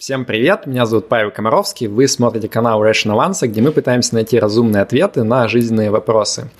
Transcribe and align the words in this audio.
Всем 0.00 0.24
привет, 0.24 0.64
меня 0.66 0.86
зовут 0.86 1.08
Павел 1.08 1.32
Комаровский, 1.32 1.88
вы 1.88 2.06
смотрите 2.06 2.48
канал 2.48 2.80
Rational 2.84 3.18
Answer, 3.28 3.48
где 3.48 3.60
мы 3.60 3.72
пытаемся 3.72 4.14
найти 4.14 4.38
разумные 4.38 4.82
ответы 4.82 5.24
на 5.24 5.48
жизненные 5.48 5.90
вопросы. 5.90 6.52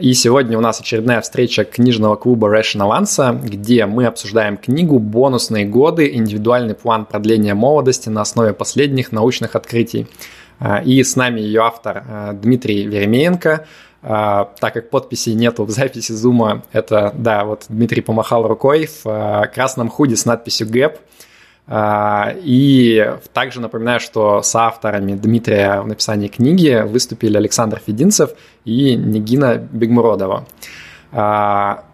И 0.00 0.14
сегодня 0.14 0.56
у 0.56 0.62
нас 0.62 0.80
очередная 0.80 1.20
встреча 1.20 1.64
книжного 1.64 2.16
клуба 2.16 2.48
Rational 2.48 2.98
Answer, 2.98 3.46
где 3.46 3.84
мы 3.84 4.06
обсуждаем 4.06 4.56
книгу 4.56 4.98
«Бонусные 5.00 5.66
годы. 5.66 6.14
Индивидуальный 6.14 6.74
план 6.74 7.04
продления 7.04 7.52
молодости 7.52 8.08
на 8.08 8.22
основе 8.22 8.54
последних 8.54 9.12
научных 9.12 9.54
открытий». 9.54 10.06
И 10.86 11.02
с 11.02 11.14
нами 11.14 11.40
ее 11.42 11.60
автор 11.60 12.04
э, 12.08 12.32
Дмитрий 12.32 12.86
Веремеенко. 12.86 13.66
Э, 14.02 14.46
так 14.58 14.72
как 14.72 14.88
подписи 14.88 15.30
нету 15.30 15.64
в 15.64 15.70
записи 15.70 16.12
зума, 16.12 16.62
это, 16.72 17.12
да, 17.14 17.44
вот 17.44 17.66
Дмитрий 17.68 18.00
помахал 18.00 18.48
рукой 18.48 18.86
в 18.86 19.06
э, 19.06 19.46
красном 19.54 19.90
худе 19.90 20.16
с 20.16 20.24
надписью 20.24 20.68
«ГЭП», 20.70 20.98
и 21.70 23.14
также 23.34 23.60
напоминаю, 23.60 24.00
что 24.00 24.42
с 24.42 24.54
авторами 24.56 25.12
Дмитрия 25.12 25.82
в 25.82 25.86
написании 25.86 26.28
книги 26.28 26.82
выступили 26.86 27.36
Александр 27.36 27.80
Фединцев 27.84 28.30
и 28.64 28.94
Нигина 28.94 29.56
Бегмуродова. 29.56 30.46
А, 31.12 31.84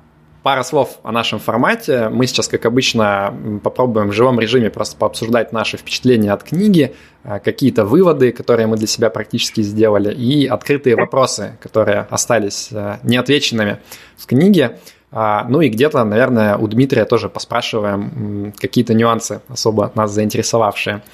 пара 0.43 0.63
слов 0.63 0.99
о 1.03 1.13
нашем 1.13 1.39
формате. 1.39 2.09
Мы 2.09 2.27
сейчас, 2.27 2.49
как 2.49 2.67
обычно, 2.67 3.35
попробуем 3.63 4.09
в 4.09 4.13
живом 4.13 4.41
режиме 4.41 4.71
просто 4.71 4.97
пообсуждать 4.97 5.53
наши 5.53 5.77
впечатления 5.77 6.33
от 6.33 6.43
книги, 6.43 6.95
а, 7.23 7.39
какие-то 7.39 7.85
выводы, 7.85 8.33
которые 8.33 8.67
мы 8.67 8.77
для 8.77 8.87
себя 8.87 9.11
практически 9.11 9.61
сделали, 9.63 10.13
и 10.13 10.47
открытые 10.47 10.97
вопросы, 10.97 11.57
которые 11.61 12.07
остались 12.11 12.71
неотвеченными 13.03 13.79
в 14.17 14.27
книге. 14.27 14.79
А, 15.17 15.47
ну 15.49 15.61
и 15.61 15.69
где-то, 15.69 16.03
наверное, 16.03 16.57
у 16.57 16.67
Дмитрия 16.67 17.05
тоже 17.05 17.29
поспрашиваем 17.29 18.53
какие-то 18.59 18.95
нюансы, 18.95 19.41
особо 19.49 19.93
нас 19.95 20.11
заинтересовавшие. 20.11 21.05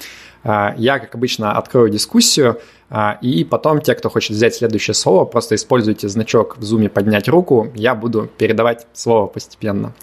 А, 0.43 0.73
я, 0.75 0.97
как 0.97 1.13
обычно, 1.13 1.55
открою 1.55 1.89
дискуссию, 1.89 2.59
а, 2.89 3.19
и 3.21 3.43
потом 3.43 3.79
те, 3.79 3.93
кто 3.93 4.09
хочет 4.09 4.31
взять 4.31 4.55
следующее 4.55 4.95
слово, 4.95 5.25
просто 5.25 5.53
используйте 5.53 6.09
значок 6.09 6.57
в 6.57 6.63
зуме 6.63 6.89
«поднять 6.89 7.29
руку», 7.29 7.71
я 7.75 7.93
буду 7.93 8.27
передавать 8.39 8.87
слово 8.93 9.27
постепенно. 9.27 9.93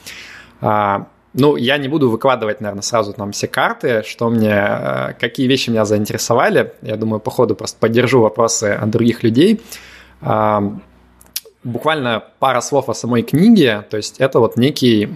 Ну, 1.34 1.56
я 1.56 1.76
не 1.76 1.88
буду 1.88 2.08
выкладывать, 2.08 2.60
наверное, 2.60 2.82
сразу 2.82 3.12
там 3.12 3.32
все 3.32 3.48
карты, 3.48 4.02
что 4.04 4.30
мне, 4.30 5.14
какие 5.20 5.46
вещи 5.46 5.70
меня 5.70 5.84
заинтересовали. 5.84 6.72
Я 6.82 6.96
думаю, 6.96 7.20
по 7.20 7.30
ходу 7.30 7.54
просто 7.54 7.78
поддержу 7.78 8.22
вопросы 8.22 8.76
от 8.80 8.90
других 8.90 9.22
людей 9.22 9.60
буквально 11.68 12.24
пара 12.38 12.60
слов 12.60 12.88
о 12.88 12.94
самой 12.94 13.22
книге, 13.22 13.84
то 13.90 13.96
есть 13.96 14.18
это 14.18 14.40
вот 14.40 14.56
некий, 14.56 15.06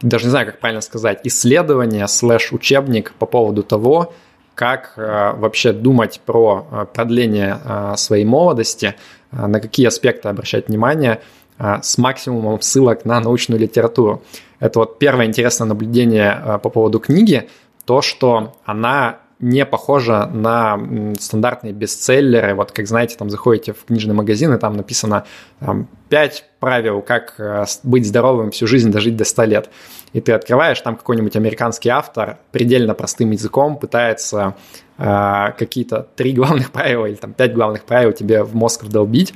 даже 0.00 0.24
не 0.24 0.30
знаю, 0.30 0.46
как 0.46 0.60
правильно 0.60 0.80
сказать, 0.80 1.20
исследование 1.24 2.08
слэш 2.08 2.52
учебник 2.52 3.12
по 3.18 3.26
поводу 3.26 3.62
того, 3.62 4.12
как 4.54 4.94
э, 4.96 5.32
вообще 5.36 5.72
думать 5.72 6.20
про 6.24 6.66
э, 6.70 6.86
продление 6.92 7.58
э, 7.64 7.94
своей 7.96 8.24
молодости, 8.24 8.94
на 9.32 9.60
какие 9.60 9.86
аспекты 9.86 10.28
обращать 10.28 10.68
внимание, 10.68 11.20
с 11.58 11.98
максимумом 11.98 12.60
ссылок 12.60 13.04
на 13.04 13.18
научную 13.20 13.60
литературу. 13.60 14.22
Это 14.60 14.78
вот 14.78 15.00
первое 15.00 15.26
интересное 15.26 15.66
наблюдение 15.66 16.60
по 16.62 16.68
поводу 16.68 17.00
книги, 17.00 17.48
то, 17.84 18.00
что 18.00 18.54
она 18.64 19.18
не 19.40 19.66
похожа 19.66 20.26
на 20.26 20.78
стандартные 21.18 21.72
бестселлеры. 21.72 22.54
Вот 22.54 22.72
как 22.72 22.86
знаете, 22.86 23.16
там 23.16 23.30
заходите 23.30 23.72
в 23.72 23.84
книжный 23.84 24.14
магазин, 24.14 24.52
и 24.54 24.58
там 24.58 24.76
написано 24.76 25.24
там, 25.60 25.88
5 26.08 26.44
правил, 26.60 27.02
как 27.02 27.34
э, 27.38 27.64
быть 27.82 28.06
здоровым 28.06 28.50
всю 28.50 28.66
жизнь, 28.66 28.90
дожить 28.90 29.16
до 29.16 29.24
100 29.24 29.44
лет. 29.44 29.70
И 30.12 30.20
ты 30.20 30.32
открываешь, 30.32 30.80
там 30.80 30.96
какой-нибудь 30.96 31.36
американский 31.36 31.88
автор 31.88 32.38
предельно 32.52 32.94
простым 32.94 33.32
языком 33.32 33.76
пытается 33.76 34.54
какие-то 34.96 36.06
три 36.14 36.32
главных 36.32 36.70
правила 36.70 37.06
или 37.06 37.16
там 37.16 37.32
пять 37.32 37.52
главных 37.52 37.84
правил 37.84 38.12
тебе 38.12 38.42
в 38.44 38.54
мозг 38.54 38.84
вдолбить. 38.84 39.34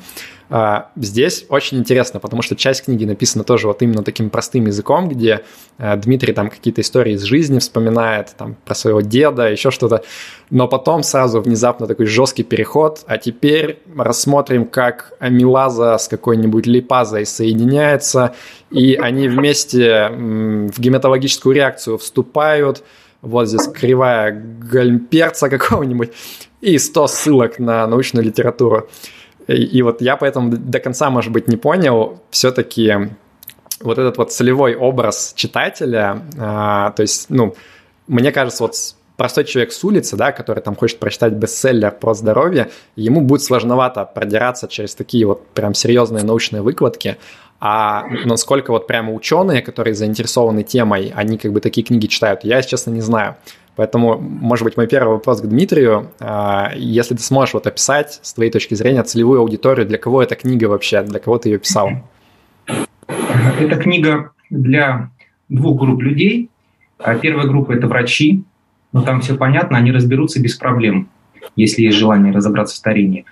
А, 0.51 0.91
здесь 0.97 1.45
очень 1.51 1.79
интересно, 1.79 2.21
потому 2.21 2.41
что 2.41 2.57
часть 2.57 2.85
книги 2.85 3.05
написана 3.05 3.45
тоже 3.45 3.67
вот 3.67 3.83
именно 3.83 4.03
таким 4.03 4.31
простым 4.31 4.67
языком, 4.67 5.09
где 5.09 5.43
э, 5.77 5.97
Дмитрий 5.99 6.33
там 6.33 6.49
какие-то 6.49 6.81
истории 6.81 7.15
из 7.15 7.23
жизни 7.23 7.59
вспоминает, 7.59 8.35
там 8.39 8.57
про 8.65 8.75
своего 8.75 9.03
деда, 9.03 9.51
еще 9.51 9.71
что-то, 9.71 10.03
но 10.49 10.67
потом 10.67 11.03
сразу 11.03 11.43
внезапно 11.43 11.87
такой 11.87 12.07
жесткий 12.07 12.45
переход, 12.45 13.05
а 13.07 13.19
теперь 13.19 13.81
рассмотрим, 13.95 14.65
как 14.65 15.13
амилаза 15.19 15.99
с 15.99 16.09
какой-нибудь 16.09 16.67
липазой 16.67 17.27
соединяется, 17.27 18.35
и 18.71 18.95
они 18.95 19.29
вместе 19.29 20.09
в 20.11 20.81
гематологическую 20.81 21.55
реакцию 21.55 21.99
вступают, 21.99 22.83
вот 23.23 23.49
здесь 23.49 23.69
кривая 23.69 24.33
гальмперца 24.33 25.49
какого-нибудь, 25.49 26.13
и 26.61 26.79
100 26.79 27.07
ссылок 27.09 27.59
на 27.59 27.87
научную 27.87 28.25
литературу. 28.25 28.89
И, 29.47 29.55
и 29.55 29.83
вот 29.83 30.01
я 30.03 30.17
поэтому 30.17 30.57
до 30.57 30.81
конца, 30.81 31.11
может 31.11 31.33
быть, 31.33 31.49
не 31.49 31.57
понял 31.57 32.21
все-таки 32.31 33.11
вот 33.81 33.99
этот 33.99 34.19
вот 34.19 34.33
целевой 34.33 34.75
образ 34.75 35.33
читателя, 35.37 36.23
а, 36.39 36.91
то 36.91 37.03
есть, 37.03 37.31
ну, 37.31 37.55
мне 38.09 38.33
кажется, 38.33 38.65
вот 38.65 38.75
простой 39.17 39.45
человек 39.45 39.73
с 39.73 39.85
улицы, 39.85 40.17
да, 40.17 40.33
который 40.33 40.61
там 40.61 40.75
хочет 40.75 40.99
прочитать 40.99 41.33
бестселлер 41.33 41.91
про 41.91 42.15
здоровье, 42.15 42.71
ему 42.97 43.21
будет 43.21 43.43
сложновато 43.43 44.05
продираться 44.05 44.69
через 44.69 44.95
такие 44.95 45.27
вот 45.27 45.47
прям 45.49 45.75
серьезные 45.75 46.25
научные 46.25 46.63
выкладки, 46.63 47.19
а 47.61 48.07
насколько 48.25 48.71
вот 48.71 48.87
прямо 48.87 49.13
ученые, 49.13 49.63
которые 49.63 49.95
заинтересованы 49.95 50.63
темой, 50.63 51.13
они 51.15 51.39
как 51.39 51.53
бы 51.53 51.61
такие 51.61 51.85
книги 51.85 52.07
читают, 52.07 52.45
я, 52.45 52.63
честно, 52.63 52.91
не 52.91 53.01
знаю. 53.01 53.37
Поэтому, 53.75 54.19
может 54.19 54.65
быть, 54.65 54.77
мой 54.77 54.89
первый 54.89 55.15
вопрос 55.15 55.41
к 55.41 55.47
Дмитрию. 55.47 56.11
А, 56.19 56.73
если 56.75 57.15
ты 57.15 57.23
сможешь 57.23 57.55
вот 57.55 57.67
описать 57.67 58.19
с 58.23 58.35
твоей 58.35 58.51
точки 58.51 58.75
зрения 58.75 59.03
целевую 59.05 59.41
аудиторию, 59.41 59.87
для 59.87 59.99
кого 59.99 60.23
эта 60.23 60.35
книга 60.35 60.65
вообще, 60.65 61.03
для 61.03 61.21
кого 61.21 61.39
ты 61.39 61.51
ее 61.51 61.59
писал? 61.59 61.91
Это 63.07 63.77
книга 63.77 64.33
для 64.51 65.11
двух 65.49 65.81
групп 65.81 66.03
людей. 66.03 66.51
А, 66.99 67.15
первая 67.15 67.47
группа– 67.47 67.73
это 67.75 67.87
врачи. 67.87 68.43
но 68.93 69.03
там 69.03 69.21
все 69.21 69.37
понятно, 69.37 69.79
они 69.79 69.93
разберутся 69.93 70.41
без 70.41 70.57
проблем, 70.57 71.09
если 71.57 71.83
есть 71.83 71.99
желание 71.99 72.33
разобраться 72.33 72.75
в 72.75 72.79
старении. 72.79 73.27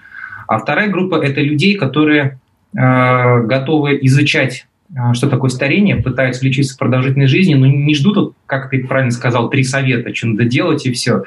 А 0.47 0.59
вторая 0.59 0.89
группа– 0.89 1.17
это 1.25 1.41
людей, 1.41 1.75
которые 1.75 2.39
готовы 2.73 3.99
изучать 4.03 4.67
а, 4.95 5.15
что 5.15 5.29
такое 5.29 5.51
старение, 5.51 5.97
пытаются 5.97 6.45
лечиться 6.45 6.77
продолжительной 6.79 7.27
жизни, 7.27 7.55
но 7.55 7.67
не 7.67 7.95
ждут, 7.95 8.35
как 8.47 8.71
ты 8.71 8.85
правильно 8.87 9.11
сказал, 9.11 9.51
три 9.51 9.65
совета, 9.65 10.15
что 10.15 10.29
надо 10.29 10.45
делать 10.45 10.87
и 10.87 10.93
все, 10.93 11.25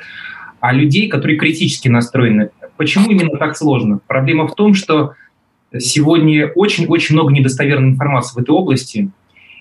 а 0.62 0.74
людей, 0.74 1.10
которые 1.10 1.38
критически 1.38 1.90
настроены. 1.90 2.50
Почему 2.78 3.12
именно 3.12 3.38
так 3.38 3.58
сложно? 3.58 4.00
Проблема 4.08 4.48
в 4.48 4.56
том, 4.56 4.74
что 4.74 5.14
сегодня 5.78 6.48
очень-очень 6.48 7.16
много 7.16 7.34
недостоверной 7.34 7.90
информации 7.90 8.36
в 8.36 8.42
этой 8.42 8.52
области, 8.52 9.10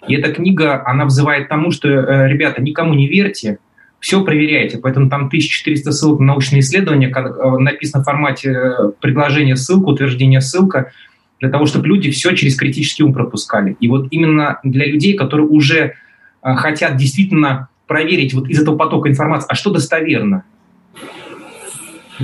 и 0.07 0.15
эта 0.15 0.33
книга, 0.33 0.83
она 0.87 1.05
взывает 1.05 1.49
тому, 1.49 1.73
что, 1.73 1.89
э, 1.89 2.29
ребята, 2.29 2.63
никому 2.63 2.95
не 2.95 3.09
верьте, 3.09 3.59
все 3.99 4.23
проверяйте. 4.23 4.79
Поэтому 4.79 5.11
там 5.11 5.27
1400 5.27 5.91
ссылок 5.91 6.21
на 6.21 6.27
научные 6.27 6.61
исследования, 6.61 7.09
э, 7.09 7.59
написано 7.59 8.03
в 8.03 8.07
формате 8.07 8.51
э, 8.53 8.93
предложения 9.01 9.57
ссылка, 9.57 9.89
утверждение 9.89 10.41
ссылка– 10.41 10.93
для 11.41 11.51
того, 11.51 11.67
чтобы 11.67 11.87
люди 11.87 12.11
все 12.11 12.35
через 12.35 12.57
критический 12.57 13.03
ум 13.05 13.13
пропускали. 13.13 13.77
И 13.81 13.89
вот 13.89 14.09
именно 14.11 14.59
для 14.63 14.87
людей, 14.87 15.15
которые 15.15 15.47
уже 15.47 15.79
э, 15.79 16.55
хотят 16.55 16.97
действительно 16.97 17.69
проверить 17.87 18.35
вот 18.35 18.49
из 18.49 18.61
этого 18.61 18.77
потока 18.77 19.09
информации, 19.09 19.47
а 19.49 19.55
что 19.55 19.71
достоверно. 19.71 20.45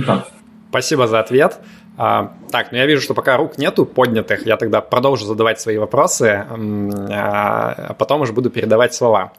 Так. 0.05 0.27
Спасибо 0.69 1.07
за 1.07 1.19
ответ. 1.19 1.59
А, 1.97 2.33
так, 2.51 2.71
ну 2.71 2.77
я 2.77 2.85
вижу, 2.85 3.01
что 3.01 3.13
пока 3.13 3.37
рук 3.37 3.57
нету 3.57 3.85
поднятых, 3.85 4.45
я 4.45 4.57
тогда 4.57 4.81
продолжу 4.81 5.25
задавать 5.25 5.61
свои 5.61 5.77
вопросы, 5.77 6.45
а 6.49 7.95
потом 7.97 8.21
уже 8.21 8.33
буду 8.33 8.49
передавать 8.49 8.93
слова. 8.93 9.31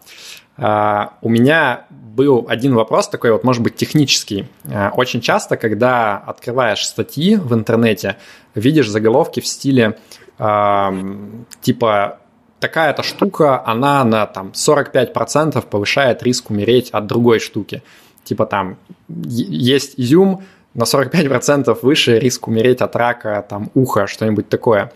А, 0.57 1.19
у 1.21 1.29
меня 1.29 1.85
был 1.91 2.47
один 2.49 2.75
вопрос 2.75 3.09
такой, 3.09 3.33
вот 3.33 3.45
может 3.45 3.63
быть 3.63 3.77
технический. 3.77 4.47
А, 4.65 4.91
очень 4.95 5.21
часто, 5.21 5.59
когда 5.59 6.17
открываешь 6.17 6.87
статьи 6.87 7.37
в 7.37 7.53
интернете, 7.53 8.17
видишь 8.57 8.89
заголовки 8.89 9.41
в 9.41 9.47
стиле 9.47 9.99
типа 11.63 12.19
такая-то 12.61 13.03
штука, 13.03 13.63
она 13.65 14.05
на 14.05 14.27
там 14.27 14.53
45% 14.55 15.65
повышает 15.67 16.23
риск 16.23 16.51
умереть 16.51 16.91
от 16.91 17.07
другой 17.07 17.39
штуки. 17.39 17.83
Типа 18.25 18.45
там 18.45 18.77
есть 19.09 19.95
изюм, 19.97 20.43
на 20.75 20.83
45% 20.83 21.79
выше 21.81 22.19
риск 22.19 22.49
умереть 22.49 22.81
от 22.83 22.97
рака 22.97 23.45
там 23.49 23.71
уха, 23.75 24.07
что-нибудь 24.07 24.49
такое. 24.49 24.93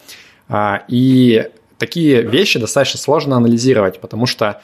А, 0.49 0.83
и 0.89 1.49
такие 1.79 2.23
вещи 2.23 2.59
достаточно 2.59 2.99
сложно 2.99 3.37
анализировать, 3.37 4.01
потому 4.01 4.27
что 4.27 4.47
а 4.49 4.61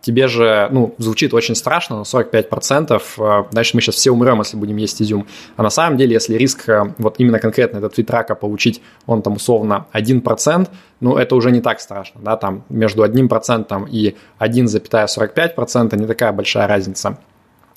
тебе 0.00 0.26
же, 0.26 0.68
ну, 0.72 0.94
звучит 0.98 1.32
очень 1.34 1.54
страшно, 1.54 1.96
но 1.96 2.02
45%, 2.02 3.02
а, 3.18 3.46
дальше 3.52 3.76
мы 3.76 3.80
сейчас 3.80 3.94
все 3.94 4.10
умрем, 4.10 4.40
если 4.40 4.56
будем 4.56 4.76
есть 4.76 5.00
изюм. 5.00 5.26
А 5.56 5.62
на 5.62 5.70
самом 5.70 5.96
деле, 5.96 6.14
если 6.14 6.36
риск 6.36 6.68
а, 6.68 6.92
вот 6.98 7.16
именно 7.18 7.38
конкретно 7.38 7.78
этот 7.78 7.96
вид 7.96 8.10
рака 8.10 8.34
получить, 8.34 8.82
он 9.06 9.22
там 9.22 9.34
условно 9.34 9.86
1%, 9.92 10.68
ну, 11.00 11.16
это 11.16 11.36
уже 11.36 11.52
не 11.52 11.60
так 11.60 11.80
страшно, 11.80 12.20
да, 12.22 12.36
там 12.36 12.64
между 12.68 13.04
1% 13.04 13.88
и 13.90 14.16
1,45% 14.40 15.96
не 15.96 16.06
такая 16.06 16.32
большая 16.32 16.66
разница. 16.66 17.18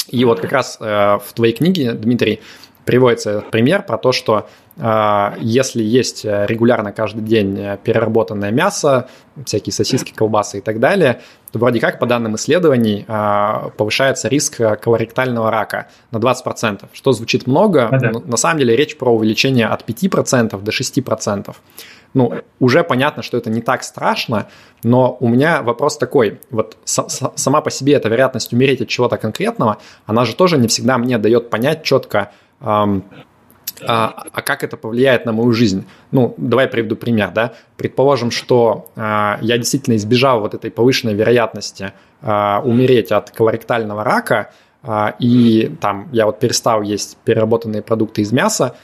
И 0.08 0.24
вот 0.24 0.40
как 0.40 0.52
раз 0.52 0.78
в 0.80 1.24
твоей 1.34 1.54
книге, 1.54 1.94
Дмитрий, 1.94 2.40
приводится 2.86 3.44
пример 3.52 3.84
про 3.84 3.98
то, 3.98 4.12
что 4.12 4.48
а, 4.78 5.36
если 5.40 5.82
есть 5.82 6.26
э, 6.26 6.46
регулярно 6.48 6.92
каждый 6.92 7.24
день 7.24 7.58
э, 7.58 7.78
переработанное 7.82 8.52
мясо, 8.52 9.08
всякие 9.46 9.72
сосиски, 9.72 10.12
колбасы 10.14 10.58
и 10.58 10.62
так 10.62 10.80
далее, 10.80 11.22
то 11.52 11.60
вроде 11.60 11.80
как 11.80 11.98
по 11.98 12.06
данным 12.06 12.36
исследований 12.36 13.06
а, 13.08 13.70
повышается 13.78 14.28
риск 14.28 14.60
э, 14.60 14.76
колоректального 14.76 15.50
рака 15.50 15.88
на 16.12 16.18
20%, 16.18 16.88
что 16.92 17.14
звучит 17.14 17.48
много, 17.48 17.88
а, 17.88 17.98
да. 17.98 18.12
но 18.12 18.20
на 18.20 18.36
самом 18.36 18.60
деле 18.60 18.76
речь 18.76 18.98
про 18.98 19.14
увеличение 19.16 19.68
от 19.68 19.88
5% 19.88 20.62
до 20.62 20.72
6%. 20.72 21.56
Ну, 22.14 22.34
уже 22.60 22.84
понятно, 22.84 23.24
что 23.24 23.38
это 23.38 23.50
не 23.50 23.62
так 23.62 23.84
страшно, 23.84 24.48
но 24.84 25.16
у 25.20 25.28
меня 25.28 25.62
вопрос 25.62 25.98
такой, 25.98 26.40
вот 26.50 26.78
сама 26.84 27.62
по 27.62 27.70
себе 27.70 27.94
эта 27.94 28.08
вероятность 28.08 28.54
умереть 28.54 28.82
от 28.82 28.88
чего-то 28.88 29.18
конкретного, 29.18 29.78
она 30.06 30.24
же 30.24 30.36
тоже 30.36 30.58
не 30.58 30.68
всегда 30.68 30.98
мне 30.98 31.18
дает 31.18 31.50
понять 31.50 31.84
четко, 31.84 32.32
а, 33.84 34.30
а 34.32 34.42
как 34.42 34.64
это 34.64 34.78
повлияет 34.78 35.26
на 35.26 35.34
мою 35.34 35.52
жизнь? 35.52 35.86
Ну, 36.12 36.34
давай 36.38 36.68
приведу 36.68 36.96
пример, 36.96 37.32
да. 37.32 37.54
Предположим, 37.78 38.32
что 38.32 38.90
а, 38.96 39.38
я 39.42 39.58
действительно 39.58 39.96
избежал 39.96 40.40
вот 40.40 40.54
этой 40.54 40.72
повышенной 40.72 41.14
вероятности 41.14 41.94
а, 42.22 42.62
умереть 42.64 43.12
от 43.12 43.32
колоректального 43.32 44.04
рака, 44.04 44.52
а, 44.82 45.16
и 45.20 45.76
там 45.82 46.10
я 46.12 46.26
вот 46.26 46.40
перестал 46.40 46.82
есть 46.82 47.18
переработанные 47.26 47.82
продукты 47.82 48.22
из 48.22 48.32
мяса, 48.32 48.76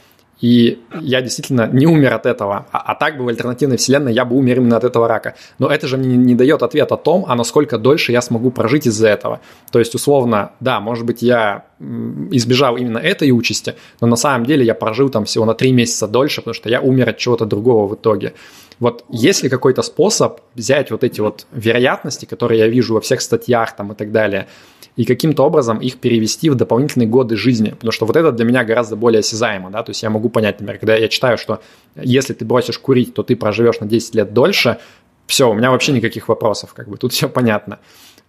и 0.42 0.80
я 1.00 1.22
действительно 1.22 1.70
не 1.72 1.86
умер 1.86 2.14
от 2.14 2.26
этого. 2.26 2.66
А, 2.72 2.80
а 2.80 2.96
так 2.96 3.18
бы 3.18 3.26
в 3.26 3.28
альтернативной 3.28 3.78
вселенной 3.78 4.12
я 4.12 4.26
бы 4.26 4.36
умер 4.36 4.58
именно 4.58 4.78
от 4.78 4.84
этого 4.84 5.08
рака. 5.08 5.36
Но 5.60 5.68
это 5.68 5.88
же 5.88 5.98
мне 5.98 6.18
не 6.18 6.36
дает 6.36 6.64
ответ 6.64 6.92
о 6.92 6.98
том, 6.98 7.26
а 7.28 7.36
насколько 7.36 7.78
дольше 7.78 8.12
я 8.12 8.22
смогу 8.22 8.50
прожить 8.50 8.88
из-за 8.88 9.08
этого. 9.10 9.40
То 9.72 9.80
есть, 9.80 9.94
условно, 9.94 10.52
да, 10.60 10.80
может 10.80 11.06
быть, 11.06 11.22
я 11.22 11.66
избежал 11.80 12.78
именно 12.78 12.98
этой 12.98 13.32
участи, 13.32 13.76
но 14.02 14.08
на 14.08 14.16
самом 14.16 14.46
деле 14.46 14.66
я 14.66 14.74
прожил 14.74 15.10
там 15.10 15.26
всего 15.26 15.46
на 15.46 15.54
три 15.54 15.72
месяца 15.72 16.08
дольше, 16.08 16.42
потому 16.42 16.56
что 16.56 16.70
я 16.70 16.82
умер 16.82 17.10
от 17.10 17.18
чего-то 17.18 17.46
другого 17.46 17.88
в 17.88 17.96
итоге. 17.96 18.34
Вот 18.80 19.06
есть 19.10 19.44
ли 19.44 19.50
какой-то 19.50 19.84
способ 19.84 20.40
взять 20.56 20.90
вот 20.90 21.04
эти 21.04 21.22
вот 21.22 21.46
вероятности, 21.52 22.26
которые 22.26 22.60
я 22.60 22.68
вижу 22.68 22.96
во 22.96 23.02
всех 23.02 23.22
статьях 23.22 23.76
там 23.76 23.92
и 23.92 23.96
так 23.96 24.12
далее, 24.12 24.48
и 24.96 25.06
каким-то 25.06 25.44
образом 25.44 25.80
их 25.80 25.98
перевести 25.98 26.50
в 26.50 26.56
дополнительные 26.56 27.08
годы 27.08 27.36
жизни. 27.36 27.70
Потому 27.72 27.92
что 27.92 28.06
вот 28.06 28.16
это 28.16 28.32
для 28.32 28.46
меня 28.46 28.64
гораздо 28.64 28.96
более 28.96 29.20
осязаемо, 29.20 29.70
да, 29.70 29.84
то 29.84 29.92
есть 29.92 30.04
я 30.04 30.10
могу 30.10 30.30
понять, 30.30 30.60
например, 30.60 30.80
когда 30.80 30.96
я 30.96 31.08
читаю, 31.08 31.38
что 31.38 31.62
если 31.96 32.34
ты 32.34 32.46
бросишь 32.46 32.78
курить, 32.78 33.14
то 33.14 33.24
ты 33.24 33.36
проживешь 33.36 33.80
на 33.80 33.88
10 33.88 34.16
лет 34.16 34.34
дольше, 34.34 34.80
все, 35.28 35.50
у 35.50 35.54
меня 35.54 35.72
вообще 35.72 35.94
никаких 35.94 36.28
вопросов, 36.28 36.74
как 36.74 36.90
бы 36.90 36.98
тут 36.98 37.14
все 37.14 37.30
понятно. 37.30 37.80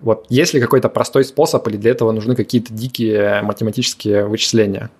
Вот 0.00 0.26
есть 0.28 0.54
ли 0.54 0.60
какой-то 0.60 0.88
простой 0.88 1.24
способ 1.24 1.66
или 1.68 1.76
для 1.76 1.92
этого 1.92 2.10
нужны 2.12 2.34
какие-то 2.34 2.72
дикие 2.72 3.42
математические 3.42 4.26
вычисления? 4.26 4.90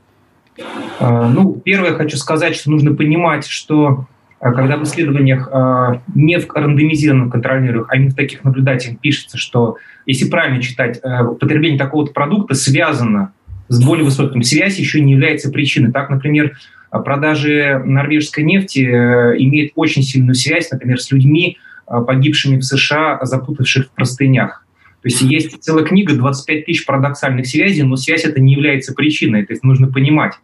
А, 1.01 1.29
ну, 1.29 1.55
первое 1.55 1.95
хочу 1.95 2.17
сказать, 2.17 2.55
что 2.55 2.71
нужно 2.71 2.95
понимать, 2.95 3.47
что 3.47 4.07
когда 4.51 4.77
в 4.77 4.83
исследованиях 4.83 5.49
а, 5.53 6.03
не 6.15 6.39
в 6.39 6.51
рандомизированных 6.53 7.31
контролируемых, 7.31 7.87
а 7.89 7.97
именно 7.97 8.11
в 8.11 8.17
таких 8.17 8.43
наблюдательных 8.43 8.99
пишется, 8.99 9.39
что 9.39 9.77
если 10.05 10.29
правильно 10.29 10.61
читать, 10.61 10.99
э, 11.03 11.25
потребление 11.39 11.79
такого-то 11.79 12.13
продукта 12.13 12.55
связано 12.55 13.33
с 13.69 13.85
более 13.85 14.05
высоким. 14.05 14.43
Связь 14.43 14.79
еще 14.79 15.01
не 15.01 15.13
является 15.13 15.51
причиной. 15.51 15.93
Так, 15.93 16.11
например, 16.11 16.57
продажи 16.91 17.81
норвежской 17.85 18.43
нефти 18.43 18.81
э, 18.81 19.37
имеют 19.39 19.73
очень 19.77 20.03
сильную 20.03 20.35
связь, 20.35 20.71
например, 20.73 21.01
с 21.01 21.13
людьми, 21.13 21.59
э, 21.87 22.01
погибшими 22.05 22.59
в 22.59 22.65
США, 22.65 23.21
запутавших 23.23 23.87
в 23.87 23.91
простынях. 23.91 24.67
То 25.03 25.09
есть 25.09 25.21
есть 25.23 25.63
целая 25.63 25.85
книга, 25.85 26.15
25 26.15 26.67
тысяч 26.67 26.85
парадоксальных 26.85 27.47
связей, 27.47 27.83
но 27.83 27.97
связь 27.97 28.25
это 28.25 28.41
не 28.41 28.53
является 28.53 28.93
причиной, 28.95 29.45
то 29.45 29.53
есть 29.53 29.65
нужно 29.65 29.87
понимать. 29.89 30.35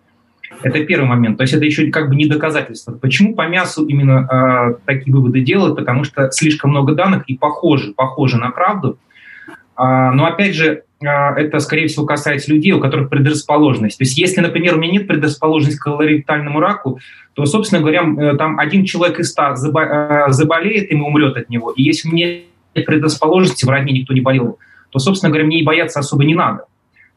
Это 0.63 0.85
первый 0.85 1.07
момент. 1.07 1.37
То 1.37 1.43
есть 1.43 1.55
это 1.55 1.65
еще 1.65 1.91
как 1.91 2.09
бы 2.09 2.17
не 2.17 2.27
доказательство. 2.27 2.93
Почему 2.93 3.35
по 3.35 3.47
мясу 3.47 3.87
именно 3.87 4.29
э, 4.31 4.75
такие 4.87 5.15
выводы 5.15 5.41
делают? 5.41 5.77
Потому 5.77 6.05
что 6.05 6.31
слишком 6.31 6.71
много 6.71 6.95
данных 6.95 7.25
и 7.29 7.37
похожи, 7.37 7.93
похожи 7.93 8.37
на 8.39 8.51
правду. 8.51 8.99
А, 9.77 10.11
но 10.11 10.27
опять 10.27 10.57
же, 10.57 10.83
а, 11.05 11.39
это, 11.39 11.61
скорее 11.61 11.87
всего, 11.87 12.05
касается 12.05 12.53
людей, 12.53 12.73
у 12.73 12.81
которых 12.81 13.09
предрасположенность. 13.09 13.99
То 13.99 14.03
есть, 14.03 14.19
если, 14.19 14.41
например, 14.41 14.75
у 14.75 14.81
меня 14.81 14.95
нет 14.95 15.07
предрасположенности 15.07 15.79
к 15.79 15.85
колоректальному 15.85 16.59
раку, 16.59 16.99
то, 17.35 17.47
собственно 17.47 17.81
говоря, 17.81 18.03
э, 18.03 18.37
там 18.37 18.59
один 18.59 18.85
человек 18.85 19.21
из 19.21 19.31
ста 19.31 19.55
э, 19.55 20.33
заболеет, 20.33 20.91
и 20.91 20.97
умрет 20.97 21.37
от 21.37 21.49
него. 21.49 21.71
И 21.71 21.85
если 21.85 22.09
у 22.09 22.13
меня 22.13 22.41
нет 22.75 22.87
предрасположенности, 22.87 23.65
в 23.65 23.69
родне 23.69 23.93
никто 23.93 24.13
не 24.13 24.21
болел, 24.21 24.59
то, 24.91 24.99
собственно 24.99 25.31
говоря, 25.31 25.47
мне 25.47 25.61
и 25.61 25.65
бояться 25.65 26.01
особо 26.01 26.25
не 26.25 26.35
надо. 26.35 26.65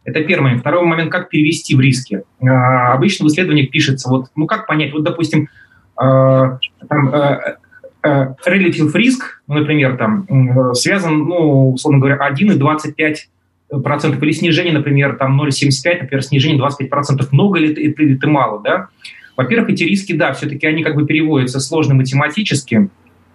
Это 0.03 0.23
первый 0.23 0.43
момент. 0.43 0.61
Второй 0.61 0.85
момент, 0.85 1.11
как 1.11 1.29
перевести 1.29 1.75
в 1.75 1.79
риски. 1.79 2.23
Э, 2.41 2.47
обычно 2.47 3.25
в 3.25 3.29
исследованиях 3.29 3.69
пишется, 3.69 4.09
вот, 4.09 4.27
ну 4.35 4.47
как 4.47 4.65
понять, 4.65 4.93
вот, 4.93 5.03
допустим, 5.03 5.47
э, 6.01 6.57
там, 6.89 7.09
э, 7.13 7.57
relative 8.03 8.91
risk, 8.95 9.19
ну, 9.47 9.59
например, 9.59 9.95
там, 9.95 10.73
связан, 10.73 11.19
ну, 11.19 11.71
условно 11.73 11.99
говоря, 11.99 12.17
1,25 12.17 13.29
процентов 13.83 14.21
или 14.23 14.31
снижение, 14.31 14.73
например, 14.73 15.17
там 15.17 15.39
0,75, 15.39 16.01
например, 16.01 16.23
снижение 16.23 16.57
25 16.57 16.89
процентов. 16.89 17.31
Много 17.31 17.59
ли 17.59 17.71
это 17.71 17.81
или 17.81 18.15
это 18.15 18.27
мало, 18.27 18.59
да? 18.61 18.87
Во-первых, 19.37 19.69
эти 19.69 19.83
риски, 19.83 20.13
да, 20.13 20.33
все-таки 20.33 20.65
они 20.65 20.83
как 20.83 20.95
бы 20.95 21.05
переводятся 21.05 21.59
сложно 21.59 21.93
математически, 21.93 22.89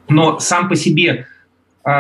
но 0.09 0.39
сам 0.41 0.69
по 0.69 0.77
себе 0.77 1.11
а, 1.11 1.27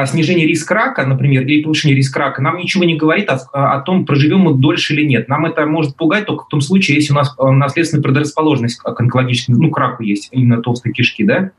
снижение 0.06 0.46
риска 0.46 0.74
рака, 0.74 1.06
например, 1.06 1.42
или 1.44 1.62
повышение 1.62 1.96
риска 1.96 2.18
рака, 2.18 2.42
нам 2.42 2.56
ничего 2.56 2.84
не 2.84 2.96
говорит 2.96 3.30
о, 3.30 3.36
о 3.52 3.80
том, 3.80 4.04
проживем 4.04 4.40
мы 4.40 4.54
дольше 4.54 4.94
или 4.94 5.04
нет. 5.04 5.28
Нам 5.28 5.46
это 5.46 5.64
может 5.64 5.96
пугать 5.96 6.26
только 6.26 6.44
в 6.44 6.48
том 6.48 6.60
случае, 6.60 6.96
если 6.96 7.12
у 7.12 7.16
нас 7.16 7.34
э, 7.38 7.50
наследственная 7.50 8.02
предрасположенность 8.02 8.78
к 8.78 9.00
онкологическому, 9.00 9.62
ну, 9.62 9.70
к 9.70 9.78
раку 9.78 10.02
есть, 10.02 10.28
именно 10.32 10.60
толстой 10.60 10.92
кишки, 10.92 11.24
да. 11.24 11.52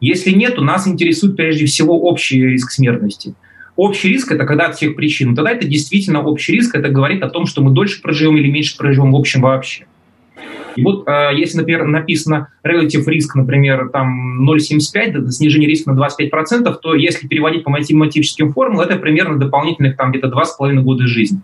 Если 0.00 0.32
нет, 0.32 0.56
то 0.56 0.62
нас 0.62 0.88
интересует 0.88 1.36
прежде 1.36 1.66
всего 1.66 2.00
общий 2.02 2.44
риск 2.44 2.72
смертности. 2.72 3.34
Общий 3.76 4.08
риск– 4.08 4.32
это 4.32 4.44
когда 4.46 4.66
от 4.66 4.76
всех 4.76 4.96
причин. 4.96 5.34
Тогда 5.34 5.52
это 5.52 5.66
действительно 5.66 6.22
общий 6.22 6.52
риск, 6.52 6.74
это 6.74 6.88
говорит 6.88 7.22
о 7.22 7.30
том, 7.30 7.46
что 7.46 7.62
мы 7.62 7.70
дольше 7.70 8.02
проживем 8.02 8.36
или 8.36 8.50
меньше 8.50 8.76
проживем 8.76 9.12
в 9.12 9.16
общем 9.16 9.42
вообще. 9.42 9.86
Вот 10.82 11.06
э, 11.06 11.30
если, 11.36 11.58
например, 11.58 11.84
написано 11.84 12.48
relative 12.64 13.06
risk, 13.06 13.30
например, 13.34 13.90
там 13.90 14.48
0,75, 14.48 15.30
снижение 15.30 15.68
риска 15.68 15.92
на 15.92 16.00
25%, 16.00 16.74
то 16.80 16.94
если 16.94 17.26
переводить 17.26 17.64
по 17.64 17.70
математическим 17.70 18.52
формулам, 18.52 18.86
это 18.86 18.96
примерно 18.96 19.38
дополнительных 19.38 19.96
там 19.96 20.10
где-то 20.10 20.28
2,5 20.28 20.80
года 20.80 21.06
жизни. 21.06 21.40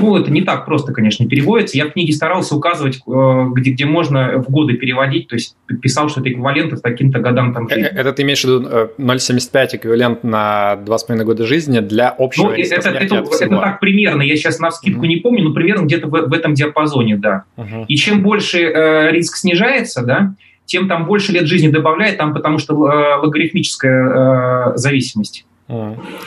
Ну, 0.00 0.16
это 0.16 0.30
не 0.30 0.42
так 0.42 0.66
просто, 0.66 0.92
конечно, 0.92 1.28
переводится. 1.28 1.76
Я 1.76 1.86
в 1.86 1.92
книге 1.92 2.12
старался 2.12 2.54
указывать, 2.54 3.00
э, 3.06 3.44
где, 3.52 3.70
где 3.72 3.84
можно 3.84 4.38
в 4.38 4.50
годы 4.50 4.74
переводить, 4.74 5.28
то 5.28 5.36
есть 5.36 5.56
писал, 5.82 6.08
что 6.08 6.20
это 6.20 6.30
эквивалент 6.30 6.76
с 6.76 6.80
таким-то 6.80 7.18
годам 7.20 7.52
там 7.54 7.68
жизни. 7.68 7.84
Это 7.84 8.12
ты 8.12 8.22
имеешь 8.22 8.42
в 8.42 8.44
виду 8.44 8.68
0,75 8.98 9.76
эквивалент 9.76 10.24
на 10.24 10.78
2,5 10.84 11.24
года 11.24 11.46
жизни 11.46 11.80
для 11.80 12.10
общего 12.10 12.48
ну, 12.48 12.52
это, 12.52 12.88
это, 12.88 13.16
это 13.16 13.48
так 13.48 13.80
примерно, 13.80 14.22
я 14.22 14.36
сейчас 14.36 14.58
на 14.58 14.70
скидку 14.70 15.04
mm-hmm. 15.04 15.08
не 15.08 15.16
помню, 15.16 15.44
но 15.44 15.54
примерно 15.54 15.84
где-то 15.84 16.06
в, 16.06 16.10
в 16.10 16.32
этом 16.32 16.54
диапазоне, 16.54 17.16
да. 17.16 17.44
Uh-huh. 17.56 17.84
И 17.88 17.96
чем 17.96 18.22
больше 18.22 18.60
э, 18.60 19.10
риск 19.12 19.36
снижается, 19.36 20.02
да, 20.02 20.34
тем 20.66 20.88
там 20.88 21.06
больше 21.06 21.32
лет 21.32 21.46
жизни 21.46 21.68
добавляет, 21.68 22.18
там 22.18 22.32
потому 22.32 22.58
что 22.58 22.74
э, 22.74 23.16
логарифмическая 23.16 24.72
э, 24.72 24.76
зависимость. 24.76 25.44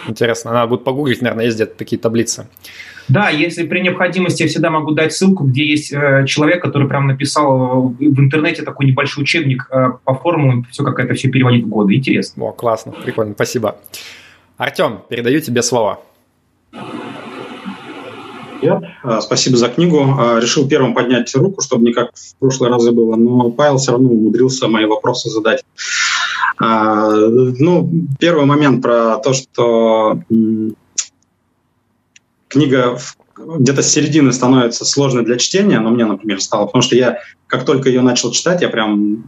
Интересно, 0.08 0.54
надо 0.54 0.68
будет 0.68 0.84
погуглить, 0.84 1.22
наверное, 1.22 1.46
есть 1.46 1.58
где-то 1.58 1.76
такие 1.76 2.00
таблицы. 2.00 2.48
Да, 3.10 3.30
если 3.30 3.68
при 3.68 3.82
необходимости, 3.82 4.44
я 4.44 4.48
всегда 4.48 4.70
могу 4.70 4.92
дать 4.92 5.14
ссылку, 5.14 5.44
где 5.44 5.66
есть 5.66 5.92
э, 5.92 6.26
человек, 6.26 6.62
который 6.62 6.88
прям 6.88 7.08
написал 7.08 7.90
в 7.90 8.20
интернете 8.20 8.62
такой 8.62 8.86
небольшой 8.86 9.24
учебник 9.24 9.68
э, 9.72 9.92
по 10.06 10.16
формулам, 10.16 10.66
все 10.72 10.84
как 10.84 11.00
это 11.00 11.14
все 11.14 11.30
переводить 11.30 11.66
в 11.66 11.70
годы. 11.70 11.96
Интересно. 11.96 12.46
О, 12.46 12.52
классно, 12.54 12.94
прикольно, 12.94 13.34
спасибо. 13.34 13.76
Артем, 14.58 15.02
передаю 15.10 15.42
тебе 15.42 15.62
слово. 15.62 16.00
Привет, 18.64 18.84
э, 19.04 19.20
спасибо 19.20 19.58
за 19.58 19.68
книгу. 19.68 19.98
Э, 19.98 20.40
решил 20.40 20.66
первым 20.70 20.94
поднять 20.94 21.36
руку, 21.36 21.62
чтобы 21.62 21.84
не 21.84 21.92
как 21.92 22.12
в 22.16 22.36
прошлый 22.40 22.70
раз 22.70 22.88
было, 22.90 23.18
но 23.18 23.52
Павел 23.52 23.78
все 23.78 23.92
равно 23.92 24.10
умудрился 24.10 24.70
мои 24.70 24.86
вопросы 24.86 25.30
задать. 25.30 25.66
Э, 26.62 27.28
ну, 27.60 27.90
первый 28.20 28.46
момент 28.46 28.82
про 28.82 29.18
то, 29.18 29.34
что 29.34 30.20
книга 32.48 32.98
где-то 33.38 33.82
с 33.82 33.92
середины 33.92 34.32
становится 34.32 34.86
сложной 34.86 35.26
для 35.26 35.38
чтения, 35.38 35.80
но 35.80 35.90
мне, 35.90 36.06
например, 36.06 36.42
стало, 36.42 36.66
потому 36.66 36.82
что 36.82 36.96
я, 36.96 37.20
как 37.48 37.66
только 37.66 37.90
ее 37.90 38.02
начал 38.02 38.32
читать, 38.32 38.62
я 38.62 38.70
прям 38.70 39.24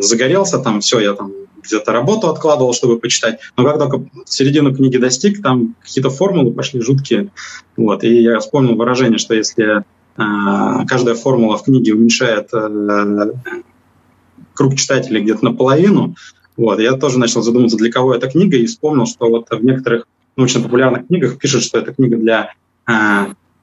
загорелся, 0.00 0.58
там 0.58 0.80
все, 0.80 1.00
я 1.00 1.14
там 1.14 1.32
где-то 1.62 1.92
работу 1.92 2.28
откладывал, 2.28 2.72
чтобы 2.72 2.98
почитать. 2.98 3.40
Но 3.56 3.64
как 3.64 3.78
только 3.78 4.04
середину 4.26 4.74
книги 4.74 4.96
достиг, 4.96 5.42
там 5.42 5.74
какие-то 5.82 6.10
формулы 6.10 6.52
пошли 6.52 6.80
жуткие. 6.80 7.30
Вот. 7.76 8.04
И 8.04 8.22
я 8.22 8.38
вспомнил 8.38 8.76
выражение, 8.76 9.18
что 9.18 9.34
если 9.34 9.78
э, 9.78 9.82
каждая 10.86 11.14
формула 11.14 11.58
в 11.58 11.64
книге 11.64 11.94
уменьшает 11.94 12.48
э, 12.52 13.32
круг 14.54 14.76
читателей 14.76 15.22
где-то 15.22 15.44
наполовину, 15.44 16.14
вот, 16.56 16.78
я 16.78 16.92
тоже 16.92 17.18
начал 17.18 17.42
задумываться, 17.42 17.78
для 17.78 17.90
кого 17.90 18.14
эта 18.14 18.28
книга, 18.28 18.56
и 18.56 18.66
вспомнил, 18.66 19.06
что 19.06 19.28
вот 19.28 19.48
в 19.50 19.64
некоторых 19.64 20.06
научно-популярных 20.36 21.06
книгах 21.06 21.38
пишут, 21.38 21.62
что 21.62 21.78
это 21.78 21.94
книга 21.94 22.16
для 22.16 22.52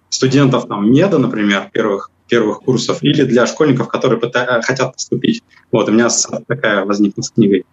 студентов 0.09 0.67
там 0.67 0.91
меда, 0.91 1.17
например, 1.17 1.69
первых 1.71 2.11
первых 2.27 2.59
курсов, 2.59 2.99
или 3.01 3.23
для 3.23 3.47
школьников, 3.47 3.87
которые 3.87 4.19
пыта- 4.19 4.61
хотят 4.61 4.93
поступить. 4.93 5.43
Вот, 5.71 5.89
у 5.89 5.91
меня 5.91 6.09
такая 6.47 6.85
возникла 6.85 7.21
с 7.21 7.31
книгой. 7.31 7.65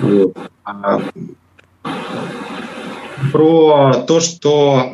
Вот. 0.00 0.36
А, 0.64 1.02
про 3.32 4.04
то, 4.06 4.20
что 4.20 4.92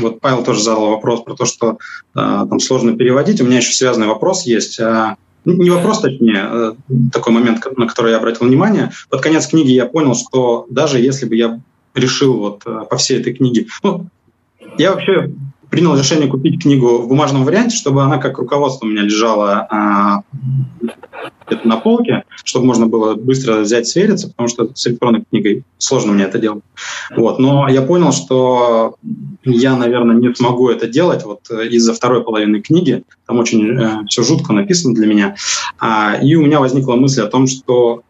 вот 0.00 0.20
Павел 0.20 0.44
тоже 0.44 0.62
задал 0.62 0.90
вопрос 0.90 1.22
про 1.22 1.34
то, 1.34 1.44
что 1.44 1.78
а, 2.14 2.46
там 2.46 2.60
сложно 2.60 2.96
переводить. 2.96 3.40
У 3.40 3.44
меня 3.44 3.58
еще 3.58 3.72
связанный 3.72 4.06
вопрос 4.06 4.46
есть. 4.46 4.80
Не 5.44 5.70
вопрос, 5.70 6.00
точнее, 6.00 6.40
а, 6.40 6.76
такой 7.12 7.32
момент, 7.32 7.64
на 7.76 7.86
который 7.86 8.12
я 8.12 8.18
обратил 8.18 8.46
внимание. 8.46 8.90
Под 9.08 9.20
конец 9.20 9.46
книги 9.46 9.70
я 9.70 9.86
понял, 9.86 10.14
что 10.14 10.66
даже 10.70 10.98
если 10.98 11.26
бы 11.26 11.36
я 11.36 11.60
решил 11.94 12.38
вот 12.38 12.64
по 12.64 12.96
всей 12.96 13.20
этой 13.20 13.34
книге, 13.34 13.66
ну, 13.82 14.06
я 14.76 14.92
вообще 14.92 15.30
принял 15.70 15.96
решение 15.96 16.28
купить 16.28 16.62
книгу 16.62 16.98
в 16.98 17.08
бумажном 17.08 17.44
варианте, 17.44 17.76
чтобы 17.76 18.02
она 18.02 18.18
как 18.18 18.38
руководство 18.38 18.86
у 18.86 18.88
меня 18.88 19.02
лежала 19.02 19.66
а, 19.70 20.22
на 21.64 21.76
полке, 21.76 22.24
чтобы 22.44 22.66
можно 22.66 22.86
было 22.86 23.14
быстро 23.14 23.60
взять, 23.60 23.86
свериться, 23.86 24.28
потому 24.28 24.48
что 24.48 24.70
с 24.74 24.86
электронной 24.86 25.24
книгой 25.28 25.64
сложно 25.78 26.12
мне 26.12 26.24
это 26.24 26.38
делать. 26.38 26.62
Вот. 27.16 27.38
Но 27.38 27.68
я 27.68 27.82
понял, 27.82 28.12
что 28.12 28.96
я, 29.44 29.76
наверное, 29.76 30.16
не 30.16 30.34
смогу 30.34 30.68
это 30.68 30.86
делать 30.86 31.24
вот 31.24 31.50
из-за 31.50 31.94
второй 31.94 32.22
половины 32.22 32.60
книги. 32.60 33.02
Там 33.26 33.38
очень 33.38 33.78
э, 33.78 34.06
все 34.08 34.22
жутко 34.22 34.52
написано 34.52 34.94
для 34.94 35.06
меня. 35.06 35.36
А, 35.78 36.18
и 36.22 36.34
у 36.34 36.42
меня 36.42 36.60
возникла 36.60 36.94
мысль 36.94 37.22
о 37.22 37.26
том, 37.26 37.46
что 37.46 38.02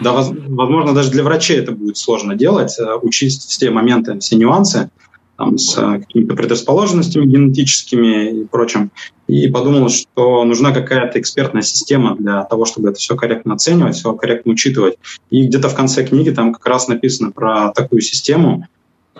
да, 0.00 0.12
возможно, 0.12 0.92
даже 0.92 1.10
для 1.10 1.22
врачей 1.22 1.58
это 1.58 1.72
будет 1.72 1.96
сложно 1.96 2.34
делать, 2.34 2.76
э, 2.78 2.94
учесть 3.02 3.48
все 3.48 3.70
моменты, 3.70 4.18
все 4.18 4.36
нюансы 4.36 4.90
там, 5.36 5.58
с 5.58 5.76
э, 5.78 6.00
какими-то 6.00 6.34
предрасположенностями 6.34 7.26
генетическими 7.26 8.42
и 8.42 8.44
прочим. 8.44 8.90
И 9.26 9.48
подумал, 9.48 9.88
что 9.88 10.44
нужна 10.44 10.72
какая-то 10.72 11.18
экспертная 11.20 11.62
система 11.62 12.16
для 12.16 12.44
того, 12.44 12.64
чтобы 12.64 12.90
это 12.90 12.98
все 12.98 13.16
корректно 13.16 13.54
оценивать, 13.54 13.96
все 13.96 14.12
корректно 14.14 14.52
учитывать. 14.52 14.96
И 15.30 15.46
где-то 15.46 15.68
в 15.68 15.74
конце 15.74 16.04
книги 16.06 16.30
там 16.30 16.52
как 16.52 16.66
раз 16.66 16.88
написано 16.88 17.32
про 17.32 17.72
такую 17.72 18.00
систему. 18.00 18.66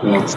Вот. 0.01 0.37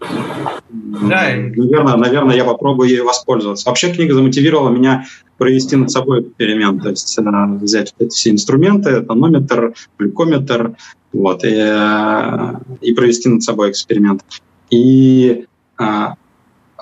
Да. 0.00 1.30
Наверное, 1.34 1.96
наверное, 1.96 2.36
я 2.36 2.44
попробую 2.44 2.88
ей 2.88 3.00
воспользоваться. 3.00 3.68
Вообще 3.68 3.92
книга 3.92 4.14
замотивировала 4.14 4.70
меня 4.70 5.04
провести 5.36 5.76
над 5.76 5.90
собой 5.90 6.22
эксперимент, 6.22 6.82
то 6.82 6.90
есть 6.90 7.18
э, 7.18 7.22
взять 7.62 7.94
эти 7.98 8.10
все 8.10 8.30
инструменты, 8.30 9.00
тонометр, 9.00 9.72
глюкометр, 9.98 10.76
вот, 11.12 11.44
и, 11.44 11.54
э, 11.54 12.54
и 12.80 12.92
провести 12.92 13.28
над 13.28 13.42
собой 13.42 13.70
эксперимент. 13.70 14.24
И 14.70 15.46
а, 15.76 16.14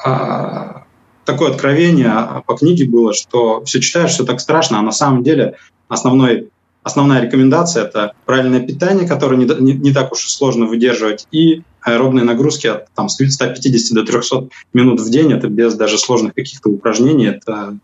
а, 0.05 0.85
такое 1.25 1.51
откровение 1.51 2.43
по 2.47 2.55
книге 2.55 2.87
было, 2.87 3.15
что 3.15 3.65
все 3.65 3.81
читаешь, 3.81 4.11
все 4.11 4.25
так 4.25 4.41
страшно, 4.41 4.79
а 4.79 4.83
на 4.83 4.93
самом 4.93 5.23
деле 5.23 5.57
основной, 5.89 6.51
основная 6.83 7.23
рекомендация– 7.23 7.85
это 7.85 8.13
правильное 8.27 8.61
питание, 8.61 9.09
которое 9.09 9.37
не, 9.37 9.47
не, 9.61 9.73
не 9.73 9.93
так 9.93 10.13
уж 10.13 10.27
и 10.27 10.29
сложно 10.29 10.67
выдерживать, 10.67 11.27
и 11.33 11.63
аэробные 11.81 12.25
нагрузки 12.25 12.67
от 12.67 12.91
там, 12.95 13.09
150 13.09 13.95
до 13.95 14.05
300 14.05 14.49
минут 14.75 15.01
в 15.01 15.11
день, 15.11 15.33
это 15.33 15.49
без 15.49 15.75
даже 15.75 15.97
сложных 15.97 16.35
каких-то 16.35 16.69
упражнений, 16.69 17.27
это 17.27 17.79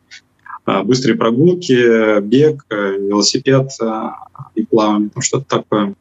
а, 0.67 0.83
быстрые 0.83 1.17
прогулки, 1.17 2.21
бег, 2.21 2.65
э, 2.71 2.99
велосипед 2.99 3.71
и 4.55 4.65
плавание, 4.65 5.11
что-то 5.21 5.61
такое. 5.61 5.95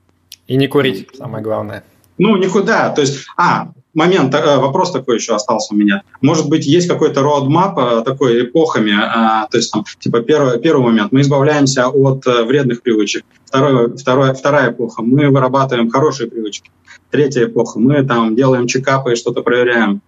И 0.47 0.55
не 0.55 0.67
курить, 0.67 1.09
самое 1.17 1.43
главное. 1.43 1.83
Ну, 2.17 2.37
никуда. 2.37 2.89
То 2.89 3.01
есть, 3.01 3.25
а, 3.37 3.71
момент, 3.93 4.33
э, 4.33 4.57
вопрос 4.57 4.91
такой 4.91 5.15
еще 5.15 5.35
остался 5.35 5.73
у 5.73 5.77
меня. 5.77 6.03
Может 6.21 6.49
быть, 6.49 6.65
есть 6.65 6.87
какой-то 6.87 7.21
роадмап 7.21 7.77
э, 7.77 8.01
такой 8.03 8.45
эпохами, 8.45 8.91
э, 8.91 9.47
то 9.49 9.57
есть 9.57 9.71
там, 9.71 9.83
типа, 9.99 10.21
первый, 10.21 10.59
первый 10.59 10.83
момент, 10.83 11.11
мы 11.11 11.21
избавляемся 11.21 11.87
от 11.87 12.25
вредных 12.25 12.81
привычек. 12.81 13.23
Второй, 13.45 13.95
второй, 13.95 14.33
вторая 14.33 14.71
эпоха, 14.71 15.01
мы 15.01 15.29
вырабатываем 15.29 15.89
хорошие 15.89 16.29
привычки. 16.29 16.71
Третья 17.09 17.45
эпоха, 17.45 17.79
мы 17.79 18.03
там 18.03 18.35
делаем 18.35 18.67
чекапы 18.67 19.13
и 19.13 19.15
что-то 19.15 19.41
проверяем. 19.41 20.01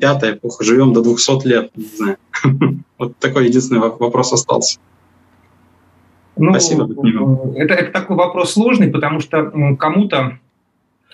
Пятая 0.00 0.34
эпоха, 0.34 0.62
живем 0.62 0.92
до 0.92 1.02
200 1.02 1.46
лет, 1.46 1.70
не 1.76 1.86
знаю. 1.96 2.16
Вот 2.98 3.16
такой 3.16 3.46
единственный 3.46 3.80
вопрос 3.80 4.32
остался. 4.32 4.78
Ну, 6.40 6.52
Спасибо. 6.52 6.88
Это, 7.54 7.74
это 7.74 7.92
такой 7.92 8.16
вопрос 8.16 8.54
сложный, 8.54 8.88
потому 8.88 9.20
что 9.20 9.52
кому-то, 9.78 10.38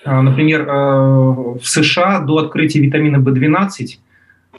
а, 0.04 0.22
например, 0.22 0.62
э, 0.62 0.72
в 0.72 1.60
США 1.62 2.20
до 2.20 2.38
открытия 2.38 2.80
витамина 2.80 3.16
В12 3.16 3.98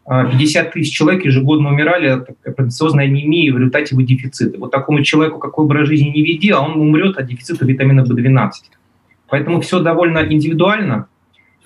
50 0.08 0.72
тысяч 0.72 0.96
человек 0.96 1.26
ежегодно 1.26 1.70
умирали 1.70 2.08
от 2.08 2.30
проносиозной 2.56 3.06
анемии 3.06 3.50
в 3.50 3.58
результате 3.58 3.94
его 3.94 4.06
дефицита. 4.06 4.58
Вот 4.58 4.72
такому 4.72 5.04
человеку 5.04 5.38
какой 5.38 5.66
образ 5.66 5.88
жизни 5.88 6.10
не 6.10 6.24
веди, 6.24 6.50
а 6.50 6.62
он 6.62 6.80
умрет 6.80 7.18
от 7.18 7.28
дефицита 7.28 7.66
витамина 7.66 8.02
В12. 8.02 8.52
Поэтому 9.28 9.60
все 9.60 9.82
довольно 9.82 10.20
индивидуально. 10.20 11.08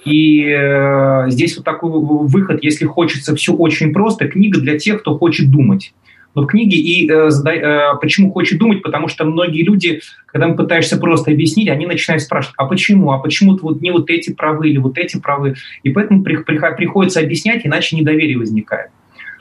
И 0.05 0.43
э, 0.43 1.25
здесь 1.29 1.55
вот 1.55 1.65
такой 1.65 1.91
выход, 1.91 2.63
если 2.63 2.85
хочется 2.85 3.35
все 3.35 3.53
очень 3.53 3.93
просто, 3.93 4.27
книга 4.27 4.59
для 4.59 4.79
тех, 4.79 5.01
кто 5.01 5.17
хочет 5.17 5.51
думать 5.51 5.93
но 6.33 6.43
в 6.43 6.47
книге 6.47 6.77
и 6.77 7.09
э, 7.09 7.29
э, 7.29 7.79
почему 7.99 8.31
хочет 8.31 8.59
думать, 8.59 8.81
потому 8.81 9.07
что 9.07 9.25
многие 9.25 9.63
люди, 9.63 10.01
когда 10.25 10.47
мы 10.47 10.55
пытаешься 10.55 10.97
просто 10.97 11.31
объяснить, 11.31 11.69
они 11.69 11.85
начинают 11.85 12.23
спрашивать, 12.23 12.55
а 12.57 12.65
почему, 12.65 13.11
а 13.11 13.19
почему 13.19 13.57
вот 13.61 13.81
не 13.81 13.91
вот 13.91 14.09
эти 14.09 14.33
правы 14.33 14.69
или 14.69 14.77
вот 14.77 14.97
эти 14.97 15.19
правы, 15.19 15.55
и 15.83 15.89
поэтому 15.91 16.23
при, 16.23 16.37
при, 16.37 16.57
приходится 16.75 17.19
объяснять, 17.19 17.65
иначе 17.65 17.97
недоверие 17.97 18.37
возникает. 18.37 18.91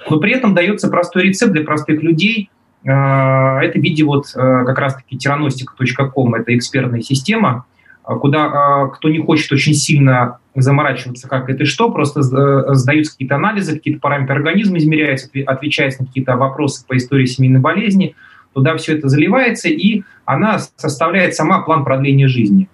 Но 0.09 0.19
при 0.19 0.33
этом 0.33 0.55
дается 0.55 0.89
простой 0.89 1.25
рецепт 1.25 1.53
для 1.53 1.63
простых 1.63 2.03
людей. 2.03 2.51
Э, 2.85 3.59
это 3.61 3.79
в 3.79 3.83
виде 3.83 4.03
вот 4.05 4.27
э, 4.35 4.39
как 4.39 4.79
раз-таки 4.79 5.17
тираностика.ком, 5.17 6.35
это 6.35 6.57
экспертная 6.57 7.03
система, 7.03 7.67
а 8.03 8.17
куда 8.17 8.45
а, 8.47 8.87
кто 8.89 9.09
не 9.09 9.21
хочет 9.21 9.53
очень 9.53 9.75
сильно 9.75 10.40
заморачиваться, 10.55 11.29
как 11.29 11.49
это 11.49 11.63
и 11.63 11.67
что, 11.67 11.91
просто 11.91 12.21
э, 12.21 12.75
сдаются 12.75 13.13
какие-то 13.13 13.37
анализы, 13.37 13.75
какие-то 13.75 14.01
параметры 14.01 14.37
организма 14.37 14.79
измеряются, 14.79 15.29
отвечается 15.47 16.03
на 16.03 16.09
какие-то 16.09 16.37
вопросы 16.37 16.85
по 16.87 16.97
истории 16.97 17.27
семейной 17.27 17.61
болезни, 17.61 18.17
туда 18.53 18.77
все 18.77 18.97
это 18.97 19.09
заливается, 19.09 19.69
и 19.69 20.03
она 20.25 20.59
составляет 20.77 21.35
сама 21.35 21.63
план 21.63 21.85
продления 21.85 22.27
жизни. 22.27 22.69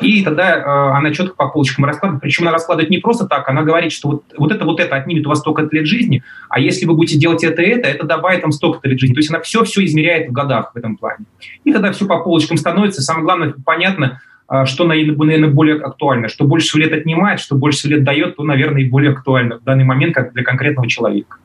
И 0.00 0.24
тогда 0.24 0.56
э, 0.56 0.62
она 0.96 1.12
четко 1.12 1.34
по 1.36 1.48
полочкам 1.48 1.84
раскладывает. 1.84 2.22
Причем 2.22 2.44
она 2.44 2.52
раскладывает 2.52 2.90
не 2.90 2.98
просто 2.98 3.26
так, 3.26 3.48
она 3.48 3.62
говорит, 3.62 3.92
что 3.92 4.08
вот, 4.08 4.24
вот 4.36 4.50
это 4.50 4.64
вот 4.64 4.80
это 4.80 4.96
отнимет 4.96 5.26
у 5.26 5.28
вас 5.28 5.38
столько 5.38 5.68
лет 5.70 5.86
жизни, 5.86 6.22
а 6.48 6.58
если 6.58 6.86
вы 6.86 6.94
будете 6.94 7.18
делать 7.18 7.44
это 7.44 7.62
это, 7.62 7.88
это 7.88 8.04
добавит 8.04 8.42
там 8.42 8.50
столько 8.52 8.88
лет 8.88 8.98
жизни. 8.98 9.14
То 9.14 9.20
есть 9.20 9.30
она 9.30 9.40
все-все 9.40 9.84
измеряет 9.84 10.28
в 10.28 10.32
годах 10.32 10.72
в 10.74 10.76
этом 10.76 10.96
плане. 10.96 11.26
И 11.64 11.72
тогда 11.72 11.92
все 11.92 12.06
по 12.06 12.18
полочкам 12.18 12.56
становится. 12.56 13.02
Самое 13.02 13.24
главное, 13.24 13.54
понятно, 13.64 14.20
что, 14.64 14.84
наверное, 14.84 15.50
более 15.50 15.76
актуально. 15.76 16.28
Что 16.28 16.44
больше 16.44 16.68
всего 16.68 16.82
лет 16.82 16.92
отнимает, 16.92 17.40
что 17.40 17.54
больше 17.54 17.78
всего 17.78 17.94
лет 17.94 18.04
дает, 18.04 18.36
то, 18.36 18.42
наверное, 18.42 18.82
и 18.82 18.88
более 18.88 19.12
актуально 19.12 19.58
в 19.58 19.64
данный 19.64 19.84
момент 19.84 20.14
как 20.14 20.32
для 20.32 20.42
конкретного 20.42 20.88
человека. 20.88 21.38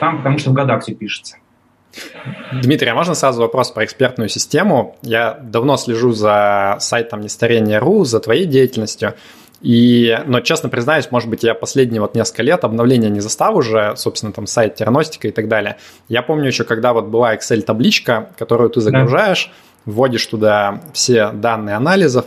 Там, 0.00 0.18
потому 0.18 0.38
что 0.38 0.50
в 0.50 0.52
годах 0.52 0.82
все 0.82 0.94
пишется. 0.94 1.36
Дмитрий, 2.52 2.88
а 2.88 2.94
можно 2.94 3.14
сразу 3.14 3.40
вопрос 3.40 3.70
про 3.70 3.84
экспертную 3.84 4.28
систему? 4.28 4.96
Я 5.02 5.38
давно 5.42 5.76
слежу 5.76 6.12
за 6.12 6.76
сайтом 6.80 7.20
Нестарение.ру, 7.20 8.04
за 8.04 8.20
твоей 8.20 8.44
деятельностью. 8.44 9.14
И, 9.60 10.16
но 10.26 10.40
честно 10.40 10.68
признаюсь, 10.68 11.10
может 11.10 11.28
быть, 11.28 11.42
я 11.42 11.54
последние 11.54 12.00
вот 12.00 12.14
несколько 12.14 12.44
лет 12.44 12.62
обновления 12.62 13.08
не 13.08 13.18
застал 13.18 13.56
уже, 13.56 13.94
собственно, 13.96 14.32
там 14.32 14.46
сайт 14.46 14.76
Терностика 14.76 15.26
и 15.26 15.32
так 15.32 15.48
далее. 15.48 15.78
Я 16.08 16.22
помню 16.22 16.46
еще, 16.46 16.62
когда 16.62 16.92
вот 16.92 17.06
была 17.06 17.34
Excel-табличка, 17.34 18.28
которую 18.38 18.70
ты 18.70 18.80
загружаешь, 18.80 19.50
да. 19.50 19.67
Вводишь 19.88 20.26
туда 20.26 20.80
все 20.92 21.30
данные 21.32 21.76
анализов, 21.76 22.26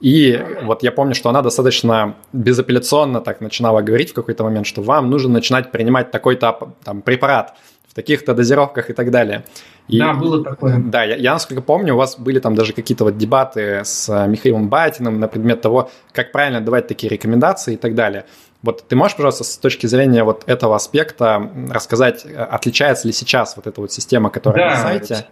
и 0.00 0.44
вот 0.62 0.82
я 0.82 0.90
помню, 0.90 1.14
что 1.14 1.28
она 1.28 1.42
достаточно 1.42 2.16
безапелляционно 2.32 3.20
так 3.20 3.40
начинала 3.40 3.82
говорить 3.82 4.10
в 4.10 4.14
какой-то 4.14 4.42
момент, 4.42 4.66
что 4.66 4.82
вам 4.82 5.08
нужно 5.10 5.34
начинать 5.34 5.70
принимать 5.70 6.10
такой-то 6.10 6.74
там 6.82 7.02
препарат 7.02 7.54
в 7.86 7.94
таких-то 7.94 8.34
дозировках 8.34 8.90
и 8.90 8.94
так 8.94 9.10
далее. 9.12 9.44
И, 9.86 9.98
да, 9.98 10.14
было 10.14 10.42
такое. 10.42 10.78
Да, 10.78 11.04
я, 11.04 11.14
я, 11.16 11.34
насколько 11.34 11.62
помню, 11.62 11.94
у 11.94 11.98
вас 11.98 12.18
были 12.18 12.40
там 12.40 12.54
даже 12.54 12.72
какие-то 12.72 13.04
вот 13.04 13.16
дебаты 13.16 13.82
с 13.84 14.08
э, 14.08 14.26
Михаилом 14.28 14.68
Батиным 14.68 15.20
на 15.20 15.28
предмет 15.28 15.60
того, 15.60 15.90
как 16.12 16.32
правильно 16.32 16.60
давать 16.60 16.88
такие 16.88 17.10
рекомендации 17.10 17.74
и 17.74 17.76
так 17.76 17.94
далее. 17.94 18.24
Вот 18.62 18.84
ты 18.88 18.96
можешь, 18.96 19.16
пожалуйста, 19.16 19.44
с 19.44 19.56
точки 19.56 19.86
зрения 19.86 20.24
вот 20.24 20.44
этого 20.46 20.74
аспекта 20.74 21.50
рассказать, 21.70 22.24
э, 22.24 22.34
отличается 22.34 23.06
ли 23.06 23.12
сейчас 23.12 23.56
вот 23.56 23.66
эта 23.66 23.80
вот 23.80 23.92
система, 23.92 24.30
которая 24.30 24.70
да, 24.70 24.74
на 24.74 24.82
сайте? 24.82 25.26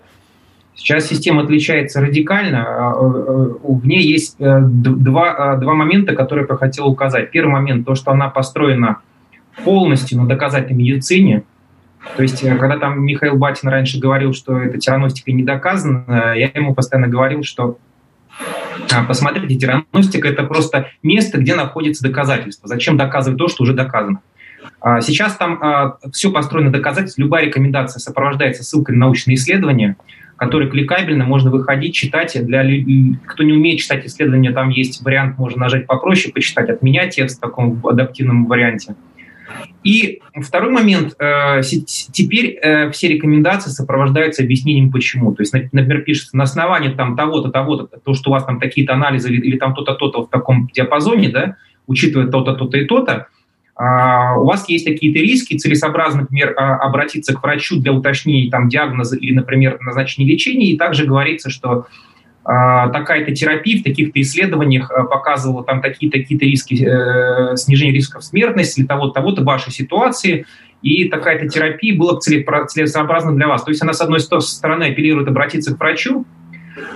Сейчас 0.80 1.06
система 1.06 1.42
отличается 1.42 2.00
радикально. 2.00 2.64
А, 2.66 2.92
э, 2.92 3.54
в 3.62 3.86
ней 3.86 4.02
есть 4.02 4.36
два, 4.38 5.56
два 5.56 5.74
момента, 5.74 6.16
которые 6.16 6.46
я 6.48 6.56
хотел 6.56 6.86
указать. 6.86 7.30
Первый 7.30 7.50
момент, 7.50 7.86
то, 7.86 7.94
что 7.94 8.12
она 8.12 8.28
построена 8.28 9.00
полностью 9.62 10.18
на 10.18 10.26
доказательной 10.26 10.82
медицине, 10.82 11.42
то 12.16 12.22
есть, 12.22 12.42
э, 12.42 12.56
когда 12.56 12.78
там 12.78 13.04
Михаил 13.04 13.36
Батин 13.36 13.68
раньше 13.68 14.00
говорил, 14.00 14.32
что 14.32 14.58
эта 14.58 14.78
тираностика 14.78 15.30
не 15.32 15.42
доказана, 15.42 16.32
я 16.34 16.50
ему 16.54 16.74
постоянно 16.74 17.08
говорил, 17.08 17.42
что 17.42 17.76
А, 18.90 19.04
посмотрите, 19.04 19.54
диагностика– 19.54 20.26
это 20.30 20.44
просто 20.44 20.88
место, 21.02 21.38
где 21.38 21.54
находится 21.54 22.02
доказательство. 22.02 22.68
Зачем 22.68 22.96
доказывать 22.96 23.38
то, 23.38 23.48
что 23.48 23.64
уже 23.64 23.74
доказано? 23.74 24.20
А, 24.80 25.00
сейчас 25.00 25.36
там 25.36 25.58
а, 25.62 25.98
все 26.12 26.32
построено 26.32 26.72
доказательств. 26.72 27.18
Любая 27.18 27.44
рекомендация 27.44 28.00
сопровождается 28.00 28.64
ссылкой 28.64 28.96
на 28.96 29.06
научные 29.06 29.34
исследования, 29.34 29.96
которые 30.40 30.70
кликабельно 30.70 31.26
можно 31.26 31.50
выходить, 31.50 31.94
читать. 31.94 32.34
Для 32.46 32.62
кто 33.26 33.42
не 33.42 33.52
умеет 33.52 33.78
читать 33.78 34.06
исследования, 34.06 34.52
там 34.52 34.70
есть 34.70 35.02
вариант, 35.04 35.36
можно 35.36 35.60
нажать 35.60 35.86
попроще, 35.86 36.32
почитать 36.32 36.70
от 36.70 36.80
меня 36.80 37.08
текст 37.08 37.36
в 37.36 37.40
таком 37.42 37.86
адаптивном 37.86 38.46
варианте. 38.46 38.94
И 39.84 40.22
второй 40.40 40.70
момент. 40.70 41.14
Э, 41.18 41.60
теперь 41.60 42.58
э, 42.62 42.90
все 42.90 43.08
рекомендации 43.08 43.68
сопровождаются 43.70 44.42
объяснением 44.42 44.90
почему. 44.90 45.34
То 45.34 45.42
есть, 45.42 45.52
например, 45.52 46.00
пишется 46.04 46.34
на 46.38 46.44
основании 46.44 46.88
там 46.88 47.16
того-то, 47.16 47.50
того-то, 47.50 47.98
то, 47.98 48.14
что 48.14 48.30
у 48.30 48.32
вас 48.32 48.44
там 48.44 48.58
такие-то 48.58 48.94
анализы 48.94 49.28
или, 49.28 49.42
или 49.42 49.58
там 49.58 49.74
то-то, 49.74 49.94
то-то 49.94 50.22
в 50.22 50.30
таком 50.30 50.70
диапазоне, 50.72 51.28
да, 51.28 51.56
учитывая 51.86 52.28
то-то, 52.28 52.54
то-то 52.54 52.78
и 52.78 52.86
то-то, 52.86 53.26
у 53.82 54.44
вас 54.44 54.68
есть 54.68 54.84
какие-то 54.84 55.20
риски, 55.20 55.56
целесообразно, 55.56 56.22
например, 56.22 56.54
а, 56.56 56.76
обратиться 56.76 57.34
к 57.34 57.42
врачу 57.42 57.80
для 57.80 57.92
уточнения 57.94 58.50
там, 58.50 58.68
диагноза 58.68 59.16
или, 59.16 59.34
например, 59.34 59.78
назначения 59.80 60.30
лечения, 60.30 60.70
и 60.70 60.76
также 60.76 61.06
говорится, 61.06 61.48
что 61.48 61.86
а, 62.44 62.88
такая-то 62.90 63.34
терапия 63.34 63.80
в 63.80 63.82
таких-то 63.82 64.20
исследованиях 64.20 64.90
показывала 65.10 65.64
там 65.64 65.80
такие-то 65.80 66.18
риски, 66.44 66.74
э, 66.84 67.56
снижение 67.56 67.94
рисков 67.94 68.22
смертности 68.22 68.80
или 68.80 68.86
того-то, 68.86 69.14
того-то 69.14 69.44
вашей 69.44 69.72
ситуации, 69.72 70.44
и 70.82 71.08
такая-то 71.08 71.48
терапия 71.48 71.96
была 71.96 72.18
целесообразна 72.18 73.34
для 73.34 73.48
вас. 73.48 73.62
То 73.62 73.70
есть 73.70 73.82
она, 73.82 73.94
с 73.94 74.00
одной 74.00 74.20
стороны, 74.20 74.84
апеллирует 74.84 75.28
обратиться 75.28 75.74
к 75.74 75.80
врачу, 75.80 76.26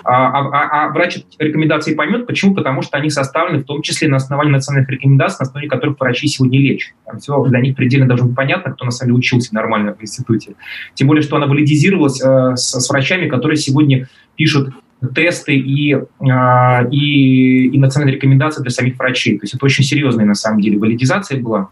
а, 0.05 0.27
а, 0.27 0.49
а, 0.53 0.87
а 0.87 0.93
врач 0.93 1.19
рекомендации 1.39 1.95
поймет. 1.95 2.27
Почему? 2.27 2.55
Потому 2.55 2.83
что 2.83 2.97
они 2.97 3.11
составлены 3.11 3.59
в 3.59 3.65
том 3.65 3.83
числе 3.83 4.09
на 4.09 4.17
основании 4.17 4.53
национальных 4.53 4.91
рекомендаций, 4.91 5.39
на 5.41 5.49
основе 5.49 5.69
которых 5.69 5.99
врачи 5.99 6.27
сегодня 6.29 6.59
лечат. 6.61 6.95
Там 7.07 7.19
все 7.19 7.45
для 7.45 7.61
них 7.61 7.77
предельно 7.77 8.07
должно 8.07 8.27
быть 8.27 8.37
понятно, 8.37 8.73
кто 8.73 8.85
на 8.85 8.91
самом 8.91 9.11
деле 9.11 9.19
учился 9.19 9.55
нормально 9.55 9.95
в 9.95 10.03
институте. 10.03 10.55
Тем 10.95 11.09
более, 11.09 11.23
что 11.23 11.37
она 11.37 11.47
валидизировалась 11.47 12.21
э, 12.23 12.57
с, 12.57 12.81
с 12.81 12.91
врачами, 12.91 13.29
которые 13.29 13.57
сегодня 13.57 14.09
пишут 14.37 14.75
тесты 15.15 15.57
и, 15.57 15.95
э, 15.95 16.91
и, 16.91 17.67
и 17.69 17.79
национальные 17.79 18.17
рекомендации 18.17 18.63
для 18.63 18.71
самих 18.71 18.99
врачей. 18.99 19.39
То 19.39 19.45
есть 19.45 19.55
это 19.55 19.65
очень 19.65 19.85
серьезная 19.85 20.25
на 20.25 20.35
самом 20.35 20.61
деле 20.61 20.79
валидизация 20.79 21.41
была. 21.41 21.69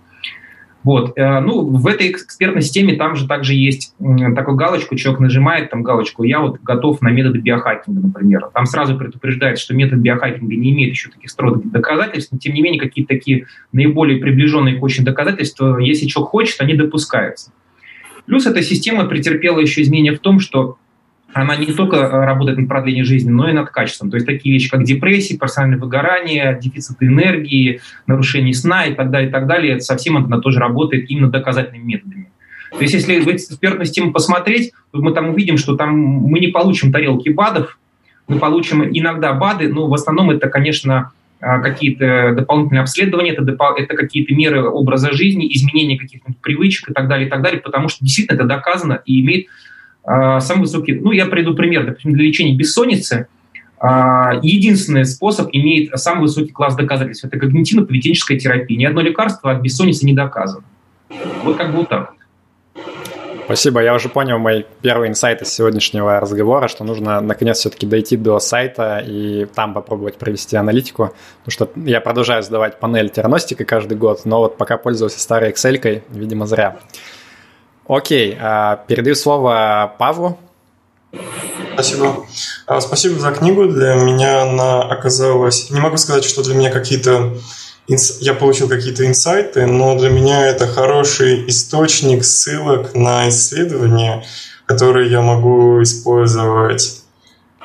Вот. 0.85 1.17
Э, 1.17 1.41
ну, 1.41 1.65
в 1.65 1.87
этой 1.87 2.11
экспертной 2.11 2.63
системе 2.63 2.95
там 2.97 3.15
же 3.15 3.27
также 3.27 3.55
есть 3.55 3.95
такую 4.35 4.57
галочку, 4.57 4.97
человек 4.97 5.21
нажимает 5.21 5.71
там 5.71 5.83
галочку, 5.83 6.25
я 6.25 6.41
вот 6.41 6.61
готов 6.61 7.01
на 7.03 7.11
методы 7.11 7.39
биохакинга, 7.39 8.01
например. 8.01 8.49
Там 8.53 8.67
сразу 8.67 8.97
предупреждается, 8.97 9.65
что 9.65 9.75
метод 9.75 10.01
биохакинга 10.01 10.55
не 10.55 10.71
имеет 10.71 10.91
еще 10.91 11.11
таких 11.11 11.31
строгих 11.31 11.71
доказательств, 11.71 12.33
но 12.33 12.39
тем 12.39 12.55
не 12.55 12.63
менее 12.63 12.81
какие-то 12.81 13.15
такие 13.15 13.47
наиболее 13.73 14.21
приближенные 14.21 14.79
к 14.79 14.83
очень 14.83 15.05
доказательства, 15.05 15.79
если 15.79 16.07
человек 16.07 16.31
хочет, 16.31 16.61
они 16.61 16.75
допускаются. 16.75 17.53
Плюс 18.27 18.47
эта 18.47 18.63
система 18.63 19.05
претерпела 19.07 19.61
еще 19.61 19.83
изменения 19.83 20.13
в 20.13 20.21
том, 20.21 20.41
что 20.41 20.79
она 21.33 21.57
не 21.57 21.67
только 21.67 21.97
э, 21.97 22.25
работает 22.25 22.59
над 22.59 22.69
продлением 22.69 23.05
жизни, 23.05 23.31
но 23.31 23.49
и 23.49 23.53
над 23.53 23.71
качеством. 23.71 24.11
То 24.11 24.17
есть 24.17 24.27
такие 24.27 24.53
вещи, 24.53 24.69
как 24.69 24.85
депрессия, 24.85 25.39
персональное 25.39 25.79
выгорание, 25.79 26.59
дефицит 26.61 26.97
энергии, 27.01 27.81
нарушение 28.07 28.55
сна 28.55 28.87
и 28.87 28.95
так 28.95 29.11
далее, 29.11 29.29
и 29.29 29.33
так 29.33 29.47
далее, 29.47 29.75
это 29.75 29.85
совсем 29.85 30.17
она 30.17 30.41
тоже 30.41 30.59
работает 30.59 31.11
именно 31.11 31.31
доказательными 31.31 31.85
методами. 31.85 32.31
То 32.71 32.81
есть 32.81 32.95
если 32.95 33.21
в 33.21 33.29
экспертную 33.29 33.87
систему 33.87 34.13
посмотреть, 34.13 34.73
то 34.93 34.99
мы 35.03 35.13
там 35.13 35.31
увидим, 35.31 35.59
что 35.59 35.77
там 35.77 35.97
мы 35.97 36.41
не 36.41 36.49
получим 36.49 36.93
тарелки 36.93 37.29
БАДов, 37.29 37.79
мы 38.29 38.39
получим 38.39 38.85
иногда 38.85 39.33
БАДы, 39.33 39.69
но 39.69 39.89
в 39.89 39.95
основном 39.95 40.31
это, 40.31 40.49
конечно, 40.49 41.13
э, 41.41 41.61
какие-то 41.61 42.35
дополнительные 42.37 42.83
обследования, 42.83 43.33
это, 43.33 43.43
это 43.43 43.97
какие-то 43.97 44.35
меры 44.35 44.65
образа 44.65 45.13
жизни, 45.13 45.53
изменения 45.55 45.99
каких-то 45.99 46.33
привычек 46.43 46.91
и 46.91 46.93
так 46.93 47.09
далее, 47.09 47.27
и 47.27 47.31
так 47.31 47.43
далее, 47.43 47.61
потому 47.61 47.89
что 47.89 48.05
действительно 48.05 48.37
это 48.37 48.45
доказано 48.45 49.03
и 49.05 49.21
имеет 49.21 49.47
самый 50.05 50.63
высокий, 50.63 50.95
ну, 50.95 51.13
я 51.13 51.27
приведу 51.27 51.55
пример, 51.55 51.87
допустим, 51.87 52.13
для 52.13 52.25
лечения 52.25 52.55
бессонницы 52.55 53.29
а, 53.85 54.35
единственный 54.43 55.05
способ 55.05 55.49
имеет 55.51 55.99
самый 55.99 56.21
высокий 56.23 56.53
класс 56.53 56.77
доказательств. 56.77 57.25
Это 57.25 57.37
когнитивно-поведенческая 57.37 58.39
терапия. 58.39 58.79
Ни 58.79 58.85
одно 58.85 59.01
лекарство 59.01 59.51
от 59.51 59.61
бессонницы 59.61 60.07
не 60.07 60.13
доказано. 60.13 60.63
Вот 61.43 61.57
как 61.57 61.73
бы 61.73 61.79
вот 61.79 61.89
так. 61.89 62.15
Спасибо. 63.45 63.83
Я 63.83 63.95
уже 63.95 64.09
понял 64.09 64.39
мои 64.39 64.63
первые 64.83 65.11
инсайты 65.11 65.45
сегодняшнего 65.45 66.21
разговора, 66.21 66.69
что 66.69 66.85
нужно 66.85 67.21
наконец 67.21 67.59
все-таки 67.59 67.85
дойти 67.85 68.17
до 68.17 68.39
сайта 68.39 69.05
и 69.05 69.47
там 69.53 69.75
попробовать 69.75 70.17
провести 70.17 70.57
аналитику. 70.57 71.13
Потому 71.45 71.51
что 71.51 71.71
я 71.85 72.01
продолжаю 72.01 72.45
сдавать 72.45 72.79
панель 72.79 73.11
диагностика 73.11 73.65
каждый 73.65 73.99
год, 73.99 74.21
но 74.25 74.39
вот 74.39 74.59
пока 74.59 74.79
пользовался 74.79 75.19
старой 75.19 75.51
Excel, 75.51 76.03
видимо, 76.09 76.47
зря. 76.47 76.79
Окей, 77.87 78.37
а, 78.41 78.85
передаю 78.87 79.15
слово 79.15 79.95
Павлу. 79.99 80.39
Спасибо. 81.75 82.27
А, 82.67 82.81
спасибо 82.81 83.19
за 83.19 83.33
книгу. 83.33 83.67
Для 83.67 83.95
меня 83.95 84.43
она 84.43 84.83
оказалась... 84.83 85.71
Не 85.71 85.81
могу 85.81 85.97
сказать, 85.97 86.25
что 86.25 86.43
для 86.43 86.55
меня 86.55 86.71
какие-то... 86.71 87.35
Я 88.21 88.35
получил 88.35 88.69
какие-то 88.69 89.07
инсайты, 89.07 89.67
но 89.67 89.99
для 89.99 90.09
меня 90.09 90.47
это 90.47 90.67
хороший 90.67 91.49
источник 91.49 92.25
ссылок 92.25 92.95
на 92.95 93.29
исследования, 93.29 94.25
которые 94.67 95.11
я 95.11 95.21
могу 95.21 95.83
использовать, 95.83 97.03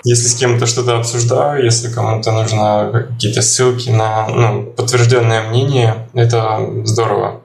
если 0.03 0.27
с 0.27 0.35
кем-то 0.35 0.65
что-то 0.65 0.97
обсуждаю, 0.97 1.63
если 1.63 1.93
кому-то 1.93 2.31
нужны 2.31 2.91
какие-то 2.91 3.43
ссылки 3.43 3.89
на 3.89 4.27
ну, 4.27 4.63
подтвержденное 4.63 5.49
мнение. 5.49 6.09
Это 6.13 6.67
здорово. 6.83 7.41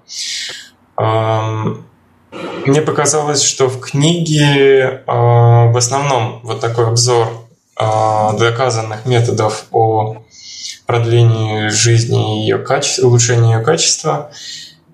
Мне 2.32 2.80
показалось, 2.80 3.42
что 3.42 3.68
в 3.68 3.80
книге 3.80 4.80
э, 4.80 5.02
в 5.06 5.76
основном 5.76 6.40
вот 6.42 6.60
такой 6.60 6.88
обзор 6.88 7.28
э, 7.78 8.38
доказанных 8.38 9.04
методов 9.04 9.66
о 9.70 10.22
продлении 10.86 11.68
жизни 11.68 12.38
и 12.38 12.42
ее 12.42 12.58
качества, 12.58 13.06
улучшении 13.06 13.54
ее 13.54 13.60
качества, 13.60 14.30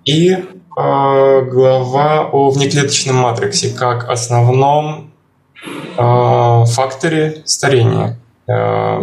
и 0.05 0.33
э, 0.33 0.43
глава 0.77 2.29
о 2.33 2.51
внеклеточном 2.51 3.17
матриксе 3.17 3.71
как 3.71 4.09
основном 4.09 5.13
э, 5.63 6.65
факторе 6.67 7.43
старения. 7.45 8.19
Э, 8.49 8.99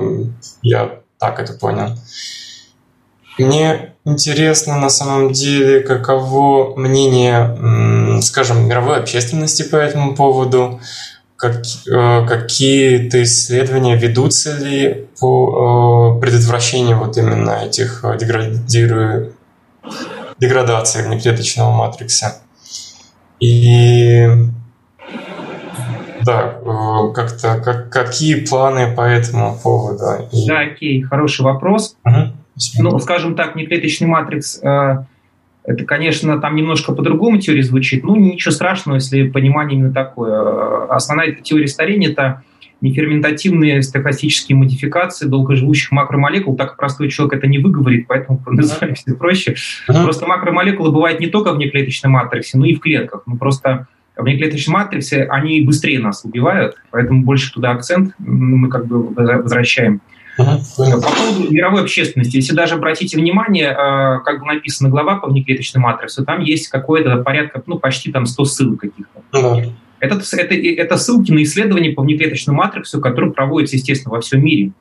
я 0.61 0.99
так 1.19 1.39
это 1.39 1.53
понял. 1.53 1.95
Мне 3.37 3.93
интересно 4.05 4.77
на 4.77 4.89
самом 4.89 5.31
деле, 5.33 5.81
каково 5.81 6.75
мнение, 6.75 8.21
скажем, 8.21 8.67
мировой 8.67 8.99
общественности 8.99 9.63
по 9.63 9.75
этому 9.75 10.15
поводу, 10.15 10.79
как, 11.35 11.57
э, 11.57 12.25
какие-то 12.27 13.21
исследования 13.23 13.97
ведутся 13.97 14.57
ли 14.57 15.07
по 15.19 16.15
э, 16.17 16.21
предотвращению 16.21 16.97
вот 16.97 17.17
именно 17.17 17.65
этих 17.65 18.03
э, 18.03 18.17
деградиру... 18.17 19.33
деградации 20.39 21.01
внеклеточного 21.01 21.71
матрикса. 21.71 22.41
И 23.41 24.27
да, 26.23 26.57
как-то 27.13 27.61
как, 27.63 27.89
какие 27.89 28.45
планы 28.45 28.95
по 28.95 29.01
этому 29.01 29.59
поводу? 29.61 30.27
И... 30.31 30.47
Да, 30.47 30.61
окей, 30.61 31.03
хороший 31.03 31.41
вопрос. 31.41 31.97
Угу. 32.05 32.31
Ну, 32.79 32.99
скажем 32.99 33.35
так, 33.35 33.55
неклеточный 33.55 34.07
матрикс 34.07 34.59
э, 34.63 34.97
это, 35.65 35.83
конечно, 35.83 36.39
там 36.39 36.55
немножко 36.55 36.93
по-другому 36.93 37.39
теория 37.39 37.63
звучит. 37.63 38.03
Ну, 38.03 38.15
ничего 38.15 38.51
страшного, 38.51 38.95
если 38.95 39.27
понимание 39.29 39.79
именно 39.79 39.93
такое. 39.93 40.85
Основная 40.85 41.31
теория 41.31 41.67
старения– 41.67 42.09
это 42.11 42.43
неферментативные 42.81 43.81
стохастические 43.81 44.57
модификации 44.57 45.27
долгоживущих 45.27 45.91
макромолекул. 45.91 46.55
Так 46.55 46.77
простой 46.77 47.09
человек 47.09 47.37
это 47.37 47.47
не 47.47 47.57
выговорит, 47.57 48.05
поэтому 48.07 48.39
называем 48.45 48.93
все 48.93 49.15
проще. 49.15 49.55
Просто 49.87 50.27
макромолекулы 50.27 50.91
бывают 50.91 51.19
не 51.19 51.27
только 51.27 51.51
в 51.51 51.57
неклеточном 51.57 52.11
матриксе, 52.11 52.57
но 52.57 52.65
и 52.65 52.75
в 52.75 52.79
клетках. 52.79 53.23
Ну, 53.25 53.37
просто 53.37 53.87
в 54.15 54.23
внеклеточном 54.23 54.73
матрице 54.75 55.27
они 55.29 55.61
быстрее 55.61 55.99
нас 55.99 56.23
убивают, 56.23 56.75
поэтому 56.91 57.23
больше 57.23 57.51
туда 57.51 57.71
акцент 57.71 58.13
мы 58.19 58.69
как 58.69 58.85
бы 58.85 59.13
возвращаем. 59.13 60.01
Ага, 60.37 60.59
по 60.77 61.01
поводу 61.01 61.51
мировой 61.51 61.81
общественности, 61.81 62.35
если 62.35 62.53
даже 62.53 62.75
обратите 62.75 63.17
внимание, 63.17 63.69
э, 63.69 64.19
как 64.23 64.41
бы 64.41 64.45
написана 64.45 64.89
глава 64.89 65.17
по 65.17 65.27
внеклеточной 65.27 65.81
матрице, 65.81 66.25
там 66.25 66.41
есть 66.41 66.67
какое-то 66.67 67.17
порядка, 67.17 67.63
ну, 67.65 67.79
почти 67.79 68.11
там 68.11 68.25
100 68.25 68.45
ссылок 68.45 68.81
каких-то. 68.81 69.21
Ага. 69.31 69.63
Это, 69.99 70.21
это, 70.33 70.55
это 70.55 70.97
ссылки 70.97 71.31
на 71.31 71.41
исследования 71.43 71.91
по 71.91 72.03
внеклеточному 72.03 72.57
матрицу, 72.57 72.99
которые 72.99 73.31
проводятся, 73.31 73.77
естественно, 73.77 74.13
во 74.13 74.21
всем 74.21 74.43
мире. 74.43 74.71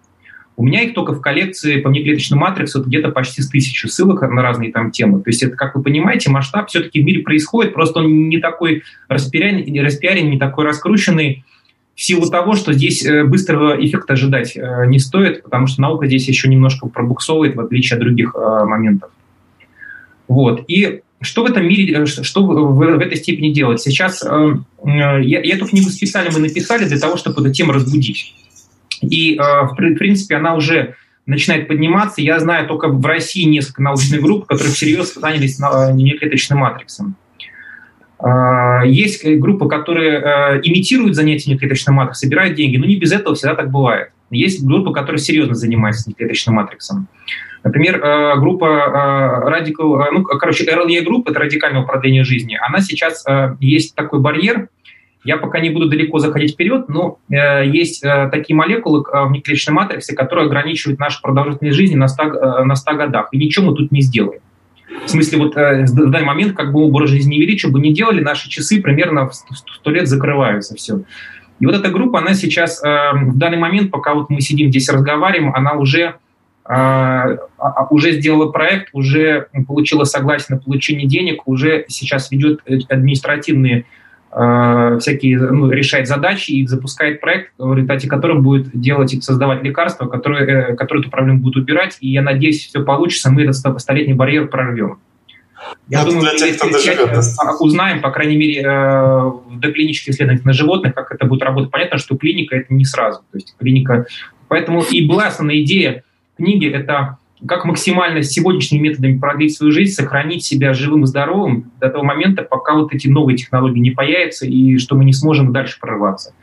У 0.56 0.64
меня 0.64 0.82
их 0.82 0.94
только 0.94 1.12
в 1.12 1.20
коллекции 1.20 1.80
по 1.80 1.90
внеклеточному 1.90 2.42
матрицу 2.42 2.82
где-то 2.82 3.08
почти 3.10 3.42
с 3.42 3.48
тысячи 3.48 3.86
ссылок 3.86 4.22
на 4.22 4.42
разные 4.42 4.72
там 4.72 4.92
темы. 4.92 5.20
То 5.20 5.30
есть 5.30 5.42
это, 5.42 5.56
как 5.56 5.74
вы 5.74 5.82
понимаете, 5.82 6.30
масштаб 6.30 6.68
все-таки 6.68 7.00
в 7.00 7.04
мире 7.04 7.22
происходит, 7.22 7.74
просто 7.74 8.00
он 8.00 8.28
не 8.28 8.38
такой 8.38 8.84
распиаренный, 9.08 10.30
не 10.30 10.38
такой 10.38 10.64
раскрученный, 10.64 11.44
в 11.94 12.02
силу 12.02 12.28
того, 12.28 12.54
что 12.54 12.72
здесь 12.72 13.04
э, 13.04 13.24
быстрого 13.24 13.76
эффекта 13.84 14.14
ожидать 14.14 14.56
э, 14.56 14.86
не 14.86 14.98
стоит, 14.98 15.42
потому 15.42 15.66
что 15.66 15.80
наука 15.80 16.06
здесь 16.06 16.26
еще 16.26 16.48
немножко 16.48 16.88
пробуксовывает, 16.88 17.54
в 17.54 17.60
отличие 17.60 17.96
от 17.96 18.00
других 18.02 18.34
э, 18.34 18.64
моментов. 18.64 19.10
Вот. 20.26 20.64
И 20.66 21.02
что 21.20 21.44
в 21.44 21.46
этом 21.46 21.66
мире, 21.66 22.04
что 22.06 22.44
в, 22.44 22.82
этой 22.82 23.16
степени 23.16 23.52
делать? 23.52 23.80
Сейчас 23.80 24.22
я, 24.22 25.18
я 25.18 25.54
эту 25.54 25.66
книгу 25.66 25.88
специально 25.88 26.30
мы 26.30 26.40
написали 26.40 26.84
для 26.84 26.98
того, 26.98 27.16
чтобы 27.16 27.40
эту 27.40 27.52
тему 27.52 27.72
разбудить. 27.72 28.34
И, 29.00 29.38
в 29.38 29.74
принципе, 29.74 30.36
она 30.36 30.54
уже 30.54 30.96
начинает 31.24 31.66
подниматься. 31.66 32.20
Я 32.20 32.38
знаю 32.40 32.66
только 32.68 32.88
в 32.88 33.04
России 33.06 33.44
несколько 33.44 33.82
научных 33.82 34.20
групп, 34.20 34.46
которые 34.46 34.74
всерьез 34.74 35.14
занялись 35.14 35.58
неклеточным 35.58 36.58
матриксом. 36.58 37.16
А, 38.26 38.82
есть 38.86 39.22
группы, 39.38 39.68
которые 39.68 40.18
э, 40.18 40.60
имитируют 40.62 41.14
занятия 41.14 41.52
неклеточным 41.52 41.96
матриксом, 41.96 42.26
собирают 42.26 42.54
деньги, 42.54 42.78
но 42.78 42.86
не 42.86 42.96
без 42.96 43.12
этого 43.12 43.34
всегда 43.34 43.54
так 43.54 43.70
бывает. 43.70 44.12
Есть 44.30 44.64
группы, 44.64 44.94
которые 44.94 45.18
серьезно 45.18 45.54
занимаются 45.54 46.08
неклеточным 46.08 46.56
матриксом. 46.56 47.08
Например, 47.64 48.02
э, 48.02 48.38
группа 48.38 49.44
э, 49.60 50.10
ну, 50.10 50.24
короче, 50.24 50.64
RLE 50.64 51.02
группа, 51.02 51.32
это 51.32 51.40
радикальное 51.40 51.82
управление 51.82 52.24
жизни, 52.24 52.58
она 52.66 52.80
сейчас, 52.80 53.26
есть 53.60 53.94
такой 53.94 54.20
барьер, 54.20 54.68
я 55.22 55.36
пока 55.36 55.60
не 55.60 55.68
буду 55.68 55.90
далеко 55.90 56.18
заходить 56.18 56.52
вперед, 56.52 56.88
но 56.88 57.18
есть 57.30 58.02
такие 58.30 58.54
молекулы 58.54 59.02
в 59.02 59.30
неклеточной 59.30 59.72
матрице, 59.72 60.14
которые 60.14 60.46
ограничивают 60.46 61.00
нашу 61.00 61.22
продолжительность 61.22 61.76
жизни 61.76 61.96
на 61.96 62.08
100, 62.08 62.64
на 62.64 62.74
100 62.74 62.94
годах, 62.94 63.28
и 63.32 63.38
ничего 63.38 63.70
мы 63.70 63.74
тут 63.74 63.90
не 63.90 64.02
сделаем. 64.02 64.40
В 64.88 65.08
смысле, 65.08 65.38
вот 65.38 65.56
э, 65.56 65.84
в 65.84 66.10
данный 66.10 66.26
момент, 66.26 66.56
как 66.56 66.72
бы 66.72 66.80
образ 66.80 67.10
жизни 67.10 67.34
не 67.34 67.40
вели, 67.40 67.58
что 67.58 67.68
бы 67.68 67.80
ни 67.80 67.92
делали, 67.92 68.20
наши 68.20 68.48
часы 68.48 68.80
примерно 68.80 69.28
в 69.28 69.34
100 69.34 69.90
лет 69.90 70.08
закрываются, 70.08 70.74
все. 70.74 71.00
И 71.60 71.66
вот 71.66 71.74
эта 71.74 71.90
группа, 71.90 72.18
она 72.18 72.34
сейчас, 72.34 72.82
э, 72.82 73.12
в 73.12 73.36
данный 73.36 73.58
момент, 73.58 73.90
пока 73.90 74.14
вот 74.14 74.30
мы 74.30 74.40
сидим 74.40 74.70
здесь 74.70 74.88
разговариваем, 74.88 75.54
она 75.54 75.74
уже, 75.74 76.00
э, 76.00 76.12
а, 76.66 77.36
а, 77.58 77.86
уже 77.90 78.12
сделала 78.12 78.50
проект, 78.50 78.88
уже 78.92 79.48
получила 79.66 80.04
согласие 80.04 80.56
на 80.56 80.62
получение 80.62 81.06
денег, 81.06 81.46
уже 81.46 81.84
сейчас 81.88 82.30
ведет 82.30 82.60
административные 82.88 83.84
Э, 84.36 84.98
всякие, 84.98 85.38
ну, 85.38 85.70
решает 85.70 86.08
задачи 86.08 86.50
и 86.50 86.66
запускает 86.66 87.20
проект, 87.20 87.52
в 87.56 87.72
результате 87.72 88.08
которого 88.08 88.40
будет 88.40 88.68
делать 88.72 89.14
и 89.14 89.20
создавать 89.20 89.62
лекарства, 89.62 90.06
которые, 90.06 90.72
э, 90.72 90.74
которые 90.74 91.02
эту 91.02 91.10
проблему 91.10 91.38
будут 91.38 91.62
убирать. 91.62 91.98
И 92.00 92.08
я 92.08 92.20
надеюсь, 92.20 92.66
все 92.66 92.82
получится, 92.82 93.30
мы 93.30 93.42
этот 93.42 93.80
столетний 93.80 94.14
барьер 94.14 94.48
прорвем. 94.48 94.98
Я 95.88 96.02
ну, 96.02 96.10
думаю, 96.10 96.36
тех, 96.36 96.56
кто 96.56 96.68
доживет, 96.68 97.12
да. 97.12 97.56
узнаем, 97.60 98.00
по 98.00 98.10
крайней 98.10 98.36
мере, 98.36 98.62
э, 98.62 99.20
в 99.50 99.60
доклинических 99.60 100.14
исследованиях 100.14 100.44
на 100.44 100.52
животных, 100.52 100.94
как 100.94 101.12
это 101.12 101.26
будет 101.26 101.42
работать. 101.42 101.70
Понятно, 101.70 101.98
что 101.98 102.16
клиника 102.16 102.56
это 102.56 102.74
не 102.74 102.84
сразу. 102.84 103.20
То 103.30 103.38
есть 103.38 103.54
клиника... 103.56 104.06
Поэтому 104.48 104.82
и 104.82 105.06
была 105.06 105.28
основная 105.28 105.62
идея 105.62 106.02
книги– 106.36 106.68
это 106.72 107.18
как 107.46 107.64
максимально 107.64 108.22
сегодняшними 108.22 108.88
методами 108.88 109.18
продлить 109.18 109.56
свою 109.56 109.72
жизнь, 109.72 109.92
сохранить 109.92 110.44
себя 110.44 110.72
живым 110.72 111.04
и 111.04 111.06
здоровым 111.06 111.70
до 111.80 111.90
того 111.90 112.04
момента, 112.04 112.42
пока 112.42 112.74
вот 112.74 112.94
эти 112.94 113.08
новые 113.08 113.36
технологии 113.36 113.80
не 113.80 113.90
появятся 113.90 114.46
и 114.46 114.78
что 114.78 114.96
мы 114.96 115.04
не 115.04 115.12
сможем 115.12 115.52
дальше 115.52 115.78
прорываться. 115.80 116.34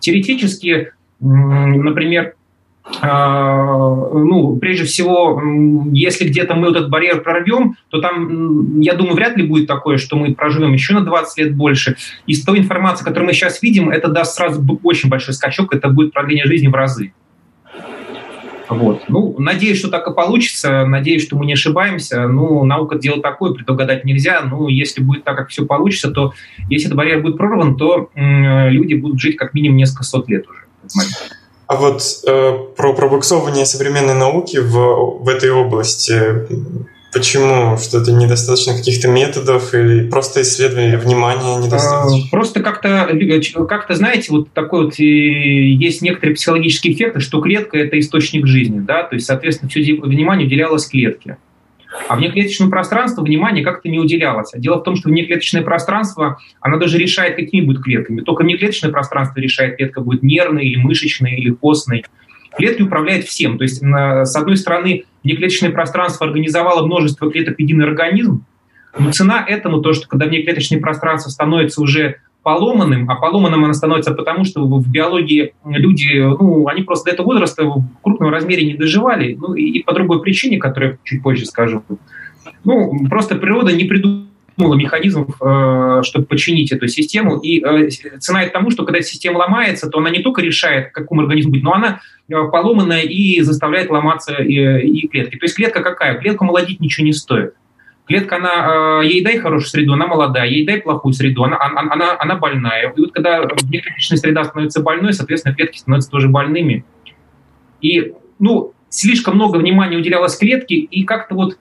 Теоретически, 0.00 0.92
например, 1.20 2.34
а, 3.00 3.94
ну, 4.12 4.56
прежде 4.56 4.84
всего, 4.84 5.40
если 5.92 6.28
где-то 6.28 6.54
мы 6.54 6.68
этот 6.68 6.90
барьер 6.90 7.22
прорвем, 7.22 7.76
то 7.88 8.00
там, 8.00 8.80
я 8.80 8.92
думаю, 8.94 9.14
вряд 9.14 9.36
ли 9.36 9.46
будет 9.46 9.66
такое, 9.66 9.96
что 9.96 10.16
мы 10.16 10.34
проживем 10.34 10.72
еще 10.74 10.92
на 10.92 11.00
20 11.00 11.38
лет 11.38 11.56
больше. 11.56 11.96
Из 12.26 12.44
той 12.44 12.58
информации, 12.58 13.04
которую 13.04 13.28
мы 13.28 13.32
сейчас 13.32 13.62
видим, 13.62 13.88
это 13.88 14.08
даст 14.08 14.36
сразу 14.36 14.62
очень 14.82 15.08
большой 15.08 15.32
скачок, 15.32 15.74
это 15.74 15.88
будет 15.88 16.12
продление 16.12 16.44
жизни 16.44 16.68
в 16.68 16.74
разы. 16.74 17.12
Вот. 18.68 19.02
Ну, 19.08 19.34
надеюсь, 19.38 19.78
что 19.78 19.88
так 19.88 20.06
и 20.08 20.12
получится. 20.12 20.86
Надеюсь, 20.86 21.22
что 21.22 21.36
мы 21.36 21.46
не 21.46 21.52
ошибаемся. 21.54 22.26
Ну, 22.28 22.64
наука 22.64 22.98
дело 22.98 23.20
такое, 23.20 23.52
предугадать 23.52 24.04
нельзя. 24.04 24.40
Ну, 24.42 24.68
если 24.68 25.02
будет 25.02 25.24
так, 25.24 25.36
как 25.36 25.48
все 25.48 25.64
получится, 25.66 26.10
то 26.10 26.32
если 26.68 26.86
этот 26.86 26.96
барьер 26.96 27.20
будет 27.20 27.36
прорван, 27.36 27.76
то 27.76 28.10
люди 28.14 28.94
будут 28.94 29.20
жить 29.20 29.36
как 29.36 29.54
минимум 29.54 29.76
несколько 29.76 30.04
сот 30.04 30.28
лет 30.28 30.46
уже. 30.48 30.60
А 31.66 31.76
вот 31.76 32.02
э, 32.26 32.58
про 32.76 32.92
пробуксовывание 32.92 33.64
современной 33.64 34.14
науки 34.14 34.58
в, 34.58 35.24
в 35.24 35.28
этой 35.28 35.50
области 35.50 36.12
Почему? 37.14 37.76
Что 37.76 37.98
это 37.98 38.10
недостаточно 38.10 38.76
каких-то 38.76 39.08
методов 39.08 39.72
или 39.72 40.10
просто 40.10 40.42
исследования 40.42 40.98
внимания 40.98 41.64
недостаточно? 41.64 42.26
А, 42.26 42.30
просто 42.30 42.60
как-то, 42.60 43.08
как-то, 43.68 43.94
знаете, 43.94 44.32
вот 44.32 44.52
такой 44.52 44.86
вот 44.86 44.98
есть 44.98 46.02
некоторые 46.02 46.34
психологические 46.34 46.94
эффекты, 46.94 47.20
что 47.20 47.40
клетка– 47.40 47.78
это 47.78 47.98
источник 48.00 48.46
жизни, 48.46 48.80
да, 48.80 49.04
то 49.04 49.14
есть, 49.14 49.26
соответственно, 49.26 49.70
все 49.70 49.80
внимание 49.80 50.46
уделялось 50.46 50.86
клетке. 50.86 51.38
А 52.08 52.16
внеклеточному 52.16 52.72
пространству 52.72 53.24
внимание 53.24 53.64
как-то 53.64 53.88
не 53.88 54.00
уделялось. 54.00 54.52
А 54.52 54.58
дело 54.58 54.80
в 54.80 54.82
том, 54.82 54.96
что 54.96 55.08
внеклеточное 55.08 55.62
пространство, 55.62 56.38
оно 56.60 56.78
даже 56.78 56.98
решает, 56.98 57.36
какими 57.36 57.64
будут 57.64 57.84
клетками. 57.84 58.20
Только 58.22 58.42
внеклеточное 58.42 58.90
пространство 58.90 59.38
решает, 59.38 59.76
клетка 59.76 60.00
будет 60.00 60.24
нервной 60.24 60.66
или 60.66 60.76
мышечной, 60.76 61.36
или 61.36 61.50
костной. 61.50 62.04
Клетки 62.56 62.82
управляют 62.82 63.26
всем. 63.26 63.58
То 63.58 63.64
есть, 63.64 63.82
с 63.82 64.36
одной 64.36 64.56
стороны, 64.56 65.04
внеклеточное 65.22 65.70
пространство 65.70 66.26
организовало 66.26 66.86
множество 66.86 67.30
клеток 67.30 67.56
в 67.56 67.58
единый 67.58 67.86
организм, 67.86 68.44
но 68.98 69.10
цена 69.10 69.44
этому 69.46 69.80
то, 69.80 69.92
что 69.92 70.06
когда 70.06 70.26
внеклеточное 70.26 70.80
пространство 70.80 71.30
становится 71.30 71.82
уже 71.82 72.16
поломанным, 72.44 73.10
а 73.10 73.16
поломанным 73.16 73.64
оно 73.64 73.72
становится 73.72 74.12
потому, 74.12 74.44
что 74.44 74.66
в 74.66 74.88
биологии 74.88 75.54
люди, 75.64 76.18
ну, 76.18 76.68
они 76.68 76.82
просто 76.82 77.06
до 77.06 77.14
этого 77.14 77.26
возраста 77.26 77.64
в 77.64 77.82
крупном 78.02 78.30
размере 78.30 78.66
не 78.66 78.74
доживали, 78.74 79.34
ну, 79.34 79.54
и 79.54 79.82
по 79.82 79.94
другой 79.94 80.20
причине, 80.20 80.58
которую 80.58 80.92
я 80.92 80.98
чуть 81.04 81.22
позже 81.22 81.46
скажу. 81.46 81.82
Ну, 82.64 83.08
просто 83.08 83.36
природа 83.36 83.72
не 83.72 83.84
придумала 83.84 84.26
механизмов, 84.56 85.36
э, 85.40 86.02
чтобы 86.02 86.26
починить 86.26 86.72
эту 86.72 86.88
систему. 86.88 87.38
И 87.38 87.62
э, 87.64 87.88
цена 88.18 88.42
это 88.42 88.52
тому, 88.52 88.70
что 88.70 88.84
когда 88.84 89.02
система 89.02 89.38
ломается, 89.38 89.88
то 89.90 89.98
она 89.98 90.10
не 90.10 90.20
только 90.20 90.42
решает, 90.42 90.92
какому 90.92 91.22
организму 91.22 91.52
быть, 91.52 91.62
но 91.62 91.74
она 91.74 92.00
э, 92.28 92.34
поломанная 92.50 93.02
и 93.02 93.40
заставляет 93.40 93.90
ломаться 93.90 94.34
и 94.34 95.06
клетки. 95.08 95.36
То 95.36 95.44
есть 95.44 95.56
клетка 95.56 95.82
какая? 95.82 96.18
Клетку 96.18 96.44
молодить 96.44 96.80
ничего 96.80 97.04
не 97.04 97.12
стоит. 97.12 97.54
Клетка, 98.06 98.36
она, 98.36 99.02
ей 99.02 99.24
дай 99.24 99.38
хорошую 99.38 99.70
среду, 99.70 99.94
она 99.94 100.06
молодая, 100.06 100.46
ей 100.46 100.66
дай 100.66 100.78
плохую 100.78 101.14
среду, 101.14 101.44
она, 101.44 101.58
она, 101.58 102.14
она 102.18 102.36
больная. 102.36 102.92
И 102.94 103.00
вот 103.00 103.12
когда 103.12 103.40
внеклеточная 103.40 104.18
среда 104.18 104.44
становится 104.44 104.82
больной, 104.82 105.14
соответственно, 105.14 105.54
клетки 105.54 105.78
становятся 105.78 106.10
тоже 106.10 106.28
больными. 106.28 106.84
И, 107.80 108.12
ну, 108.38 108.74
слишком 108.90 109.36
много 109.36 109.56
внимания 109.56 109.96
уделялось 109.96 110.36
клетке, 110.36 110.74
и 110.74 111.04
как-то 111.04 111.34
вот 111.34 111.56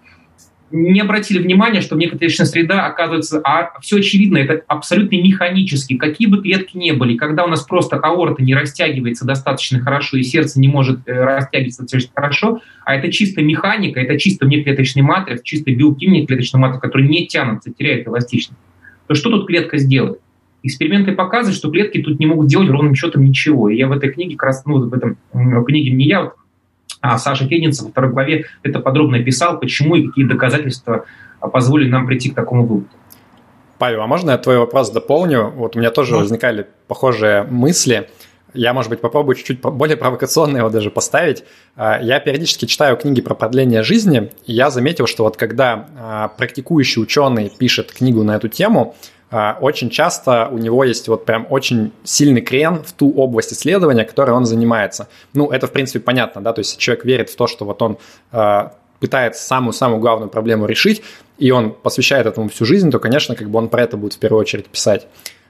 не 0.74 1.02
обратили 1.02 1.38
внимания, 1.38 1.82
что 1.82 1.96
внеклеточная 1.96 2.48
среда, 2.48 2.88
оказывается, 2.88 3.40
а 3.44 3.80
все 3.80 3.98
очевидно, 3.98 4.40
это 4.40 4.64
абсолютно 4.68 5.16
механически. 5.18 5.98
Какие 5.98 6.28
бы 6.28 6.42
клетки 6.42 6.76
ни 6.76 6.90
были, 6.92 7.16
когда 7.16 7.46
у 7.46 7.48
нас 7.48 7.62
просто 7.62 7.98
аорта 7.98 8.42
не 8.42 8.56
растягивается 8.56 9.24
достаточно 9.24 9.80
хорошо 9.80 10.18
и 10.18 10.24
сердце 10.24 10.60
не 10.60 10.68
может 10.68 11.08
э, 11.08 11.14
растягиваться 11.14 11.84
достаточно 11.84 12.12
хорошо, 12.16 12.62
а 12.86 12.96
это 12.96 13.12
чисто 13.12 13.44
механика, 13.44 14.00
это 14.00 14.18
чисто 14.18 14.48
внеклеточный 14.48 15.04
матриц, 15.04 15.44
чисто 15.44 15.72
белки 15.72 16.08
внеклеточной 16.08 16.60
матрицы, 16.60 16.82
которые 16.82 17.08
не 17.08 17.28
тянутся, 17.28 17.72
теряют 17.72 18.08
эластичность, 18.08 18.60
то 19.08 19.14
что 19.14 19.30
тут 19.30 19.46
клетка 19.46 19.78
сделает? 19.78 20.22
Эксперименты 20.64 21.12
показывают, 21.12 21.58
что 21.58 21.70
клетки 21.70 22.02
тут 22.02 22.20
не 22.20 22.26
могут 22.26 22.48
делать 22.48 22.70
ровным 22.70 22.96
счетом 22.96 23.24
ничего. 23.24 23.70
И 23.70 23.76
я 23.76 23.88
в 23.88 23.92
этой 23.92 24.10
книге, 24.10 24.38
как 24.38 24.48
раз, 24.48 24.66
ну, 24.66 24.80
в 24.80 24.94
этом 24.94 25.18
в 25.34 25.64
книге 25.66 25.92
не 25.92 26.06
я, 26.06 26.22
вот, 26.24 26.34
а 27.04 27.18
Саша 27.18 27.46
Фединцев 27.46 27.86
во 27.86 27.92
второй 27.92 28.12
главе 28.12 28.46
это 28.64 28.80
подробно 28.80 29.22
писал, 29.22 29.60
почему 29.60 29.96
и 29.96 30.08
какие 30.08 30.26
доказательства 30.26 31.04
позволили 31.52 31.90
нам 31.90 32.08
прийти 32.08 32.30
к 32.32 32.36
такому 32.36 32.66
выводу. 32.66 32.88
Павел, 33.78 34.02
а 34.04 34.08
можно 34.08 34.32
я 34.32 34.38
твой 34.38 34.58
вопрос 34.58 34.90
дополню? 34.90 35.50
Вот 35.50 35.76
у 35.76 35.80
меня 35.80 35.92
тоже 35.92 36.16
возникали 36.16 36.66
похожие 36.88 37.44
мысли. 37.44 38.10
Я, 38.54 38.74
может 38.74 38.90
быть, 38.90 39.02
попробую 39.02 39.36
чуть-чуть 39.36 39.60
более 39.60 39.98
провокационно 39.98 40.58
его 40.58 40.70
даже 40.70 40.92
поставить. 40.92 41.44
А, 41.76 42.00
я 42.02 42.22
периодически 42.22 42.66
читаю 42.66 42.96
книги 42.96 43.20
про 43.20 43.36
продление 43.36 43.84
жизни, 43.84 44.32
и 44.46 44.54
я 44.54 44.70
заметил, 44.70 45.06
что 45.06 45.26
вот 45.26 45.36
когда 45.36 45.90
а, 45.98 46.28
практикующий 46.30 47.02
ученый 47.02 47.50
пишет 47.50 47.92
книгу 47.92 48.24
на 48.24 48.38
эту 48.38 48.48
тему, 48.48 48.96
а, 49.23 49.23
очень 49.62 49.90
часто 49.90 50.48
у 50.52 50.60
него 50.60 50.84
есть 50.84 51.08
вот 51.08 51.26
прям 51.26 51.48
очень 51.50 51.92
сильный 52.04 52.42
крен 52.42 52.84
в 52.84 52.94
ту 52.94 53.12
область 53.12 53.52
исследования, 53.52 54.06
которой 54.06 54.32
он 54.32 54.46
занимается. 54.46 55.08
Ну, 55.34 55.50
это, 55.50 55.66
в 55.66 55.72
принципе, 55.72 56.00
понятно, 56.00 56.42
да, 56.42 56.54
то 56.54 56.60
есть 56.60 56.78
человек 56.78 57.04
верит 57.04 57.30
в 57.32 57.36
то, 57.36 57.48
что 57.48 57.66
вот 57.66 57.82
он 57.82 57.98
а, 58.32 58.74
пытается 59.00 59.42
самую-самую 59.42 60.00
главную 60.00 60.30
проблему 60.30 60.68
решить, 60.68 61.02
и 61.40 61.50
он 61.50 61.72
посвящает 61.72 62.28
этому 62.28 62.48
всю 62.50 62.66
жизнь, 62.66 62.92
то, 62.92 63.00
конечно, 63.00 63.36
как 63.36 63.50
бы 63.50 63.58
он 63.58 63.70
про 63.70 63.82
это 63.82 63.98
будет 63.98 64.14
в 64.14 64.20
первую 64.20 64.40
очередь 64.40 64.68
писать. 64.68 65.08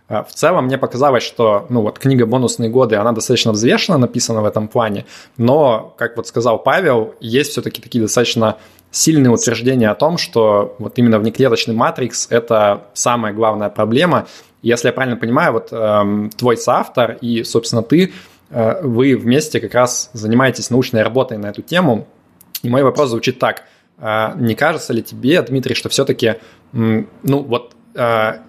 В 0.09 0.27
целом 0.33 0.65
мне 0.65 0.77
показалось, 0.77 1.23
что 1.23 1.65
ну 1.69 1.81
вот 1.81 1.97
книга 1.97 2.25
«Бонусные 2.25 2.69
годы», 2.69 2.97
она 2.97 3.13
достаточно 3.13 3.51
взвешенно 3.51 3.97
написана 3.97 4.41
в 4.41 4.45
этом 4.45 4.67
плане, 4.67 5.05
но, 5.37 5.93
как 5.97 6.17
вот 6.17 6.27
сказал 6.27 6.59
Павел, 6.59 7.15
есть 7.19 7.51
все-таки 7.51 7.81
такие 7.81 8.01
достаточно 8.01 8.57
сильные 8.93 9.31
утверждения 9.31 9.89
о 9.89 9.95
том, 9.95 10.17
что 10.17 10.75
вот 10.77 10.97
именно 10.99 11.19
внеклеточный 11.19 11.73
матрикс– 11.73 12.27
это 12.29 12.85
самая 12.93 13.33
главная 13.33 13.69
проблема. 13.69 14.27
Если 14.61 14.87
я 14.87 14.93
правильно 14.93 15.17
понимаю, 15.17 15.53
вот 15.53 15.69
э, 15.71 16.29
твой 16.37 16.57
соавтор 16.57 17.17
и, 17.19 17.43
собственно, 17.43 17.81
ты, 17.81 18.13
э, 18.49 18.81
вы 18.83 19.17
вместе 19.17 19.59
как 19.59 19.73
раз 19.73 20.11
занимаетесь 20.13 20.69
научной 20.69 21.01
работой 21.01 21.37
на 21.37 21.47
эту 21.47 21.63
тему. 21.63 22.07
И 22.61 22.69
мой 22.69 22.83
вопрос 22.83 23.09
звучит 23.09 23.39
так. 23.39 23.63
Э, 23.97 24.33
не 24.35 24.53
кажется 24.53 24.93
ли 24.93 25.01
тебе, 25.01 25.41
Дмитрий, 25.41 25.73
что 25.73 25.89
все-таки, 25.89 26.27
э, 26.27 26.35
ну 26.71 27.39
вот, 27.43 27.73
э, 27.73 27.75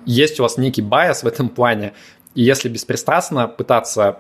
есть 0.07 0.41
у 0.41 0.43
вас 0.43 0.57
некий 0.57 0.83
байс 0.83 1.23
в 1.23 1.27
этом 1.27 1.49
плане, 1.49 1.93
и 2.35 2.43
если 2.43 2.69
беспристрастно 2.69 3.47
пытаться 3.47 4.19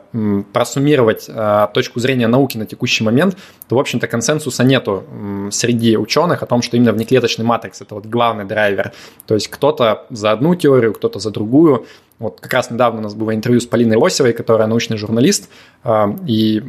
просуммировать 0.52 1.26
э, 1.28 1.66
точку 1.74 1.98
зрения 1.98 2.28
науки 2.28 2.56
на 2.56 2.64
текущий 2.64 3.02
момент, 3.02 3.36
то, 3.68 3.74
в 3.74 3.78
общем-то, 3.78 4.06
консенсуса 4.06 4.62
нету 4.62 5.04
среди 5.50 5.96
ученых 5.96 6.42
о 6.42 6.46
том, 6.46 6.62
что 6.62 6.76
именно 6.76 6.92
внеклеточный 6.92 7.44
матрикс– 7.44 7.80
это 7.80 7.96
вот 7.96 8.06
главный 8.06 8.44
драйвер. 8.44 8.92
То 9.26 9.34
есть 9.34 9.48
кто-то 9.48 10.06
за 10.10 10.30
одну 10.30 10.54
теорию, 10.54 10.94
кто-то 10.94 11.18
за 11.18 11.30
другую. 11.30 11.86
Вот 12.20 12.40
как 12.40 12.52
раз 12.52 12.70
недавно 12.70 13.00
у 13.00 13.02
нас 13.02 13.14
было 13.14 13.34
интервью 13.34 13.60
с 13.60 13.66
Полиной 13.66 13.96
Лосевой, 13.96 14.32
которая 14.32 14.68
научный 14.68 14.96
журналист, 14.96 15.50
э, 15.82 16.04
и 16.28 16.62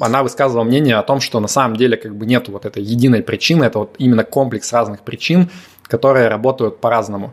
она 0.00 0.22
высказывала 0.22 0.62
мнение 0.62 0.96
о 0.96 1.02
том, 1.02 1.20
что 1.20 1.40
на 1.40 1.48
самом 1.48 1.76
деле 1.76 1.96
как 1.96 2.14
бы 2.14 2.26
нет 2.26 2.48
вот 2.48 2.64
этой 2.64 2.82
единой 2.82 3.24
причины, 3.24 3.64
это 3.64 3.80
вот 3.80 3.96
именно 3.98 4.22
комплекс 4.22 4.72
разных 4.72 5.00
причин, 5.00 5.50
которые 5.88 6.28
работают 6.28 6.80
по-разному. 6.80 7.32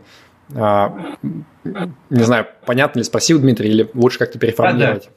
А, 0.54 1.16
не 1.64 2.22
знаю, 2.22 2.46
понятно 2.66 3.00
ли 3.00 3.04
спросил 3.04 3.40
Дмитрий, 3.40 3.70
или 3.70 3.90
лучше 3.94 4.18
как-то 4.18 4.38
переформулировать? 4.38 5.10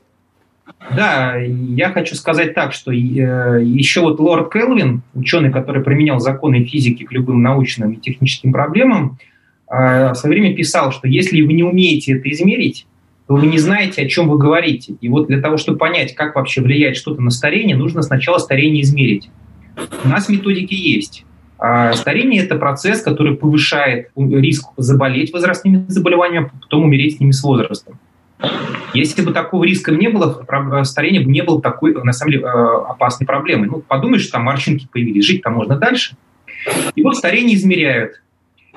Да, 0.96 1.36
я 1.38 1.90
хочу 1.92 2.16
сказать 2.16 2.54
так, 2.54 2.74
что 2.74 2.92
э, 2.92 2.96
еще 2.96 4.02
вот 4.02 4.20
лорд 4.20 4.52
Келвин, 4.52 5.02
ученый, 5.14 5.52
который 5.52 5.84
применял 5.84 6.20
законы 6.20 6.64
физики 6.64 7.04
к 7.04 7.12
любым 7.12 7.42
научным 7.42 7.92
и 7.92 7.98
техническим 7.98 8.54
проблемам, 8.54 9.18
э, 9.70 10.12
в 10.12 10.16
свое 10.16 10.40
время 10.40 10.56
писал, 10.56 10.92
что 10.92 11.08
если 11.08 11.42
вы 11.42 11.54
не 11.54 11.64
умеете 11.64 12.14
это 12.14 12.30
измерить, 12.32 12.86
то 13.28 13.36
вы 13.36 13.48
не 13.48 13.58
знаете, 13.58 14.02
о 14.04 14.10
чем 14.10 14.30
вы 14.30 14.38
говорите. 14.38 14.96
И 15.00 15.10
вот 15.10 15.28
для 15.28 15.42
того, 15.42 15.58
чтобы 15.58 15.78
понять, 15.78 16.16
как 16.16 16.36
вообще 16.36 16.62
влияет 16.62 16.98
что-то 16.98 17.22
на 17.22 17.30
старение, 17.30 17.76
нужно 17.76 18.02
сначала 18.02 18.38
старение 18.38 18.84
измерить. 18.84 19.30
У 20.04 20.08
нас 20.08 20.30
методики 20.30 20.74
есть. 20.74 21.26
А 21.58 21.94
старение– 21.94 22.44
это 22.46 22.56
процесс, 22.56 23.02
который 23.02 23.36
повышает 23.36 24.10
риск 24.16 24.70
заболеть 24.78 25.32
возрастными 25.32 25.86
заболеваниями, 25.88 26.52
а 26.54 26.60
потом 26.62 26.84
умереть 26.84 27.18
с 27.18 27.20
ними 27.20 27.32
с 27.32 27.44
возрастом. 27.44 28.00
Если 28.94 29.22
бы 29.22 29.32
такого 29.32 29.64
риска 29.64 29.92
не 29.92 30.10
было, 30.10 30.46
старение 30.84 31.22
бы 31.22 31.32
не 31.32 31.42
было 31.42 31.62
такой, 31.62 31.94
на 31.94 32.12
самом 32.12 32.32
деле, 32.32 32.44
э, 32.44 32.48
опасной 32.48 33.26
проблемой. 33.26 33.70
Ну, 33.70 33.80
подумаешь, 33.80 34.28
там 34.28 34.44
морщинки 34.44 34.88
появились, 34.92 35.26
жить 35.26 35.42
там 35.42 35.54
можно 35.54 35.78
дальше. 35.78 36.16
И 36.96 37.04
вот 37.04 37.16
старение 37.16 37.56
измеряют. 37.56 38.22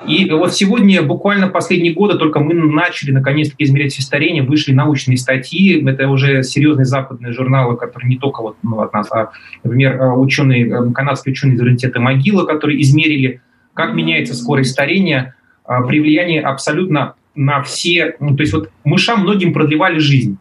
И 0.05 0.29
вот 0.29 0.53
сегодня, 0.53 1.01
буквально 1.01 1.47
последние 1.47 1.93
годы, 1.93 2.17
только 2.17 2.39
мы 2.39 2.53
начали 2.53 3.11
наконец-таки 3.11 3.63
измерять 3.63 3.93
все 3.93 4.03
старение, 4.03 4.43
вышли 4.43 4.71
научные 4.71 5.17
статьи, 5.17 5.83
это 5.85 6.07
уже 6.07 6.43
серьезные 6.43 6.85
западные 6.85 7.33
журналы, 7.33 7.75
которые 7.77 8.07
не 8.07 8.17
только 8.17 8.41
вот, 8.41 8.57
ну, 8.61 8.79
от 8.79 8.93
нас, 8.93 9.11
а, 9.11 9.31
например, 9.63 9.99
э, 9.99 10.11
ученые, 10.13 10.67
э, 10.67 10.91
канадские 10.91 11.33
ученые 11.33 11.55
из 11.55 11.61
университета 11.61 11.99
Могила, 11.99 12.45
которые 12.45 12.79
измерили, 12.81 13.41
как 13.73 13.95
меняется 13.95 14.35
скорость 14.35 14.71
старения 14.71 15.35
а, 15.65 15.81
при 15.81 15.99
влиянии 15.99 16.39
абсолютно 16.39 17.15
на 17.35 17.61
все, 17.63 18.15
ну, 18.19 18.35
то 18.35 18.41
есть 18.41 18.53
вот 18.53 18.69
мышам 18.83 19.21
многим 19.21 19.51
продлевали 19.51 19.97
жизнь, 19.97 20.37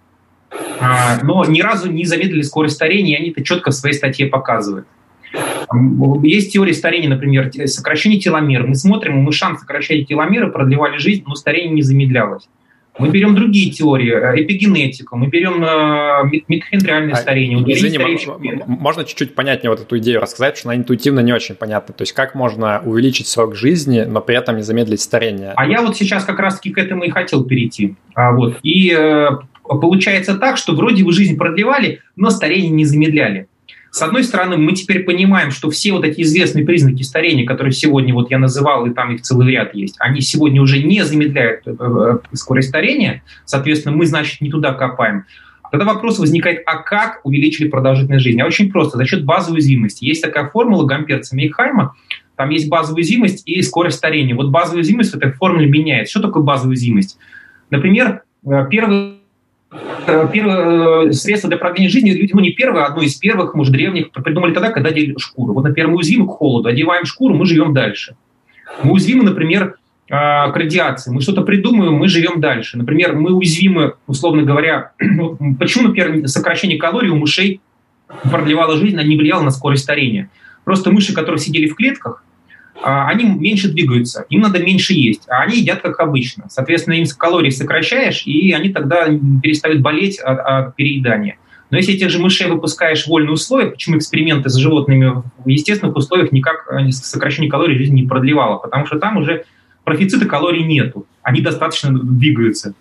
а, 0.81 1.19
но 1.23 1.45
ни 1.47 1.63
разу 1.63 1.91
не 1.91 2.05
замедлили 2.05 2.43
скорость 2.43 2.77
старения, 2.77 3.17
и 3.17 3.21
они 3.21 3.31
это 3.31 3.43
четко 3.43 3.71
в 3.71 3.75
своей 3.75 3.95
статье 3.95 4.27
показывают. 4.27 4.87
Есть 6.23 6.53
теория 6.53 6.75
старения, 6.75 7.09
например, 7.09 7.51
сокращение 7.67 8.21
теломер. 8.21 8.67
Мы 8.67 8.75
смотрим, 8.75 9.19
у 9.19 9.23
мышам 9.23 9.57
сокращали 9.59 10.05
теломеры, 10.05 10.51
продлевали 10.51 10.99
жизнь, 10.99 11.25
но 11.27 11.35
старение 11.35 11.75
не 11.75 11.83
замедлялось. 11.83 12.49
Мы 12.99 13.11
берем 13.11 13.35
другие 13.35 13.71
теории, 13.71 14.11
э, 14.11 14.43
эпигенетику, 14.43 15.17
мы 15.17 15.27
берем 15.27 15.63
э, 15.63 16.41
митохондриальное 16.49 17.13
а, 17.13 17.17
старение. 17.17 17.59
Извини, 17.59 17.99
можно 18.67 19.05
чуть-чуть 19.05 19.35
понятнее 19.35 19.71
вот 19.71 19.81
эту 19.81 19.99
идею 19.99 20.21
рассказать, 20.21 20.57
что 20.57 20.71
она 20.71 20.79
интуитивно 20.79 21.21
не 21.21 21.33
очень 21.33 21.57
понятна. 21.57 21.93
То 21.93 22.03
есть 22.03 22.13
как 22.13 22.35
можно 22.35 22.81
увеличить 22.85 23.27
срок 23.27 23.55
жизни, 23.55 24.03
но 24.03 24.21
при 24.23 24.37
этом 24.37 24.57
не 24.57 24.63
замедлить 24.63 25.01
старение? 25.01 25.53
А 25.57 25.67
я 25.67 25.83
вот 25.83 25.97
сейчас 25.97 26.25
как 26.25 26.39
раз-таки 26.41 26.71
к 26.71 26.79
этому 26.79 27.05
и 27.05 27.11
хотел 27.11 27.45
перейти. 27.45 27.97
А, 28.15 28.33
вот. 28.33 28.57
И 28.63 28.95
э, 28.97 29.29
получается 29.63 30.37
так, 30.37 30.57
что 30.57 30.75
вроде 30.75 31.05
вы 31.05 31.13
жизнь 31.13 31.37
продлевали, 31.37 32.01
но 32.17 32.31
старение 32.31 32.71
не 32.71 32.87
замедляли. 32.87 33.49
С 33.97 34.03
одной 34.03 34.25
стороны, 34.25 34.59
мы 34.59 34.75
теперь 34.75 35.05
понимаем, 35.05 35.51
что 35.51 35.71
все 35.71 35.93
вот 35.93 36.05
эти 36.05 36.21
известные 36.21 36.67
признаки 36.67 37.01
старения, 37.01 37.47
которые 37.47 37.73
сегодня 37.73 38.13
вот 38.13 38.31
я 38.31 38.39
называл, 38.39 38.85
и 38.85 38.93
там 38.93 39.15
их 39.15 39.23
целый 39.23 39.51
ряд 39.51 39.75
есть, 39.75 39.97
они 40.01 40.21
сегодня 40.21 40.61
уже 40.61 40.83
не 40.83 41.03
замедляют 41.03 41.63
э, 41.67 41.75
э, 41.81 42.19
скорость 42.35 42.69
старения, 42.69 43.23
соответственно, 43.47 43.97
мы, 43.97 44.05
значит, 44.05 44.43
не 44.43 44.51
туда 44.51 44.75
копаем. 44.75 45.25
Тогда 45.71 45.87
вопрос 45.87 46.19
возникает, 46.19 46.63
а 46.67 46.83
как 46.83 47.23
увеличили 47.25 47.69
продолжительность 47.69 48.23
жизни? 48.23 48.43
А 48.43 48.47
очень 48.47 48.71
просто, 48.71 48.99
за 48.99 49.07
счет 49.07 49.25
базовой 49.25 49.61
уязвимости. 49.61 50.05
Есть 50.05 50.21
такая 50.21 50.51
формула 50.51 50.85
Гамперца 50.85 51.35
Мейхайма, 51.35 51.95
там 52.37 52.51
есть 52.51 52.69
базовая 52.69 52.97
уязвимость 52.97 53.45
и 53.49 53.63
скорость 53.63 53.97
старения. 53.97 54.35
Вот 54.35 54.51
базовая 54.51 54.81
уязвимость 54.81 55.13
в 55.13 55.17
этой 55.17 55.33
формуле 55.33 55.71
меняется. 55.71 56.11
Что 56.11 56.29
такое 56.29 56.43
базовая 56.43 56.73
уязвимость? 56.73 57.17
Например, 57.71 58.25
э, 58.45 58.67
первый 58.69 59.16
первое 60.33 61.09
э, 61.09 61.13
средство 61.13 61.49
для 61.49 61.59
продления 61.59 61.89
жизни, 61.89 62.29
ну 62.33 62.41
не 62.41 62.51
первое, 62.51 62.85
а 62.85 62.87
одно 62.87 63.03
из 63.03 63.15
первых, 63.17 63.55
может, 63.55 63.73
древних, 63.73 64.11
придумали 64.11 64.53
тогда, 64.53 64.71
когда 64.71 64.91
одели 64.91 65.15
шкуру. 65.19 65.55
Вот, 65.55 65.65
например, 65.65 65.89
мы 65.89 65.97
уязвимы 65.97 66.27
к 66.27 66.31
холоду, 66.31 66.69
одеваем 66.69 67.05
шкуру, 67.05 67.35
мы 67.35 67.47
живем 67.47 67.75
дальше. 67.75 68.17
Мы 68.83 68.93
уязвимы, 68.93 69.25
например, 69.25 69.77
э, 70.09 70.13
к 70.13 70.53
радиации. 70.55 71.11
Мы 71.11 71.21
что-то 71.21 71.43
придумаем, 71.43 71.95
мы 71.95 72.09
живем 72.09 72.41
дальше. 72.41 72.79
Например, 72.79 73.15
мы 73.15 73.33
уязвимы, 73.33 73.95
условно 74.07 74.43
говоря, 74.43 74.93
почему, 75.59 75.89
например, 75.89 76.29
сокращение 76.29 76.79
калорий 76.79 77.11
у 77.11 77.17
мышей 77.17 77.61
продлевало 78.31 78.77
жизнь, 78.77 78.99
а 78.99 79.03
не 79.03 79.17
влияло 79.17 79.43
на 79.43 79.51
скорость 79.51 79.83
старения. 79.83 80.31
Просто 80.65 80.91
мыши, 80.91 81.15
которые 81.15 81.41
сидели 81.41 81.69
в 81.69 81.75
клетках, 81.75 82.23
а, 82.25 82.26
они 82.83 83.25
меньше 83.25 83.69
двигаются, 83.69 84.27
им 84.29 84.43
надо 84.43 84.59
меньше 84.59 84.93
есть, 84.93 85.23
а 85.29 85.43
они 85.43 85.59
едят 85.59 85.81
как 85.81 85.99
обычно. 86.01 86.45
Соответственно, 86.51 86.95
им 86.95 87.07
калории 87.17 87.51
сокращаешь, 87.51 88.27
и 88.27 88.53
они 88.53 88.71
тогда 88.71 89.07
перестают 89.43 89.81
болеть 89.81 90.19
от, 90.19 90.39
от 90.39 90.77
переедания. 90.77 91.39
Но 91.71 91.79
если 91.79 91.95
этих 91.95 92.11
же 92.11 92.21
мышей 92.21 92.49
выпускаешь 92.49 93.05
в 93.05 93.09
вольные 93.09 93.33
условия, 93.33 93.71
почему 93.71 93.99
эксперименты 93.99 94.49
с 94.49 94.55
животными 94.55 95.23
в 95.45 95.49
естественных 95.49 95.97
условиях 95.97 96.31
никак 96.31 96.67
э, 96.71 96.91
сокращение 96.91 97.51
калорий 97.51 97.77
жизни 97.77 98.03
не 98.03 98.07
продлевало? 98.07 98.59
Потому 98.59 98.87
что 98.87 98.99
там 98.99 99.17
уже 99.17 99.45
профицита 99.83 100.27
калорий 100.27 100.65
нету, 100.65 101.07
они 101.23 101.41
достаточно 101.41 101.91
двигаются. 101.93 102.75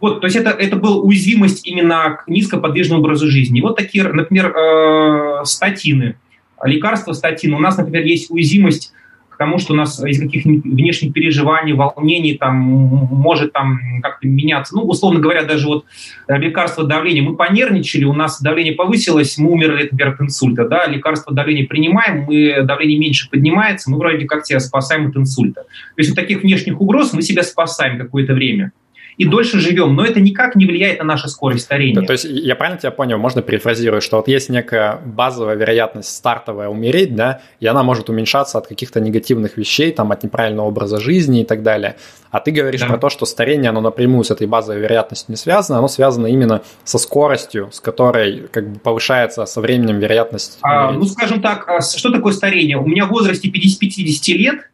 Вот, 0.00 0.20
то 0.20 0.26
есть 0.26 0.36
это, 0.36 0.50
это 0.50 0.76
была 0.76 0.96
уязвимость 0.96 1.66
именно 1.66 2.18
к 2.22 2.28
низкоподвижному 2.28 3.00
образу 3.00 3.28
жизни. 3.28 3.60
Вот 3.60 3.76
такие, 3.76 4.04
например, 4.04 4.54
э, 4.54 5.44
статины, 5.44 6.16
лекарства 6.62 7.12
статины. 7.12 7.56
У 7.56 7.60
нас, 7.60 7.76
например, 7.76 8.04
есть 8.04 8.30
уязвимость 8.30 8.92
к 9.34 9.36
тому, 9.36 9.58
что 9.58 9.72
у 9.72 9.76
нас 9.76 10.02
из 10.04 10.20
каких-нибудь 10.20 10.64
внешних 10.64 11.12
переживаний, 11.12 11.72
волнений 11.72 12.38
там 12.38 12.56
может 12.56 13.52
там 13.52 13.80
как-то 14.00 14.28
меняться. 14.28 14.76
Ну, 14.76 14.82
условно 14.82 15.18
говоря, 15.18 15.42
даже 15.42 15.66
вот 15.66 15.84
э, 16.28 16.38
лекарство 16.38 16.84
давления. 16.84 17.22
Мы 17.22 17.34
понервничали, 17.34 18.04
у 18.04 18.12
нас 18.12 18.40
давление 18.40 18.74
повысилось, 18.74 19.36
мы 19.38 19.50
умерли, 19.50 19.88
например, 19.90 20.14
от 20.14 20.20
инсульта. 20.20 20.68
Да? 20.68 20.86
Лекарство 20.86 21.34
давления 21.34 21.66
принимаем, 21.66 22.24
мы, 22.28 22.62
давление 22.62 22.98
меньше 22.98 23.28
поднимается, 23.28 23.90
мы 23.90 23.98
вроде 23.98 24.24
как 24.26 24.46
себя 24.46 24.60
спасаем 24.60 25.08
от 25.08 25.16
инсульта. 25.16 25.62
То 25.62 25.98
есть 25.98 26.10
от 26.10 26.16
таких 26.16 26.42
внешних 26.42 26.80
угроз 26.80 27.12
мы 27.12 27.22
себя 27.22 27.42
спасаем 27.42 27.98
какое-то 27.98 28.34
время 28.34 28.72
и 29.16 29.24
дольше 29.24 29.60
живем, 29.60 29.94
но 29.94 30.04
это 30.04 30.20
никак 30.20 30.56
не 30.56 30.66
влияет 30.66 30.98
на 30.98 31.04
нашу 31.04 31.28
скорость 31.28 31.64
старения. 31.64 32.00
То, 32.00 32.06
то 32.06 32.12
есть 32.12 32.24
я 32.24 32.56
правильно 32.56 32.80
тебя 32.80 32.90
понял, 32.90 33.18
можно 33.18 33.42
перефразировать, 33.42 34.02
что 34.02 34.16
вот 34.16 34.28
есть 34.28 34.48
некая 34.48 35.00
базовая 35.04 35.54
вероятность 35.54 36.14
стартовая 36.14 36.68
умереть, 36.68 37.14
да, 37.14 37.40
и 37.60 37.66
она 37.66 37.82
может 37.82 38.08
уменьшаться 38.08 38.58
от 38.58 38.66
каких-то 38.66 39.00
негативных 39.00 39.56
вещей, 39.56 39.92
там, 39.92 40.12
от 40.12 40.22
неправильного 40.22 40.66
образа 40.66 40.98
жизни 40.98 41.42
и 41.42 41.44
так 41.44 41.62
далее. 41.62 41.96
А 42.30 42.40
ты 42.40 42.50
говоришь 42.50 42.80
да. 42.80 42.88
про 42.88 42.98
то, 42.98 43.10
что 43.10 43.26
старение, 43.26 43.70
оно 43.70 43.80
напрямую 43.80 44.24
с 44.24 44.30
этой 44.30 44.46
базовой 44.46 44.80
вероятностью 44.80 45.30
не 45.30 45.36
связано, 45.36 45.78
оно 45.78 45.88
связано 45.88 46.26
именно 46.26 46.62
со 46.82 46.98
скоростью, 46.98 47.68
с 47.72 47.80
которой 47.80 48.48
как 48.50 48.68
бы 48.68 48.78
повышается 48.80 49.46
со 49.46 49.60
временем 49.60 49.98
вероятность. 49.98 50.58
А, 50.62 50.90
ну, 50.90 51.04
скажем 51.04 51.40
так, 51.40 51.68
а 51.68 51.80
что 51.80 52.10
такое 52.10 52.32
старение? 52.32 52.76
У 52.76 52.86
меня 52.86 53.06
в 53.06 53.10
возрасте 53.10 53.48
50 53.48 54.28
лет– 54.36 54.56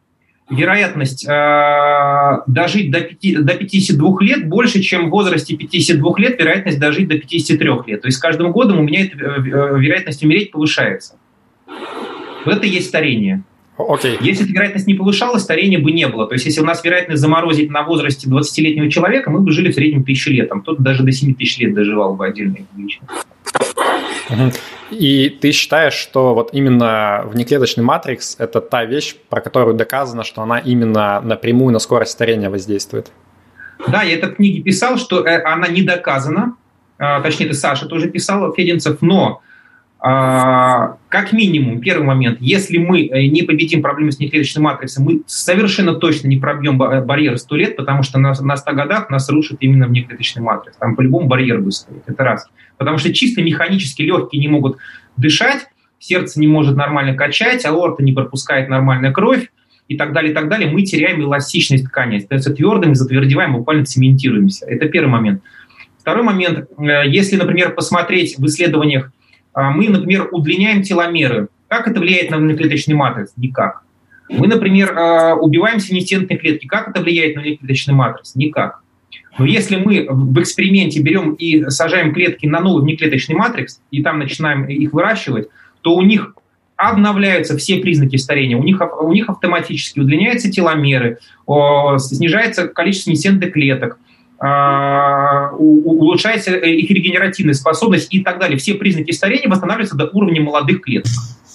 вероятность 0.50 1.26
э, 1.26 2.42
дожить 2.46 2.90
до, 2.90 3.00
5, 3.00 3.44
до 3.44 3.54
52 3.54 4.16
лет 4.20 4.48
больше, 4.48 4.80
чем 4.80 5.08
в 5.08 5.10
возрасте 5.10 5.56
52 5.56 6.14
лет 6.18 6.38
вероятность 6.38 6.78
дожить 6.78 7.08
до 7.08 7.18
53 7.18 7.70
лет. 7.86 8.02
То 8.02 8.08
есть 8.08 8.18
с 8.18 8.20
каждым 8.20 8.52
годом 8.52 8.80
у 8.80 8.82
меня 8.82 9.04
эта 9.04 9.16
э, 9.16 9.40
вероятность 9.40 10.22
умереть 10.22 10.50
повышается. 10.50 11.16
Это 12.44 12.66
и 12.66 12.70
есть 12.70 12.88
старение. 12.88 13.42
Окей. 13.78 14.18
Если 14.20 14.44
эта 14.44 14.52
вероятность 14.52 14.86
не 14.86 14.94
повышалась, 14.94 15.42
старения 15.42 15.78
бы 15.78 15.92
не 15.92 16.06
было. 16.06 16.26
То 16.26 16.34
есть, 16.34 16.44
если 16.44 16.60
у 16.60 16.64
нас 16.64 16.84
вероятность 16.84 17.20
заморозить 17.20 17.70
на 17.70 17.82
возрасте 17.82 18.28
20-летнего 18.28 18.90
человека, 18.90 19.30
мы 19.30 19.40
бы 19.40 19.52
жили 19.52 19.70
в 19.70 19.74
среднем 19.74 20.04
тысячу 20.04 20.30
лет. 20.30 20.48
Там 20.48 20.60
кто-то 20.60 20.82
даже 20.82 21.02
до 21.02 21.12
7 21.12 21.34
тысяч 21.34 21.58
лет 21.58 21.74
доживал 21.74 22.14
бы 22.14 22.26
отдельно 22.26 22.56
лично. 22.76 23.06
И 24.90 25.28
ты 25.28 25.52
считаешь, 25.52 25.94
что 25.94 26.34
вот 26.34 26.50
именно 26.52 27.22
внеклеточный 27.26 27.84
матрикс– 27.84 28.36
это 28.38 28.60
та 28.60 28.84
вещь, 28.84 29.16
про 29.28 29.40
которую 29.40 29.74
доказано, 29.74 30.24
что 30.24 30.42
она 30.42 30.58
именно 30.58 31.20
напрямую 31.20 31.72
на 31.72 31.78
скорость 31.78 32.12
старения 32.12 32.50
воздействует? 32.50 33.10
Да, 33.88 34.02
я 34.02 34.16
это 34.16 34.28
в 34.28 34.34
книге 34.34 34.62
писал, 34.62 34.98
что 34.98 35.24
э, 35.24 35.42
она 35.42 35.68
не 35.68 35.82
доказана, 35.82 36.56
а, 36.98 37.20
точнее, 37.22 37.46
это 37.46 37.54
Саша 37.54 37.86
тоже 37.86 38.10
писал, 38.10 38.52
Фединцев, 38.52 38.98
но 39.00 39.40
как 40.02 41.32
минимум, 41.32 41.80
первый 41.80 42.06
момент, 42.06 42.38
если 42.40 42.78
мы 42.78 43.06
э, 43.06 43.26
не 43.26 43.42
победим 43.42 43.82
проблему 43.82 44.10
с 44.10 44.18
неклеточной 44.18 44.62
матрицей, 44.62 45.04
мы 45.04 45.22
совершенно 45.26 45.94
точно 45.94 46.28
не 46.28 46.38
пробьем 46.38 46.78
барьер 46.78 47.36
100 47.36 47.56
лет, 47.56 47.76
потому 47.76 48.02
что 48.02 48.18
на, 48.18 48.32
на 48.40 48.56
100 48.56 48.72
годах 48.72 49.10
нас 49.10 49.28
рушит 49.28 49.58
именно 49.60 49.86
внеклеточная 49.86 50.42
матрица. 50.42 50.78
Там 50.78 50.96
по-любому 50.96 51.26
барьер 51.26 51.60
стоять. 51.70 52.02
Это 52.06 52.24
раз. 52.24 52.48
Потому 52.78 52.96
что 52.96 53.12
чисто 53.12 53.42
механически 53.42 54.00
легкие 54.00 54.40
не 54.40 54.48
могут 54.48 54.78
дышать, 55.18 55.66
сердце 55.98 56.40
не 56.40 56.46
может 56.46 56.76
нормально 56.76 57.14
качать, 57.14 57.66
аорта 57.66 58.02
не 58.02 58.12
пропускает 58.12 58.70
нормальная 58.70 59.12
кровь 59.12 59.50
и 59.88 59.98
так 59.98 60.14
далее, 60.14 60.32
и 60.32 60.34
так 60.34 60.48
далее. 60.48 60.70
Мы 60.70 60.82
теряем 60.82 61.20
эластичность 61.20 61.84
ткани, 61.84 62.20
становится 62.20 62.54
твердым, 62.54 62.94
затвердеваем, 62.94 63.52
буквально 63.52 63.84
цементируемся. 63.84 64.64
Это 64.64 64.88
первый 64.88 65.10
момент. 65.10 65.42
Второй 65.98 66.24
момент. 66.24 66.70
Э, 66.78 67.06
если, 67.06 67.36
например, 67.36 67.74
посмотреть 67.74 68.38
в 68.38 68.46
исследованиях 68.46 69.10
а 69.10 69.10
мы, 69.54 69.88
например, 69.88 70.28
удлиняем 70.30 70.82
теломеры. 70.82 71.48
Как 71.68 71.88
это 71.88 72.00
влияет 72.00 72.30
на 72.30 72.38
внеклеточный 72.38 72.94
матриц? 72.94 73.32
Никак. 73.36 73.82
Мы, 74.28 74.46
например, 74.46 74.96
а, 74.96 75.34
убиваем 75.34 75.80
синестентные 75.80 76.38
клетки. 76.38 76.66
Как 76.66 76.88
это 76.88 77.00
влияет 77.00 77.36
на 77.36 77.42
внеклеточный 77.42 77.94
матриц? 77.94 78.32
Никак. 78.34 78.80
Но 79.38 79.44
если 79.44 79.76
мы 79.76 80.06
в 80.08 80.40
эксперименте 80.40 81.00
берем 81.00 81.34
и 81.34 81.68
сажаем 81.70 82.12
клетки 82.12 82.46
на 82.46 82.60
новый 82.60 82.82
внеклеточный 82.82 83.34
матрикс, 83.34 83.80
и 83.90 84.02
там 84.02 84.18
начинаем 84.18 84.64
их 84.64 84.92
выращивать, 84.92 85.48
то 85.80 85.94
у 85.94 86.02
них 86.02 86.34
обновляются 86.76 87.56
все 87.56 87.78
признаки 87.78 88.16
старения. 88.16 88.56
У 88.56 88.62
них, 88.62 88.80
у 89.00 89.12
них 89.12 89.28
автоматически 89.28 90.00
удлиняются 90.00 90.50
теломеры, 90.50 91.18
снижается 91.98 92.68
количество 92.68 93.10
синестентных 93.10 93.52
клеток, 93.52 93.98
а, 93.98 94.00
улучшается 94.42 96.52
э, 96.52 96.70
их 96.70 96.90
регенеративная 96.90 97.54
способность 97.54 98.12
и 98.12 98.22
так 98.22 98.38
далее. 98.38 98.58
Все 98.58 98.74
признаки 98.74 99.10
старения 99.10 99.48
восстанавливаются 99.48 99.96
до 99.96 100.06
уровня 100.06 100.40
молодых 100.40 100.82
клеток. 100.82 101.12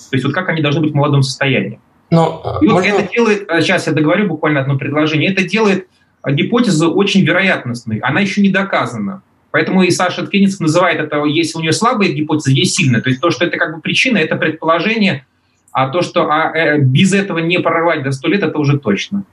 То 0.09 0.15
есть 0.15 0.23
вот 0.23 0.33
как 0.33 0.49
они 0.49 0.61
должны 0.61 0.81
быть 0.81 0.91
в 0.91 0.95
молодом 0.95 1.23
состоянии. 1.23 1.79
Но, 2.11 2.59
и 2.61 2.67
вот 2.67 2.73
можно... 2.73 2.87
это 2.87 3.11
делает, 3.11 3.47
сейчас 3.61 3.87
я 3.87 3.93
договорю 3.93 4.27
буквально 4.27 4.61
одно 4.61 4.77
предложение, 4.77 5.31
это 5.31 5.43
делает 5.43 5.87
гипотезу 6.27 6.93
очень 6.93 7.25
вероятностной. 7.25 7.97
Она 7.99 8.19
еще 8.19 8.41
не 8.41 8.49
доказана. 8.49 9.23
Поэтому 9.51 9.83
и 9.83 9.89
Саша 9.89 10.25
Ткинец 10.25 10.59
называет 10.59 10.99
это, 10.99 11.23
если 11.23 11.57
у 11.57 11.61
нее 11.61 11.71
слабая 11.71 12.09
гипотеза, 12.09 12.51
есть 12.51 12.75
сильная. 12.75 13.01
То 13.01 13.09
есть 13.09 13.21
то, 13.21 13.31
что 13.31 13.45
это 13.45 13.57
как 13.57 13.73
бы 13.73 13.81
причина, 13.81 14.17
это 14.17 14.35
предположение, 14.35 15.25
а 15.71 15.89
то, 15.89 16.01
что 16.01 16.29
а, 16.29 16.55
э, 16.55 16.79
без 16.79 17.13
этого 17.13 17.39
не 17.39 17.59
прорвать 17.59 18.03
до 18.03 18.11
100 18.11 18.27
лет, 18.27 18.43
это 18.43 18.59
уже 18.59 18.77
точно. 18.77 19.23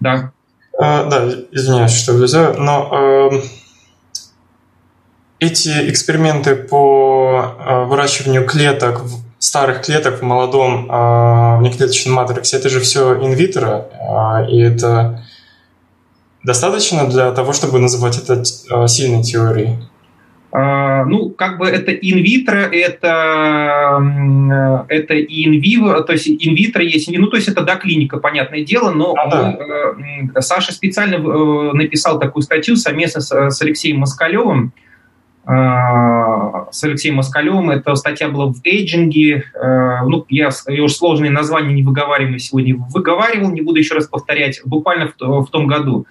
Да. 0.00 0.32
А, 0.84 1.04
да, 1.04 1.28
извиняюсь, 1.52 1.92
что 1.92 2.12
влезаю, 2.12 2.60
но 2.60 3.30
э, 3.30 3.40
эти 5.38 5.68
эксперименты 5.88 6.56
по 6.56 7.54
э, 7.56 7.84
выращиванию 7.84 8.44
клеток, 8.44 9.02
старых 9.38 9.82
клеток 9.82 10.18
в 10.18 10.22
молодом 10.22 10.90
э, 10.90 11.58
внеклеточном 11.58 12.16
матриксе, 12.16 12.56
это 12.56 12.68
же 12.68 12.80
все 12.80 13.14
инвитро, 13.14 13.86
э, 13.92 14.50
и 14.50 14.60
это 14.60 15.24
достаточно 16.42 17.08
для 17.08 17.30
того, 17.30 17.52
чтобы 17.52 17.78
называть 17.78 18.18
это 18.18 18.42
э, 18.42 18.88
сильной 18.88 19.22
теорией? 19.22 19.78
А, 20.54 21.06
ну, 21.06 21.30
как 21.30 21.56
бы 21.56 21.66
это 21.66 21.92
инвитро, 21.92 22.58
это, 22.58 24.02
это 24.90 25.14
и 25.14 25.46
инвиво, 25.46 26.02
то 26.02 26.12
есть 26.12 26.28
инвитро 26.28 26.82
есть, 26.82 27.10
ну, 27.10 27.28
то 27.28 27.36
есть 27.36 27.48
это, 27.48 27.62
да, 27.62 27.76
клиника, 27.76 28.18
понятное 28.18 28.62
дело, 28.62 28.90
но 28.90 29.14
а, 29.16 29.30
да. 29.30 29.56
мы, 29.96 30.30
э, 30.34 30.40
Саша 30.42 30.74
специально 30.74 31.14
э, 31.14 31.72
написал 31.72 32.20
такую 32.20 32.42
статью 32.42 32.76
совместно 32.76 33.22
с, 33.22 33.32
с 33.32 33.62
Алексеем 33.62 34.00
Москалевым, 34.00 34.74
а, 35.46 36.70
с 36.70 36.84
Алексеем 36.84 37.14
Москалевым. 37.14 37.70
Эта 37.70 37.94
статья 37.94 38.28
была 38.28 38.52
в 38.52 38.60
эйджинге. 38.62 39.44
Э, 39.54 40.04
ну, 40.06 40.26
я 40.28 40.50
ее 40.68 40.82
уж 40.82 40.92
сложные 40.92 41.30
названия 41.30 41.72
не 41.72 41.82
выговариваю 41.82 42.38
сегодня 42.38 42.76
выговаривал, 42.76 43.50
не 43.50 43.62
буду 43.62 43.78
еще 43.78 43.94
раз 43.94 44.06
повторять, 44.06 44.60
буквально 44.66 45.08
в, 45.08 45.16
в 45.18 45.46
том 45.50 45.66
году. 45.66 46.06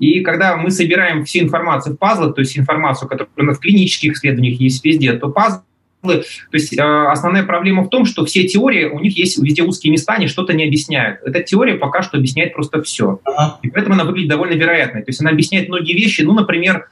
И 0.00 0.20
когда 0.20 0.56
мы 0.56 0.70
собираем 0.70 1.24
всю 1.24 1.40
информацию 1.40 1.94
в 1.94 1.98
пазлы, 1.98 2.32
то 2.32 2.40
есть 2.40 2.58
информацию, 2.58 3.08
которая 3.08 3.54
в 3.54 3.60
клинических 3.60 4.14
исследованиях 4.14 4.58
есть 4.58 4.84
везде, 4.84 5.12
то 5.12 5.28
пазлы 5.28 5.62
то 6.02 6.24
есть 6.52 6.78
э, 6.78 6.82
основная 6.82 7.42
проблема 7.42 7.84
в 7.84 7.90
том, 7.90 8.06
что 8.06 8.24
все 8.24 8.44
теории, 8.44 8.86
у 8.86 8.98
них 9.00 9.18
есть 9.18 9.38
везде 9.38 9.62
узкие 9.62 9.92
места, 9.92 10.14
они 10.14 10.28
что-то 10.28 10.54
не 10.54 10.64
объясняют. 10.64 11.20
Эта 11.24 11.42
теория 11.42 11.74
пока 11.74 12.02
что 12.02 12.16
объясняет 12.16 12.54
просто 12.54 12.82
все. 12.82 13.20
И 13.62 13.68
поэтому 13.68 13.94
она 13.94 14.04
выглядит 14.04 14.30
довольно 14.30 14.54
вероятной. 14.54 15.02
То 15.02 15.10
есть 15.10 15.20
она 15.20 15.30
объясняет 15.30 15.68
многие 15.68 15.92
вещи, 15.92 16.22
ну, 16.22 16.32
например, 16.32 16.88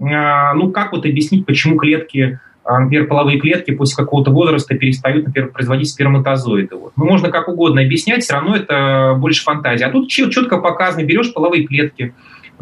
э, 0.00 0.52
ну, 0.54 0.70
как 0.70 0.92
вот 0.92 1.06
объяснить, 1.06 1.46
почему 1.46 1.78
клетки, 1.78 2.38
э, 2.66 2.78
например, 2.78 3.06
половые 3.06 3.40
клетки 3.40 3.70
после 3.70 3.96
какого-то 3.96 4.30
возраста 4.30 4.74
перестают, 4.74 5.26
например, 5.26 5.50
производить 5.50 5.88
сперматозоиды. 5.88 6.76
Вот. 6.76 6.92
Ну, 6.96 7.06
можно 7.06 7.30
как 7.30 7.48
угодно 7.48 7.80
объяснять, 7.80 8.22
все 8.22 8.34
равно 8.34 8.56
это 8.56 9.16
больше 9.18 9.42
фантазия. 9.44 9.86
А 9.86 9.90
тут 9.90 10.10
четко 10.10 10.58
показано, 10.58 11.04
берешь 11.06 11.32
половые 11.32 11.66
клетки, 11.66 12.14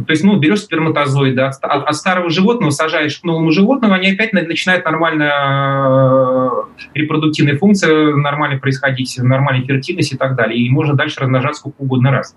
то 0.06 0.12
есть, 0.12 0.24
ну, 0.24 0.38
берешь 0.38 0.60
сперматозоиды 0.60 1.42
от, 1.42 1.54
от, 1.62 1.88
от 1.88 1.96
старого 1.96 2.30
животного, 2.30 2.70
сажаешь 2.70 3.18
к 3.18 3.24
новому 3.24 3.50
животному, 3.50 3.94
они 3.94 4.10
опять 4.12 4.32
начинают 4.32 4.84
нормально 4.84 5.24
э, 5.24 6.98
репродуктивная 6.98 7.56
функция 7.56 8.14
нормально 8.14 8.58
происходить, 8.58 9.18
нормальная 9.18 9.66
фертильность 9.66 10.12
и 10.12 10.16
так 10.16 10.36
далее. 10.36 10.60
И 10.60 10.70
можно 10.70 10.94
дальше 10.94 11.20
размножаться 11.20 11.60
сколько 11.60 11.80
угодно 11.80 12.10
раз. 12.10 12.36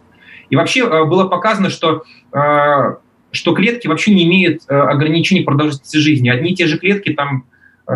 И 0.50 0.56
вообще 0.56 0.82
э, 0.82 1.06
было 1.06 1.28
показано, 1.28 1.70
что 1.70 2.04
э, 2.34 2.96
что 3.32 3.54
клетки 3.54 3.88
вообще 3.88 4.14
не 4.14 4.26
имеют 4.26 4.62
ограничений 4.68 5.42
продолжительности 5.42 5.98
жизни. 5.98 6.30
Одни 6.30 6.52
и 6.52 6.56
те 6.56 6.68
же 6.68 6.78
клетки 6.78 7.14
там 7.14 7.46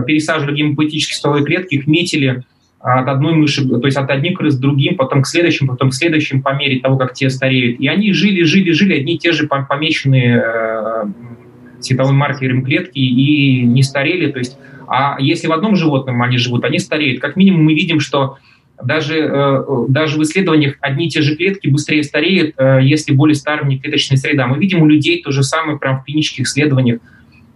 пересаживали 0.07 0.55
гемопоэтические 0.55 1.15
стволовые 1.15 1.45
клетки, 1.45 1.75
их 1.75 1.85
метили, 1.85 2.43
от 2.95 3.07
одной 3.09 3.33
мыши, 3.33 3.67
то 3.67 3.85
есть 3.85 3.97
от 3.97 4.09
одних 4.09 4.37
крыс 4.37 4.55
к 4.55 4.59
другим, 4.59 4.95
потом 4.95 5.21
к 5.21 5.27
следующим, 5.27 5.67
потом 5.67 5.89
к 5.89 5.93
следующим 5.93 6.41
по 6.41 6.53
мере 6.53 6.79
того, 6.79 6.97
как 6.97 7.13
те 7.13 7.29
стареют. 7.29 7.81
И 7.81 7.87
они 7.87 8.13
жили, 8.13 8.43
жили, 8.43 8.71
жили, 8.71 8.99
одни 8.99 9.15
и 9.15 9.17
те 9.17 9.33
же 9.33 9.47
помеченные 9.47 10.41
э, 10.41 11.03
цветовым 11.81 12.15
маркером 12.15 12.63
клетки 12.63 12.99
и 12.99 13.63
не 13.63 13.83
старели. 13.83 14.31
То 14.31 14.39
есть, 14.39 14.57
а 14.87 15.17
если 15.19 15.47
в 15.47 15.51
одном 15.51 15.75
животном 15.75 16.21
они 16.21 16.37
живут, 16.37 16.63
они 16.63 16.79
стареют. 16.79 17.19
Как 17.19 17.35
минимум 17.35 17.65
мы 17.65 17.73
видим, 17.73 17.99
что 17.99 18.37
даже, 18.81 19.17
э, 19.19 19.63
даже 19.89 20.17
в 20.17 20.23
исследованиях 20.23 20.75
одни 20.79 21.07
и 21.07 21.09
те 21.09 21.21
же 21.21 21.35
клетки 21.35 21.67
быстрее 21.67 22.03
стареют, 22.03 22.55
э, 22.57 22.79
если 22.83 23.11
более 23.11 23.35
старая 23.35 23.65
внеклеточная 23.65 24.17
среда. 24.17 24.47
Мы 24.47 24.59
видим 24.59 24.81
у 24.81 24.87
людей 24.87 25.21
то 25.21 25.31
же 25.31 25.43
самое 25.43 25.77
прямо 25.77 25.99
в 25.99 26.05
клинических 26.05 26.45
исследованиях 26.45 26.99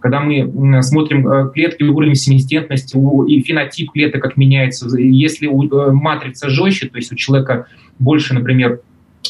когда 0.02 0.20
мы 0.20 0.82
смотрим 0.82 1.28
э, 1.28 1.50
клетки, 1.52 1.84
уровень 1.84 2.16
семистентности 2.16 2.96
и 3.28 3.42
фенотип 3.42 3.92
клеток 3.92 4.20
как 4.20 4.36
меняется, 4.36 4.88
если 4.98 5.46
э, 5.46 5.92
матрица 5.92 6.50
жестче, 6.50 6.88
то 6.88 6.96
есть 6.96 7.12
у 7.12 7.14
человека 7.14 7.66
больше, 7.98 8.34
например, 8.34 8.80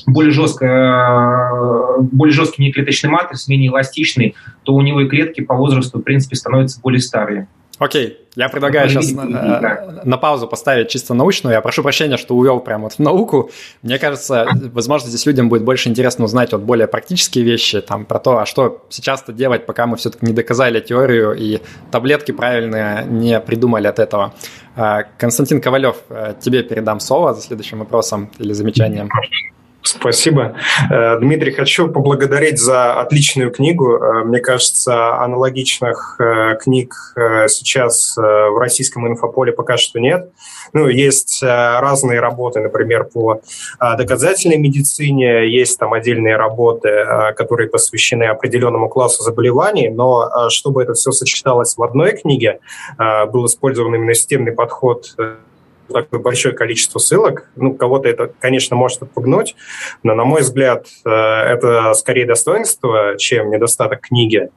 более, 0.06 0.32
жесткая, 0.32 1.50
э, 1.52 2.00
более 2.00 2.32
жесткий 2.32 2.64
неклеточный 2.64 3.10
матрис, 3.10 3.48
менее 3.48 3.68
эластичный, 3.68 4.34
то 4.62 4.74
у 4.74 4.80
него 4.80 5.02
и 5.02 5.08
клетки 5.08 5.42
по 5.42 5.54
возрасту, 5.54 5.98
в 5.98 6.02
принципе, 6.02 6.36
становятся 6.36 6.80
более 6.80 7.00
старые. 7.00 7.48
Окей, 7.78 8.18
я 8.36 8.48
предлагаю 8.48 8.88
сейчас 8.88 9.10
на, 9.12 10.02
на 10.04 10.16
паузу 10.16 10.46
поставить 10.46 10.88
чисто 10.88 11.14
научную. 11.14 11.54
Я 11.54 11.60
прошу 11.60 11.82
прощения, 11.82 12.16
что 12.16 12.36
увел 12.36 12.60
прямо 12.60 12.84
вот 12.84 12.92
в 12.94 12.98
науку. 12.98 13.50
Мне 13.82 13.98
кажется, 13.98 14.46
возможно, 14.72 15.08
здесь 15.08 15.26
людям 15.26 15.48
будет 15.48 15.64
больше 15.64 15.88
интересно 15.88 16.24
узнать 16.24 16.52
вот 16.52 16.62
более 16.62 16.86
практические 16.86 17.44
вещи, 17.44 17.80
там, 17.80 18.04
про 18.04 18.18
то, 18.18 18.38
а 18.38 18.46
что 18.46 18.86
сейчас-то 18.88 19.32
делать, 19.32 19.66
пока 19.66 19.86
мы 19.86 19.96
все-таки 19.96 20.26
не 20.26 20.32
доказали 20.32 20.80
теорию 20.80 21.34
и 21.34 21.60
таблетки 21.90 22.32
правильные 22.32 23.04
не 23.04 23.40
придумали 23.40 23.86
от 23.86 23.98
этого. 23.98 24.34
А, 24.76 25.02
Константин 25.18 25.60
Ковалев, 25.60 25.96
э, 26.08 26.34
тебе 26.40 26.62
передам 26.62 27.00
слово 27.00 27.34
за 27.34 27.42
следующим 27.42 27.80
вопросом 27.80 28.30
или 28.38 28.52
замечанием. 28.52 29.08
Спасибо. 29.84 30.54
Э, 30.90 31.18
Дмитрий, 31.18 31.50
хочу 31.50 31.88
поблагодарить 31.88 32.58
за 32.60 33.00
отличную 33.00 33.50
книгу. 33.50 33.96
Э, 33.96 34.24
мне 34.24 34.38
кажется, 34.38 35.16
аналогичных 35.20 36.16
э, 36.20 36.56
книг 36.62 36.94
сейчас 37.48 38.16
в 38.16 38.58
российском 38.58 39.06
инфополе 39.08 39.52
пока 39.52 39.76
что 39.76 39.98
нет. 39.98 40.30
Ну, 40.72 40.88
есть 40.88 41.42
разные 41.42 42.20
работы, 42.20 42.60
например, 42.60 43.04
по 43.04 43.40
доказательной 43.80 44.56
медицине, 44.56 45.48
есть 45.50 45.78
там 45.78 45.92
отдельные 45.92 46.36
работы, 46.36 47.04
которые 47.36 47.68
посвящены 47.68 48.24
определенному 48.24 48.88
классу 48.88 49.22
заболеваний, 49.22 49.88
но 49.90 50.48
чтобы 50.48 50.82
это 50.82 50.94
все 50.94 51.10
сочеталось 51.10 51.76
в 51.76 51.82
одной 51.82 52.12
книге, 52.12 52.60
был 52.98 53.46
использован 53.46 53.94
именно 53.94 54.14
системный 54.14 54.52
подход 54.52 55.14
такое 55.90 56.20
большое 56.20 56.54
количество 56.54 56.98
ссылок. 56.98 57.50
Ну, 57.56 57.74
кого-то 57.74 58.08
это, 58.08 58.32
конечно, 58.40 58.76
может 58.76 59.02
отпугнуть, 59.02 59.54
но, 60.02 60.14
на 60.14 60.24
мой 60.24 60.42
взгляд, 60.42 60.86
э, 61.04 61.10
это 61.10 61.94
скорее 61.94 62.26
достоинство, 62.26 63.16
чем 63.18 63.50
недостаток 63.50 64.02
книги. 64.02 64.50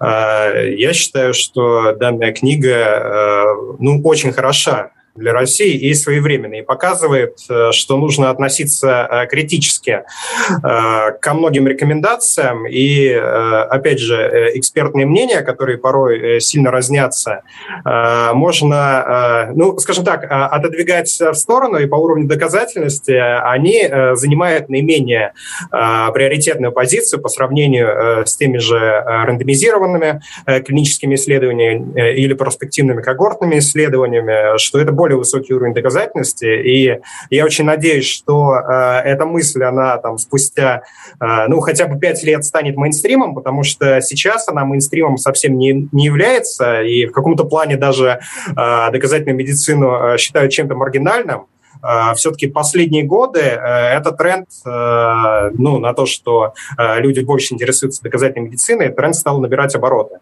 Э, 0.00 0.74
я 0.76 0.92
считаю, 0.92 1.34
что 1.34 1.92
данная 1.92 2.32
книга, 2.32 2.70
э, 2.70 3.44
ну, 3.78 4.00
очень 4.02 4.32
хороша 4.32 4.93
для 5.16 5.32
России 5.32 5.74
и 5.74 5.94
своевременный, 5.94 6.60
и 6.60 6.62
показывает, 6.62 7.38
э, 7.48 7.70
что 7.70 7.96
нужно 7.96 8.30
относиться 8.30 9.08
э, 9.08 9.26
критически 9.28 10.02
э, 10.02 11.10
ко 11.20 11.34
многим 11.34 11.68
рекомендациям, 11.68 12.66
и, 12.66 13.08
опять 13.10 14.00
же, 14.00 14.50
экспертные 14.54 15.06
мнения, 15.06 15.42
которые 15.42 15.78
порой 15.78 16.40
сильно 16.40 16.70
разнятся, 16.70 17.42
можно, 17.84 19.50
ну, 19.54 19.78
скажем 19.78 20.04
так, 20.04 20.26
отодвигать 20.28 21.08
в 21.20 21.34
сторону, 21.34 21.78
и 21.78 21.86
по 21.86 21.96
уровню 21.96 22.26
доказательности 22.26 23.12
они 23.12 23.88
занимают 24.14 24.68
наименее 24.68 25.32
приоритетную 25.70 26.72
позицию 26.72 27.20
по 27.20 27.28
сравнению 27.28 28.26
с 28.26 28.36
теми 28.36 28.58
же 28.58 28.78
рандомизированными 28.78 30.20
клиническими 30.64 31.14
исследованиями 31.14 32.14
или 32.14 32.34
перспективными 32.34 33.02
когортными 33.02 33.58
исследованиями, 33.58 34.58
что 34.58 34.78
это 34.80 34.92
более 35.04 35.18
высокий 35.18 35.52
уровень 35.52 35.74
доказательности, 35.74 36.46
и 36.46 36.98
я 37.28 37.44
очень 37.44 37.66
надеюсь, 37.66 38.06
что 38.06 38.54
э, 38.54 39.00
эта 39.04 39.26
мысль, 39.26 39.62
она 39.62 39.98
там 39.98 40.16
спустя, 40.16 40.82
э, 41.20 41.46
ну, 41.48 41.60
хотя 41.60 41.86
бы 41.86 41.98
пять 41.98 42.24
лет 42.24 42.42
станет 42.42 42.76
мейнстримом, 42.76 43.34
потому 43.34 43.64
что 43.64 44.00
сейчас 44.00 44.48
она 44.48 44.64
мейнстримом 44.64 45.18
совсем 45.18 45.58
не, 45.58 45.88
не 45.92 46.06
является, 46.06 46.80
и 46.80 47.04
в 47.04 47.12
каком-то 47.12 47.44
плане 47.44 47.76
даже 47.76 48.20
э, 48.48 48.90
доказательную 48.92 49.36
медицину 49.36 50.14
э, 50.14 50.16
считают 50.16 50.52
чем-то 50.52 50.74
маргинальным, 50.74 51.48
э, 51.82 52.14
все-таки 52.16 52.46
последние 52.46 53.02
годы 53.02 53.40
э, 53.40 53.96
этот 53.98 54.16
тренд 54.16 54.48
ну, 54.64 55.78
на 55.78 55.92
то, 55.92 56.06
что 56.06 56.54
люди 56.78 57.20
больше 57.20 57.52
интересуются 57.52 58.02
доказательной 58.02 58.48
медициной, 58.48 58.88
тренд 58.88 59.14
стал 59.14 59.40
набирать 59.40 59.74
обороты. 59.74 60.16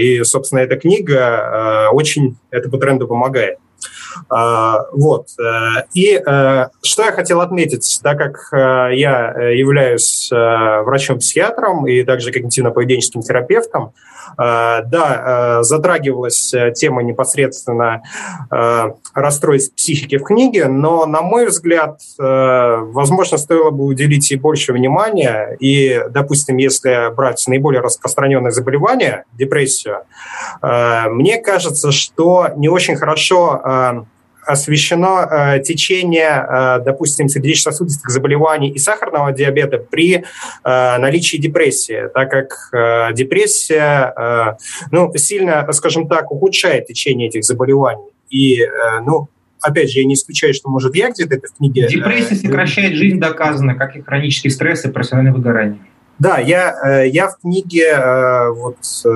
И, 0.00 0.22
собственно, 0.24 0.60
эта 0.60 0.76
книга 0.76 1.88
очень 1.92 2.36
этому 2.50 2.78
тренду 2.78 3.08
помогает. 3.08 3.58
А, 4.28 4.86
вот. 4.92 5.28
Э, 5.38 5.84
и 5.94 6.20
э, 6.24 6.66
что 6.82 7.04
я 7.04 7.12
хотел 7.12 7.40
отметить, 7.40 8.00
так 8.02 8.18
как 8.18 8.48
э, 8.52 8.94
я 8.94 9.32
являюсь 9.50 10.30
врачом-психиатром 10.30 11.86
и 11.86 12.02
также 12.04 12.30
когнитивно-поведенческим 12.30 13.22
терапевтом, 13.22 13.92
да, 14.36 15.62
затрагивалась 15.62 16.54
тема 16.74 17.02
непосредственно 17.02 18.02
расстройств 19.14 19.74
психики 19.76 20.18
в 20.18 20.24
книге, 20.24 20.66
но, 20.66 21.06
на 21.06 21.22
мой 21.22 21.46
взгляд, 21.46 22.00
возможно, 22.18 23.38
стоило 23.38 23.70
бы 23.70 23.84
уделить 23.84 24.30
ей 24.30 24.36
больше 24.36 24.72
внимания. 24.72 25.56
И, 25.60 26.02
допустим, 26.10 26.56
если 26.56 27.14
брать 27.14 27.44
наиболее 27.46 27.80
распространенное 27.80 28.50
заболевание, 28.50 29.24
депрессию, 29.32 29.98
мне 30.62 31.38
кажется, 31.38 31.92
что 31.92 32.48
не 32.56 32.68
очень 32.68 32.96
хорошо 32.96 34.06
освещено 34.46 35.20
э, 35.22 35.60
течение, 35.60 36.46
э, 36.48 36.80
допустим, 36.84 37.28
сердечно-сосудистых 37.28 38.10
заболеваний 38.10 38.70
и 38.70 38.78
сахарного 38.78 39.32
диабета 39.32 39.78
при 39.78 40.16
э, 40.16 40.22
наличии 40.64 41.36
депрессии, 41.36 42.08
так 42.12 42.30
как 42.30 43.14
депрессия 43.14 44.56
ну, 44.90 45.12
сильно, 45.16 45.70
скажем 45.72 46.08
так, 46.08 46.30
ухудшает 46.30 46.86
течение 46.86 47.28
этих 47.28 47.44
заболеваний. 47.44 48.10
И, 48.30 48.60
ну, 49.04 49.28
опять 49.60 49.90
же, 49.90 50.00
я 50.00 50.04
не 50.04 50.14
исключаю, 50.14 50.54
что, 50.54 50.70
может, 50.70 50.94
я 50.94 51.10
где-то 51.10 51.36
это 51.36 51.48
в 51.48 51.56
книге... 51.56 51.88
Депрессия 51.88 52.34
сокращает 52.34 52.94
жизнь, 52.94 53.18
доказано, 53.18 53.74
как 53.74 53.96
и 53.96 54.02
хронический 54.02 54.50
стресс 54.50 54.84
и 54.84 54.88
профессиональное 54.90 55.32
выгорание. 55.32 55.78
Да, 56.18 56.38
я, 56.38 56.74
э, 56.84 57.08
я 57.08 57.28
в 57.28 57.40
книге 57.40 57.88
э, 57.88 58.50
вот 58.50 58.78
э, 59.04 59.08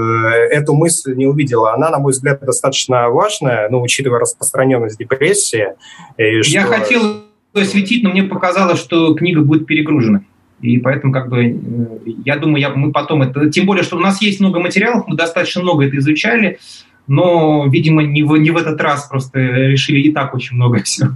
эту 0.51 0.75
мысль 0.75 1.15
не 1.15 1.27
увидела. 1.27 1.75
Она, 1.75 1.91
на 1.91 1.99
мой 1.99 2.13
взгляд, 2.13 2.41
достаточно 2.41 3.09
важная, 3.09 3.69
ну, 3.69 3.81
учитывая 3.81 4.21
распространенность 4.21 4.99
депрессии. 4.99 5.69
И 6.17 6.43
что... 6.43 6.53
Я 6.53 6.65
хотел 6.65 7.23
осветить, 7.55 8.03
но 8.03 8.11
мне 8.11 8.25
показалось, 8.25 8.81
что 8.81 9.15
книга 9.15 9.43
будет 9.43 9.67
перегружена. 9.67 10.23
И 10.61 10.79
поэтому, 10.79 11.13
как 11.13 11.29
бы, 11.29 11.57
я 12.25 12.37
думаю, 12.37 12.61
я, 12.61 12.71
мы 12.71 12.91
потом 12.91 13.23
это... 13.23 13.49
Тем 13.49 13.67
более, 13.67 13.85
что 13.85 13.97
у 13.97 14.01
нас 14.01 14.21
есть 14.21 14.41
много 14.41 14.59
материалов, 14.59 15.05
мы 15.07 15.17
достаточно 15.17 15.63
много 15.63 15.87
это 15.87 15.97
изучали, 15.99 16.59
но, 17.07 17.67
видимо, 17.69 18.03
не 18.03 18.25
в, 18.25 18.37
не 18.37 18.51
в 18.51 18.57
этот 18.57 18.81
раз 18.81 19.07
просто 19.07 19.39
решили 19.39 20.01
и 20.01 20.13
так 20.13 20.35
очень 20.35 20.57
много 20.57 20.83
всего. 20.83 21.11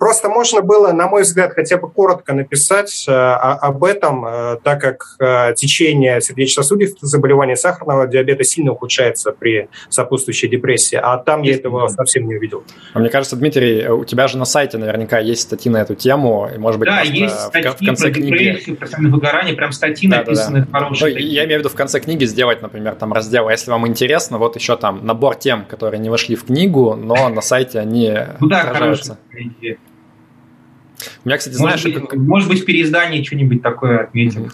Просто 0.00 0.30
можно 0.30 0.62
было, 0.62 0.92
на 0.92 1.08
мой 1.08 1.22
взгляд, 1.22 1.52
хотя 1.52 1.76
бы 1.76 1.90
коротко 1.90 2.32
написать 2.32 3.04
э, 3.06 3.12
об 3.12 3.84
этом, 3.84 4.24
э, 4.24 4.56
так 4.64 4.80
как 4.80 5.04
э, 5.20 5.52
течение 5.54 6.22
сердечно-сосудистых 6.22 7.06
заболеваний 7.06 7.54
сахарного 7.54 8.06
диабета 8.06 8.42
сильно 8.42 8.72
ухудшается 8.72 9.32
при 9.32 9.68
сопутствующей 9.90 10.48
депрессии, 10.48 10.96
а 10.96 11.18
там 11.18 11.42
есть, 11.42 11.56
я 11.56 11.60
этого 11.60 11.82
да. 11.82 11.88
совсем 11.88 12.26
не 12.26 12.36
увидел. 12.36 12.64
А 12.94 12.98
мне 12.98 13.10
кажется, 13.10 13.36
Дмитрий, 13.36 13.88
у 13.88 14.06
тебя 14.06 14.26
же 14.26 14.38
на 14.38 14.46
сайте 14.46 14.78
наверняка 14.78 15.18
есть 15.18 15.42
статьи 15.42 15.70
на 15.70 15.82
эту 15.82 15.94
тему, 15.94 16.48
и, 16.52 16.56
может 16.56 16.80
быть, 16.80 16.88
да, 16.88 17.02
есть 17.02 17.38
статьи 17.38 17.70
в 17.70 17.84
конце 17.84 18.04
про 18.04 18.14
книги... 18.14 18.30
депрессию, 18.30 18.76
про 18.76 18.88
выгорание, 18.98 19.54
прям 19.54 19.72
статьи 19.72 20.08
да, 20.08 20.20
написаны 20.20 20.60
да, 20.60 20.66
да. 20.72 20.78
хорошие. 20.78 21.12
Ну, 21.12 21.18
я 21.18 21.44
имею 21.44 21.58
в 21.58 21.60
виду 21.60 21.68
в 21.68 21.74
конце 21.74 22.00
книги 22.00 22.24
сделать, 22.24 22.62
например, 22.62 22.94
там 22.94 23.12
раздел, 23.12 23.48
а 23.48 23.52
если 23.52 23.70
вам 23.70 23.86
интересно, 23.86 24.38
вот 24.38 24.56
еще 24.56 24.78
там 24.78 25.04
набор 25.04 25.34
тем, 25.34 25.66
которые 25.66 26.00
не 26.00 26.08
вошли 26.08 26.36
в 26.36 26.46
книгу, 26.46 26.94
но 26.94 27.28
на 27.28 27.42
сайте 27.42 27.78
они 27.78 28.16
ну, 28.40 28.48
да, 28.48 28.62
отражаются. 28.62 29.18
У 31.24 31.28
меня, 31.28 31.38
кстати, 31.38 31.54
знаешь... 31.54 31.84
Может 31.84 32.02
быть, 32.02 32.14
может 32.14 32.48
быть 32.48 32.62
в 32.62 32.64
переиздании 32.64 33.22
что-нибудь 33.22 33.62
такое 33.62 34.04
отметим. 34.04 34.50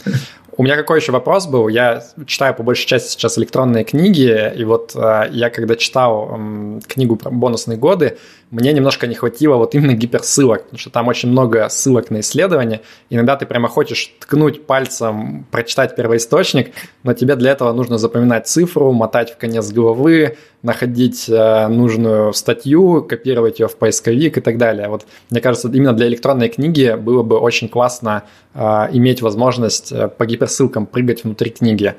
У 0.59 0.63
меня 0.63 0.77
какой 0.77 1.01
еще 1.01 1.13
вопрос 1.13 1.47
был? 1.47 1.69
Я 1.69 2.03
читаю 2.27 2.55
по 2.55 2.63
большей 2.63 2.87
части 2.87 3.13
сейчас 3.13 3.37
электронные 3.37 3.85
книги, 3.85 4.53
и 4.57 4.65
вот 4.65 4.93
э, 4.95 5.29
я 5.31 5.51
когда 5.51 5.77
читал 5.77 6.31
э, 6.33 6.81
книгу 6.87 7.17
про 7.17 7.31
бонусные 7.31 7.77
годы, 7.77 8.17
мне 8.51 8.73
немножко 8.73 9.07
не 9.07 9.15
хватило 9.15 9.57
вот 9.57 9.75
именно 9.75 9.95
гиперссылок, 9.95 10.65
потому 10.65 10.79
что 10.79 10.91
там 10.91 11.09
очень 11.09 11.31
много 11.31 11.69
ссылок 11.69 12.11
на 12.11 12.21
исследования. 12.21 12.83
Иногда 13.11 13.37
ты 13.37 13.45
прямо 13.45 13.69
хочешь 13.69 14.15
ткнуть 14.21 14.67
пальцем, 14.67 15.47
прочитать 15.51 15.97
первоисточник, 15.97 16.73
но 17.03 17.13
тебе 17.13 17.35
для 17.35 17.53
этого 17.53 17.73
нужно 17.73 17.99
запоминать 17.99 18.47
цифру, 18.47 18.93
мотать 18.93 19.33
в 19.33 19.37
конец 19.37 19.73
головы, 19.73 20.37
находить 20.63 21.29
э, 21.29 21.69
нужную 21.69 22.33
статью, 22.33 23.03
копировать 23.03 23.61
ее 23.61 23.69
в 23.69 23.77
поисковик 23.77 24.39
и 24.39 24.41
так 24.41 24.59
далее. 24.59 24.89
Вот 24.89 25.07
мне 25.31 25.41
кажется, 25.41 25.69
именно 25.69 25.93
для 25.93 26.07
электронной 26.07 26.49
книги 26.49 26.97
было 26.99 27.23
бы 27.23 27.39
очень 27.39 27.69
классно 27.69 28.25
э, 28.55 28.61
иметь 28.93 29.23
возможность 29.23 29.93
э, 29.93 30.09
по 30.09 30.25
гиперссылкам 30.25 30.87
прыгать 30.87 31.25
внутри 31.25 31.51
книги. 31.51 31.95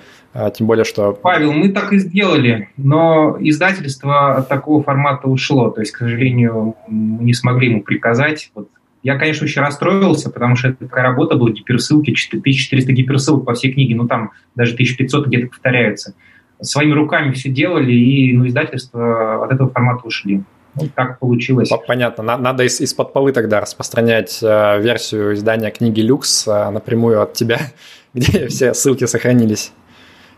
Тем 0.55 0.67
более, 0.67 0.85
что... 0.85 1.13
Павел, 1.13 1.51
мы 1.51 1.69
так 1.69 1.93
и 1.93 1.97
сделали, 1.99 2.69
но 2.77 3.37
издательство 3.39 4.35
от 4.35 4.47
такого 4.47 4.83
формата 4.83 5.27
ушло. 5.27 5.69
То 5.69 5.81
есть, 5.81 5.91
к 5.93 5.97
сожалению, 5.97 6.75
мы 6.87 7.23
не 7.23 7.33
смогли 7.33 7.69
ему 7.69 7.81
приказать. 7.81 8.51
Вот 8.53 8.69
я, 9.03 9.17
конечно, 9.17 9.45
очень 9.45 9.61
расстроился, 9.61 10.29
потому 10.29 10.55
что 10.55 10.69
это 10.69 10.85
такая 10.85 11.03
работа 11.03 11.37
была, 11.37 11.51
гиперссылки, 11.51 12.11
1400 12.11 12.91
гиперссылок 12.91 13.45
по 13.45 13.53
всей 13.53 13.73
книге, 13.73 13.95
ну 13.95 14.07
там 14.07 14.31
даже 14.55 14.73
1500 14.73 15.27
где-то 15.27 15.47
повторяются 15.47 16.13
своими 16.61 16.93
руками 16.93 17.31
все 17.33 17.49
делали, 17.49 17.93
и 17.93 18.35
ну, 18.35 18.47
издательства 18.47 19.45
от 19.45 19.51
этого 19.51 19.69
формата 19.69 20.07
ушли. 20.07 20.43
Ну, 20.75 20.87
так 20.93 21.19
получилось. 21.19 21.69
Понятно. 21.87 22.37
Надо 22.37 22.63
из- 22.63 22.79
из-под 22.81 23.13
полы 23.13 23.31
тогда 23.31 23.61
распространять 23.61 24.39
э, 24.43 24.81
версию 24.81 25.33
издания 25.33 25.71
книги 25.71 26.01
«Люкс» 26.01 26.47
э, 26.47 26.69
напрямую 26.69 27.21
от 27.21 27.33
тебя, 27.33 27.59
где 28.13 28.47
все 28.47 28.73
ссылки 28.73 29.05
сохранились. 29.05 29.71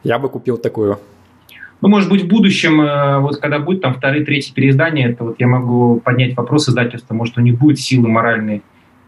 Я 0.04 0.20
бы 0.20 0.30
купил 0.30 0.58
такую. 0.58 1.00
Ну, 1.82 1.88
может 1.88 2.10
быть, 2.10 2.24
в 2.24 2.28
будущем, 2.28 2.82
э, 2.82 3.20
вот 3.20 3.38
когда 3.38 3.60
будет 3.60 3.82
там 3.82 3.93
вторые, 3.93 4.26
третьи 4.26 4.54
переиздания, 4.54 5.10
это 5.10 5.24
вот 5.24 5.36
я 5.39 5.47
могу 5.47 6.02
поднять 6.02 6.36
вопрос 6.36 6.68
издательства, 6.68 7.14
может, 7.14 7.38
у 7.38 7.41
них 7.41 7.58
будет 7.58 7.80
силы 7.80 8.10
моральные 8.10 8.62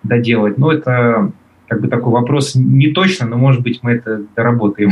доделать. 0.04 0.58
Но 0.58 0.72
это 0.72 1.32
как 1.68 1.82
бы 1.82 1.88
такой 1.90 2.12
вопрос 2.14 2.56
не 2.56 2.92
точно, 2.92 3.28
но, 3.28 3.38
может 3.38 3.62
быть, 3.62 3.80
мы 3.82 3.92
это 3.92 4.24
доработаем. 4.36 4.92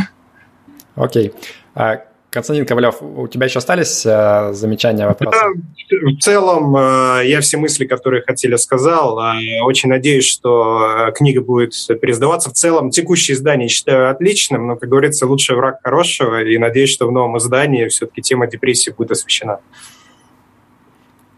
Окей. 0.96 1.32
А 1.74 2.02
Константин 2.32 2.66
Ковалев, 2.66 3.02
у 3.02 3.28
тебя 3.28 3.48
еще 3.48 3.58
остались 3.58 4.06
э, 4.06 4.54
замечания, 4.54 5.08
вопросы? 5.08 5.40
Да, 5.40 6.10
в 6.12 6.20
целом 6.20 6.76
э, 6.76 7.24
я 7.26 7.42
все 7.42 7.58
мысли, 7.58 7.86
которые 7.86 8.22
хотели, 8.22 8.56
сказал. 8.56 9.20
Э, 9.20 9.62
очень 9.64 9.90
надеюсь, 9.90 10.28
что 10.28 11.08
э, 11.08 11.12
книга 11.12 11.42
будет 11.42 11.74
переиздаваться. 12.00 12.52
В 12.52 12.54
целом 12.54 12.92
текущее 12.92 13.36
издание 13.36 13.68
считаю 13.68 14.12
отличным, 14.12 14.68
но, 14.68 14.76
как 14.76 14.90
говорится, 14.90 15.26
лучший 15.26 15.56
враг 15.56 15.80
хорошего. 15.84 16.44
И 16.44 16.56
надеюсь, 16.60 16.92
что 16.92 17.08
в 17.08 17.12
новом 17.12 17.40
издании 17.40 17.88
все-таки 17.88 18.22
тема 18.22 18.46
депрессии 18.46 18.92
будет 18.92 19.10
освещена. 19.10 19.60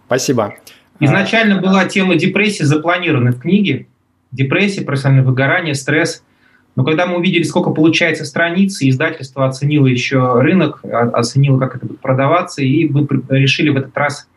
Спасибо. 0.07 0.55
Изначально 0.99 1.61
была 1.61 1.85
тема 1.85 2.15
депрессии 2.15 2.63
запланирована 2.63 3.31
в 3.31 3.39
книге. 3.39 3.87
Депрессия, 4.33 4.81
профессиональное 4.81 5.25
выгорание, 5.25 5.73
стресс– 5.73 6.23
но 6.75 6.83
когда 6.85 7.05
мы 7.05 7.17
увидели, 7.17 7.43
сколько 7.43 7.71
получается 7.71 8.25
страниц, 8.25 8.81
издательство 8.81 9.45
оценило 9.45 9.87
еще 9.87 10.39
рынок, 10.39 10.83
оценило, 10.83 11.59
как 11.59 11.75
это 11.75 11.85
будет 11.85 11.99
продаваться, 11.99 12.61
и 12.61 12.87
мы 12.87 13.07
решили 13.29 13.69
в 13.69 13.77
этот 13.77 13.95
раз 13.97 14.27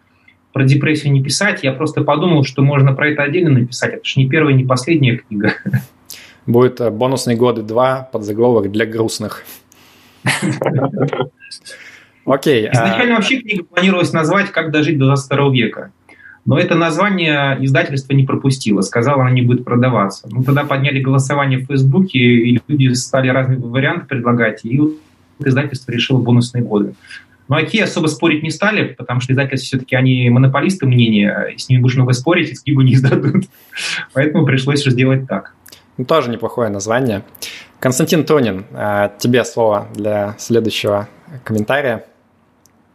про 0.52 0.64
депрессию 0.64 1.12
не 1.12 1.22
писать. 1.22 1.62
Я 1.62 1.72
просто 1.72 2.02
подумал, 2.02 2.44
что 2.44 2.62
можно 2.62 2.92
про 2.92 3.08
это 3.10 3.22
отдельно 3.22 3.50
написать. 3.50 3.94
Это 3.94 4.04
же 4.04 4.20
не 4.20 4.28
первая, 4.28 4.54
не 4.54 4.64
последняя 4.64 5.16
книга. 5.16 5.54
Будет 6.46 6.80
э, 6.80 6.90
бонусные 6.90 7.36
годы 7.36 7.62
2 7.62 8.08
под 8.12 8.22
заголовок 8.22 8.70
для 8.70 8.86
грустных. 8.86 9.44
Окей. 12.24 12.66
А 12.68 12.72
Изначально 12.72 13.14
вообще 13.16 13.40
книга 13.40 13.64
планировалась 13.64 14.12
назвать 14.12 14.50
«Как 14.50 14.70
дожить 14.70 14.98
до 14.98 15.06
22 15.06 15.50
века». 15.50 15.92
Но 16.46 16.58
это 16.58 16.74
название 16.74 17.56
издательство 17.60 18.12
не 18.12 18.24
пропустило, 18.24 18.82
сказала, 18.82 19.22
она 19.22 19.30
не 19.30 19.42
будет 19.42 19.64
продаваться. 19.64 20.28
Ну, 20.30 20.42
тогда 20.42 20.64
подняли 20.64 21.00
голосование 21.00 21.58
в 21.58 21.66
Фейсбуке, 21.66 22.18
и 22.18 22.60
люди 22.68 22.92
стали 22.92 23.28
разные 23.28 23.58
варианты 23.58 24.06
предлагать, 24.06 24.64
и 24.64 24.80
издательство 25.38 25.90
решило 25.90 26.18
бонусные 26.18 26.62
годы. 26.62 26.94
Но 27.48 27.56
окей, 27.56 27.82
особо 27.82 28.08
спорить 28.08 28.42
не 28.42 28.50
стали, 28.50 28.94
потому 28.94 29.20
что 29.20 29.32
издательства 29.32 29.66
все-таки 29.66 29.96
они 29.96 30.28
монополисты 30.30 30.86
мнения, 30.86 31.48
и 31.54 31.58
с 31.58 31.68
ними 31.68 31.80
будешь 31.80 31.96
много 31.96 32.12
спорить, 32.12 32.50
и 32.50 32.54
книгу 32.54 32.82
не 32.82 32.94
издадут. 32.94 33.46
Поэтому 34.12 34.46
пришлось 34.46 34.84
сделать 34.84 35.26
так. 35.26 35.54
Ну, 35.96 36.04
тоже 36.04 36.30
неплохое 36.30 36.70
название. 36.70 37.22
Константин 37.80 38.24
Тонин, 38.24 38.64
а, 38.72 39.12
тебе 39.18 39.44
слово 39.44 39.88
для 39.94 40.34
следующего 40.38 41.08
комментария. 41.44 42.04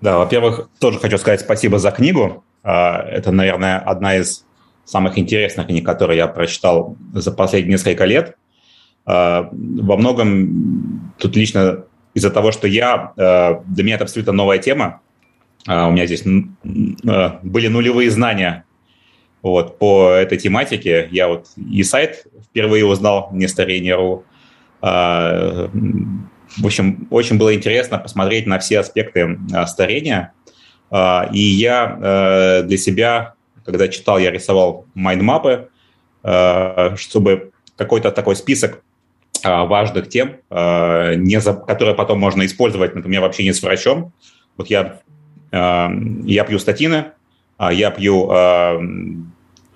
Да, 0.01 0.17
во-первых, 0.17 0.69
тоже 0.79 0.99
хочу 0.99 1.17
сказать 1.17 1.41
спасибо 1.41 1.77
за 1.77 1.91
книгу. 1.91 2.43
А, 2.63 3.01
это, 3.01 3.31
наверное, 3.31 3.79
одна 3.79 4.17
из 4.17 4.45
самых 4.85 5.17
интересных 5.17 5.67
книг, 5.67 5.85
которые 5.85 6.17
я 6.17 6.27
прочитал 6.27 6.97
за 7.13 7.31
последние 7.31 7.73
несколько 7.73 8.05
лет. 8.05 8.37
А, 9.05 9.49
во 9.51 9.97
многом 9.97 11.13
тут 11.17 11.35
лично 11.35 11.85
из-за 12.13 12.31
того, 12.31 12.51
что 12.51 12.67
я, 12.67 13.13
для 13.15 13.83
меня 13.83 13.95
это 13.95 14.05
абсолютно 14.05 14.33
новая 14.33 14.57
тема. 14.57 15.01
У 15.67 15.91
меня 15.91 16.05
здесь 16.07 16.23
были 16.23 17.67
нулевые 17.67 18.09
знания 18.09 18.65
вот, 19.41 19.77
по 19.77 20.09
этой 20.09 20.37
тематике. 20.37 21.07
Я 21.11 21.27
вот 21.27 21.47
и 21.55 21.83
сайт 21.83 22.25
впервые 22.49 22.85
узнал, 22.85 23.29
не 23.31 23.47
старение.ру. 23.47 24.25
А, 24.81 25.69
в 26.57 26.65
общем, 26.65 27.07
очень 27.11 27.37
было 27.37 27.53
интересно 27.53 27.97
посмотреть 27.97 28.47
на 28.47 28.59
все 28.59 28.79
аспекты 28.79 29.37
а, 29.53 29.67
старения. 29.67 30.33
А, 30.91 31.29
и 31.31 31.39
я 31.39 31.97
э, 32.01 32.63
для 32.63 32.77
себя, 32.77 33.33
когда 33.65 33.87
читал, 33.87 34.17
я 34.19 34.31
рисовал 34.31 34.85
майндмапы, 34.93 35.69
чтобы 36.97 37.51
какой-то 37.77 38.11
такой 38.11 38.35
список 38.35 38.83
важных 39.41 40.09
тем, 40.09 40.35
не 40.51 41.39
за, 41.39 41.53
которые 41.53 41.95
потом 41.95 42.19
можно 42.19 42.45
использовать, 42.45 42.93
например, 42.93 43.21
в 43.21 43.25
общении 43.25 43.51
с 43.51 43.63
врачом. 43.63 44.11
Вот 44.57 44.67
я, 44.69 44.99
я 45.51 46.43
пью 46.43 46.59
статины, 46.59 47.11
я 47.57 47.91
пью 47.91 48.27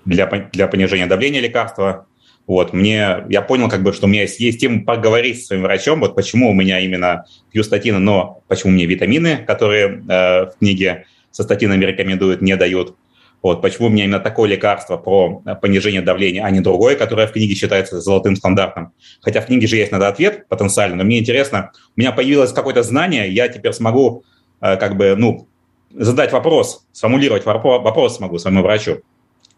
для, 0.04 0.26
для 0.52 0.68
понижения 0.68 1.06
давления 1.06 1.40
лекарства. 1.40 2.06
Вот, 2.46 2.74
мне, 2.74 3.24
я 3.30 3.40
понял, 3.40 3.70
как 3.70 3.82
бы, 3.82 3.92
что 3.92 4.06
у 4.06 4.08
меня 4.08 4.22
есть, 4.22 4.38
есть 4.38 4.60
тема 4.60 4.84
поговорить 4.84 5.42
с 5.42 5.46
своим 5.46 5.62
врачом, 5.62 6.00
вот 6.00 6.14
почему 6.14 6.50
у 6.50 6.52
меня 6.52 6.78
именно 6.80 7.24
пью 7.50 7.62
статины, 7.62 7.98
но 7.98 8.42
почему 8.48 8.72
мне 8.72 8.84
витамины, 8.84 9.38
которые 9.38 9.86
э, 10.06 10.46
в 10.50 10.58
книге 10.58 11.06
со 11.30 11.42
статинами 11.42 11.84
рекомендуют, 11.84 12.42
не 12.42 12.54
дают. 12.56 12.96
Вот, 13.42 13.60
почему 13.60 13.88
у 13.88 13.90
меня 13.90 14.04
именно 14.04 14.20
такое 14.20 14.48
лекарство 14.48 14.96
про 14.96 15.42
понижение 15.60 16.00
давления, 16.00 16.44
а 16.44 16.50
не 16.50 16.60
другое, 16.60 16.96
которое 16.96 17.26
в 17.26 17.32
книге 17.32 17.54
считается 17.54 18.00
золотым 18.00 18.36
стандартом. 18.36 18.92
Хотя 19.20 19.40
в 19.40 19.46
книге 19.46 19.66
же 19.66 19.76
есть 19.76 19.92
надо 19.92 20.08
ответ 20.08 20.48
потенциально, 20.48 20.96
но 20.96 21.04
мне 21.04 21.18
интересно, 21.18 21.72
у 21.96 22.00
меня 22.00 22.12
появилось 22.12 22.52
какое-то 22.52 22.82
знание, 22.82 23.30
я 23.30 23.48
теперь 23.48 23.72
смогу 23.72 24.24
э, 24.60 24.76
как 24.76 24.96
бы, 24.96 25.14
ну, 25.16 25.46
задать 25.94 26.32
вопрос, 26.32 26.86
сформулировать 26.92 27.44
вопрос 27.46 28.16
смогу 28.16 28.38
своему 28.38 28.62
врачу 28.62 29.00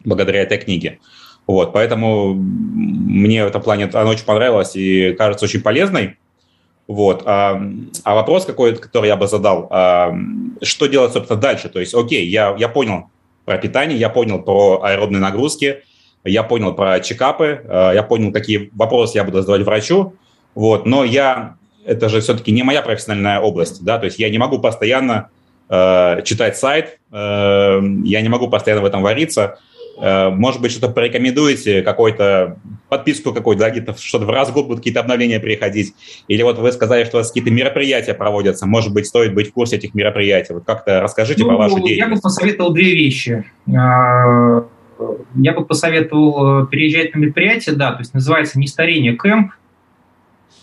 благодаря 0.05 0.43
этой 0.43 0.59
книге. 0.59 0.99
Вот, 1.47 1.73
поэтому 1.73 2.35
мне 2.35 3.45
в 3.45 3.49
этом 3.49 3.63
плане 3.63 3.85
она 3.93 4.11
очень 4.11 4.25
понравилась 4.25 4.75
и 4.75 5.13
кажется 5.13 5.45
очень 5.45 5.63
полезной. 5.63 6.17
Вот. 6.89 7.23
А, 7.25 7.61
а 8.05 8.15
вопрос 8.15 8.45
какой, 8.45 8.77
который 8.77 9.09
я 9.09 9.17
бы 9.17 9.27
задал, 9.27 9.69
а, 9.71 10.15
что 10.63 10.87
делать, 10.87 11.13
собственно, 11.13 11.41
дальше? 11.41 11.69
То 11.69 11.81
есть, 11.81 11.95
окей, 11.95 12.27
я, 12.27 12.55
я 12.59 12.69
понял 12.69 13.11
про 13.45 13.59
питание, 13.59 13.99
я 13.99 14.09
понял 14.09 14.43
про 14.43 14.83
аэробные 14.83 15.21
нагрузки, 15.21 15.83
я 16.25 16.43
понял 16.43 16.75
про 16.75 17.01
чекапы, 17.01 17.63
а, 17.69 17.93
я 17.93 18.03
понял, 18.03 18.33
какие 18.33 18.71
вопросы 18.75 19.19
я 19.19 19.25
буду 19.25 19.41
задавать 19.41 19.63
врачу, 19.63 20.15
вот, 20.55 20.87
но 20.87 21.05
я, 21.05 21.57
это 21.85 22.09
же 22.09 22.21
все-таки 22.21 22.51
не 22.51 22.63
моя 22.63 22.83
профессиональная 22.83 23.41
область, 23.41 23.85
да, 23.85 23.99
то 23.99 24.07
есть 24.07 24.19
я 24.19 24.31
не 24.31 24.39
могу 24.39 24.59
постоянно 24.59 25.29
э, 25.69 26.23
читать 26.25 26.57
сайт, 26.57 26.99
э, 27.13 27.81
я 28.05 28.23
не 28.23 28.29
могу 28.29 28.49
постоянно 28.49 28.83
в 28.83 28.87
этом 28.87 29.03
вариться, 29.03 29.59
может 29.99 30.61
быть, 30.61 30.73
что-то 30.73 30.93
порекомендуете, 30.93 31.83
какой-то 31.83 32.59
подписку 32.89 33.33
какой-то, 33.33 33.61
да, 33.61 33.71
где-то 33.71 33.97
что-то 33.99 34.27
в 34.27 34.31
раз 34.31 34.51
в 34.51 34.53
год 34.53 34.67
будут 34.67 34.81
какие-то 34.81 35.01
обновления 35.01 35.41
приходить. 35.41 35.95
Или 36.29 36.43
вот 36.43 36.59
вы 36.59 36.73
сказали, 36.73 37.05
что 37.05 37.17
у 37.17 37.21
вас 37.21 37.29
какие-то 37.29 37.51
мероприятия 37.51 38.15
проводятся. 38.15 38.67
Может 38.67 38.93
быть, 38.93 39.07
стоит 39.07 39.35
быть 39.35 39.51
в 39.51 39.53
курсе 39.53 39.77
этих 39.77 39.95
мероприятий. 39.95 40.55
Вот 40.55 40.65
как-то 40.65 41.01
расскажите 41.01 41.43
ну, 41.43 41.49
про 41.49 41.57
вашу 41.57 41.77
деятельность. 41.77 41.99
Я 41.99 42.15
бы 42.15 42.21
посоветовал 42.21 42.73
две 42.73 42.95
вещи. 42.95 43.45
А, 43.69 44.67
я 45.35 45.53
бы 45.53 45.65
посоветовал 45.65 46.65
э, 46.65 46.67
переезжать 46.69 47.15
на 47.15 47.19
мероприятие, 47.19 47.75
да, 47.75 47.93
то 47.93 48.01
есть 48.01 48.15
называется 48.15 48.59
«Не 48.59 48.67
старение 48.67 49.15
кэмп». 49.15 49.53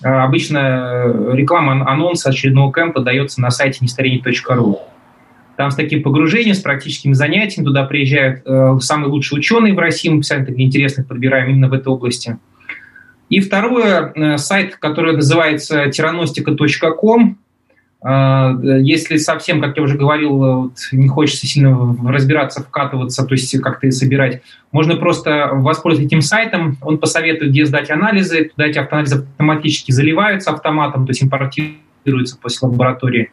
Обычно 0.02 1.32
реклама 1.32 1.90
анонса 1.90 2.30
очередного 2.30 2.72
кэмпа 2.72 3.02
дается 3.02 3.40
на 3.40 3.52
сайте 3.52 3.80
нестарение.ру. 3.82 4.82
Там 5.56 5.70
с 5.70 5.76
таким 5.76 6.02
погружением, 6.02 6.56
с 6.56 6.62
практическими 6.62 7.14
занятиями 7.14 7.66
туда 7.66 7.84
приезжают 7.84 8.42
э, 8.46 8.78
самые 8.82 9.10
лучшие 9.10 9.40
ученые 9.40 9.74
в 9.74 9.80
России, 9.80 10.10
мы 10.10 10.24
специально 10.24 10.46
таких 10.46 10.66
интересных 10.66 11.08
подбираем 11.08 11.50
именно 11.50 11.70
в 11.70 11.74
этой 11.74 11.90
области. 11.90 12.38
И 13.30 13.40
второе, 13.40 14.12
э, 14.16 14.38
сайт, 14.38 14.76
который 14.78 15.16
называется 15.16 15.86
tiranostica.com. 15.86 17.38
Э, 18.04 18.52
если 18.82 19.18
совсем, 19.18 19.62
как 19.62 19.78
я 19.78 19.84
уже 19.84 19.98
говорил, 19.98 20.44
э, 20.44 20.56
вот, 20.56 20.74
не 20.92 21.08
хочется 21.08 21.48
сильно 21.48 21.98
разбираться, 22.08 22.62
вкатываться, 22.62 23.26
то 23.26 23.34
есть 23.34 23.60
как-то 23.62 23.90
собирать, 23.92 24.42
можно 24.72 24.98
просто 24.98 25.50
воспользоваться 25.54 26.08
этим 26.08 26.22
сайтом. 26.22 26.78
Он 26.82 26.98
посоветует, 26.98 27.52
где 27.52 27.66
сдать 27.66 27.90
анализы. 27.92 28.52
Туда 28.56 28.68
эти 28.68 28.78
автоанализы 28.78 29.18
автоматически 29.18 29.92
заливаются 29.92 30.52
автоматом, 30.52 31.06
то 31.06 31.12
есть 31.12 31.24
импортируются 31.24 32.38
после 32.42 32.68
лаборатории. 32.68 33.32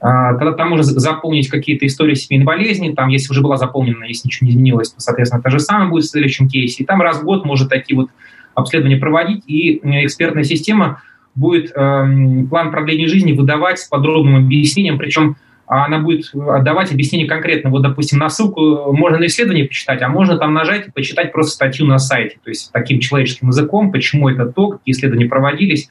Тогда 0.00 0.52
там 0.52 0.70
можно 0.70 0.84
заполнить 0.84 1.48
какие-то 1.48 1.86
истории 1.86 2.14
семейной 2.14 2.44
болезни, 2.44 2.92
там, 2.92 3.08
если 3.08 3.30
уже 3.30 3.40
была 3.40 3.56
заполнена, 3.56 4.04
если 4.04 4.28
ничего 4.28 4.46
не 4.46 4.52
изменилось, 4.52 4.90
то, 4.90 5.00
соответственно, 5.00 5.42
то 5.42 5.50
же 5.50 5.60
самое 5.60 5.90
будет 5.90 6.04
в 6.04 6.10
следующем 6.10 6.48
кейсе. 6.48 6.82
И 6.82 6.86
там 6.86 7.00
раз 7.00 7.20
в 7.20 7.24
год 7.24 7.44
может 7.44 7.70
такие 7.70 7.96
вот 7.96 8.10
обследования 8.54 8.96
проводить, 8.96 9.44
и 9.46 9.80
экспертная 10.04 10.44
система 10.44 11.02
будет 11.34 11.72
э, 11.74 12.44
план 12.48 12.70
продления 12.70 13.08
жизни 13.08 13.32
выдавать 13.32 13.80
с 13.80 13.88
подробным 13.88 14.36
объяснением, 14.36 14.98
причем 14.98 15.36
она 15.66 15.98
будет 15.98 16.30
отдавать 16.34 16.92
объяснение 16.92 17.26
конкретно. 17.26 17.70
Вот, 17.70 17.82
допустим, 17.82 18.18
на 18.18 18.28
ссылку 18.28 18.92
можно 18.92 19.18
на 19.18 19.26
исследование 19.26 19.66
почитать, 19.66 20.02
а 20.02 20.08
можно 20.08 20.36
там 20.36 20.52
нажать 20.52 20.88
и 20.88 20.90
почитать 20.90 21.32
просто 21.32 21.54
статью 21.54 21.86
на 21.86 21.98
сайте, 21.98 22.36
то 22.42 22.50
есть 22.50 22.70
таким 22.72 23.00
человеческим 23.00 23.48
языком, 23.48 23.90
почему 23.90 24.28
это 24.28 24.46
то, 24.46 24.68
какие 24.68 24.92
исследования 24.92 25.26
проводились, 25.26 25.88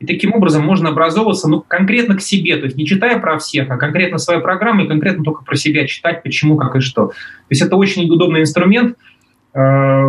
и 0.00 0.06
таким 0.06 0.34
образом 0.34 0.64
можно 0.64 0.90
образовываться 0.90 1.48
ну, 1.48 1.60
конкретно 1.66 2.16
к 2.16 2.20
себе, 2.20 2.56
то 2.56 2.64
есть 2.64 2.76
не 2.76 2.86
читая 2.86 3.18
про 3.18 3.38
всех, 3.38 3.70
а 3.70 3.76
конкретно 3.76 4.18
свою 4.18 4.40
программу 4.40 4.84
и 4.84 4.88
конкретно 4.88 5.24
только 5.24 5.44
про 5.44 5.56
себя 5.56 5.86
читать, 5.86 6.22
почему, 6.22 6.56
как 6.56 6.76
и 6.76 6.80
что. 6.80 7.08
То 7.08 7.14
есть 7.50 7.62
это 7.62 7.76
очень 7.76 8.10
удобный 8.10 8.40
инструмент. 8.40 8.96
Э, 9.56 10.02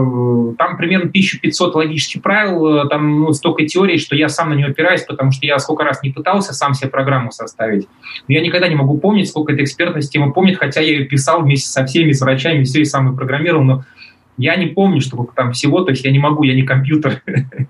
там 0.58 0.76
примерно 0.76 1.10
1500 1.10 1.76
логических 1.76 2.24
правил, 2.24 2.66
э, 2.78 2.90
там 2.90 3.22
ну, 3.22 3.32
столько 3.34 3.64
теорий, 3.68 4.00
что 4.00 4.16
я 4.16 4.28
сам 4.28 4.50
на 4.50 4.56
нее 4.56 4.68
опираюсь, 4.68 5.04
потому 5.04 5.32
что 5.32 5.46
я 5.46 5.60
сколько 5.60 5.84
раз 5.84 6.02
не 6.02 6.10
пытался 6.10 6.54
сам 6.54 6.74
себе 6.74 6.90
программу 6.90 7.32
составить. 7.32 7.88
Но 8.28 8.34
я 8.34 8.42
никогда 8.42 8.68
не 8.68 8.76
могу 8.76 8.98
помнить, 8.98 9.30
сколько 9.30 9.54
эта 9.54 9.64
экспертная 9.64 10.02
система 10.02 10.32
помнит, 10.32 10.58
хотя 10.58 10.82
я 10.82 10.94
ее 10.94 11.06
писал 11.06 11.44
вместе 11.44 11.70
со 11.70 11.86
всеми, 11.86 12.12
с 12.12 12.22
врачами, 12.22 12.64
все 12.64 12.82
и 12.82 12.86
сам 12.86 13.14
и 13.14 13.16
программировал, 13.16 13.64
но 13.64 13.84
я 14.38 14.56
не 14.56 14.66
помню, 14.66 15.00
сколько 15.00 15.36
там 15.36 15.52
всего, 15.52 15.82
то 15.82 15.92
есть 15.92 16.04
я 16.04 16.12
не 16.12 16.20
могу, 16.20 16.44
я 16.44 16.56
не 16.56 16.64
компьютер. 16.64 17.22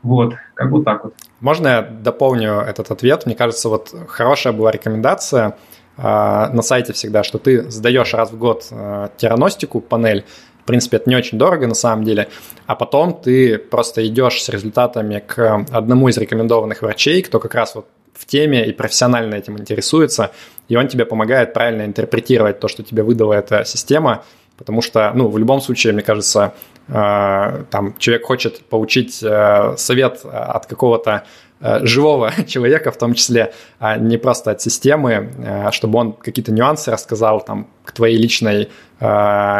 Вот, 0.00 0.36
как 0.58 0.72
бы 0.72 0.82
так 0.82 1.04
вот. 1.04 1.14
Можно 1.40 1.68
я 1.68 1.82
дополню 1.82 2.58
этот 2.58 2.90
ответ? 2.90 3.26
Мне 3.26 3.36
кажется, 3.36 3.68
вот 3.68 3.94
хорошая 4.08 4.52
была 4.52 4.72
рекомендация 4.72 5.56
э, 5.96 6.02
на 6.02 6.62
сайте 6.62 6.92
всегда, 6.92 7.22
что 7.22 7.38
ты 7.38 7.70
сдаешь 7.70 8.12
раз 8.12 8.32
в 8.32 8.38
год 8.38 8.66
э, 8.72 9.08
терраностику, 9.16 9.80
панель, 9.80 10.24
в 10.62 10.66
принципе, 10.66 10.96
это 10.96 11.08
не 11.08 11.14
очень 11.14 11.38
дорого 11.38 11.68
на 11.68 11.76
самом 11.76 12.04
деле, 12.04 12.28
а 12.66 12.74
потом 12.74 13.14
ты 13.14 13.56
просто 13.56 14.04
идешь 14.08 14.42
с 14.42 14.48
результатами 14.48 15.22
к 15.24 15.64
одному 15.70 16.08
из 16.08 16.18
рекомендованных 16.18 16.82
врачей, 16.82 17.22
кто 17.22 17.38
как 17.38 17.54
раз 17.54 17.76
вот 17.76 17.86
в 18.12 18.26
теме 18.26 18.66
и 18.66 18.72
профессионально 18.72 19.36
этим 19.36 19.58
интересуется, 19.58 20.32
и 20.66 20.74
он 20.74 20.88
тебе 20.88 21.04
помогает 21.06 21.54
правильно 21.54 21.82
интерпретировать 21.82 22.58
то, 22.58 22.66
что 22.66 22.82
тебе 22.82 23.04
выдала 23.04 23.34
эта 23.34 23.64
система, 23.64 24.24
потому 24.56 24.82
что, 24.82 25.12
ну, 25.14 25.28
в 25.28 25.38
любом 25.38 25.60
случае, 25.60 25.92
мне 25.92 26.02
кажется, 26.02 26.52
там 26.88 27.94
человек 27.98 28.24
хочет 28.24 28.64
получить 28.66 29.14
совет 29.14 30.24
от 30.24 30.66
какого-то 30.66 31.24
Э, 31.60 31.84
живого 31.84 32.32
человека, 32.46 32.92
в 32.92 32.98
том 32.98 33.14
числе, 33.14 33.52
а 33.80 33.96
не 33.96 34.16
просто 34.16 34.52
от 34.52 34.60
системы, 34.60 35.30
э, 35.38 35.70
чтобы 35.72 35.98
он 35.98 36.12
какие-то 36.12 36.52
нюансы 36.52 36.92
рассказал 36.92 37.44
там 37.44 37.66
к 37.84 37.90
твоей 37.90 38.16
личной 38.16 38.68
э, 39.00 39.06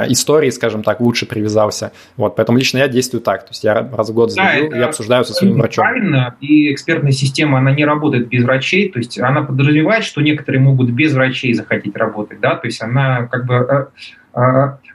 истории, 0.08 0.50
скажем 0.50 0.84
так, 0.84 1.00
лучше 1.00 1.26
привязался. 1.26 1.90
Вот, 2.16 2.36
поэтому 2.36 2.58
лично 2.58 2.78
я 2.78 2.86
действую 2.86 3.20
так, 3.20 3.42
то 3.42 3.50
есть 3.50 3.64
я 3.64 3.74
раз 3.74 4.10
в 4.10 4.14
год 4.14 4.30
захожу 4.30 4.70
да, 4.70 4.78
и 4.78 4.80
обсуждаю 4.80 5.24
со 5.24 5.32
своим 5.34 5.54
врачом. 5.54 5.84
Правильно, 5.84 6.36
и 6.40 6.72
экспертная 6.72 7.10
система, 7.10 7.58
она 7.58 7.72
не 7.72 7.84
работает 7.84 8.28
без 8.28 8.44
врачей, 8.44 8.90
то 8.90 9.00
есть 9.00 9.18
она 9.18 9.42
подразумевает, 9.42 10.04
что 10.04 10.20
некоторые 10.20 10.60
могут 10.60 10.90
без 10.90 11.14
врачей 11.14 11.52
захотеть 11.52 11.96
работать, 11.96 12.38
да, 12.38 12.54
то 12.54 12.68
есть 12.68 12.80
она 12.80 13.26
как 13.26 13.44
бы 13.44 13.88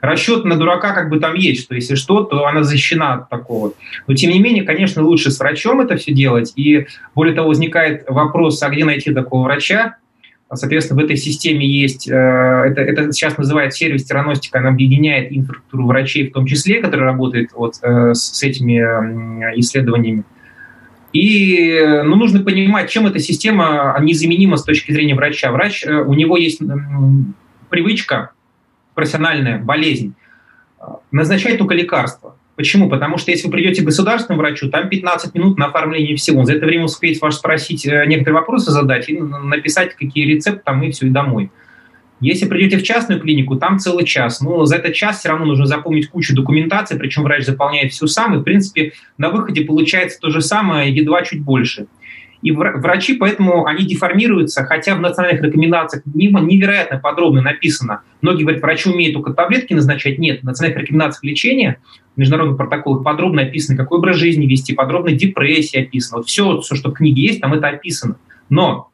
расчет 0.00 0.44
на 0.44 0.56
дурака 0.56 0.92
как 0.92 1.10
бы 1.10 1.18
там 1.18 1.34
есть, 1.34 1.62
что 1.64 1.74
если 1.74 1.94
что, 1.94 2.22
то 2.22 2.46
она 2.46 2.62
защищена 2.62 3.14
от 3.14 3.28
такого. 3.28 3.72
Но 4.06 4.14
тем 4.14 4.30
не 4.30 4.40
менее, 4.40 4.64
конечно, 4.64 5.02
лучше 5.02 5.30
с 5.30 5.38
врачом 5.38 5.80
это 5.80 5.96
все 5.96 6.12
делать. 6.12 6.52
И 6.56 6.86
более 7.14 7.34
того, 7.34 7.48
возникает 7.48 8.04
вопрос, 8.08 8.62
а 8.62 8.70
где 8.70 8.84
найти 8.84 9.12
такого 9.12 9.44
врача? 9.44 9.96
Соответственно, 10.52 11.00
в 11.00 11.04
этой 11.04 11.16
системе 11.16 11.66
есть, 11.66 12.06
э, 12.08 12.12
это, 12.12 12.80
это 12.80 13.12
сейчас 13.12 13.36
называется 13.38 13.78
сервис 13.78 14.04
терапевтика, 14.04 14.58
она 14.58 14.68
объединяет 14.68 15.32
инфраструктуру 15.32 15.86
врачей 15.86 16.28
в 16.28 16.32
том 16.32 16.46
числе, 16.46 16.80
которые 16.80 17.06
работают 17.06 17.50
вот 17.54 17.74
э, 17.82 18.14
с 18.14 18.42
этими 18.42 18.78
исследованиями. 19.58 20.24
И 21.12 21.80
ну, 22.04 22.16
нужно 22.16 22.40
понимать, 22.40 22.90
чем 22.90 23.06
эта 23.06 23.20
система 23.20 23.96
незаменима 24.00 24.56
с 24.56 24.64
точки 24.64 24.90
зрения 24.92 25.14
врача. 25.14 25.50
Врач, 25.52 25.84
э, 25.86 26.02
у 26.02 26.12
него 26.12 26.36
есть 26.36 26.60
привычка 27.70 28.32
профессиональная 28.94 29.58
болезнь, 29.58 30.14
а, 30.78 30.98
назначать 31.10 31.58
только 31.58 31.74
лекарства. 31.74 32.36
Почему? 32.56 32.88
Потому 32.88 33.18
что 33.18 33.32
если 33.32 33.46
вы 33.46 33.52
придете 33.52 33.82
к 33.82 33.86
государственному 33.86 34.40
врачу, 34.40 34.70
там 34.70 34.88
15 34.88 35.34
минут 35.34 35.58
на 35.58 35.66
оформление 35.66 36.16
всего. 36.16 36.40
Он 36.40 36.46
за 36.46 36.54
это 36.54 36.66
время 36.66 36.84
успеет 36.84 37.20
вас 37.20 37.36
спросить 37.36 37.84
э, 37.84 38.04
некоторые 38.06 38.40
вопросы 38.40 38.70
задать 38.70 39.08
и 39.08 39.18
написать, 39.18 39.94
какие 39.96 40.24
рецепты 40.24 40.62
там, 40.64 40.82
и 40.82 40.90
все, 40.92 41.06
и 41.06 41.10
домой. 41.10 41.50
Если 42.20 42.46
придете 42.46 42.78
в 42.78 42.84
частную 42.84 43.20
клинику, 43.20 43.56
там 43.56 43.80
целый 43.80 44.04
час. 44.04 44.40
Но 44.40 44.64
за 44.66 44.76
этот 44.76 44.94
час 44.94 45.18
все 45.18 45.30
равно 45.30 45.46
нужно 45.46 45.66
запомнить 45.66 46.08
кучу 46.08 46.34
документации, 46.34 46.96
причем 46.96 47.24
врач 47.24 47.44
заполняет 47.44 47.92
все 47.92 48.06
сам, 48.06 48.34
и, 48.34 48.38
в 48.38 48.42
принципе, 48.44 48.92
на 49.18 49.30
выходе 49.30 49.64
получается 49.64 50.20
то 50.20 50.30
же 50.30 50.40
самое, 50.40 50.94
едва 50.94 51.22
чуть 51.22 51.42
больше. 51.42 51.86
И 52.44 52.50
врачи 52.50 53.16
поэтому 53.16 53.64
они 53.64 53.86
деформируются, 53.86 54.64
хотя 54.64 54.94
в 54.94 55.00
национальных 55.00 55.42
рекомендациях 55.42 56.02
невероятно 56.04 56.98
подробно 56.98 57.40
написано. 57.40 58.02
Многие 58.20 58.42
говорят, 58.42 58.60
врачи 58.60 58.90
умеют 58.90 59.14
только 59.14 59.32
таблетки 59.32 59.72
назначать. 59.72 60.18
Нет, 60.18 60.42
в 60.42 60.44
национальных 60.44 60.82
рекомендациях 60.82 61.24
лечения, 61.24 61.78
в 62.14 62.18
международных 62.18 62.58
протоколах 62.58 63.02
подробно 63.02 63.40
описано, 63.40 63.78
какой 63.78 63.96
образ 63.96 64.16
жизни 64.16 64.44
вести, 64.44 64.74
подробно 64.74 65.12
депрессия 65.12 65.80
описана. 65.80 66.18
Вот 66.18 66.28
все, 66.28 66.60
все, 66.60 66.74
что 66.74 66.90
в 66.90 66.92
книге 66.92 67.22
есть, 67.22 67.40
там 67.40 67.54
это 67.54 67.68
описано. 67.68 68.16
Но 68.50 68.90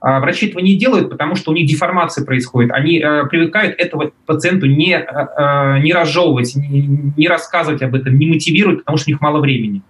а, 0.00 0.18
врачи 0.20 0.46
этого 0.46 0.60
не 0.60 0.74
делают, 0.78 1.10
потому 1.10 1.34
что 1.34 1.50
у 1.50 1.54
них 1.54 1.68
деформация 1.68 2.24
происходит. 2.24 2.70
Они 2.72 2.98
э, 2.98 3.26
привыкают 3.26 3.78
этого 3.78 4.10
пациенту 4.24 4.64
не, 4.66 4.94
э, 4.94 5.80
не 5.82 5.92
разжевывать, 5.92 6.56
не, 6.56 7.12
не 7.14 7.28
рассказывать 7.28 7.82
об 7.82 7.94
этом, 7.94 8.18
не 8.18 8.26
мотивировать, 8.26 8.78
потому 8.78 8.96
что 8.96 9.10
у 9.10 9.12
них 9.12 9.20
мало 9.20 9.40
времени. 9.40 9.82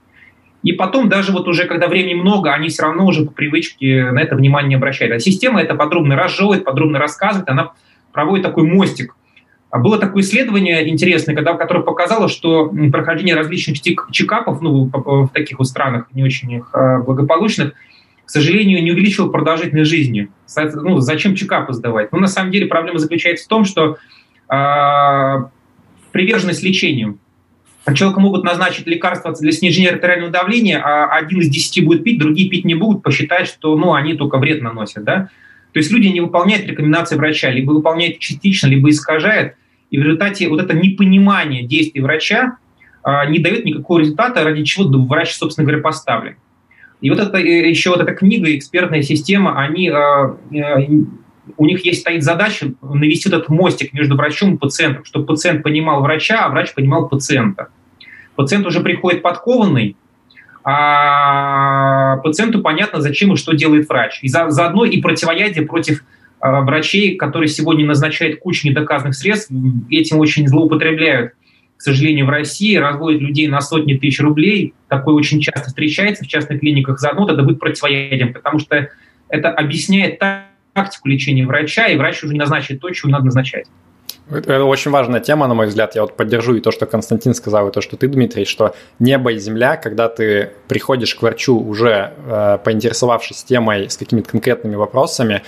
И 0.67 0.73
потом 0.73 1.09
даже 1.09 1.31
вот 1.31 1.47
уже, 1.47 1.67
когда 1.67 1.87
времени 1.87 2.14
много, 2.14 2.53
они 2.53 2.71
все 2.71 2.83
равно 2.83 3.07
уже 3.07 3.25
по 3.25 3.31
привычке 3.31 4.11
на 4.11 4.19
это 4.19 4.35
внимание 4.35 4.71
не 4.71 4.75
обращают. 4.75 5.14
А 5.14 5.21
система 5.21 5.62
это 5.62 5.77
подробно 5.77 6.17
разжевывает, 6.17 6.64
подробно 6.64 6.99
рассказывает, 6.99 7.49
она 7.49 7.71
проводит 8.11 8.45
такой 8.45 8.64
мостик. 8.64 9.14
А 9.71 9.79
было 9.79 9.97
такое 9.97 10.25
исследование 10.25 10.89
интересное, 10.89 11.37
когда, 11.37 11.55
которое 11.55 11.85
показало, 11.85 12.29
что 12.29 12.69
прохождение 12.91 13.37
различных 13.37 13.81
чекапов 14.11 14.61
ну, 14.61 14.91
в 14.93 15.29
таких 15.29 15.61
вот 15.61 15.69
странах 15.69 16.09
не 16.14 16.25
очень 16.25 16.61
а, 16.73 16.99
благополучных, 16.99 17.75
к 18.25 18.31
сожалению, 18.31 18.83
не 18.83 18.91
увеличило 18.91 19.29
продолжительность 19.29 19.89
жизни. 19.89 20.31
Ну, 20.75 20.99
зачем 20.99 21.37
чекапы 21.37 21.75
сдавать? 21.75 22.11
Ну, 22.11 22.19
на 22.19 22.27
самом 22.27 22.51
деле 22.51 22.67
проблема 22.67 22.99
заключается 22.99 23.45
в 23.45 23.49
том, 23.49 23.64
что 23.64 23.99
э, 24.49 25.35
приверженность 26.11 26.64
лечению. 26.64 27.21
Человеку 27.95 28.20
могут 28.20 28.45
назначить 28.45 28.87
лекарства 28.87 29.32
для 29.32 29.53
снижения 29.53 29.91
артериального 29.91 30.32
давления, 30.32 30.80
а 30.82 31.07
один 31.16 31.41
из 31.41 31.49
десяти 31.49 31.82
будет 31.82 32.03
пить, 32.03 32.18
другие 32.18 32.49
пить 32.49 32.64
не 32.64 32.74
будут, 32.74 33.03
посчитать, 33.03 33.47
что 33.47 33.76
ну, 33.76 33.95
они 33.95 34.14
только 34.14 34.39
вред 34.39 34.61
наносят. 34.61 35.05
Да? 35.05 35.28
То 35.72 35.78
есть 35.78 35.93
люди 35.93 36.09
не 36.09 36.20
выполняют 36.20 36.66
рекомендации 36.66 37.16
врача, 37.16 37.51
либо 37.51 37.72
выполняют 37.72 38.18
частично, 38.18 38.66
либо 38.66 38.91
искажают. 38.91 39.55
И 39.91 39.99
в 39.99 40.03
результате 40.03 40.49
вот 40.49 40.61
это 40.61 40.74
непонимание 40.74 41.64
действий 41.64 42.01
врача 42.01 42.57
а, 43.03 43.26
не 43.26 43.39
дает 43.39 43.64
никакого 43.64 44.01
результата, 44.01 44.43
ради 44.43 44.64
чего 44.64 44.89
врач, 44.89 45.34
собственно 45.34 45.64
говоря, 45.64 45.82
поставлен. 45.82 46.37
И 47.01 47.11
вот 47.11 47.20
это 47.20 47.37
э, 47.39 47.68
еще 47.68 47.91
вот 47.91 48.01
эта 48.01 48.12
книга, 48.14 48.55
экспертная 48.57 49.03
система, 49.03 49.61
они, 49.61 49.89
а, 49.91 50.37
э, 50.51 50.89
у 51.57 51.66
них 51.66 51.84
есть 51.84 52.01
стоит 52.01 52.22
задача 52.22 52.72
навести 52.82 53.28
этот 53.28 53.49
мостик 53.49 53.92
между 53.92 54.16
врачом 54.16 54.55
и 54.55 54.59
пациентом, 54.59 55.05
чтобы 55.05 55.26
пациент 55.26 55.62
понимал 55.62 56.03
врача, 56.03 56.44
а 56.44 56.49
врач 56.49 56.74
понимал 56.74 57.09
пациента. 57.09 57.68
Пациент 58.34 58.66
уже 58.66 58.80
приходит 58.80 59.22
подкованный, 59.22 59.97
а 60.64 62.16
пациенту 62.18 62.61
понятно, 62.61 63.01
зачем 63.01 63.32
и 63.32 63.36
что 63.36 63.53
делает 63.53 63.88
врач. 63.88 64.18
И 64.22 64.28
за, 64.28 64.51
заодно 64.51 64.84
и 64.84 65.01
противоядие 65.01 65.64
против 65.64 66.03
э, 66.42 66.61
врачей, 66.62 67.16
которые 67.16 67.49
сегодня 67.49 67.86
назначают 67.86 68.40
кучу 68.40 68.66
недоказанных 68.68 69.14
средств, 69.14 69.53
этим 69.90 70.18
очень 70.18 70.49
злоупотребляют, 70.49 71.34
к 71.76 71.82
сожалению, 71.82 72.26
в 72.26 72.30
России, 72.30 72.74
разводят 72.76 73.20
людей 73.20 73.47
на 73.47 73.61
сотни 73.61 73.94
тысяч 73.94 74.18
рублей. 74.18 74.74
Такое 74.88 75.14
очень 75.14 75.40
часто 75.40 75.68
встречается 75.68 76.24
в 76.24 76.26
частных 76.26 76.61
клиниках. 76.61 76.99
Заодно 76.99 77.30
это 77.30 77.42
будет 77.42 77.61
противоядием, 77.61 78.32
потому 78.32 78.59
что 78.59 78.88
это 79.28 79.51
объясняет 79.51 80.18
тактику 80.77 81.09
лечения 81.09 81.47
врача, 81.47 81.87
и 81.87 81.97
врач 81.97 82.22
уже 82.22 82.37
назначит 82.37 82.81
то, 82.81 82.93
что 82.93 83.09
надо 83.09 83.24
назначать. 83.24 83.66
Это 84.29 84.64
очень 84.64 84.91
важная 84.91 85.20
тема, 85.20 85.47
на 85.47 85.55
мой 85.55 85.66
взгляд. 85.68 85.95
Я 85.95 86.03
вот 86.03 86.16
поддержу 86.16 86.57
и 86.57 86.61
то, 86.61 86.72
что 86.72 86.87
Константин 86.87 87.33
сказал, 87.33 87.68
и 87.68 87.72
то, 87.72 87.81
что 87.81 87.97
ты, 87.97 88.09
Дмитрий, 88.09 88.45
что 88.45 88.74
небо 88.99 89.33
и 89.33 89.39
земля, 89.39 89.77
когда 89.77 90.09
ты 90.09 90.51
приходишь 90.68 91.14
к 91.14 91.22
врачу 91.22 91.59
уже 91.59 92.12
э, 92.27 92.59
поинтересовавшись 92.62 93.45
темой 93.45 93.89
с 93.89 93.97
какими-то 93.97 94.31
конкретными 94.31 94.74
вопросами, 94.74 95.43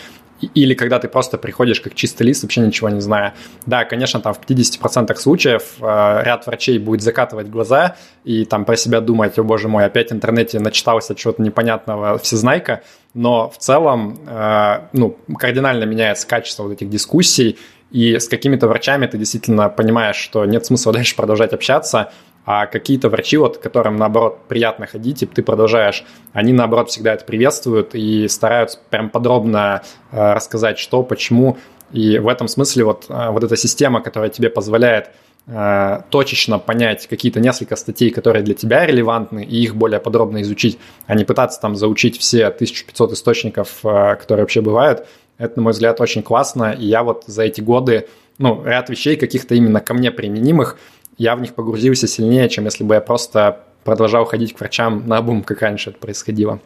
или 0.54 0.74
когда 0.74 0.98
ты 0.98 1.08
просто 1.08 1.36
приходишь 1.38 1.80
как 1.80 1.94
чистый 1.94 2.22
лист, 2.22 2.42
вообще 2.42 2.60
ничего 2.60 2.88
не 2.88 3.00
зная. 3.00 3.34
Да, 3.66 3.84
конечно, 3.84 4.20
там 4.20 4.34
в 4.34 4.40
50% 4.40 5.14
случаев 5.16 5.62
э, 5.80 6.22
ряд 6.24 6.46
врачей 6.46 6.78
будет 6.78 7.02
закатывать 7.02 7.48
глаза 7.48 7.96
и 8.24 8.44
там 8.44 8.64
про 8.64 8.76
себя 8.76 9.00
думать, 9.00 9.38
о 9.38 9.42
боже 9.42 9.68
мой, 9.68 9.84
опять 9.84 10.10
в 10.10 10.14
интернете 10.14 10.60
начитался 10.60 11.14
чего-то 11.14 11.42
непонятного 11.42 12.18
всезнайка, 12.18 12.82
но 13.18 13.50
в 13.50 13.58
целом 13.58 14.16
э, 14.28 14.80
ну, 14.92 15.16
кардинально 15.36 15.82
меняется 15.82 16.24
качество 16.24 16.62
вот 16.62 16.72
этих 16.72 16.88
дискуссий, 16.88 17.58
и 17.90 18.16
с 18.16 18.28
какими-то 18.28 18.68
врачами 18.68 19.08
ты 19.08 19.18
действительно 19.18 19.68
понимаешь, 19.68 20.14
что 20.14 20.44
нет 20.44 20.64
смысла 20.64 20.92
дальше 20.94 21.16
продолжать 21.16 21.52
общаться, 21.52 22.12
а 22.46 22.66
какие-то 22.66 23.08
врачи, 23.08 23.36
вот, 23.36 23.58
которым, 23.58 23.96
наоборот, 23.96 24.46
приятно 24.46 24.86
ходить, 24.86 25.24
и 25.24 25.26
ты 25.26 25.42
продолжаешь, 25.42 26.04
они, 26.32 26.52
наоборот, 26.52 26.90
всегда 26.90 27.12
это 27.12 27.24
приветствуют 27.24 27.96
и 27.96 28.28
стараются 28.28 28.78
прям 28.88 29.10
подробно 29.10 29.82
э, 30.12 30.32
рассказать, 30.34 30.78
что, 30.78 31.02
почему. 31.02 31.58
И 31.90 32.18
в 32.20 32.28
этом 32.28 32.46
смысле 32.46 32.84
вот, 32.84 33.06
э, 33.08 33.30
вот 33.30 33.42
эта 33.42 33.56
система, 33.56 34.00
которая 34.00 34.30
тебе 34.30 34.48
позволяет 34.48 35.10
э, 35.48 36.02
точечно 36.10 36.58
понять 36.58 37.06
какие-то 37.06 37.40
несколько 37.40 37.74
статей, 37.76 38.10
которые 38.10 38.42
для 38.42 38.54
тебя 38.54 38.86
релевантны, 38.86 39.44
и 39.44 39.62
их 39.62 39.74
более 39.74 39.98
подробно 39.98 40.42
изучить, 40.42 40.78
а 41.06 41.14
не 41.14 41.24
пытаться 41.24 41.60
там 41.60 41.74
заучить 41.74 42.18
все 42.18 42.46
1500 42.46 43.12
источников, 43.12 43.80
э, 43.84 44.16
которые 44.16 44.44
вообще 44.44 44.60
бывают, 44.60 45.06
это, 45.38 45.56
на 45.56 45.62
мой 45.62 45.72
взгляд, 45.72 46.00
очень 46.00 46.22
классно. 46.22 46.72
И 46.72 46.86
я 46.86 47.02
вот 47.02 47.24
за 47.26 47.44
эти 47.44 47.60
годы, 47.60 48.08
ну, 48.38 48.62
ряд 48.64 48.90
вещей 48.90 49.16
каких-то 49.16 49.54
именно 49.54 49.80
ко 49.80 49.94
мне 49.94 50.10
применимых, 50.10 50.78
я 51.16 51.34
в 51.34 51.40
них 51.40 51.54
погрузился 51.54 52.06
сильнее, 52.06 52.48
чем 52.48 52.64
если 52.64 52.84
бы 52.84 52.94
я 52.94 53.00
просто 53.00 53.64
продолжал 53.84 54.24
ходить 54.24 54.52
к 54.54 54.60
врачам 54.60 55.06
на 55.06 55.18
обум, 55.18 55.42
как 55.42 55.62
раньше 55.62 55.90
это 55.90 55.98
происходило. 55.98 56.60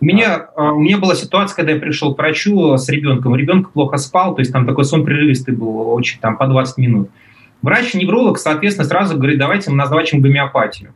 У 0.00 0.04
меня, 0.04 0.48
а, 0.54 0.72
у 0.72 0.78
меня 0.78 0.98
была 0.98 1.14
ситуация, 1.14 1.56
когда 1.56 1.72
я 1.72 1.80
пришел 1.80 2.14
к 2.14 2.18
врачу 2.18 2.76
с 2.76 2.88
ребенком. 2.88 3.34
Ребенок 3.34 3.72
плохо 3.72 3.96
спал, 3.96 4.34
то 4.34 4.40
есть 4.40 4.52
там 4.52 4.66
такой 4.66 4.84
сон 4.84 5.04
прерывистый 5.04 5.54
был, 5.54 5.90
очень 5.90 6.20
там 6.20 6.36
по 6.36 6.46
20 6.46 6.78
минут. 6.78 7.10
Врач-невролог, 7.62 8.38
соответственно, 8.38 8.88
сразу 8.88 9.16
говорит, 9.16 9.38
давайте 9.38 9.70
мы 9.70 9.76
назначим 9.76 10.20
гомеопатию. 10.20 10.92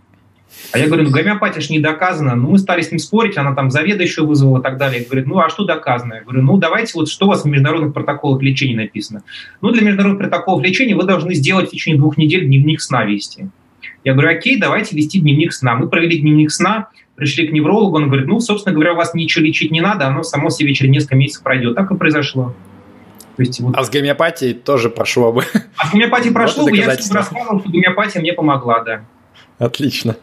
А 0.72 0.78
я 0.78 0.86
говорю, 0.86 1.04
ну 1.04 1.10
гомеопатия 1.10 1.60
же 1.60 1.72
не 1.72 1.78
доказана. 1.78 2.34
Ну 2.34 2.50
мы 2.50 2.58
стали 2.58 2.82
с 2.82 2.90
ним 2.90 2.98
спорить, 2.98 3.36
она 3.36 3.54
там 3.54 3.70
заведующую 3.70 4.26
вызвала 4.26 4.60
и 4.60 4.62
так 4.62 4.78
далее. 4.78 5.04
Говорит, 5.04 5.26
ну 5.26 5.38
а 5.38 5.48
что 5.48 5.64
доказано? 5.64 6.14
Я 6.14 6.20
говорю, 6.22 6.42
ну 6.42 6.56
давайте 6.58 6.92
вот 6.94 7.08
что 7.08 7.26
у 7.26 7.28
вас 7.30 7.44
в 7.44 7.46
международных 7.46 7.94
протоколах 7.94 8.42
лечения 8.42 8.76
написано. 8.76 9.22
Ну 9.60 9.70
для 9.70 9.82
международных 9.82 10.20
протоколов 10.20 10.62
лечения 10.62 10.94
вы 10.94 11.04
должны 11.04 11.34
сделать 11.34 11.68
в 11.68 11.72
течение 11.72 11.98
двух 11.98 12.16
недель 12.16 12.46
дневник 12.46 12.80
сна 12.80 13.04
вести. 13.04 13.48
Я 14.04 14.12
говорю, 14.12 14.30
окей, 14.30 14.58
давайте 14.58 14.96
вести 14.96 15.20
дневник 15.20 15.52
сна. 15.52 15.74
Мы 15.74 15.88
провели 15.88 16.18
дневник 16.18 16.50
сна, 16.50 16.88
пришли 17.16 17.46
к 17.46 17.52
неврологу, 17.52 17.96
он 17.96 18.08
говорит, 18.08 18.26
ну, 18.26 18.40
собственно 18.40 18.74
говоря, 18.74 18.92
у 18.92 18.96
вас 18.96 19.14
ничего 19.14 19.44
лечить 19.44 19.70
не 19.70 19.80
надо, 19.80 20.06
оно 20.06 20.22
само 20.22 20.50
себе 20.50 20.74
через 20.74 20.90
несколько 20.90 21.16
месяцев 21.16 21.42
пройдет. 21.42 21.74
Так 21.74 21.90
и 21.90 21.96
произошло. 21.96 22.54
То 23.44 23.48
есть, 23.48 23.60
вот... 23.60 23.76
А 23.76 23.84
с 23.84 23.90
гомеопатией 23.90 24.54
тоже 24.54 24.90
прошло 24.90 25.32
бы. 25.32 25.44
А 25.76 25.86
с 25.86 25.92
гомеопатией 25.92 26.32
прошло 26.34 26.64
бы, 26.64 26.76
я 26.76 26.96
всем 26.96 27.16
рассказывал, 27.16 27.60
что 27.60 27.68
гомеопатия 27.70 28.20
мне 28.20 28.32
помогла, 28.32 28.80
да. 28.80 29.04
Отлично. 29.58 30.16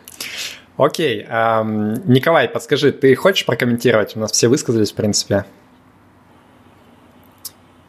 Окей. 0.77 1.25
Эм, 1.27 1.95
Николай, 2.11 2.47
подскажи, 2.47 2.91
ты 2.91 3.13
хочешь 3.15 3.45
прокомментировать? 3.45 4.15
У 4.15 4.19
нас 4.19 4.31
все 4.31 4.47
высказались, 4.47 4.91
в 4.91 4.95
принципе. 4.95 5.45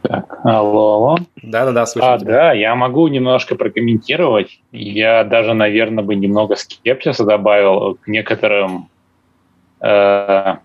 Так, 0.02 0.40
алло, 0.44 0.94
алло. 0.94 1.18
Да-да-да, 1.42 1.86
слышно 1.86 2.14
А, 2.14 2.18
тебя. 2.18 2.32
да, 2.32 2.52
я 2.52 2.74
могу 2.74 3.06
немножко 3.08 3.54
прокомментировать. 3.54 4.60
Я 4.72 5.24
даже, 5.24 5.54
наверное, 5.54 6.02
бы 6.02 6.16
немного 6.16 6.56
скепсиса 6.56 7.24
добавил 7.24 7.96
к 7.96 8.08
некоторым 8.08 8.88
э, 9.80 10.56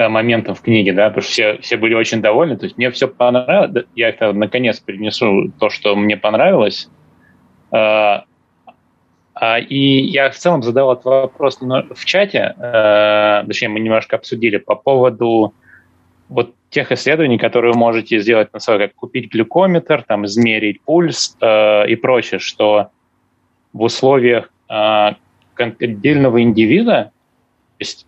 э, 0.00 0.08
моментам 0.08 0.54
в 0.54 0.62
книге, 0.62 0.92
да, 0.92 1.08
потому 1.08 1.22
что 1.22 1.32
все, 1.32 1.58
все 1.58 1.76
были 1.76 1.94
очень 1.94 2.22
довольны. 2.22 2.56
То 2.56 2.64
есть 2.64 2.78
мне 2.78 2.90
все 2.90 3.08
понравилось. 3.08 3.86
Я 3.94 4.08
это 4.08 4.32
наконец 4.32 4.80
перенесу 4.80 5.52
то, 5.58 5.70
что 5.70 5.94
мне 5.96 6.16
понравилось. 6.16 6.88
Э, 7.72 8.22
а, 9.34 9.58
и 9.58 10.00
я 10.00 10.30
в 10.30 10.36
целом 10.36 10.62
задал 10.62 10.92
этот 10.92 11.04
вопрос 11.04 11.60
в 11.60 12.04
чате, 12.04 12.54
э, 12.58 13.44
точнее, 13.46 13.68
мы 13.68 13.80
немножко 13.80 14.16
обсудили 14.16 14.58
по 14.58 14.74
поводу 14.74 15.54
вот 16.28 16.54
тех 16.70 16.92
исследований, 16.92 17.38
которые 17.38 17.72
вы 17.72 17.78
можете 17.78 18.20
сделать 18.20 18.52
на 18.52 18.60
свой, 18.60 18.78
как 18.78 18.94
купить 18.94 19.32
глюкометр, 19.32 20.02
там, 20.02 20.24
измерить 20.26 20.80
пульс 20.82 21.36
и 21.40 21.98
прочее, 22.00 22.38
что 22.38 22.90
в 23.72 23.82
условиях 23.82 24.52
отдельного 24.68 26.42
индивида, 26.42 27.10
то 27.12 27.12
есть 27.80 28.06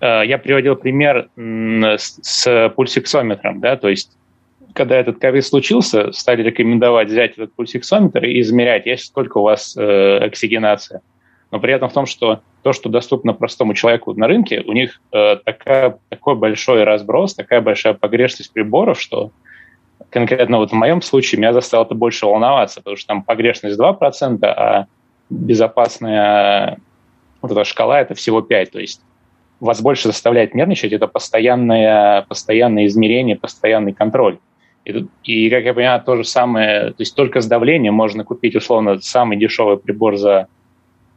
я 0.00 0.38
приводил 0.38 0.76
пример 0.76 1.28
с, 1.36 2.18
с 2.22 2.72
пульсиксометром, 2.76 3.60
да, 3.60 3.76
то 3.76 3.88
есть 3.88 4.16
когда 4.74 4.96
этот 4.96 5.18
ковид 5.18 5.44
случился, 5.44 6.12
стали 6.12 6.42
рекомендовать 6.42 7.08
взять 7.08 7.32
этот 7.32 7.52
пульсиксометр 7.54 8.24
и 8.24 8.40
измерять, 8.40 8.86
есть 8.86 9.06
сколько 9.06 9.38
у 9.38 9.42
вас 9.42 9.76
э, 9.76 10.18
оксигенация. 10.18 11.00
Но 11.50 11.58
при 11.58 11.72
этом 11.72 11.88
в 11.88 11.92
том, 11.92 12.06
что 12.06 12.42
то, 12.62 12.72
что 12.72 12.88
доступно 12.88 13.32
простому 13.32 13.74
человеку 13.74 14.12
на 14.14 14.26
рынке, 14.26 14.62
у 14.66 14.72
них 14.72 15.00
э, 15.12 15.36
такая, 15.44 15.98
такой 16.10 16.36
большой 16.36 16.84
разброс, 16.84 17.34
такая 17.34 17.60
большая 17.60 17.94
погрешность 17.94 18.52
приборов, 18.52 19.00
что 19.00 19.32
конкретно 20.10 20.58
вот 20.58 20.70
в 20.70 20.74
моем 20.74 21.02
случае 21.02 21.38
меня 21.38 21.52
заставило 21.52 21.86
это 21.86 21.94
больше 21.94 22.26
волноваться, 22.26 22.80
потому 22.80 22.96
что 22.96 23.08
там 23.08 23.22
погрешность 23.22 23.78
2%, 23.78 24.44
а 24.44 24.86
безопасная 25.30 26.78
вот 27.40 27.52
эта 27.52 27.64
шкала 27.64 28.00
это 28.00 28.14
всего 28.14 28.42
5. 28.42 28.70
То 28.70 28.80
есть 28.80 29.00
вас 29.60 29.80
больше 29.82 30.08
заставляет 30.08 30.54
нервничать, 30.54 30.92
это 30.92 31.06
постоянное, 31.06 32.22
постоянное 32.22 32.86
измерение, 32.86 33.36
постоянный 33.36 33.92
контроль. 33.92 34.38
И, 34.84 35.06
и, 35.24 35.50
как 35.50 35.64
я 35.64 35.74
понимаю, 35.74 36.02
то 36.02 36.16
же 36.16 36.24
самое, 36.24 36.90
то 36.90 37.00
есть 37.00 37.14
только 37.14 37.40
с 37.40 37.46
давлением 37.46 37.94
можно 37.94 38.24
купить, 38.24 38.56
условно, 38.56 39.00
самый 39.00 39.36
дешевый 39.36 39.78
прибор 39.78 40.16
за 40.16 40.48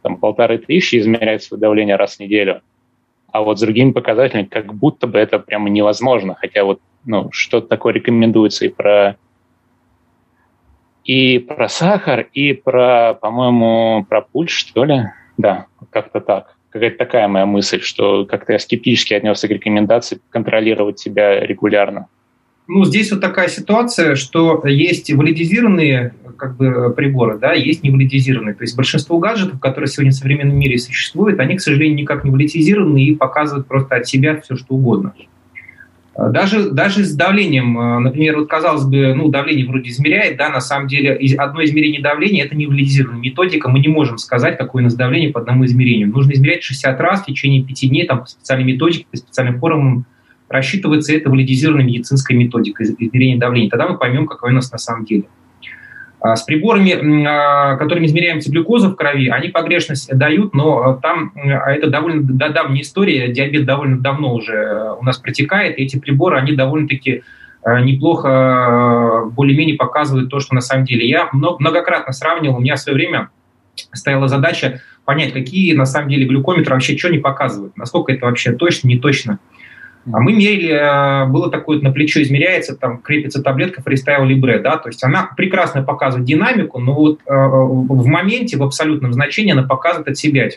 там, 0.02 0.16
полторы 0.16 0.58
тысячи, 0.58 0.96
измерять 0.96 1.42
свое 1.42 1.60
давление 1.60 1.96
раз 1.96 2.16
в 2.16 2.20
неделю. 2.20 2.60
А 3.30 3.42
вот 3.42 3.58
с 3.58 3.62
другими 3.62 3.92
показателями 3.92 4.44
как 4.44 4.74
будто 4.74 5.06
бы 5.06 5.18
это 5.18 5.38
прямо 5.38 5.70
невозможно. 5.70 6.34
Хотя 6.34 6.64
вот 6.64 6.80
ну, 7.04 7.30
что-то 7.32 7.68
такое 7.68 7.94
рекомендуется 7.94 8.66
и 8.66 8.68
про 8.68 9.16
и 11.04 11.38
про 11.38 11.68
сахар, 11.68 12.28
и 12.32 12.52
про, 12.52 13.14
по-моему, 13.14 14.04
про 14.08 14.20
пульс, 14.20 14.52
что 14.52 14.84
ли. 14.84 15.04
Да, 15.36 15.66
как-то 15.90 16.20
так. 16.20 16.56
Какая-то 16.72 16.96
такая 16.96 17.28
моя 17.28 17.44
мысль, 17.44 17.80
что 17.82 18.24
как-то 18.24 18.54
я 18.54 18.58
скептически 18.58 19.14
отнесся 19.14 19.46
к 19.46 19.50
рекомендации 19.50 20.20
контролировать 20.30 20.98
себя 20.98 21.38
регулярно. 21.44 22.06
Ну, 22.66 22.84
здесь 22.84 23.10
вот 23.12 23.20
такая 23.20 23.48
ситуация, 23.48 24.14
что 24.14 24.62
есть 24.66 25.12
валидизированные 25.12 26.14
как 26.38 26.56
бы, 26.56 26.92
приборы, 26.94 27.38
да, 27.38 27.52
есть 27.52 27.82
невалидизированные. 27.82 28.54
То 28.54 28.62
есть 28.62 28.76
большинство 28.76 29.18
гаджетов, 29.18 29.60
которые 29.60 29.88
сегодня 29.88 30.12
в 30.12 30.14
современном 30.14 30.56
мире 30.56 30.78
существуют, 30.78 31.40
они, 31.40 31.56
к 31.56 31.60
сожалению, 31.60 31.98
никак 31.98 32.24
не 32.24 32.30
валидизированы 32.30 33.02
и 33.02 33.14
показывают 33.14 33.66
просто 33.66 33.96
от 33.96 34.08
себя 34.08 34.40
все, 34.40 34.56
что 34.56 34.74
угодно. 34.74 35.12
Даже, 36.16 36.70
даже 36.70 37.04
с 37.04 37.14
давлением, 37.14 38.02
например, 38.02 38.36
вот 38.38 38.48
казалось 38.48 38.84
бы, 38.84 39.14
ну, 39.14 39.28
давление 39.28 39.66
вроде 39.66 39.88
измеряет, 39.90 40.36
да, 40.36 40.50
на 40.50 40.60
самом 40.60 40.86
деле 40.86 41.18
одно 41.38 41.64
измерение 41.64 42.02
давления– 42.02 42.44
это 42.46 42.54
не 42.54 42.66
валидизированная 42.66 43.20
методика, 43.20 43.70
мы 43.70 43.80
не 43.80 43.88
можем 43.88 44.18
сказать, 44.18 44.58
какое 44.58 44.82
у 44.82 44.84
нас 44.84 44.94
давление 44.94 45.30
по 45.30 45.40
одному 45.40 45.64
измерению. 45.64 46.08
Нужно 46.08 46.32
измерять 46.32 46.62
60 46.62 47.00
раз 47.00 47.22
в 47.22 47.26
течение 47.26 47.64
5 47.64 47.88
дней, 47.88 48.06
там, 48.06 48.20
по 48.20 48.26
специальной 48.26 48.64
методике, 48.64 49.06
по 49.10 49.16
специальным 49.16 49.58
формам 49.58 50.04
рассчитывается 50.48 51.14
это 51.14 51.30
валидизированная 51.30 51.86
медицинская 51.86 52.36
методика 52.36 52.84
измерения 52.84 53.38
давления. 53.38 53.70
Тогда 53.70 53.88
мы 53.88 53.96
поймем, 53.96 54.26
какое 54.26 54.50
у 54.50 54.54
нас 54.54 54.70
на 54.70 54.76
самом 54.76 55.06
деле. 55.06 55.24
А 56.22 56.36
с 56.36 56.44
приборами, 56.44 57.26
а, 57.26 57.76
которыми 57.76 58.06
измеряется 58.06 58.48
глюкоза 58.48 58.90
в 58.90 58.94
крови, 58.94 59.28
они 59.28 59.48
погрешность 59.48 60.08
дают, 60.16 60.54
но 60.54 61.00
там 61.02 61.32
а 61.34 61.72
это 61.72 61.88
довольно 61.90 62.22
давняя 62.22 62.82
история, 62.82 63.32
диабет 63.32 63.64
довольно 63.64 63.98
давно 63.98 64.32
уже 64.32 64.54
э, 64.54 64.94
у 65.00 65.04
нас 65.04 65.18
протекает, 65.18 65.78
и 65.78 65.82
эти 65.82 65.98
приборы, 65.98 66.38
они 66.38 66.52
довольно-таки 66.52 67.24
э, 67.64 67.80
неплохо 67.80 68.28
э, 68.28 69.30
более-менее 69.30 69.76
показывают 69.76 70.30
то, 70.30 70.38
что 70.38 70.54
на 70.54 70.60
самом 70.60 70.84
деле. 70.84 71.08
Я 71.08 71.28
многократно 71.32 72.12
сравнивал, 72.12 72.58
у 72.58 72.60
меня 72.60 72.76
в 72.76 72.78
свое 72.78 72.94
время 72.94 73.30
стояла 73.92 74.28
задача 74.28 74.80
понять, 75.04 75.32
какие 75.32 75.74
на 75.74 75.86
самом 75.86 76.08
деле 76.08 76.26
глюкометры 76.26 76.74
вообще 76.74 76.96
что 76.96 77.08
не 77.08 77.18
показывают, 77.18 77.76
насколько 77.76 78.12
это 78.12 78.26
вообще 78.26 78.52
точно, 78.52 78.86
не 78.86 78.98
точно. 78.98 79.40
А 80.10 80.20
мы 80.20 80.32
мерили, 80.32 80.72
э, 80.72 81.26
было 81.26 81.50
такое 81.50 81.80
на 81.80 81.92
плечо 81.92 82.22
измеряется, 82.22 82.76
там 82.76 82.98
крепится 82.98 83.42
таблетка 83.42 83.82
Freestyle 83.82 84.26
Libre, 84.26 84.58
да, 84.58 84.76
то 84.76 84.88
есть 84.88 85.02
она 85.04 85.30
прекрасно 85.36 85.82
показывает 85.82 86.26
динамику, 86.26 86.80
но 86.80 86.92
вот 86.94 87.20
э, 87.20 87.32
в 87.32 88.06
моменте, 88.06 88.56
в 88.56 88.62
абсолютном 88.64 89.12
значении 89.12 89.52
она 89.52 89.62
показывает 89.62 90.08
от 90.08 90.18
себя. 90.18 90.48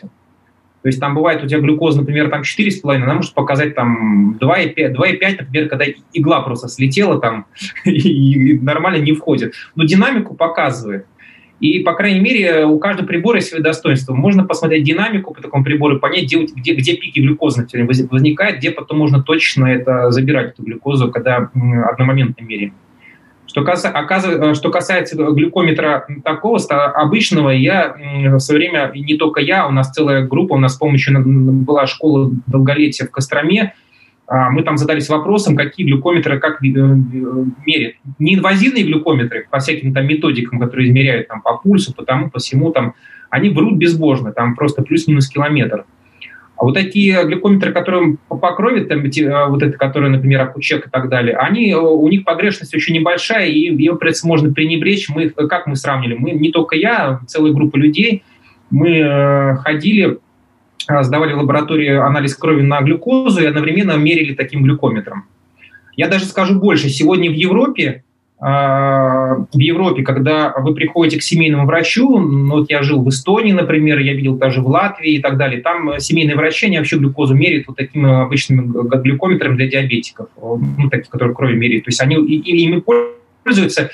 То 0.86 0.88
есть 0.88 1.00
там 1.00 1.14
бывает 1.14 1.42
у 1.42 1.46
тебя 1.46 1.60
глюкоза, 1.60 2.00
например, 2.00 2.28
там 2.28 2.42
4,5, 2.42 2.94
она 2.96 3.14
может 3.14 3.34
показать 3.34 3.74
там 3.74 4.36
2,5, 4.40 4.94
2,5 4.94 5.36
например, 5.40 5.68
когда 5.68 5.84
игла 6.12 6.40
просто 6.40 6.68
слетела 6.68 7.20
там 7.20 7.46
и 7.84 8.58
нормально 8.58 9.02
не 9.02 9.12
входит. 9.12 9.54
Но 9.74 9.84
динамику 9.84 10.34
показывает. 10.34 11.06
И, 11.58 11.78
по 11.80 11.94
крайней 11.94 12.20
мере, 12.20 12.66
у 12.66 12.78
каждого 12.78 13.06
прибора 13.06 13.38
есть 13.38 13.48
свои 13.48 13.62
достоинства. 13.62 14.14
Можно 14.14 14.44
посмотреть 14.44 14.84
динамику 14.84 15.32
по 15.32 15.40
такому 15.40 15.64
прибору, 15.64 15.98
понять, 15.98 16.24
где, 16.24 16.44
где, 16.44 16.74
где 16.74 16.96
пики 16.96 17.20
глюкозы 17.20 17.66
возникают, 18.10 18.58
где 18.58 18.70
потом 18.70 18.98
можно 18.98 19.22
точно 19.22 19.66
это 19.66 20.10
забирать, 20.10 20.52
эту 20.52 20.62
глюкозу, 20.62 21.10
когда 21.10 21.50
одномоментно 21.90 22.44
меряем. 22.44 22.74
Что, 23.46 23.64
касается, 23.64 24.54
что 24.54 24.70
касается 24.70 25.16
глюкометра 25.16 26.06
такого 26.24 26.58
обычного, 26.58 27.50
я 27.50 27.96
в 28.32 28.38
свое 28.38 28.58
время, 28.58 28.92
не 28.94 29.16
только 29.16 29.40
я, 29.40 29.66
у 29.66 29.70
нас 29.70 29.92
целая 29.92 30.26
группа, 30.26 30.54
у 30.54 30.58
нас 30.58 30.74
с 30.74 30.76
помощью 30.76 31.22
была 31.24 31.86
школа 31.86 32.30
долголетия 32.46 33.06
в 33.06 33.10
Костроме, 33.10 33.72
мы 34.28 34.62
там 34.62 34.76
задались 34.76 35.08
вопросом, 35.08 35.56
какие 35.56 35.86
глюкометры 35.86 36.40
как 36.40 36.62
э, 36.62 36.66
мерят. 36.66 37.94
Неинвазивные 38.18 38.84
глюкометры 38.84 39.46
по 39.50 39.58
всяким 39.60 39.94
там 39.94 40.06
методикам, 40.06 40.58
которые 40.58 40.88
измеряют 40.88 41.28
там, 41.28 41.42
по 41.42 41.56
пульсу, 41.56 41.94
по 41.94 42.04
тому, 42.04 42.30
по 42.30 42.40
всему, 42.40 42.72
там, 42.72 42.94
они 43.30 43.50
врут 43.50 43.76
безбожно, 43.76 44.32
там 44.32 44.56
просто 44.56 44.82
плюс-минус 44.82 45.28
километр. 45.28 45.84
А 46.56 46.64
вот 46.64 46.74
такие 46.74 47.22
глюкометры, 47.24 47.72
которые 47.72 48.16
по 48.28 48.52
крови, 48.54 48.84
там, 48.84 49.04
э, 49.04 49.48
вот 49.48 49.62
это, 49.62 49.78
которые, 49.78 50.10
например, 50.10 50.40
Акучек 50.40 50.88
и 50.88 50.90
так 50.90 51.08
далее, 51.08 51.36
они, 51.36 51.70
э, 51.70 51.76
у 51.76 52.08
них 52.08 52.24
погрешность 52.24 52.74
очень 52.74 52.94
небольшая, 52.94 53.46
и 53.46 53.76
ее, 53.76 53.96
принципе, 53.96 54.28
можно 54.28 54.52
пренебречь. 54.52 55.08
Мы, 55.08 55.28
как 55.28 55.68
мы 55.68 55.76
сравнили? 55.76 56.14
Мы, 56.14 56.32
не 56.32 56.50
только 56.50 56.74
я, 56.74 57.20
целая 57.28 57.52
группа 57.52 57.76
людей, 57.76 58.24
мы 58.70 59.56
ходили 59.62 60.04
а, 60.06 60.16
сдавали 61.02 61.32
в 61.32 61.38
лаборатории 61.38 61.90
анализ 61.90 62.36
крови 62.36 62.62
на 62.62 62.80
глюкозу 62.80 63.42
и 63.42 63.46
одновременно 63.46 63.92
мерили 63.92 64.34
таким 64.34 64.62
глюкометром. 64.62 65.24
Я 65.96 66.08
даже 66.08 66.26
скажу 66.26 66.58
больше. 66.58 66.88
Сегодня 66.90 67.30
в 67.30 67.34
Европе, 67.34 68.04
а, 68.38 69.46
в 69.52 69.58
Европе, 69.58 70.02
когда 70.02 70.52
вы 70.58 70.74
приходите 70.74 71.18
к 71.18 71.22
семейному 71.22 71.66
врачу, 71.66 72.18
ну, 72.18 72.56
вот 72.56 72.70
я 72.70 72.82
жил 72.82 73.02
в 73.02 73.08
Эстонии, 73.08 73.52
например, 73.52 73.98
я 73.98 74.12
видел 74.12 74.36
даже 74.36 74.60
в 74.60 74.68
Латвии 74.68 75.14
и 75.14 75.22
так 75.22 75.38
далее, 75.38 75.62
там 75.62 75.98
семейные 75.98 76.36
врачи, 76.36 76.66
они 76.66 76.76
вообще 76.76 76.98
глюкозу 76.98 77.34
меряют 77.34 77.66
вот 77.66 77.78
таким 77.78 78.04
обычным 78.04 78.72
глюкометром 78.72 79.56
для 79.56 79.68
диабетиков, 79.68 80.28
ну, 80.36 80.90
таких, 80.90 81.08
которые 81.08 81.34
крови 81.34 81.56
меряют. 81.56 81.84
То 81.84 81.88
есть 81.88 82.00
они 82.02 82.16
ими 82.16 82.82
пользуются, 83.44 83.90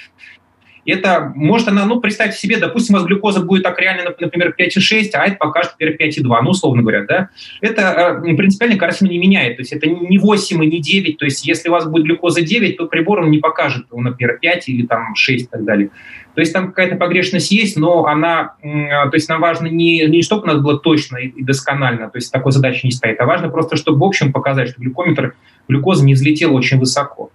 это 0.85 1.33
может 1.35 1.69
она, 1.69 1.87
ну, 1.87 2.01
представьте 2.01 2.39
себе, 2.39 2.57
допустим, 2.59 2.95
у 2.95 2.99
вас 2.99 3.07
глюкоза 3.07 3.41
будет 3.41 3.63
так 3.63 3.79
реально, 3.79 4.15
например, 4.19 4.55
5,6, 4.59 5.11
а 5.15 5.27
это 5.27 5.37
покажет, 5.37 5.73
например, 5.79 5.97
5,2, 6.01 6.43
ну, 6.43 6.51
условно 6.51 6.83
говоря, 6.83 7.05
да. 7.05 7.29
Это 7.61 8.23
э, 8.25 8.35
принципиально 8.35 8.77
картину 8.77 9.11
не 9.11 9.19
меняет, 9.19 9.57
то 9.57 9.63
есть 9.63 9.73
это 9.73 9.89
не 9.89 10.19
8 10.19 10.65
и 10.65 10.67
не 10.67 10.81
9, 10.81 11.19
то 11.19 11.25
есть 11.25 11.47
если 11.47 11.69
у 11.69 11.73
вас 11.73 11.87
будет 11.87 12.05
глюкоза 12.05 12.43
9, 12.43 12.77
то 12.77 12.87
прибор 12.87 13.21
он 13.21 13.31
не 13.31 13.39
покажет, 13.39 13.87
например, 13.93 14.39
5 14.41 14.69
или 14.69 14.87
там 14.87 15.15
6 15.15 15.45
и 15.45 15.47
так 15.47 15.65
далее. 15.65 15.91
То 16.35 16.41
есть 16.41 16.53
там 16.53 16.69
какая-то 16.69 16.97
погрешность 16.97 17.51
есть, 17.51 17.77
но 17.77 18.07
она, 18.07 18.55
то 18.63 19.11
есть 19.13 19.29
нам 19.29 19.41
важно 19.41 19.67
не, 19.67 20.07
не 20.07 20.23
чтобы 20.23 20.45
у 20.45 20.47
нас 20.47 20.61
было 20.61 20.79
точно 20.79 21.19
и 21.19 21.43
досконально, 21.43 22.09
то 22.09 22.17
есть 22.17 22.33
такой 22.33 22.53
задачи 22.53 22.87
не 22.87 22.93
стоит, 22.93 23.21
а 23.21 23.27
важно 23.27 23.51
просто, 23.51 23.77
чтобы 23.77 23.99
в 23.99 24.05
общем 24.05 24.33
показать, 24.33 24.71
что 24.71 24.81
глюкометр, 24.81 25.35
глюкоза 25.69 26.05
не 26.05 26.15
взлетела 26.15 26.53
очень 26.53 26.79
высоко. 26.79 27.31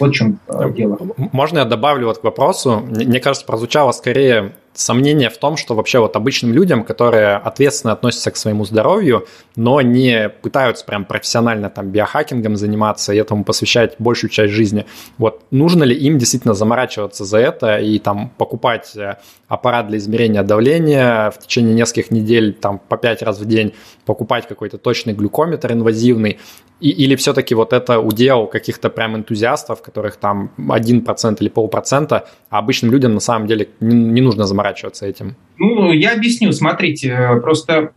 Вот 0.00 0.10
в 0.10 0.12
чем 0.14 0.38
э, 0.48 0.70
дело. 0.72 0.98
Можно 1.16 1.60
я 1.60 1.64
добавлю 1.64 2.06
вот 2.06 2.18
к 2.18 2.24
вопросу? 2.24 2.80
Мне 2.80 3.20
кажется, 3.20 3.46
прозвучало 3.46 3.92
скорее 3.92 4.52
сомнение 4.76 5.30
в 5.30 5.38
том, 5.38 5.56
что 5.56 5.74
вообще 5.74 5.98
вот 5.98 6.16
обычным 6.16 6.52
людям, 6.52 6.84
которые 6.84 7.36
ответственно 7.36 7.92
относятся 7.92 8.30
к 8.30 8.36
своему 8.36 8.64
здоровью, 8.64 9.26
но 9.56 9.80
не 9.80 10.28
пытаются 10.28 10.84
прям 10.84 11.04
профессионально 11.04 11.70
там 11.70 11.90
биохакингом 11.90 12.56
заниматься 12.56 13.12
и 13.12 13.16
этому 13.18 13.44
посвящать 13.44 13.96
большую 13.98 14.30
часть 14.30 14.52
жизни, 14.52 14.86
вот 15.18 15.42
нужно 15.50 15.84
ли 15.84 15.94
им 15.94 16.18
действительно 16.18 16.54
заморачиваться 16.54 17.24
за 17.24 17.38
это 17.38 17.78
и 17.78 17.98
там 17.98 18.30
покупать 18.36 18.96
э, 18.96 19.16
аппарат 19.48 19.88
для 19.88 19.98
измерения 19.98 20.42
давления 20.42 21.30
в 21.30 21.38
течение 21.38 21.74
нескольких 21.74 22.10
недель 22.10 22.52
там 22.52 22.78
по 22.78 22.96
пять 22.96 23.22
раз 23.22 23.38
в 23.38 23.44
день, 23.44 23.74
покупать 24.04 24.46
какой-то 24.46 24.78
точный 24.78 25.12
глюкометр 25.12 25.72
инвазивный, 25.72 26.38
и, 26.80 26.90
или 26.90 27.16
все-таки 27.16 27.54
вот 27.54 27.72
это 27.72 28.00
удел 28.00 28.46
каких-то 28.46 28.90
прям 28.90 29.16
энтузиастов, 29.16 29.80
которых 29.80 30.16
там 30.16 30.52
1% 30.58 31.36
или 31.40 31.48
полпроцента, 31.48 32.28
а 32.50 32.58
обычным 32.58 32.92
людям 32.92 33.14
на 33.14 33.20
самом 33.20 33.46
деле 33.46 33.68
не, 33.80 33.94
не 33.94 34.20
нужно 34.20 34.44
заморачиваться 34.44 34.65
этим? 35.06 35.34
Ну, 35.58 35.92
я 35.92 36.12
объясню. 36.12 36.52
Смотрите, 36.52 37.10
э, 37.10 37.40
просто 37.40 37.92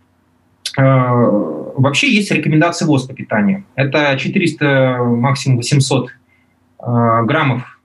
э, 0.77 0.81
вообще 0.81 2.11
есть 2.13 2.31
рекомендации 2.31 2.85
ВОЗ 2.85 3.07
по 3.07 3.13
питанию. 3.13 3.65
Это 3.75 4.17
400, 4.17 4.99
максимум 5.03 5.57
800 5.57 6.09
э, 6.09 6.11
граммов 7.23 7.79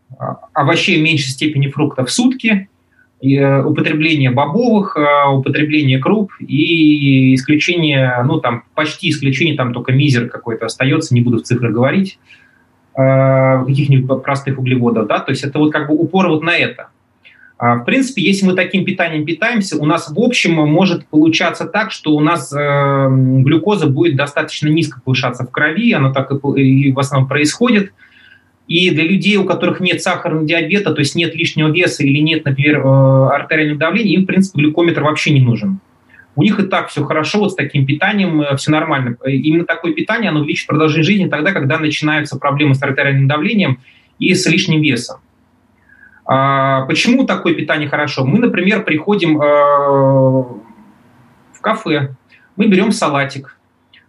овощей 0.52 1.00
в 1.00 1.02
меньшей 1.02 1.30
степени 1.30 1.68
фруктов 1.68 2.08
в 2.08 2.12
сутки, 2.12 2.68
Э, 3.24 3.62
употребление 3.62 4.30
бобовых, 4.30 4.96
э, 4.96 5.28
употребление 5.30 5.98
круп 5.98 6.32
и 6.40 7.34
исключение, 7.34 8.22
ну 8.24 8.38
там 8.38 8.64
почти 8.74 9.08
исключение, 9.08 9.56
там 9.56 9.72
только 9.72 9.92
мизер 9.92 10.28
какой-то 10.28 10.66
остается, 10.66 11.14
не 11.14 11.22
буду 11.22 11.38
в 11.38 11.42
цифрах 11.42 11.72
говорить, 11.72 12.18
э, 12.94 13.64
каких-нибудь 13.66 14.22
простых 14.22 14.58
углеводов, 14.58 15.06
да, 15.06 15.20
то 15.20 15.30
есть 15.30 15.42
это 15.42 15.58
вот 15.58 15.72
как 15.72 15.88
бы 15.88 15.94
упор 15.94 16.28
вот 16.28 16.42
на 16.42 16.54
это. 16.54 16.88
А, 17.56 17.76
в 17.76 17.84
принципе, 17.84 18.22
если 18.22 18.46
мы 18.46 18.54
таким 18.54 18.84
питанием 18.84 19.24
питаемся, 19.24 19.78
у 19.78 19.86
нас 19.86 20.10
в 20.10 20.18
общем 20.18 20.54
может 20.54 21.06
получаться 21.06 21.66
так, 21.66 21.92
что 21.92 22.14
у 22.14 22.20
нас 22.20 22.52
глюкоза 22.52 23.86
будет 23.86 24.16
достаточно 24.16 24.68
низко 24.68 25.00
повышаться 25.04 25.44
в 25.44 25.50
крови, 25.50 25.92
оно 25.92 26.12
так 26.12 26.32
и 26.32 26.92
в 26.92 26.98
основном 26.98 27.28
происходит– 27.28 27.92
и 28.66 28.90
для 28.90 29.04
людей, 29.04 29.36
у 29.36 29.44
которых 29.44 29.80
нет 29.80 30.02
сахарного 30.02 30.46
диабета, 30.46 30.92
то 30.92 31.00
есть 31.00 31.14
нет 31.14 31.34
лишнего 31.34 31.68
веса 31.68 32.02
или 32.02 32.18
нет, 32.20 32.44
например, 32.44 32.78
э, 32.78 33.28
артериального 33.34 33.78
давления, 33.78 34.14
им, 34.14 34.22
в 34.22 34.26
принципе, 34.26 34.60
глюкометр 34.60 35.02
вообще 35.02 35.32
не 35.32 35.40
нужен. 35.40 35.80
У 36.36 36.42
них 36.42 36.58
и 36.58 36.64
так 36.64 36.88
все 36.88 37.04
хорошо, 37.04 37.40
вот 37.40 37.52
с 37.52 37.54
таким 37.54 37.84
питанием 37.84 38.40
э, 38.40 38.56
все 38.56 38.70
нормально. 38.70 39.16
Именно 39.26 39.64
такое 39.66 39.92
питание, 39.92 40.30
оно 40.30 40.40
увеличит 40.40 40.66
продолжительность 40.66 41.10
жизни 41.10 41.28
тогда, 41.28 41.52
когда 41.52 41.78
начинаются 41.78 42.38
проблемы 42.38 42.74
с 42.74 42.82
артериальным 42.82 43.28
давлением 43.28 43.80
и 44.18 44.32
с 44.34 44.46
лишним 44.46 44.80
весом. 44.80 45.18
А 46.26 46.82
почему 46.86 47.24
такое 47.24 47.54
питание 47.54 47.88
хорошо? 47.88 48.24
Мы, 48.24 48.38
например, 48.38 48.84
приходим 48.84 49.40
э, 49.40 49.44
в 51.52 51.60
кафе, 51.60 52.14
мы 52.56 52.66
берем 52.66 52.92
салатик, 52.92 53.58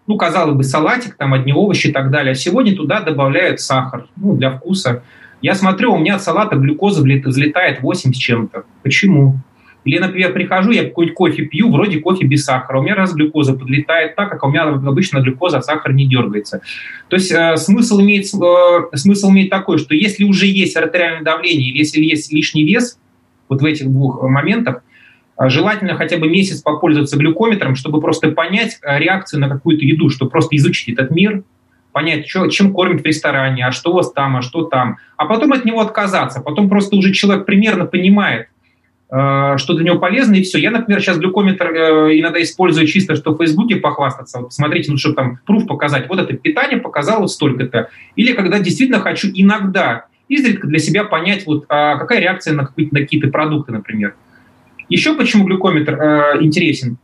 ну, 0.08 0.18
казалось 0.18 0.56
бы, 0.56 0.64
салатик, 0.64 1.16
там 1.16 1.34
одни 1.34 1.52
овощи 1.52 1.88
и 1.88 1.92
так 1.92 2.12
далее. 2.12 2.32
А 2.32 2.36
сегодня 2.36 2.76
туда 2.76 3.02
добавляют 3.02 3.60
сахар, 3.60 4.08
ну, 4.16 4.36
для 4.36 4.52
вкуса. 4.52 5.04
Я 5.42 5.56
смотрю, 5.56 5.94
у 5.94 5.98
меня 5.98 6.16
от 6.16 6.22
салата 6.22 6.56
глюкоза 6.56 7.02
взлетает 7.02 7.82
8 7.82 8.14
с 8.14 8.18
чем-то. 8.18 8.64
Почему? 8.84 9.40
Или, 9.86 10.00
например, 10.00 10.34
прихожу, 10.34 10.72
я 10.72 10.84
какой-нибудь 10.84 11.16
кофе 11.16 11.46
пью, 11.46 11.72
вроде 11.72 12.00
кофе 12.00 12.26
без 12.26 12.44
сахара. 12.44 12.80
У 12.80 12.84
меня 12.84 12.96
раз 12.96 13.14
глюкоза 13.14 13.54
подлетает 13.54 14.16
так, 14.16 14.32
как 14.32 14.44
у 14.44 14.50
меня 14.50 14.64
обычно 14.64 15.20
глюкоза, 15.20 15.60
а 15.60 15.62
сахар 15.62 15.94
не 15.94 16.08
дергается. 16.08 16.62
То 17.08 17.16
есть 17.16 17.32
э, 17.32 17.56
смысл, 17.58 18.02
имеет, 18.02 18.26
э, 18.34 18.98
смысл 18.98 19.30
имеет 19.30 19.52
такой, 19.52 19.78
что 19.78 19.94
если 19.94 20.24
уже 20.24 20.48
есть 20.48 20.76
артериальное 20.76 21.24
давление, 21.24 21.72
если 21.72 22.02
есть 22.02 22.34
лишний 22.34 22.66
вес, 22.66 23.00
вот 23.48 23.62
в 23.62 23.66
этих 23.66 23.88
двух 23.88 24.24
моментах, 24.24 24.82
а 25.38 25.50
желательно 25.50 25.96
хотя 25.96 26.18
бы 26.18 26.30
месяц 26.30 26.62
попользоваться 26.62 27.18
глюкометром, 27.18 27.76
чтобы 27.76 28.02
просто 28.02 28.32
понять 28.32 28.80
э, 28.82 29.00
реакцию 29.00 29.42
на 29.42 29.50
какую-то 29.50 29.86
еду, 29.86 30.10
чтобы 30.10 30.32
просто 30.32 30.56
изучить 30.56 30.96
этот 30.98 31.12
мир, 31.12 31.44
понять, 31.92 32.28
что, 32.28 32.48
чем 32.48 32.74
кормят 32.74 33.02
в 33.02 33.06
ресторане, 33.06 33.66
а 33.66 33.72
что 33.72 33.92
у 33.92 33.94
вас 33.96 34.12
там, 34.12 34.38
а 34.38 34.42
что 34.42 34.64
там. 34.64 34.98
А 35.18 35.26
потом 35.26 35.54
от 35.54 35.64
него 35.64 35.80
отказаться. 35.82 36.42
Потом 36.42 36.70
просто 36.70 36.96
уже 36.96 37.14
человек 37.14 37.46
примерно 37.46 37.86
понимает, 37.86 38.48
э, 38.48 38.55
что 39.10 39.74
для 39.76 39.86
него 39.86 40.00
полезно, 40.00 40.36
и 40.36 40.42
все. 40.42 40.58
Я, 40.58 40.72
например, 40.72 41.00
сейчас 41.00 41.18
глюкометр 41.18 41.68
э, 41.68 42.20
иногда 42.20 42.42
использую 42.42 42.88
чисто, 42.88 43.16
что 43.16 43.34
в 43.34 43.38
Фейсбуке 43.38 43.76
похвастаться. 43.76 44.40
Вот 44.40 44.54
смотрите, 44.54 44.92
ну, 44.92 44.98
чтобы 44.98 45.16
там 45.16 45.40
пруф 45.46 45.68
показать. 45.68 46.10
Вот 46.10 46.20
это 46.20 46.34
питание 46.36 46.80
показало 46.80 47.28
столько-то. 47.28 47.90
Или 48.16 48.34
когда 48.34 48.60
действительно 48.60 49.00
хочу 49.00 49.30
иногда 49.34 50.06
изредка 50.28 50.68
для 50.68 50.80
себя 50.80 51.04
понять, 51.04 51.46
вот 51.46 51.66
а 51.70 51.98
какая 51.98 52.20
реакция 52.20 52.56
на 52.56 52.66
какие-то 52.66 53.28
продукты, 53.28 53.72
например. 53.72 54.16
Еще 54.90 55.16
почему 55.16 55.46
глюкометр 55.46 55.94
э, 55.94 56.38
интересен? 56.42 56.98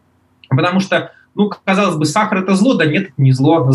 Потому 0.50 0.80
что, 0.80 1.12
ну, 1.36 1.52
казалось 1.64 1.96
бы, 1.96 2.06
сахар 2.06 2.40
это 2.40 2.56
зло, 2.56 2.74
да 2.74 2.86
нет, 2.86 3.10
это 3.10 3.14
не 3.18 3.32
зло. 3.32 3.72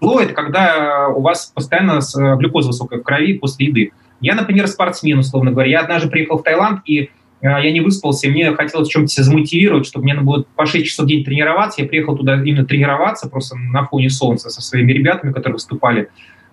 Зло 0.00 0.20
это 0.20 0.34
когда 0.34 1.08
у 1.08 1.20
вас 1.20 1.52
постоянно 1.54 2.00
э, 2.00 2.36
глюкоза 2.36 2.68
высокая 2.68 3.00
в 3.00 3.02
крови 3.02 3.34
после 3.38 3.66
еды. 3.66 3.92
Я, 4.20 4.34
например, 4.34 4.66
спортсмен, 4.66 5.18
условно 5.18 5.50
говоря. 5.50 5.70
Я 5.70 5.80
однажды 5.80 6.10
приехал 6.10 6.38
в 6.38 6.42
Таиланд, 6.42 6.80
и 6.84 7.02
э, 7.04 7.08
я 7.42 7.72
не 7.72 7.80
выспался, 7.80 8.26
и 8.26 8.30
мне 8.30 8.52
хотелось 8.52 8.88
чем-то 8.88 9.08
себя 9.08 9.24
замотивировать, 9.24 9.86
чтобы 9.86 10.04
мне 10.04 10.14
надо 10.14 10.26
было 10.26 10.44
по 10.56 10.66
6 10.66 10.86
часов 10.86 11.06
в 11.06 11.08
день 11.08 11.24
тренироваться. 11.24 11.80
Я 11.80 11.88
приехал 11.88 12.16
туда 12.16 12.34
именно 12.34 12.64
тренироваться, 12.66 13.28
просто 13.28 13.56
на 13.56 13.84
фоне 13.86 14.10
солнца 14.10 14.50
со 14.50 14.60
своими 14.60 14.92
ребятами, 14.92 15.32
которые 15.32 15.54
выступали 15.54 16.08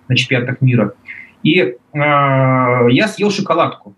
на 0.08 0.16
чемпионатах 0.16 0.60
мира. 0.62 0.94
И 1.42 1.58
э, 1.60 1.76
я 1.92 3.08
съел 3.08 3.30
шоколадку. 3.30 3.94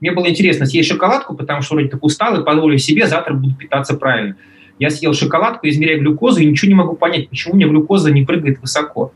Мне 0.00 0.12
было 0.12 0.28
интересно 0.28 0.66
съесть 0.66 0.88
шоколадку, 0.88 1.34
потому 1.34 1.62
что 1.62 1.74
вроде 1.74 1.88
так 1.88 2.04
устал 2.04 2.40
и 2.40 2.44
позволю 2.44 2.78
себе, 2.78 3.06
завтра 3.06 3.34
буду 3.34 3.54
питаться 3.56 3.96
правильно. 3.96 4.36
Я 4.78 4.90
съел 4.90 5.12
шоколадку, 5.12 5.66
измеряю 5.66 6.00
глюкозу 6.00 6.40
и 6.40 6.46
ничего 6.46 6.68
не 6.68 6.74
могу 6.74 6.94
понять, 6.94 7.28
почему 7.28 7.54
у 7.54 7.56
меня 7.56 7.66
глюкоза 7.66 8.12
не 8.12 8.24
прыгает 8.24 8.60
высоко. 8.60 9.12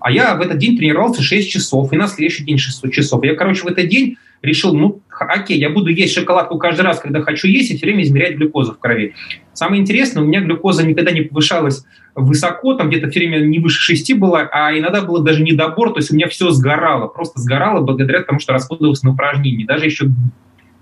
А 0.00 0.10
я 0.10 0.34
в 0.34 0.40
этот 0.40 0.58
день 0.58 0.76
тренировался 0.76 1.22
6 1.22 1.50
часов, 1.50 1.92
и 1.92 1.96
на 1.96 2.06
следующий 2.06 2.44
день 2.44 2.58
6 2.58 2.92
часов. 2.92 3.24
Я, 3.24 3.34
короче, 3.34 3.62
в 3.62 3.66
этот 3.66 3.88
день 3.88 4.16
решил, 4.42 4.74
ну, 4.74 5.02
окей, 5.10 5.58
я 5.58 5.70
буду 5.70 5.90
есть 5.90 6.14
шоколадку 6.14 6.58
каждый 6.58 6.82
раз, 6.82 7.00
когда 7.00 7.22
хочу 7.22 7.48
есть, 7.48 7.70
и 7.70 7.76
все 7.76 7.86
время 7.86 8.02
измерять 8.02 8.36
глюкозу 8.36 8.72
в 8.72 8.78
крови. 8.78 9.14
Самое 9.52 9.82
интересное, 9.82 10.22
у 10.22 10.26
меня 10.26 10.40
глюкоза 10.40 10.86
никогда 10.86 11.10
не 11.10 11.22
повышалась 11.22 11.84
высоко, 12.14 12.74
там 12.74 12.88
где-то 12.90 13.10
все 13.10 13.20
время 13.20 13.38
не 13.40 13.58
выше 13.58 13.80
6 13.80 14.14
было, 14.14 14.48
а 14.52 14.76
иногда 14.76 15.02
было 15.02 15.22
даже 15.22 15.42
недобор, 15.42 15.92
то 15.92 15.98
есть 15.98 16.10
у 16.10 16.14
меня 16.14 16.28
все 16.28 16.50
сгорало, 16.50 17.08
просто 17.08 17.40
сгорало 17.40 17.80
благодаря 17.80 18.22
тому, 18.22 18.38
что 18.38 18.52
расходовалось 18.52 19.02
на 19.02 19.10
упражнения. 19.10 19.66
Даже 19.66 19.86
еще 19.86 20.06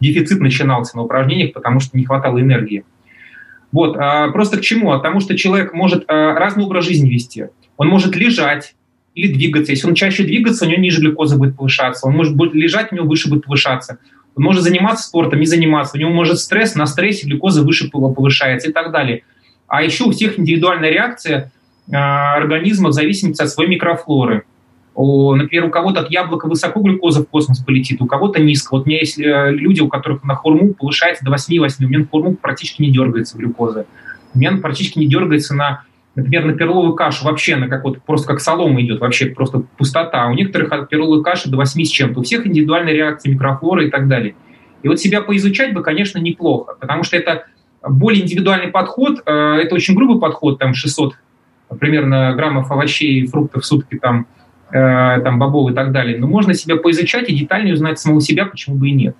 дефицит 0.00 0.40
начинался 0.40 0.96
на 0.96 1.02
упражнениях, 1.02 1.52
потому 1.52 1.80
что 1.80 1.96
не 1.96 2.04
хватало 2.04 2.40
энергии. 2.40 2.84
Вот, 3.72 3.96
а 3.98 4.30
просто 4.30 4.58
к 4.58 4.60
чему? 4.60 4.92
А 4.92 5.00
тому, 5.00 5.20
что 5.20 5.36
человек 5.36 5.72
может 5.72 6.04
а, 6.08 6.34
разный 6.34 6.64
образ 6.64 6.84
жизни 6.86 7.10
вести. 7.10 7.46
Он 7.76 7.88
может 7.88 8.16
лежать, 8.16 8.74
или 9.16 9.32
двигаться. 9.32 9.72
Если 9.72 9.88
он 9.88 9.94
чаще 9.94 10.24
двигаться, 10.24 10.66
у 10.66 10.68
него 10.68 10.80
ниже 10.80 11.00
глюкоза 11.00 11.36
будет 11.36 11.56
повышаться. 11.56 12.06
Он 12.06 12.14
может 12.14 12.36
будет 12.36 12.54
лежать, 12.54 12.92
у 12.92 12.94
него 12.94 13.06
выше 13.06 13.30
будет 13.30 13.44
повышаться. 13.44 13.98
Он 14.36 14.44
может 14.44 14.62
заниматься 14.62 15.08
спортом, 15.08 15.40
не 15.40 15.46
заниматься. 15.46 15.96
У 15.96 16.00
него 16.00 16.10
может 16.10 16.38
стресс, 16.38 16.74
на 16.74 16.86
стрессе 16.86 17.26
глюкоза 17.26 17.62
выше 17.62 17.90
повышается 17.90 18.68
и 18.68 18.72
так 18.72 18.92
далее. 18.92 19.22
А 19.66 19.82
еще 19.82 20.04
у 20.04 20.10
всех 20.10 20.38
индивидуальная 20.38 20.90
реакция 20.90 21.50
э, 21.90 21.96
организма 21.96 22.90
в 22.90 22.92
зависимости 22.92 23.42
от 23.42 23.48
своей 23.48 23.70
микрофлоры. 23.70 24.44
Например, 24.94 25.64
у 25.64 25.70
кого-то 25.70 26.00
от 26.00 26.10
яблока 26.10 26.46
высоко 26.46 26.80
глюкоза 26.80 27.22
в 27.22 27.26
космос 27.26 27.60
полетит, 27.60 28.00
у 28.02 28.06
кого-то 28.06 28.42
низко. 28.42 28.74
Вот 28.74 28.84
у 28.84 28.88
меня 28.88 28.98
есть 28.98 29.18
э, 29.18 29.50
люди, 29.50 29.80
у 29.80 29.88
которых 29.88 30.24
на 30.24 30.34
хурму 30.34 30.74
повышается 30.74 31.24
до 31.24 31.32
8-8. 31.32 31.72
У 31.80 31.88
меня 31.88 32.00
на 32.00 32.06
хурму 32.06 32.34
практически 32.34 32.82
не 32.82 32.90
дергается 32.90 33.38
глюкоза. 33.38 33.86
У 34.34 34.38
меня 34.38 34.58
практически 34.58 34.98
не 34.98 35.06
дергается 35.06 35.54
на 35.54 35.84
Например, 36.16 36.46
на 36.46 36.54
перловую 36.54 36.94
кашу 36.94 37.26
вообще 37.26 37.54
она 37.54 37.68
как 37.68 37.84
вот 37.84 38.02
просто 38.02 38.26
как 38.26 38.40
солома 38.40 38.80
идет, 38.80 39.00
вообще 39.00 39.26
просто 39.26 39.60
пустота. 39.76 40.26
У 40.28 40.32
некоторых 40.32 40.72
от 40.72 40.88
перловой 40.88 41.22
каши 41.22 41.50
до 41.50 41.58
8 41.58 41.84
с 41.84 41.88
чем-то. 41.88 42.20
У 42.20 42.22
всех 42.22 42.46
индивидуальная 42.46 42.94
реакция 42.94 43.32
микрофлоры 43.32 43.88
и 43.88 43.90
так 43.90 44.08
далее. 44.08 44.34
И 44.82 44.88
вот 44.88 44.98
себя 44.98 45.20
поизучать 45.20 45.74
бы, 45.74 45.82
конечно, 45.82 46.18
неплохо, 46.18 46.74
потому 46.80 47.02
что 47.02 47.18
это 47.18 47.44
более 47.86 48.22
индивидуальный 48.22 48.68
подход, 48.68 49.22
э, 49.26 49.30
это 49.30 49.74
очень 49.74 49.94
грубый 49.94 50.18
подход, 50.18 50.58
там 50.58 50.74
600 50.74 51.14
примерно 51.78 52.32
граммов 52.34 52.70
овощей 52.70 53.20
и 53.20 53.26
фруктов 53.26 53.62
в 53.62 53.66
сутки, 53.66 53.98
там, 53.98 54.26
э, 54.70 55.20
там 55.20 55.38
бобов 55.38 55.70
и 55.70 55.74
так 55.74 55.92
далее. 55.92 56.18
Но 56.18 56.26
можно 56.26 56.54
себя 56.54 56.76
поизучать 56.76 57.28
и 57.28 57.36
детальнее 57.36 57.74
узнать 57.74 57.98
самого 57.98 58.22
себя, 58.22 58.46
почему 58.46 58.76
бы 58.76 58.88
и 58.88 58.92
нет 58.92 59.16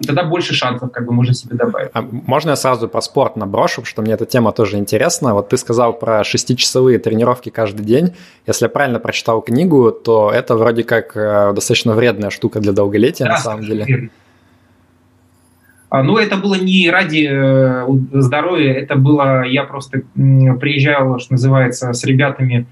и 0.00 0.06
тогда 0.06 0.24
больше 0.24 0.54
шансов 0.54 0.92
как 0.92 1.06
бы 1.06 1.12
можно 1.12 1.34
себе 1.34 1.56
добавить. 1.56 1.90
А 1.92 2.02
можно 2.02 2.50
я 2.50 2.56
сразу 2.56 2.88
про 2.88 3.00
спорт 3.00 3.36
наброшу, 3.36 3.84
что 3.84 4.02
мне 4.02 4.12
эта 4.12 4.26
тема 4.26 4.52
тоже 4.52 4.78
интересна. 4.78 5.34
Вот 5.34 5.48
ты 5.48 5.56
сказал 5.56 5.92
про 5.92 6.22
шестичасовые 6.24 6.98
тренировки 6.98 7.48
каждый 7.50 7.84
день. 7.84 8.14
Если 8.46 8.66
я 8.66 8.68
правильно 8.68 9.00
прочитал 9.00 9.42
книгу, 9.42 9.90
то 9.90 10.30
это 10.30 10.56
вроде 10.56 10.84
как 10.84 11.16
э, 11.16 11.52
достаточно 11.52 11.94
вредная 11.94 12.30
штука 12.30 12.60
для 12.60 12.72
долголетия 12.72 13.26
да, 13.26 13.32
на 13.32 13.38
самом 13.38 13.64
деле. 13.64 13.84
Верно. 13.84 14.10
А, 15.90 16.02
ну, 16.02 16.18
это 16.18 16.36
было 16.36 16.54
не 16.54 16.90
ради 16.90 17.26
э, 17.30 17.86
здоровья, 18.12 18.74
это 18.74 18.96
было, 18.96 19.44
я 19.44 19.64
просто 19.64 20.02
приезжал, 20.14 21.18
что 21.18 21.32
называется, 21.32 21.94
с 21.94 22.04
ребятами 22.04 22.66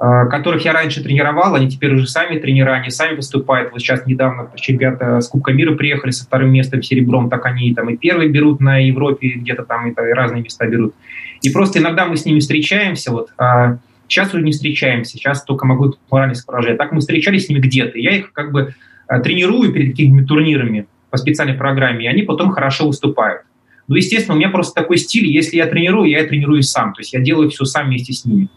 которых 0.00 0.64
я 0.64 0.72
раньше 0.72 1.02
тренировал, 1.02 1.54
они 1.54 1.68
теперь 1.68 1.92
уже 1.92 2.06
сами 2.06 2.38
тренера, 2.38 2.72
они 2.72 2.88
сами 2.88 3.16
выступают. 3.16 3.70
Вот 3.70 3.80
сейчас 3.80 4.06
недавно 4.06 4.50
чемпионата 4.56 5.20
с 5.20 5.28
Кубка 5.28 5.52
мира 5.52 5.74
приехали 5.74 6.10
со 6.10 6.24
вторым 6.24 6.50
местом 6.52 6.82
серебром, 6.82 7.28
так 7.28 7.44
они 7.44 7.74
там 7.74 7.90
и 7.90 7.98
первый 7.98 8.28
берут 8.28 8.60
на 8.60 8.78
Европе, 8.78 9.28
где-то 9.28 9.64
там 9.64 9.90
и 9.90 9.94
разные 9.94 10.42
места 10.42 10.66
берут. 10.66 10.94
И 11.42 11.50
просто 11.50 11.80
иногда 11.80 12.06
мы 12.06 12.16
с 12.16 12.24
ними 12.24 12.38
встречаемся, 12.38 13.12
вот, 13.12 13.28
а 13.36 13.76
сейчас 14.08 14.32
уже 14.32 14.42
не 14.42 14.52
встречаемся, 14.52 15.18
сейчас 15.18 15.44
только 15.44 15.66
могу 15.66 15.94
моральность 16.10 16.46
поражать. 16.46 16.78
Так 16.78 16.92
мы 16.92 17.00
встречались 17.00 17.46
с 17.46 17.48
ними 17.50 17.60
где-то, 17.60 17.98
я 17.98 18.16
их 18.16 18.32
как 18.32 18.52
бы 18.52 18.72
э, 19.06 19.20
тренирую 19.20 19.70
перед 19.70 19.90
какими-то 19.90 20.26
турнирами 20.26 20.86
по 21.10 21.18
специальной 21.18 21.54
программе, 21.54 22.06
и 22.06 22.08
они 22.08 22.22
потом 22.22 22.52
хорошо 22.52 22.86
выступают. 22.86 23.42
Ну, 23.86 23.96
естественно, 23.96 24.34
у 24.34 24.38
меня 24.38 24.48
просто 24.48 24.80
такой 24.80 24.96
стиль, 24.96 25.26
если 25.26 25.56
я 25.56 25.66
тренирую, 25.66 26.08
я 26.08 26.24
тренирую 26.24 26.62
сам, 26.62 26.94
то 26.94 27.00
есть 27.00 27.12
я 27.12 27.20
делаю 27.20 27.50
все 27.50 27.66
сам 27.66 27.88
вместе 27.88 28.14
с 28.14 28.24
ними. 28.24 28.48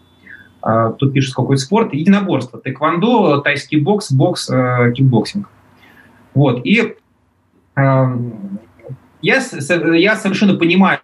А, 0.64 0.92
тут 0.94 1.14
пишут, 1.14 1.36
какой 1.36 1.58
спорт, 1.58 1.94
единоборство, 1.94 2.58
тэквондо, 2.58 3.42
тайский 3.42 3.82
бокс, 3.82 4.12
бокс, 4.14 4.50
э, 4.50 4.94
кикбоксинг. 4.96 5.50
Вот, 6.34 6.66
и 6.66 6.96
я, 7.76 8.14
я 9.22 9.42
совершенно 10.16 10.56
понимаю, 10.56 11.00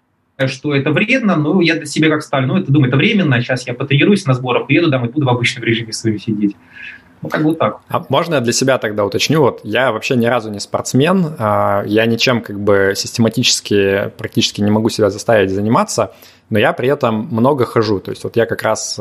что 0.47 0.73
это 0.73 0.91
вредно, 0.91 1.35
но 1.35 1.61
я 1.61 1.75
для 1.75 1.85
себя 1.85 2.09
как 2.09 2.21
сталь, 2.21 2.45
ну, 2.45 2.57
это 2.57 2.71
думаю, 2.71 2.87
это 2.87 2.97
временно, 2.97 3.41
сейчас 3.41 3.67
я 3.67 3.73
потренируюсь 3.73 4.25
на 4.25 4.33
сборах, 4.33 4.65
приеду 4.65 4.89
домой, 4.89 5.09
буду 5.09 5.25
в 5.25 5.29
обычном 5.29 5.65
режиме 5.65 5.91
своем 5.91 6.19
сидеть. 6.19 6.55
Ну, 7.21 7.27
как 7.27 7.43
бы 7.43 7.53
так. 7.53 7.81
А 7.89 8.05
можно 8.07 8.35
я 8.35 8.39
для 8.41 8.53
себя 8.53 8.77
тогда 8.77 9.03
уточню? 9.03 9.41
Вот 9.41 9.59
я 9.63 9.91
вообще 9.91 10.15
ни 10.15 10.25
разу 10.25 10.49
не 10.49 10.59
спортсмен, 10.61 11.35
а, 11.37 11.83
я 11.85 12.05
ничем 12.05 12.41
как 12.41 12.57
бы 12.61 12.93
систематически 12.95 14.11
практически 14.17 14.61
не 14.61 14.71
могу 14.71 14.87
себя 14.87 15.09
заставить 15.09 15.51
заниматься, 15.51 16.13
но 16.49 16.59
я 16.59 16.73
при 16.73 16.89
этом 16.89 17.27
много 17.31 17.65
хожу. 17.65 17.99
То 17.99 18.11
есть 18.11 18.23
вот 18.23 18.35
я 18.35 18.45
как 18.45 18.63
раз 18.63 18.99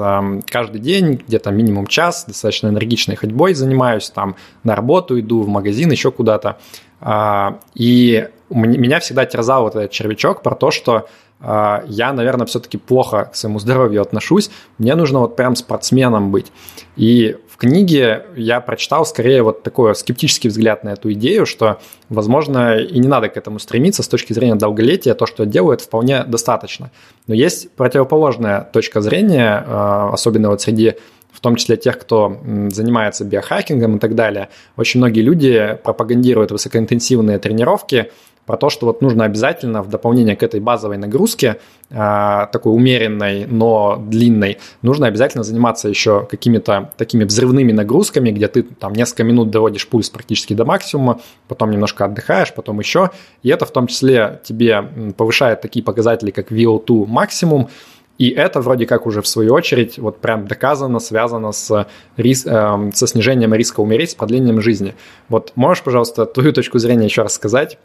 каждый 0.51 0.81
день 0.81 1.23
где-то 1.27 1.51
минимум 1.51 1.87
час 1.87 2.25
достаточно 2.27 2.69
энергичной 2.69 3.17
ходьбой 3.17 3.55
занимаюсь, 3.55 4.11
там 4.11 4.37
на 4.65 4.77
работу 4.77 5.19
иду, 5.19 5.43
в 5.43 5.49
магазин, 5.49 5.91
еще 5.91 6.11
куда-то. 6.11 6.59
А, 7.01 7.61
и 7.75 8.29
меня 8.51 9.01
всегда 9.01 9.25
терзал 9.25 9.63
вот 9.63 9.77
этот 9.77 9.91
червячок 9.91 10.43
про 10.43 10.55
то, 10.55 10.71
что 10.71 11.07
а, 11.41 11.85
я, 11.87 12.13
наверное, 12.13 12.47
все-таки 12.47 12.77
плохо 12.77 13.31
к 13.33 13.37
своему 13.37 13.59
здоровью 13.59 14.03
отношусь. 14.03 14.51
Мне 14.79 14.95
нужно 14.95 15.21
вот 15.21 15.37
прям 15.37 15.55
спортсменом 15.55 16.31
быть. 16.31 16.53
И 16.97 17.37
книге 17.59 18.25
я 18.37 18.61
прочитал 18.61 19.05
скорее 19.05 19.43
вот 19.43 19.63
такой 19.63 19.95
скептический 19.95 20.49
взгляд 20.49 20.85
на 20.85 20.91
эту 20.91 21.13
идею, 21.13 21.45
что, 21.45 21.81
возможно, 22.09 22.79
и 22.79 22.99
не 22.99 23.09
надо 23.09 23.29
к 23.29 23.37
этому 23.37 23.59
стремиться 23.59 24.03
с 24.03 24.09
точки 24.09 24.33
зрения 24.33 24.55
долголетия, 24.55 25.15
то, 25.15 25.27
что 25.27 25.45
делают, 25.45 25.81
вполне 25.81 26.25
достаточно. 26.25 26.91
Но 27.27 27.35
есть 27.35 27.71
противоположная 27.73 28.63
точка 28.73 29.01
зрения, 29.01 29.65
а, 29.67 30.11
особенно 30.13 30.51
вот 30.51 30.63
среди 30.63 30.95
в 31.33 31.41
том 31.41 31.55
числе 31.57 31.77
тех, 31.77 31.99
кто 31.99 32.41
занимается 32.71 33.25
биохакингом 33.25 33.97
и 33.97 33.99
так 34.01 34.17
далее. 34.17 34.49
Очень 34.77 34.99
многие 34.99 35.21
люди 35.21 35.79
пропагандируют 35.85 36.51
высокоинтенсивные 36.51 37.39
тренировки, 37.39 38.11
про 38.49 38.57
то, 38.57 38.71
что 38.71 38.87
вот 38.87 39.03
нужно 39.03 39.25
обязательно 39.25 39.83
в 39.83 39.91
дополнение 39.91 40.35
к 40.35 40.43
этой 40.43 40.59
базовой 40.59 40.97
нагрузке, 40.97 41.59
а, 41.91 42.47
такой 42.47 42.75
умеренной, 42.75 43.45
но 43.45 44.03
длинной, 44.03 44.57
нужно 44.81 45.07
обязательно 45.07 45.45
заниматься 45.45 45.91
еще 45.91 46.27
какими-то 46.31 46.91
такими 46.97 47.25
взрывными 47.25 47.73
нагрузками, 47.73 48.31
где 48.31 48.49
ты 48.49 48.63
там 48.63 48.95
несколько 48.95 49.25
минут 49.25 49.51
доводишь 49.51 49.87
пульс 49.87 50.09
практически 50.09 50.55
до 50.55 50.65
максимума, 50.65 51.21
потом 51.47 51.71
немножко 51.71 52.07
отдыхаешь, 52.07 52.55
потом 52.55 52.81
еще, 52.81 53.11
и 53.43 53.51
это 53.51 53.67
в 53.67 53.71
том 53.71 53.87
числе 53.87 54.41
тебе 54.45 54.83
повышает 55.19 55.61
такие 55.61 55.85
показатели, 55.85 56.31
как 56.31 56.51
VO2 56.51 57.05
максимум, 57.07 57.69
и 58.17 58.31
это 58.31 58.63
вроде 58.63 58.87
как 58.87 59.07
уже 59.07 59.21
в 59.21 59.29
свою 59.29 59.53
очередь 59.53 59.99
вот 59.99 60.21
прям 60.21 60.47
доказано, 60.47 61.01
связано 61.01 61.53
с 61.53 61.87
рис, 62.17 62.47
э, 62.47 62.91
со 62.95 63.07
снижением 63.07 63.53
риска 63.53 63.81
умереть, 63.81 64.13
с 64.13 64.15
продлением 64.15 64.63
жизни. 64.63 64.95
Вот 65.29 65.53
можешь, 65.55 65.85
пожалуйста, 65.85 66.25
твою 66.27 66.53
точку 66.53 66.79
зрения 66.79 67.05
еще 67.05 67.23
раз 67.23 67.35
сказать? 67.35 67.79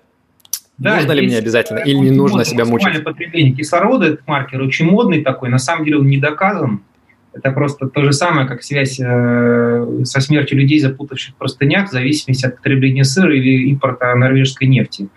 Да, 0.78 0.96
нужно 0.96 1.12
ли 1.12 1.28
мне 1.28 1.38
обязательно 1.38 1.80
или 1.80 1.96
не 1.96 2.12
нужно 2.12 2.46
себя 2.46 2.66
мучить? 2.66 3.04
потребление 3.04 3.54
кислорода, 3.54 4.08
этот 4.08 4.28
маркер 4.28 4.62
очень 4.62 4.86
модный 4.86 5.22
такой, 5.22 5.50
на 5.50 5.60
самом 5.60 5.86
деле 5.86 6.00
он 6.00 6.08
не 6.08 6.18
доказан. 6.18 6.82
Это 7.34 7.52
просто 7.52 7.88
то 7.88 8.04
же 8.04 8.14
самое, 8.14 8.48
как 8.48 8.62
связь 8.62 9.00
э, 9.00 10.04
со 10.04 10.22
смертью 10.22 10.60
людей, 10.60 10.80
запутавших 10.80 11.34
в 11.34 11.38
простынях, 11.38 11.90
в 11.90 11.92
зависимости 11.92 12.46
от 12.46 12.58
потребления 12.58 13.04
сыра 13.04 13.36
или 13.36 13.70
импорта 13.70 14.14
норвежской 14.14 14.68
нефти. 14.68 15.10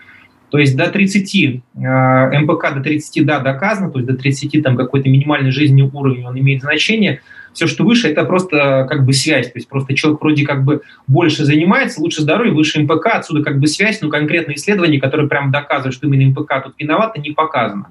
То 0.50 0.58
есть 0.58 0.76
до 0.76 0.88
30, 0.88 1.34
э, 1.34 2.40
МПК 2.40 2.74
до 2.74 2.80
30, 2.80 3.24
да, 3.24 3.40
доказано, 3.40 3.90
то 3.90 3.98
есть 3.98 4.08
до 4.08 4.16
30 4.16 4.62
там 4.62 4.76
какой-то 4.76 5.08
минимальный 5.08 5.50
жизненный 5.50 5.90
уровень, 5.92 6.26
он 6.26 6.38
имеет 6.38 6.62
значение– 6.62 7.20
все, 7.56 7.66
что 7.66 7.84
выше, 7.84 8.08
это 8.08 8.24
просто 8.24 8.86
как 8.88 9.06
бы 9.06 9.14
связь. 9.14 9.46
То 9.46 9.56
есть 9.56 9.66
просто 9.66 9.94
человек 9.94 10.20
вроде 10.20 10.44
как 10.44 10.62
бы 10.62 10.82
больше 11.06 11.46
занимается, 11.46 12.02
лучше 12.02 12.20
здоровье, 12.20 12.52
выше 12.52 12.82
МПК, 12.82 13.06
отсюда 13.14 13.42
как 13.42 13.58
бы 13.58 13.66
связь, 13.66 14.02
но 14.02 14.10
конкретные 14.10 14.56
исследования, 14.56 15.00
которые 15.00 15.26
прям 15.26 15.50
доказывают, 15.50 15.94
что 15.94 16.06
именно 16.06 16.30
МПК 16.30 16.62
тут 16.62 16.74
виноваты, 16.78 17.18
не 17.20 17.30
показано. 17.30 17.86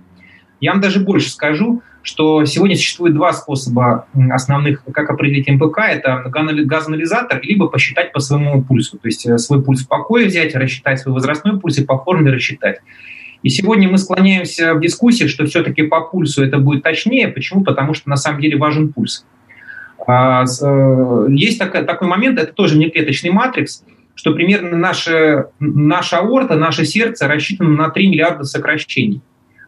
Я 0.66 0.72
вам 0.72 0.82
даже 0.82 0.99
больше 0.99 1.30
скажу, 1.30 1.84
что 2.01 2.43
сегодня 2.45 2.76
существует 2.76 3.13
два 3.13 3.34
способа 3.34 4.07
основных, 4.32 4.84
как 4.84 5.11
определить 5.11 5.47
МПК. 5.47 5.78
Это 5.78 6.24
газоанализатор, 6.26 7.39
либо 7.43 7.68
посчитать 7.68 8.11
по 8.11 8.20
своему 8.20 8.63
пульсу. 8.63 8.97
То 8.97 9.07
есть 9.07 9.28
э, 9.28 9.38
свой 9.38 9.61
пульс 9.61 9.84
в 9.84 9.88
покое 9.88 10.26
взять, 10.26 10.55
рассчитать 10.55 10.99
свой 10.99 11.13
возрастной 11.13 11.59
пульс 11.59 11.78
и 11.78 11.86
по 11.86 11.99
формуле 11.99 12.32
рассчитать. 12.32 12.80
И 13.43 13.49
сегодня 13.49 13.88
мы 13.88 13.99
склоняемся 13.99 14.74
в 14.74 14.82
дискуссии, 14.82 15.28
что 15.28 15.45
все-таки 15.45 15.84
по 15.84 16.01
пульсу 16.01 16.43
это 16.43 16.57
будет 16.57 16.82
точнее. 16.82 17.28
Почему? 17.28 17.63
Потому 17.63 17.93
что 17.93 18.09
на 18.09 18.16
самом 18.16 18.41
деле 18.41 18.57
важен 18.57 18.91
пульс. 18.91 19.24
А, 20.07 20.45
э, 20.45 21.28
есть 21.30 21.59
такой 21.59 22.07
момент, 22.07 22.39
это 22.39 22.51
тоже 22.53 22.74
внеклеточный 22.74 23.30
матрикс, 23.30 23.84
что 24.16 24.34
примерно 24.34 24.76
наша, 24.76 25.51
наша 25.59 26.18
аорта, 26.18 26.55
наше 26.55 26.86
сердце 26.86 27.28
рассчитано 27.28 27.70
на 27.70 27.89
3 27.91 28.07
миллиарда 28.07 28.45
сокращений. 28.45 29.22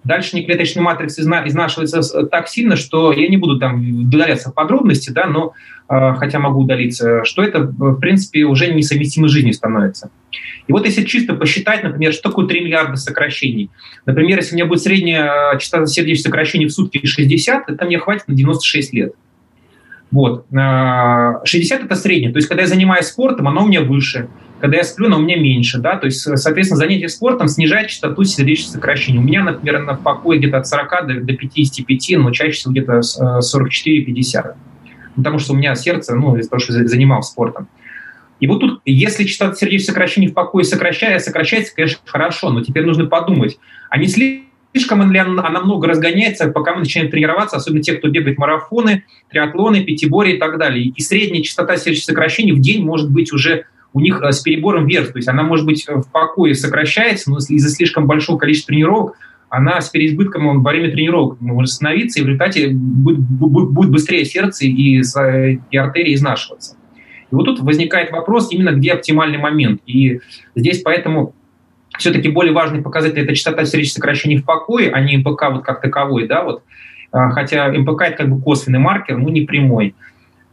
Дальше 0.04 0.36
неклеточный 0.36 0.82
матрикс 0.82 1.20
изнашивается 1.20 2.26
так 2.28 2.48
сильно, 2.48 2.76
что 2.76 3.12
я 3.12 3.28
не 3.28 3.38
буду 3.38 3.60
там 3.60 4.02
удаляться 4.02 4.52
в 4.52 4.54
подробности, 4.54 5.10
да, 5.10 5.26
но 5.26 5.54
э, 5.90 6.14
хотя 6.18 6.40
могу 6.40 6.62
удалиться, 6.62 7.24
что 7.26 7.44
это, 7.44 7.62
в 7.62 8.00
принципе, 8.00 8.44
уже 8.44 8.74
несовместимо 8.74 9.28
с 9.28 9.32
жизнью 9.32 9.54
становится. 9.54 10.10
И 10.68 10.72
вот 10.72 10.86
если 10.86 11.04
чисто 11.04 11.34
посчитать, 11.34 11.84
например, 11.84 12.14
что 12.14 12.30
такое 12.30 12.48
3 12.48 12.62
миллиарда 12.62 12.96
сокращений. 12.96 13.70
Например, 14.06 14.38
если 14.38 14.54
у 14.54 14.58
меня 14.58 14.66
будет 14.66 14.82
средняя 14.82 15.58
частота 15.58 15.86
сердечных 15.88 16.28
сокращений 16.28 16.68
в 16.68 16.72
сутки 16.72 17.06
60, 17.06 17.70
это 17.70 17.86
мне 17.86 18.00
хватит 18.00 18.28
на 18.28 18.36
96 18.36 18.94
лет. 18.94 19.14
Вот. 20.12 20.46
60 20.50 20.52
а,– 20.54 21.42
это 21.86 21.96
среднее. 21.96 22.32
То 22.32 22.38
есть, 22.38 22.48
когда 22.48 22.64
я 22.64 22.68
занимаюсь 22.68 23.08
спортом, 23.08 23.48
оно 23.48 23.64
у 23.64 23.68
меня 23.68 23.82
выше. 23.82 24.30
Когда 24.60 24.78
я 24.78 24.84
сплю, 24.84 25.06
оно 25.08 25.18
у 25.18 25.22
меня 25.22 25.38
меньше. 25.38 25.78
Да? 25.80 25.98
То 25.98 26.06
есть, 26.06 26.22
соответственно, 26.22 26.78
занятие 26.78 27.10
спортом 27.10 27.48
снижает 27.48 27.90
частоту 27.90 28.24
сердечных 28.24 28.72
сокращений. 28.72 29.20
У 29.20 29.24
меня, 29.24 29.44
например, 29.44 29.84
на 29.84 29.96
покое 29.96 30.40
где-то 30.40 30.58
от 30.58 30.68
40 30.68 31.08
до, 31.08 31.22
до 31.22 31.34
55, 31.34 32.18
но 32.18 32.32
чаще 32.32 32.52
всего 32.52 32.72
где-то 32.72 33.02
44-50. 33.40 34.56
Потому 35.16 35.40
что 35.40 35.54
у 35.54 35.56
меня 35.56 35.76
сердце, 35.76 36.16
ну, 36.16 36.36
из-за 36.38 36.50
того, 36.50 36.60
что 36.60 36.74
занимался 36.88 37.32
спортом. 37.32 37.68
И 38.40 38.48
вот 38.48 38.60
тут, 38.60 38.82
если 38.86 39.24
частота 39.24 39.56
сердечных 39.56 39.88
сокращений 39.88 40.28
в 40.28 40.34
покое 40.34 40.64
сокращается, 40.64 41.30
сокращается, 41.30 41.76
конечно, 41.76 42.00
хорошо, 42.06 42.50
но 42.50 42.64
теперь 42.64 42.86
нужно 42.86 43.08
подумать, 43.08 43.58
а 43.90 43.98
не 43.98 44.08
слишком 44.08 45.12
ли 45.12 45.18
она 45.18 45.62
много 45.62 45.88
разгоняется, 45.88 46.50
пока 46.52 46.74
мы 46.74 46.82
начинаем 46.82 47.10
тренироваться, 47.10 47.58
особенно 47.58 47.82
те, 47.82 47.94
кто 47.94 48.10
бегает 48.10 48.38
марафоны, 48.38 49.06
триатлоны, 49.32 49.84
пятибори 49.84 50.34
и 50.34 50.38
так 50.38 50.60
далее. 50.60 50.86
И 50.86 51.02
средняя 51.02 51.42
частота 51.42 51.78
сердечных 51.78 52.06
сокращений 52.06 52.52
в 52.52 52.60
день 52.60 52.84
может 52.86 53.10
быть 53.12 53.34
уже 53.34 53.66
у 53.94 54.00
них 54.00 54.22
э, 54.22 54.32
с 54.32 54.40
перебором 54.42 54.86
вверх. 54.86 55.12
То 55.12 55.18
есть 55.18 55.28
она 55.28 55.44
может 55.44 55.66
быть 55.66 55.86
в 55.88 56.12
покое 56.12 56.54
сокращается, 56.56 57.30
но 57.30 57.38
из-за 57.38 57.70
слишком 57.70 58.08
большого 58.08 58.38
количества 58.38 58.74
тренировок 58.74 59.16
она 59.50 59.80
с 59.80 59.90
переизбытком 59.90 60.62
во 60.62 60.72
время 60.72 60.92
тренировок 60.92 61.40
может 61.40 61.74
становиться, 61.74 62.20
и 62.20 62.24
в 62.24 62.26
результате 62.26 62.70
будет, 62.70 63.20
будет 63.20 63.92
быстрее 63.92 64.26
сердце 64.26 64.66
и, 64.66 65.02
и 65.72 65.78
артерии 65.78 66.14
изнашиваться. 66.14 66.76
И 67.32 67.36
вот 67.36 67.46
тут 67.46 67.60
возникает 67.60 68.12
вопрос 68.12 68.52
именно, 68.52 68.72
где 68.72 68.92
оптимальный 68.92 69.38
момент. 69.38 69.82
И 69.86 70.20
здесь 70.56 70.82
поэтому 70.82 71.34
все-таки 71.98 72.30
более 72.30 72.54
важный 72.54 72.82
показатель– 72.82 73.20
это 73.22 73.36
частота 73.36 73.66
сердечных 73.66 73.96
сокращений 73.96 74.38
в 74.38 74.46
покое, 74.46 74.92
а 74.92 75.00
не 75.02 75.18
МПК 75.18 75.46
вот 75.52 75.64
как 75.64 75.82
таковой, 75.82 76.28
да, 76.28 76.44
вот. 76.44 76.64
А, 77.12 77.32
хотя 77.32 77.72
МПК– 77.72 78.02
это 78.04 78.18
как 78.18 78.30
бы 78.30 78.42
косвенный 78.42 78.80
маркер, 78.80 79.18
но 79.18 79.30
не 79.30 79.42
прямой. 79.42 79.96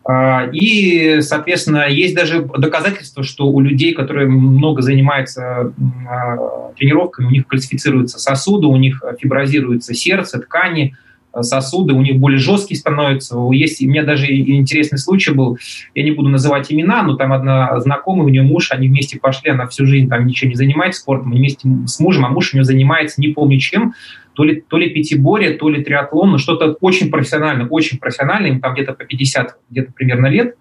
А, 0.06 0.48
и, 0.52 1.20
соответственно, 1.22 1.88
есть 1.88 2.14
даже 2.14 2.42
доказательства, 2.42 3.22
что 3.22 3.46
у 3.46 3.60
людей, 3.60 3.94
которые 3.94 4.26
много 4.28 4.82
занимаются 4.82 5.72
а, 6.08 6.72
тренировками, 6.76 7.26
у 7.26 7.30
них 7.30 7.46
кальцифицируются 7.46 8.18
сосуды, 8.18 8.66
у 8.66 8.76
них 8.76 9.02
фиброзируется 9.18 9.94
сердце, 9.94 10.40
ткани, 10.40 10.94
сосуды, 11.40 11.94
у 11.94 12.02
них 12.02 12.16
более 12.16 12.38
жесткие 12.38 12.78
становятся. 12.78 13.36
Есть, 13.50 13.82
у 13.82 13.86
меня 13.86 14.04
даже 14.04 14.26
интересный 14.32 14.98
случай 14.98 15.32
был, 15.32 15.58
я 15.94 16.02
не 16.02 16.12
буду 16.12 16.28
называть 16.28 16.70
имена, 16.72 17.02
но 17.02 17.16
там 17.16 17.32
одна 17.32 17.80
знакомая, 17.80 18.26
у 18.26 18.28
нее 18.28 18.42
муж, 18.42 18.70
они 18.70 18.88
вместе 18.88 19.18
пошли, 19.18 19.50
она 19.50 19.66
всю 19.66 19.86
жизнь 19.86 20.08
там 20.08 20.26
ничем 20.26 20.50
не 20.50 20.54
занимается 20.54 21.00
спортом, 21.00 21.32
вместе 21.32 21.68
с 21.86 21.98
мужем, 21.98 22.26
а 22.26 22.28
муж 22.28 22.52
у 22.52 22.56
нее 22.56 22.64
занимается 22.64 23.20
не 23.20 23.28
помню 23.28 23.58
чем, 23.58 23.94
то 24.34 24.44
ли, 24.44 24.62
то 24.66 24.76
ли 24.76 24.90
пятиборье, 24.90 25.50
то 25.50 25.68
ли 25.68 25.82
триатлон, 25.82 26.32
но 26.32 26.38
что-то 26.38 26.76
очень 26.80 27.10
профессионально, 27.10 27.68
очень 27.68 27.98
профессионально, 27.98 28.46
им 28.48 28.60
там 28.60 28.74
где-то 28.74 28.92
по 28.92 29.04
50, 29.04 29.56
где-то 29.70 29.92
примерно 29.92 30.26
лет. 30.26 30.56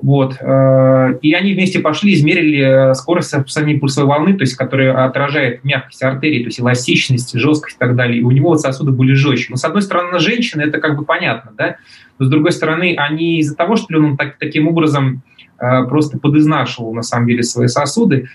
Вот. 0.00 0.36
Э, 0.40 1.18
и 1.22 1.32
они 1.32 1.54
вместе 1.54 1.80
пошли, 1.80 2.14
измерили 2.14 2.94
скорость 2.94 3.34
самой 3.50 3.78
пульсовой 3.78 4.08
волны, 4.08 4.34
то 4.34 4.42
есть, 4.42 4.54
которая 4.54 5.06
отражает 5.06 5.64
мягкость 5.64 6.02
артерии, 6.02 6.40
то 6.40 6.46
есть 6.46 6.60
эластичность, 6.60 7.36
жесткость 7.36 7.76
и 7.76 7.78
так 7.78 7.96
далее. 7.96 8.20
И 8.20 8.22
у 8.22 8.30
него 8.30 8.50
вот 8.50 8.60
сосуды 8.60 8.92
были 8.92 9.14
жестче. 9.14 9.48
Но, 9.50 9.56
с 9.56 9.64
одной 9.64 9.82
стороны, 9.82 10.18
женщины, 10.20 10.62
это 10.62 10.78
как 10.78 10.96
бы 10.96 11.04
понятно, 11.04 11.52
да? 11.56 11.76
Но, 12.18 12.26
с 12.26 12.28
другой 12.28 12.52
стороны, 12.52 12.94
они 12.96 13.40
из-за 13.40 13.56
того, 13.56 13.76
что 13.76 13.96
он 13.96 14.16
так, 14.16 14.38
таким 14.38 14.68
образом 14.68 15.22
э, 15.58 15.84
просто 15.88 16.18
подизнашивал, 16.18 16.94
на 16.94 17.02
самом 17.02 17.26
деле, 17.26 17.42
свои 17.42 17.66
сосуды, 17.66 18.28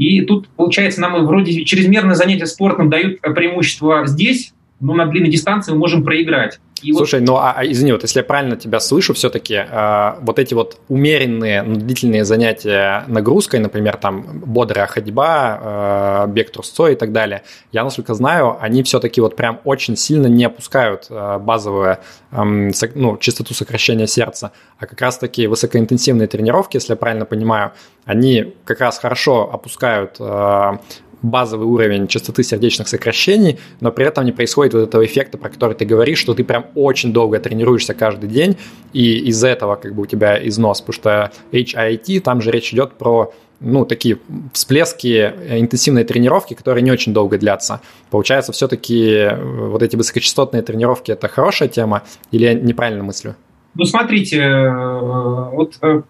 и 0.00 0.22
тут, 0.22 0.48
получается, 0.48 1.02
нам 1.02 1.26
вроде 1.26 1.64
чрезмерное 1.66 2.14
занятие 2.14 2.46
спортом 2.46 2.88
дают 2.88 3.20
преимущество 3.20 4.06
здесь, 4.06 4.54
но 4.80 4.94
на 4.94 5.06
длинной 5.06 5.30
дистанции 5.30 5.72
мы 5.72 5.78
можем 5.78 6.04
проиграть. 6.04 6.58
И 6.82 6.92
Слушай, 6.92 7.20
вот... 7.20 7.26
ну 7.26 7.36
а, 7.36 7.52
а 7.56 7.66
извини, 7.66 7.92
вот 7.92 8.02
если 8.02 8.20
я 8.20 8.24
правильно 8.24 8.56
тебя 8.56 8.80
слышу, 8.80 9.12
все-таки 9.14 9.54
э, 9.54 10.14
вот 10.20 10.38
эти 10.38 10.54
вот 10.54 10.78
умеренные, 10.88 11.62
ну, 11.62 11.76
длительные 11.76 12.24
занятия 12.24 13.04
нагрузкой, 13.06 13.60
например, 13.60 13.96
там 13.96 14.24
бодрая 14.46 14.86
ходьба, 14.86 16.24
э, 16.26 16.32
бег 16.32 16.50
трусцой 16.50 16.94
и 16.94 16.96
так 16.96 17.12
далее, 17.12 17.42
я, 17.72 17.84
насколько 17.84 18.14
знаю, 18.14 18.56
они 18.60 18.82
все-таки 18.82 19.20
вот 19.20 19.36
прям 19.36 19.60
очень 19.64 19.96
сильно 19.96 20.26
не 20.26 20.44
опускают 20.44 21.06
э, 21.10 21.38
базовую 21.38 21.98
э, 22.30 22.70
ну, 22.94 23.16
частоту 23.18 23.54
сокращения 23.54 24.06
сердца, 24.06 24.52
а 24.78 24.86
как 24.86 25.00
раз-таки 25.00 25.46
высокоинтенсивные 25.46 26.28
тренировки, 26.28 26.76
если 26.76 26.92
я 26.92 26.96
правильно 26.96 27.26
понимаю, 27.26 27.72
они 28.04 28.54
как 28.64 28.80
раз 28.80 28.98
хорошо 28.98 29.50
опускают 29.52 30.16
э, 30.18 30.78
базовый 31.22 31.66
уровень 31.66 32.06
частоты 32.06 32.42
сердечных 32.42 32.88
сокращений, 32.88 33.58
но 33.80 33.92
при 33.92 34.06
этом 34.06 34.24
не 34.24 34.32
происходит 34.32 34.74
вот 34.74 34.80
этого 34.80 35.04
эффекта, 35.04 35.38
про 35.38 35.48
который 35.48 35.74
ты 35.74 35.84
говоришь, 35.84 36.18
что 36.18 36.34
ты 36.34 36.44
прям 36.44 36.66
очень 36.74 37.12
долго 37.12 37.38
тренируешься 37.38 37.94
каждый 37.94 38.28
день, 38.28 38.56
и 38.92 39.18
из-за 39.28 39.48
этого 39.48 39.76
как 39.76 39.94
бы 39.94 40.02
у 40.02 40.06
тебя 40.06 40.38
износ, 40.46 40.80
потому 40.80 40.94
что 40.94 41.32
HIIT, 41.52 42.20
там 42.20 42.40
же 42.40 42.50
речь 42.50 42.72
идет 42.72 42.94
про 42.94 43.32
ну, 43.60 43.84
такие 43.84 44.18
всплески 44.52 45.34
интенсивной 45.48 46.04
тренировки, 46.04 46.54
которые 46.54 46.82
не 46.82 46.90
очень 46.90 47.12
долго 47.12 47.38
длятся. 47.38 47.80
Получается, 48.10 48.52
все-таки 48.52 49.10
э, 49.12 49.68
вот 49.68 49.82
эти 49.82 49.96
высокочастотные 49.96 50.62
тренировки– 50.62 51.10
это 51.12 51.28
хорошая 51.28 51.68
тема 51.68 52.02
или 52.30 52.44
я 52.44 52.54
неправильно 52.54 53.04
мыслю? 53.04 53.36
Ну, 53.74 53.84
смотрите, 53.84 54.38
э, 54.38 55.50
вот 55.52 55.74
э, 55.82 56.02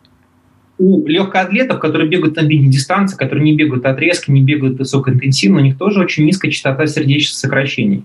у 0.80 1.06
легкоатлетов, 1.06 1.78
которые 1.78 2.08
бегают 2.08 2.36
на 2.36 2.42
длинной 2.42 2.70
дистанции, 2.70 3.14
которые 3.14 3.44
не 3.44 3.54
бегают 3.54 3.84
отрезки, 3.84 4.30
не 4.30 4.42
бегают 4.42 4.78
высокоинтенсивно, 4.78 5.58
у 5.58 5.62
них 5.62 5.76
тоже 5.76 6.00
очень 6.00 6.24
низкая 6.24 6.50
частота 6.50 6.86
сердечных 6.86 7.36
сокращений. 7.36 8.04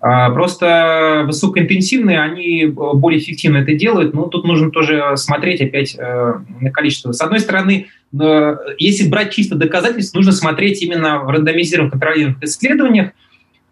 А, 0.00 0.30
просто 0.30 1.24
высокоинтенсивные, 1.26 2.20
они 2.20 2.66
более 2.66 3.18
эффективно 3.18 3.58
это 3.58 3.74
делают, 3.74 4.14
но 4.14 4.26
тут 4.26 4.44
нужно 4.44 4.70
тоже 4.70 5.16
смотреть 5.16 5.60
опять 5.60 5.96
э, 5.98 6.34
на 6.60 6.70
количество. 6.70 7.10
С 7.10 7.20
одной 7.20 7.40
стороны, 7.40 7.88
э, 8.18 8.56
если 8.78 9.08
брать 9.08 9.34
чисто 9.34 9.56
доказательства, 9.56 10.18
нужно 10.18 10.30
смотреть 10.30 10.80
именно 10.82 11.18
в 11.18 11.28
рандомизированных 11.28 11.90
контролируемых 11.90 12.42
исследованиях, 12.44 13.10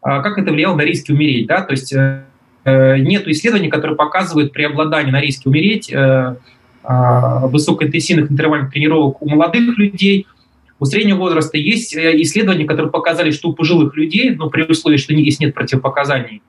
а, 0.03 0.23
как 0.23 0.39
это 0.39 0.51
влияло 0.51 0.75
на 0.75 0.83
риски 0.83 1.13
умереть. 1.13 1.47
Да? 1.47 1.63
То 1.63 1.71
есть 1.71 1.95
э, 1.95 2.25
нет 2.99 3.29
исследований, 3.29 3.71
которые 3.71 3.97
показывают 3.97 4.53
преобладание 4.53 5.13
на 5.13 5.21
риске 5.21 5.49
умереть 5.49 5.91
высокоинтенсивных 6.89 8.31
интервальных 8.31 8.73
тренировок 8.73 9.21
у 9.21 9.29
молодых 9.29 9.77
людей. 9.77 10.27
У 10.81 10.85
среднего 10.85 11.19
возраста 11.19 11.59
есть 11.59 11.95
э, 11.95 12.21
исследования, 12.23 12.65
которые 12.65 12.91
показали, 12.91 13.31
что 13.31 13.51
у 13.51 13.53
пожилых 13.53 13.97
людей, 13.97 14.31
но 14.31 14.49
при 14.49 14.63
условии, 14.63 14.97
что 14.97 15.13
если 15.13 15.45
нет 15.45 15.55
противопоказаний, 15.55 16.41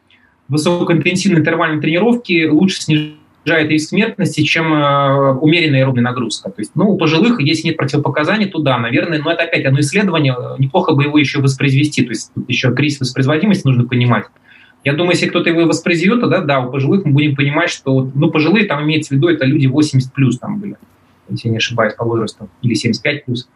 высокоинтенсивные 0.47 1.39
интервальные 1.39 1.81
тренировки 1.81 2.47
лучше 2.47 2.81
снижает 2.81 3.69
риск 3.69 3.89
смертности, 3.89 4.41
чем 4.43 4.71
э, 4.71 5.33
умеренная 5.33 5.81
аэробная 5.81 6.03
нагрузка. 6.03 6.51
То 6.51 6.61
есть, 6.61 6.71
ну, 6.75 6.91
у 6.91 6.97
пожилых, 6.97 7.41
если 7.41 7.67
нет 7.67 7.77
противопоказаний, 7.77 8.45
то 8.45 8.59
да, 8.59 8.77
наверное, 8.77 9.19
но 9.19 9.31
это 9.31 9.43
опять 9.43 9.65
одно 9.65 9.79
исследование, 9.79 10.35
неплохо 10.57 10.93
бы 10.93 11.03
его 11.03 11.17
еще 11.17 11.41
воспроизвести, 11.41 12.03
то 12.03 12.11
есть 12.11 12.31
еще 12.47 12.73
кризис 12.73 13.01
воспроизводимости 13.01 13.65
нужно 13.67 13.85
понимать. 13.85 14.25
Я 14.83 14.93
думаю, 14.93 15.13
если 15.13 15.27
кто-то 15.27 15.49
его 15.49 15.65
воспроизведет, 15.65 16.21
тогда 16.21 16.39
да, 16.41 16.59
у 16.61 16.71
пожилых 16.71 17.05
мы 17.05 17.11
будем 17.11 17.35
понимать, 17.35 17.69
что, 17.69 18.09
ну, 18.13 18.31
пожилые 18.31 18.65
там 18.65 18.83
имеется 18.83 19.13
в 19.13 19.17
виду, 19.17 19.27
это 19.27 19.45
люди 19.45 19.67
80 19.67 20.13
плюс 20.13 20.39
там 20.39 20.59
были, 20.59 20.77
если 21.29 21.49
я 21.49 21.51
не 21.51 21.57
ошибаюсь 21.57 21.95
по 21.95 22.05
возрасту, 22.05 22.49
или 22.61 22.73
75 22.73 23.25
плюс. 23.25 23.49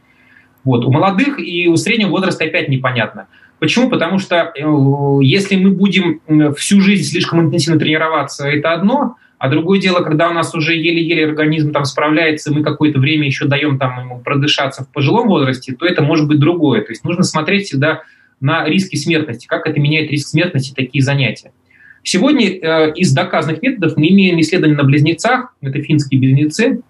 Вот, 0.63 0.85
у 0.85 0.91
молодых 0.91 1.39
и 1.39 1.67
у 1.67 1.75
среднего 1.75 2.09
возраста 2.09 2.45
опять 2.45 2.69
непонятно. 2.69 3.27
Почему? 3.59 3.89
Потому 3.89 4.19
что 4.19 4.51
э, 4.55 5.19
если 5.21 5.55
мы 5.55 5.71
будем 5.71 6.21
всю 6.55 6.81
жизнь 6.81 7.09
слишком 7.09 7.41
интенсивно 7.41 7.79
тренироваться, 7.79 8.47
это 8.47 8.73
одно, 8.73 9.15
а 9.37 9.49
другое 9.49 9.79
дело, 9.79 10.01
когда 10.03 10.29
у 10.29 10.33
нас 10.33 10.55
уже 10.55 10.73
еле-еле 10.73 11.25
организм 11.25 11.71
там 11.71 11.83
справляется, 11.83 12.53
мы 12.53 12.63
какое-то 12.63 12.99
время 12.99 13.25
еще 13.25 13.45
даем 13.45 13.77
там 13.77 13.99
ему 13.99 14.19
продышаться 14.19 14.83
в 14.83 14.89
пожилом 14.89 15.27
возрасте, 15.27 15.73
то 15.73 15.85
это 15.85 16.01
может 16.01 16.27
быть 16.27 16.39
другое. 16.39 16.81
То 16.81 16.91
есть 16.91 17.03
нужно 17.03 17.23
смотреть 17.23 17.65
всегда 17.65 18.03
на 18.43 18.65
риски 18.67 18.97
смертности, 18.97 19.47
как 19.47 19.65
это 19.65 19.79
меняет 19.79 20.11
риск 20.11 20.27
смертности 20.27 20.73
такие 20.75 21.01
занятия. 21.01 21.51
Сегодня 22.03 22.49
э, 22.49 22.93
из 22.95 23.13
доказанных 23.13 23.61
методов 23.61 23.95
мы 23.95 24.09
имеем 24.09 24.39
исследования 24.41 24.75
на 24.75 24.83
близнецах, 24.83 25.55
это 25.61 25.81
финские 25.81 26.19
близнецы, 26.19 26.81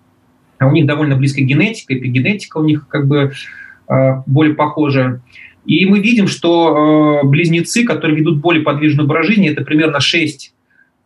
а 0.57 0.67
у 0.67 0.71
них 0.71 0.87
довольно 0.87 1.15
близкая 1.15 1.45
генетика, 1.45 1.93
эпигенетика 1.95 2.57
у 2.57 2.63
них 2.63 2.87
как 2.87 3.07
бы 3.07 3.31
э, 3.87 3.93
более 4.25 4.55
похожая. 4.55 5.21
И 5.67 5.85
мы 5.85 5.99
видим, 5.99 6.27
что 6.27 7.21
э, 7.23 7.27
близнецы, 7.27 7.83
которые 7.83 8.17
ведут 8.17 8.39
более 8.39 8.63
подвижный 8.63 9.03
образ 9.03 9.27
жизни, 9.27 9.51
это 9.51 9.63
примерно 9.63 9.99
6 9.99 10.53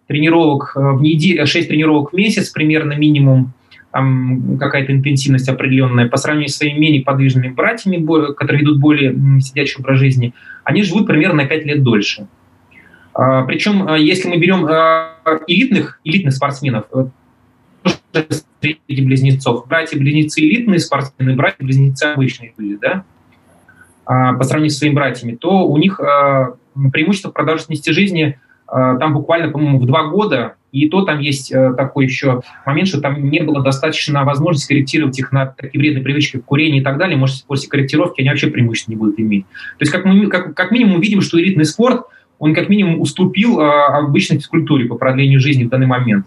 тренировок 0.08 0.72
в 0.76 1.02
неделю, 1.02 1.46
6 1.46 1.68
тренировок 1.68 2.14
в 2.14 2.16
месяц 2.16 2.52
примерно 2.52 2.94
минимум, 2.94 3.52
там 3.98 4.60
какая-то 4.60 4.92
интенсивность 4.92 5.50
определенная, 5.50 6.08
по 6.08 6.18
сравнению 6.18 6.50
с 6.50 6.58
своими 6.58 6.78
менее 6.78 7.04
подвижными 7.04 7.48
братьями, 7.48 8.06
которые 8.34 8.62
ведут 8.62 8.80
более 8.80 9.16
сидячий 9.42 9.80
образ 9.80 9.98
жизни, 9.98 10.36
они 10.64 10.84
живут 10.84 11.08
примерно 11.08 11.42
на 11.42 11.46
5 11.46 11.66
лет 11.66 11.82
дольше. 11.82 12.28
А, 13.16 13.42
причем, 13.46 13.90
а, 13.90 13.98
если 13.98 14.30
мы 14.30 14.38
берем 14.38 14.68
а, 14.68 15.16
элитных, 15.48 16.00
элитных 16.04 16.36
спортсменов, 16.36 16.86
среди 18.62 19.02
близнецов, 19.02 19.68
братья-близнецы 19.68 20.42
элитные 20.42 20.78
спортсмены, 20.78 21.36
братья-близнецы 21.36 22.04
обычные 22.04 22.54
были, 22.56 22.76
да, 22.76 23.04
по 24.06 24.44
сравнению 24.44 24.76
с 24.76 24.78
своими 24.78 24.94
братьями, 24.94 25.36
то 25.36 25.68
у 25.68 25.78
них 25.78 26.00
преимущество 26.00 27.32
продолжительности 27.32 27.90
жизни 27.90 28.40
там 28.68 29.14
буквально, 29.14 29.52
по-моему, 29.52 29.80
в 29.80 29.88
два 29.88 30.08
года 30.08 30.57
и 30.72 30.90
то 30.90 31.04
там 31.04 31.20
есть 31.20 31.52
э, 31.52 31.74
такой 31.76 32.06
еще 32.06 32.42
момент, 32.66 32.90
что 32.90 33.02
там 33.02 33.30
не 33.30 33.42
было 33.42 33.62
достаточно 33.64 34.24
возможности 34.24 34.68
корректировать 34.68 35.18
их 35.18 35.32
на 35.32 35.46
такие 35.46 35.80
вредные 35.80 36.04
привычки, 36.04 36.38
курение 36.38 36.82
и 36.82 36.84
так 36.84 36.98
далее. 36.98 37.18
Может, 37.18 37.46
после 37.46 37.70
корректировки 37.70 38.22
они 38.22 38.30
вообще 38.30 38.48
преимущества 38.48 38.92
не 38.92 38.98
будут 38.98 39.20
иметь. 39.20 39.46
То 39.46 39.82
есть 39.82 39.92
как, 39.92 40.06
мы, 40.06 40.28
как, 40.28 40.54
как 40.56 40.72
минимум 40.72 41.00
видим, 41.00 41.22
что 41.22 41.40
элитный 41.40 41.66
спорт, 41.66 42.06
он 42.40 42.54
как 42.54 42.70
минимум 42.70 43.00
уступил 43.02 43.60
э, 43.60 43.66
обычной 43.66 44.38
физкультуре 44.38 44.86
по 44.86 44.96
продлению 44.96 45.40
жизни 45.40 45.64
в 45.64 45.70
данный 45.70 45.88
момент. 45.88 46.26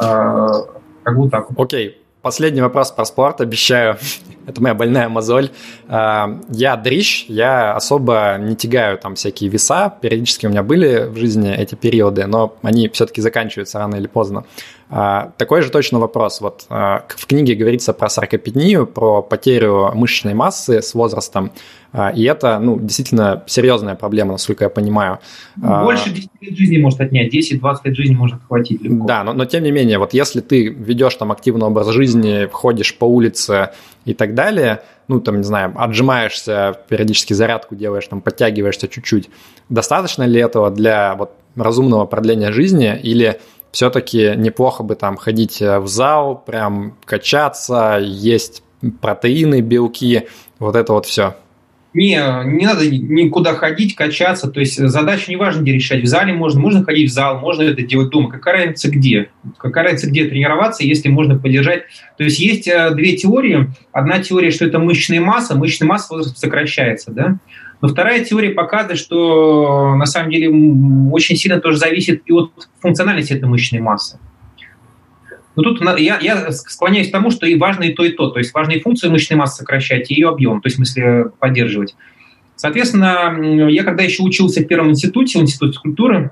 Э, 0.00 0.48
как 1.02 1.18
бы 1.18 1.28
так. 1.28 1.48
Окей. 1.56 2.01
Последний 2.22 2.60
вопрос 2.60 2.92
про 2.92 3.04
спорт, 3.04 3.40
обещаю. 3.40 3.96
Это 4.46 4.62
моя 4.62 4.74
больная 4.74 5.08
мозоль. 5.08 5.50
А, 5.88 6.38
я 6.50 6.76
дрищ, 6.76 7.24
я 7.26 7.74
особо 7.74 8.36
не 8.38 8.54
тягаю 8.54 8.96
там 8.96 9.16
всякие 9.16 9.50
веса. 9.50 9.92
Периодически 10.00 10.46
у 10.46 10.50
меня 10.50 10.62
были 10.62 11.08
в 11.08 11.16
жизни 11.16 11.52
эти 11.52 11.74
периоды, 11.74 12.26
но 12.26 12.54
они 12.62 12.88
все-таки 12.90 13.20
заканчиваются 13.20 13.80
рано 13.80 13.96
или 13.96 14.06
поздно. 14.06 14.44
А, 14.88 15.32
такой 15.36 15.62
же 15.62 15.70
точно 15.70 15.98
вопрос. 15.98 16.40
Вот 16.40 16.66
а, 16.68 17.04
в 17.08 17.26
книге 17.26 17.56
говорится 17.56 17.92
про 17.92 18.08
саркопению, 18.08 18.86
про 18.86 19.20
потерю 19.22 19.90
мышечной 19.92 20.34
массы 20.34 20.80
с 20.80 20.94
возрастом. 20.94 21.50
А, 21.92 22.08
и 22.08 22.24
это, 22.24 22.58
ну, 22.58 22.78
действительно 22.80 23.42
серьезная 23.46 23.94
проблема, 23.94 24.32
насколько 24.32 24.64
я 24.64 24.70
понимаю. 24.70 25.18
А, 25.62 25.84
Больше 25.84 26.10
10 26.10 26.30
лет 26.40 26.56
жизни 26.56 26.78
может 26.78 27.00
отнять, 27.00 27.32
10-20 27.34 27.76
лет 27.84 27.96
жизни 27.96 28.14
может 28.14 28.42
хватить 28.48 28.80
легко. 28.80 29.06
Да, 29.06 29.22
но, 29.24 29.34
но 29.34 29.44
тем 29.44 29.62
не 29.62 29.70
менее, 29.70 29.98
вот 29.98 30.14
если 30.14 30.40
ты 30.40 30.68
ведешь 30.68 31.14
там 31.16 31.30
активный 31.32 31.66
образ 31.66 31.88
жизни, 31.88 32.48
ходишь 32.50 32.96
по 32.96 33.04
улице 33.04 33.70
и 34.06 34.14
так 34.14 34.34
далее, 34.34 34.82
ну, 35.08 35.20
там, 35.20 35.36
не 35.38 35.44
знаю, 35.44 35.74
отжимаешься, 35.76 36.78
периодически 36.88 37.34
зарядку 37.34 37.74
делаешь, 37.74 38.06
там, 38.06 38.22
подтягиваешься 38.22 38.88
чуть-чуть, 38.88 39.28
достаточно 39.68 40.22
ли 40.22 40.40
этого 40.40 40.70
для 40.70 41.14
вот 41.14 41.32
разумного 41.56 42.06
продления 42.06 42.52
жизни 42.52 42.98
или 43.02 43.38
все-таки 43.70 44.32
неплохо 44.36 44.82
бы 44.82 44.94
там 44.94 45.18
ходить 45.18 45.60
в 45.60 45.86
зал, 45.86 46.36
прям 46.38 46.96
качаться, 47.04 47.98
есть 48.00 48.62
протеины, 49.00 49.60
белки, 49.60 50.28
вот 50.58 50.76
это 50.76 50.94
вот 50.94 51.06
все. 51.06 51.34
Не, 51.94 52.16
не 52.46 52.64
надо 52.64 52.88
никуда 52.88 53.54
ходить, 53.54 53.94
качаться. 53.94 54.48
То 54.48 54.60
есть 54.60 54.76
задачу 54.78 55.30
не 55.30 55.36
важно 55.36 55.60
где 55.60 55.72
решать. 55.72 56.02
В 56.02 56.06
зале 56.06 56.32
можно, 56.32 56.60
можно 56.60 56.84
ходить 56.84 57.10
в 57.10 57.12
зал, 57.12 57.38
можно 57.38 57.62
это 57.62 57.82
делать 57.82 58.10
дома. 58.10 58.30
Какая 58.30 58.58
разница 58.58 58.90
где? 58.90 59.28
Какая 59.58 59.84
разница 59.84 60.08
где 60.08 60.24
тренироваться, 60.24 60.84
если 60.84 61.10
можно 61.10 61.38
поддержать? 61.38 61.82
То 62.16 62.24
есть 62.24 62.38
есть 62.38 62.66
э, 62.66 62.90
две 62.94 63.16
теории. 63.16 63.70
Одна 63.92 64.20
теория, 64.20 64.50
что 64.50 64.64
это 64.64 64.78
мышечная 64.78 65.20
масса. 65.20 65.54
Мышечная 65.54 65.88
масса 65.88 66.14
возраст 66.14 66.38
сокращается, 66.38 67.10
да? 67.10 67.36
Но 67.82 67.88
вторая 67.88 68.24
теория 68.24 68.50
показывает, 68.50 68.98
что 68.98 69.94
на 69.96 70.06
самом 70.06 70.30
деле 70.30 70.48
очень 71.12 71.36
сильно 71.36 71.60
тоже 71.60 71.76
зависит 71.78 72.22
и 72.24 72.32
от 72.32 72.52
функциональности 72.80 73.34
этой 73.34 73.48
мышечной 73.48 73.80
массы. 73.80 74.18
Но 75.54 75.62
тут 75.62 75.80
я, 75.98 76.18
я 76.20 76.50
склоняюсь 76.52 77.08
к 77.08 77.12
тому, 77.12 77.30
что 77.30 77.46
и 77.46 77.56
важно 77.56 77.84
и 77.84 77.92
то, 77.92 78.04
и 78.04 78.10
то. 78.10 78.30
То 78.30 78.38
есть 78.38 78.54
важно 78.54 78.72
и 78.72 78.80
функцию 78.80 79.12
мышечной 79.12 79.38
массы 79.38 79.58
сокращать, 79.58 80.10
и 80.10 80.14
ее 80.14 80.28
объем, 80.28 80.60
то 80.60 80.66
есть 80.66 80.76
в 80.76 80.78
смысле 80.78 81.26
поддерживать. 81.38 81.94
Соответственно, 82.56 83.36
я 83.68 83.82
когда 83.82 84.02
еще 84.02 84.22
учился 84.22 84.62
в 84.62 84.66
первом 84.66 84.90
институте, 84.90 85.38
в 85.38 85.42
институте 85.42 85.78
культуры, 85.80 86.30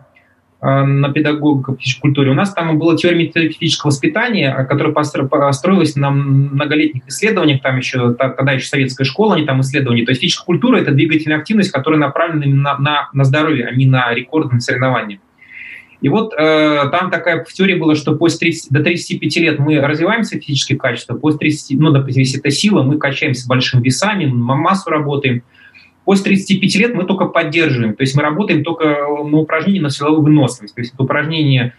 э, 0.63 0.85
на 0.85 1.13
педагогике 1.13 2.01
культуре, 2.01 2.31
у 2.31 2.35
нас 2.35 2.55
там 2.55 2.79
была 2.79 2.97
теория 2.97 3.19
методического 3.19 3.91
воспитания, 3.91 4.55
которая 4.69 4.93
построилась 4.93 5.97
на 5.97 6.11
многолетних 6.11 7.03
исследованиях, 7.09 7.63
там 7.63 7.77
еще, 7.77 8.15
тогда 8.15 8.53
еще 8.53 8.69
советская 8.69 9.05
школа, 9.05 9.35
они 9.35 9.45
там 9.45 9.61
исследования. 9.61 10.05
То 10.05 10.13
есть 10.13 10.23
физическая 10.23 10.47
культура– 10.47 10.77
это 10.79 10.93
двигательная 10.93 11.39
активность, 11.39 11.73
которая 11.73 11.99
направлена 12.01 12.47
на, 12.47 12.79
на, 12.79 13.09
на 13.13 13.25
здоровье, 13.25 13.67
а 13.67 13.75
не 13.75 13.87
на 13.87 14.15
рекордные 14.15 14.61
соревнования. 14.61 15.21
И 16.01 16.09
вот 16.09 16.33
э, 16.33 16.89
там 16.91 17.11
такая 17.11 17.45
теория 17.53 17.77
была, 17.77 17.95
что 17.95 18.17
после 18.17 18.51
30, 18.51 18.71
до 18.71 18.83
35 18.83 19.37
лет 19.37 19.59
мы 19.59 19.81
развиваемся 19.81 20.39
в 20.39 20.43
физических 20.43 20.79
качествах, 20.79 21.21
после 21.21 21.39
30, 21.41 21.79
ну, 21.79 21.91
допустим, 21.91 22.21
если 22.21 22.39
это 22.39 22.51
сила, 22.51 22.83
мы 22.83 22.99
качаемся 22.99 23.47
большими 23.47 23.83
весами, 23.83 24.27
массу 24.27 24.91
работаем. 24.91 25.43
После 26.05 26.37
35 26.37 26.75
лет 26.77 26.95
мы 26.95 27.05
только 27.05 27.27
поддерживаем, 27.27 27.95
то 27.95 28.03
есть 28.03 28.17
мы 28.17 28.23
работаем 28.23 28.65
только 28.65 28.85
на 28.85 29.39
упражнении 29.39 29.81
на 29.81 29.91
силовую 29.91 30.23
выносливость. 30.23 30.75
То 30.75 30.81
есть 30.81 30.95
это 30.95 31.03
упражнение 31.03 31.75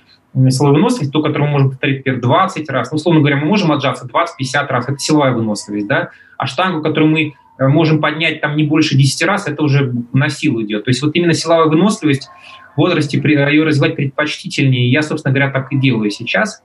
силовой 0.49 0.77
выносливости, 0.77 1.11
то, 1.11 1.21
которое 1.21 1.45
мы 1.45 1.51
можем 1.51 1.69
повторить, 1.71 1.97
например, 1.97 2.21
20 2.21 2.69
раз. 2.69 2.91
Ну, 2.91 2.97
условно 2.97 3.21
говоря, 3.21 3.37
мы 3.37 3.47
можем 3.47 3.71
отжаться 3.71 4.05
20-50 4.07 4.67
раз, 4.67 4.87
это 4.87 4.97
силовая 4.99 5.33
выносливость, 5.33 5.87
да? 5.87 6.11
А 6.37 6.47
штангу, 6.47 6.81
которую 6.81 7.11
мы 7.11 7.33
э, 7.57 7.67
можем 7.67 7.99
поднять 7.99 8.39
там 8.39 8.55
не 8.55 8.63
больше 8.63 8.95
10 8.95 9.23
раз, 9.23 9.47
это 9.47 9.61
уже 9.63 9.93
на 10.13 10.29
силу 10.29 10.61
идет. 10.63 10.85
То 10.85 10.89
есть 10.91 11.01
вот 11.01 11.15
именно 11.15 11.33
силовая 11.33 11.67
выносливость 11.67 12.29
возрасте 12.77 13.17
ее 13.17 13.63
развивать 13.63 13.95
предпочтительнее. 13.95 14.91
Я, 14.91 15.01
собственно 15.01 15.33
говоря, 15.33 15.51
так 15.51 15.71
и 15.71 15.77
делаю 15.77 16.09
сейчас. 16.11 16.63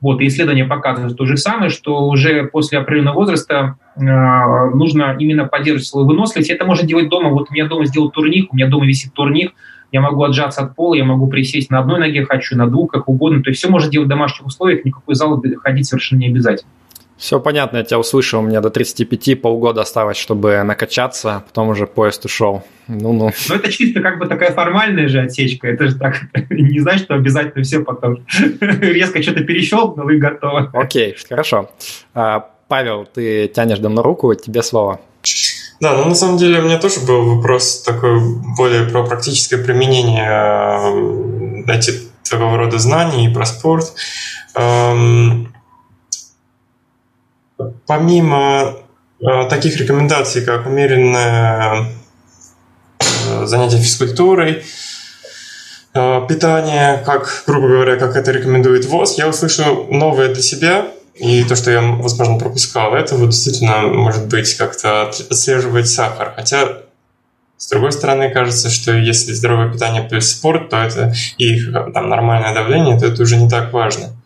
Вот, 0.00 0.22
и 0.22 0.26
исследования 0.28 0.64
показывают 0.64 1.16
то 1.16 1.26
же 1.26 1.36
самое, 1.36 1.68
что 1.68 2.08
уже 2.08 2.44
после 2.44 2.78
определенного 2.78 3.16
возраста 3.16 3.76
э, 3.96 4.00
нужно 4.00 5.14
именно 5.18 5.44
поддерживать 5.44 5.86
свою 5.86 6.06
выносливость. 6.06 6.48
Это 6.48 6.64
можно 6.64 6.88
делать 6.88 7.10
дома. 7.10 7.28
Вот 7.28 7.50
у 7.50 7.52
меня 7.52 7.66
дома 7.66 7.84
сделал 7.84 8.10
турник, 8.10 8.50
у 8.52 8.56
меня 8.56 8.66
дома 8.66 8.86
висит 8.86 9.12
турник, 9.12 9.52
я 9.92 10.00
могу 10.00 10.22
отжаться 10.22 10.62
от 10.62 10.74
пола, 10.74 10.94
я 10.94 11.04
могу 11.04 11.26
присесть 11.26 11.70
на 11.70 11.80
одной 11.80 12.00
ноге, 12.00 12.24
хочу 12.24 12.56
на 12.56 12.66
двух, 12.66 12.90
как 12.90 13.08
угодно. 13.08 13.42
То 13.42 13.50
есть 13.50 13.60
все 13.60 13.68
можно 13.68 13.90
делать 13.90 14.06
в 14.06 14.10
домашних 14.10 14.46
условиях, 14.46 14.86
никакой 14.86 15.14
зал 15.14 15.42
ходить 15.62 15.86
совершенно 15.86 16.20
не 16.20 16.28
обязательно. 16.28 16.70
Все 17.20 17.38
понятно, 17.38 17.76
я 17.76 17.84
тебя 17.84 17.98
услышал, 17.98 18.40
мне 18.40 18.62
до 18.62 18.70
35 18.70 19.42
полгода 19.42 19.82
осталось, 19.82 20.16
чтобы 20.16 20.62
накачаться, 20.62 21.44
потом 21.46 21.68
уже 21.68 21.86
поезд 21.86 22.24
ушел. 22.24 22.64
Ну-ну. 22.88 23.30
Ну, 23.50 23.54
это 23.54 23.70
чисто 23.70 24.00
как 24.00 24.18
бы 24.18 24.26
такая 24.26 24.52
формальная 24.52 25.06
же 25.06 25.20
отсечка, 25.20 25.68
это 25.68 25.88
же 25.88 25.96
так, 25.96 26.16
не 26.50 26.80
значит, 26.80 27.02
что 27.02 27.14
обязательно 27.14 27.62
все 27.62 27.80
потом 27.80 28.24
резко 28.60 29.22
что-то 29.22 29.44
перещелкнул 29.44 30.08
и 30.08 30.16
готово. 30.16 30.70
Окей, 30.72 31.14
хорошо. 31.28 31.70
А, 32.14 32.48
Павел, 32.68 33.04
ты 33.04 33.48
тянешь 33.48 33.80
давно 33.80 34.02
руку, 34.02 34.34
тебе 34.34 34.62
слово. 34.62 34.98
Да, 35.78 35.98
ну 35.98 36.06
на 36.06 36.14
самом 36.14 36.38
деле 36.38 36.60
у 36.60 36.62
меня 36.62 36.78
тоже 36.78 37.00
был 37.00 37.36
вопрос 37.36 37.82
такой 37.82 38.18
более 38.56 38.86
про 38.86 39.04
практическое 39.04 39.58
применение 39.62 40.26
эти, 41.68 41.92
такого 42.30 42.56
рода 42.56 42.78
знаний 42.78 43.26
и 43.30 43.34
про 43.34 43.44
спорт. 43.44 43.92
Эм, 44.54 45.52
Помимо 47.86 48.76
э, 49.20 49.48
таких 49.48 49.76
рекомендаций, 49.76 50.42
как 50.44 50.66
умеренное 50.66 51.86
э, 53.00 53.46
занятие 53.46 53.78
физкультурой, 53.78 54.64
э, 55.94 56.26
питание, 56.28 57.02
как, 57.04 57.44
грубо 57.46 57.68
говоря, 57.68 57.96
как 57.96 58.16
это 58.16 58.30
рекомендует 58.30 58.84
ВОЗ, 58.86 59.18
я 59.18 59.28
услышал 59.28 59.86
новое 59.90 60.32
для 60.32 60.42
себя, 60.42 60.86
и 61.14 61.44
то, 61.44 61.54
что 61.54 61.70
я, 61.70 61.82
возможно, 61.82 62.38
пропускал, 62.38 62.94
это 62.94 63.14
вот 63.16 63.30
действительно 63.30 63.82
может 63.82 64.26
быть 64.28 64.54
как-то 64.54 65.08
отслеживать 65.08 65.88
сахар. 65.88 66.32
Хотя, 66.34 66.78
с 67.58 67.68
другой 67.68 67.92
стороны, 67.92 68.30
кажется, 68.30 68.70
что 68.70 68.92
если 68.92 69.34
здоровое 69.34 69.70
питание 69.70 70.02
плюс 70.02 70.30
спорт, 70.30 70.70
то 70.70 70.78
это 70.78 71.12
и 71.36 71.60
там, 71.72 72.08
нормальное 72.08 72.54
давление, 72.54 72.98
то 72.98 73.06
это 73.06 73.22
уже 73.22 73.36
не 73.36 73.50
так 73.50 73.70
важно. 73.72 74.16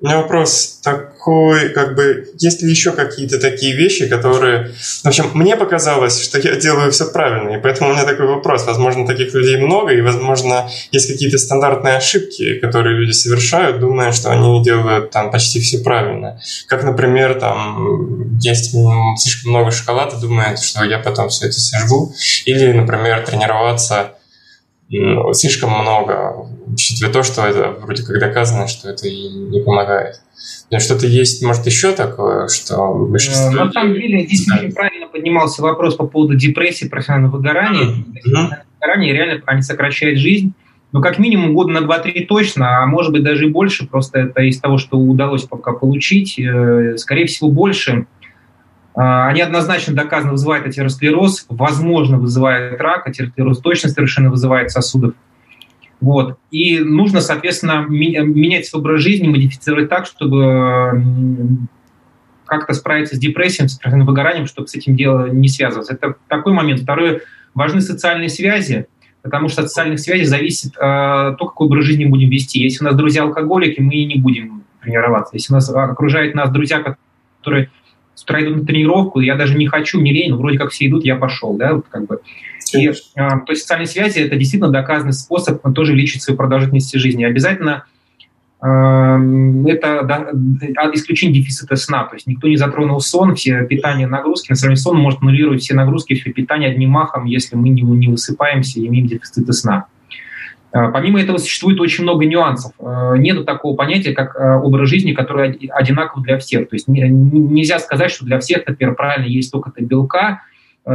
У 0.00 0.06
меня 0.06 0.18
вопрос 0.18 0.78
такой, 0.84 1.70
как 1.70 1.96
бы, 1.96 2.28
есть 2.38 2.62
ли 2.62 2.70
еще 2.70 2.92
какие-то 2.92 3.40
такие 3.40 3.74
вещи, 3.74 4.06
которые... 4.06 4.72
В 5.02 5.06
общем, 5.06 5.32
мне 5.34 5.56
показалось, 5.56 6.22
что 6.22 6.38
я 6.38 6.54
делаю 6.54 6.92
все 6.92 7.10
правильно, 7.10 7.56
и 7.56 7.60
поэтому 7.60 7.90
у 7.90 7.92
меня 7.94 8.04
такой 8.04 8.26
вопрос. 8.26 8.64
Возможно, 8.64 9.04
таких 9.04 9.34
людей 9.34 9.56
много, 9.56 9.92
и, 9.92 10.00
возможно, 10.00 10.70
есть 10.92 11.10
какие-то 11.10 11.38
стандартные 11.38 11.96
ошибки, 11.96 12.60
которые 12.60 12.96
люди 12.96 13.10
совершают, 13.10 13.80
думая, 13.80 14.12
что 14.12 14.30
они 14.30 14.62
делают 14.62 15.10
там 15.10 15.32
почти 15.32 15.60
все 15.60 15.80
правильно. 15.80 16.40
Как, 16.68 16.84
например, 16.84 17.34
там, 17.40 18.38
есть 18.38 18.76
слишком 19.16 19.50
много 19.50 19.72
шоколада, 19.72 20.16
думают, 20.16 20.60
что 20.60 20.84
я 20.84 21.00
потом 21.00 21.28
все 21.28 21.46
это 21.46 21.58
сожгу. 21.58 22.14
Или, 22.44 22.72
например, 22.72 23.24
тренироваться 23.26 24.12
слишком 25.32 25.70
много, 25.70 26.46
учитывая 26.78 27.12
то, 27.12 27.22
что 27.24 27.44
это 27.44 27.70
вроде 27.80 28.04
как 28.04 28.20
доказано, 28.20 28.68
что 28.68 28.88
это 28.88 29.08
и 29.08 29.28
не 29.28 29.60
помогает. 29.60 30.20
Но 30.70 30.78
что-то 30.78 31.06
есть, 31.06 31.42
может, 31.42 31.66
еще 31.66 31.92
такое, 31.92 32.46
что 32.46 32.94
большинство... 32.94 33.50
На 33.50 33.72
самом 33.72 33.94
деле, 33.94 34.24
здесь 34.24 34.46
да. 34.46 34.56
очень 34.56 34.72
правильно 34.72 35.08
поднимался 35.08 35.60
вопрос 35.62 35.96
по 35.96 36.06
поводу 36.06 36.36
депрессии, 36.36 36.86
профессионального 36.86 37.36
выгорания. 37.36 37.86
Mm-hmm. 37.86 38.50
Выгорание 38.80 39.12
реально 39.12 39.42
они 39.46 39.62
сокращают 39.62 40.20
жизнь. 40.20 40.52
Ну, 40.92 41.02
как 41.02 41.18
минимум 41.18 41.52
года 41.52 41.72
на 41.72 41.78
2-3 41.78 42.26
точно, 42.26 42.78
а 42.78 42.86
может 42.86 43.12
быть 43.12 43.24
даже 43.24 43.46
и 43.46 43.50
больше, 43.50 43.86
просто 43.86 44.20
это 44.20 44.42
из 44.42 44.58
того, 44.60 44.78
что 44.78 44.98
удалось 44.98 45.42
пока 45.42 45.72
получить. 45.72 46.38
Э, 46.38 46.96
скорее 46.96 47.26
всего, 47.26 47.50
больше 47.50 48.06
а, 48.94 49.28
они 49.28 49.42
однозначно 49.42 49.94
доказано 49.94 50.32
вызывают 50.32 50.66
атеросклероз, 50.66 51.46
возможно, 51.48 52.18
вызывает 52.18 52.80
рак, 52.80 53.06
атеросклероз 53.06 53.60
точно 53.60 53.90
совершенно 53.90 54.30
вызывает 54.30 54.70
сосудов. 54.70 55.14
Вот. 56.00 56.38
И 56.50 56.78
нужно, 56.78 57.20
соответственно, 57.20 57.84
менять 57.88 58.66
свой 58.66 58.80
образ 58.80 59.02
жизни, 59.02 59.28
модифицировать 59.28 59.88
так, 59.88 60.06
чтобы 60.06 61.02
как-то 62.46 62.72
справиться 62.72 63.16
с 63.16 63.18
депрессией, 63.18 63.68
с 63.68 63.78
выгоранием, 63.82 64.46
чтобы 64.46 64.68
с 64.68 64.74
этим 64.74 64.96
делом 64.96 65.40
не 65.40 65.48
связываться. 65.48 65.94
Это 65.94 66.14
такой 66.28 66.52
момент. 66.52 66.80
Второе, 66.80 67.22
важны 67.54 67.80
социальные 67.80 68.30
связи, 68.30 68.86
потому 69.22 69.48
что 69.48 69.62
от 69.62 69.68
социальных 69.68 70.00
связей 70.00 70.24
зависит 70.24 70.74
э, 70.76 70.80
то, 70.80 71.36
какой 71.38 71.66
образ 71.66 71.84
жизни 71.84 72.06
будем 72.06 72.30
вести. 72.30 72.62
Если 72.62 72.82
у 72.84 72.86
нас 72.86 72.96
друзья 72.96 73.22
алкоголики, 73.22 73.80
мы 73.80 74.04
не 74.04 74.16
будем 74.16 74.62
тренироваться. 74.80 75.36
Если 75.36 75.52
у 75.52 75.56
нас 75.56 75.68
окружают 75.68 76.34
нас 76.34 76.50
друзья, 76.50 76.96
которые 77.42 77.70
с 78.14 78.22
утра 78.24 78.42
иду 78.42 78.56
на 78.56 78.64
тренировку, 78.64 79.20
я 79.20 79.36
даже 79.36 79.56
не 79.56 79.66
хочу, 79.66 80.00
не 80.00 80.12
лень, 80.12 80.34
вроде 80.34 80.58
как 80.58 80.70
все 80.70 80.86
идут, 80.86 81.04
я 81.04 81.16
пошел, 81.16 81.56
да, 81.56 81.74
вот 81.74 81.86
как 81.88 82.06
бы. 82.06 82.20
И, 82.74 82.92
а, 83.16 83.40
то 83.40 83.52
есть 83.52 83.62
социальные 83.62 83.86
связи– 83.86 84.18
это 84.20 84.36
действительно 84.36 84.70
доказанный 84.70 85.12
способ 85.12 85.62
тоже 85.74 85.92
увеличить 85.92 86.22
свою 86.22 86.36
продолжительность 86.36 86.96
жизни. 86.98 87.24
Обязательно 87.24 87.84
а, 88.60 89.18
это 89.66 90.02
да, 90.04 90.30
исключение 90.92 91.40
дефицита 91.40 91.76
сна. 91.76 92.04
То 92.04 92.14
есть 92.14 92.26
никто 92.26 92.48
не 92.48 92.56
затронул 92.56 93.00
сон, 93.00 93.34
все 93.34 93.64
питание, 93.64 94.06
нагрузки. 94.06 94.50
На 94.50 94.56
самом 94.56 94.74
деле 94.74 94.82
сон 94.82 94.98
может 94.98 95.22
аннулировать 95.22 95.62
все 95.62 95.74
нагрузки, 95.74 96.14
все 96.14 96.32
питание 96.32 96.70
одним 96.70 96.90
махом, 96.90 97.24
если 97.24 97.56
мы 97.56 97.68
не, 97.68 97.82
не 97.82 98.08
высыпаемся 98.08 98.80
и 98.80 98.86
имеем 98.86 99.06
дефициты 99.06 99.52
сна. 99.52 99.86
Э, 100.72 100.90
помимо 100.92 101.20
этого 101.20 101.38
существует 101.38 101.80
очень 101.80 102.04
много 102.04 102.26
нюансов. 102.26 102.72
Э, 102.78 103.14
нет 103.16 103.44
такого 103.46 103.76
понятия, 103.76 104.12
как 104.12 104.36
э, 104.36 104.56
образ 104.56 104.88
жизни, 104.88 105.12
который 105.12 105.52
одинаков 105.70 106.22
для 106.22 106.38
всех. 106.38 106.68
То 106.68 106.74
есть 106.74 106.88
нельзя 106.88 107.78
сказать, 107.78 108.10
что 108.10 108.24
для 108.24 108.38
всех, 108.38 108.66
например, 108.66 108.94
правильно 108.94 109.26
есть 109.26 109.48
столько-то 109.48 109.82
белка, 109.82 110.42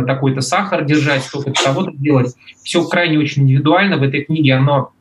такой-то 0.08 0.42
сахар 0.42 0.84
держать, 0.86 1.24
столько-то 1.24 1.64
того-то 1.64 1.92
делать. 1.94 2.34
Все 2.64 2.84
крайне 2.88 3.20
очень 3.20 3.44
индивидуально. 3.44 3.98
В 3.98 4.04
этой 4.04 4.24
книге 4.24 4.56
оно, 4.56 4.92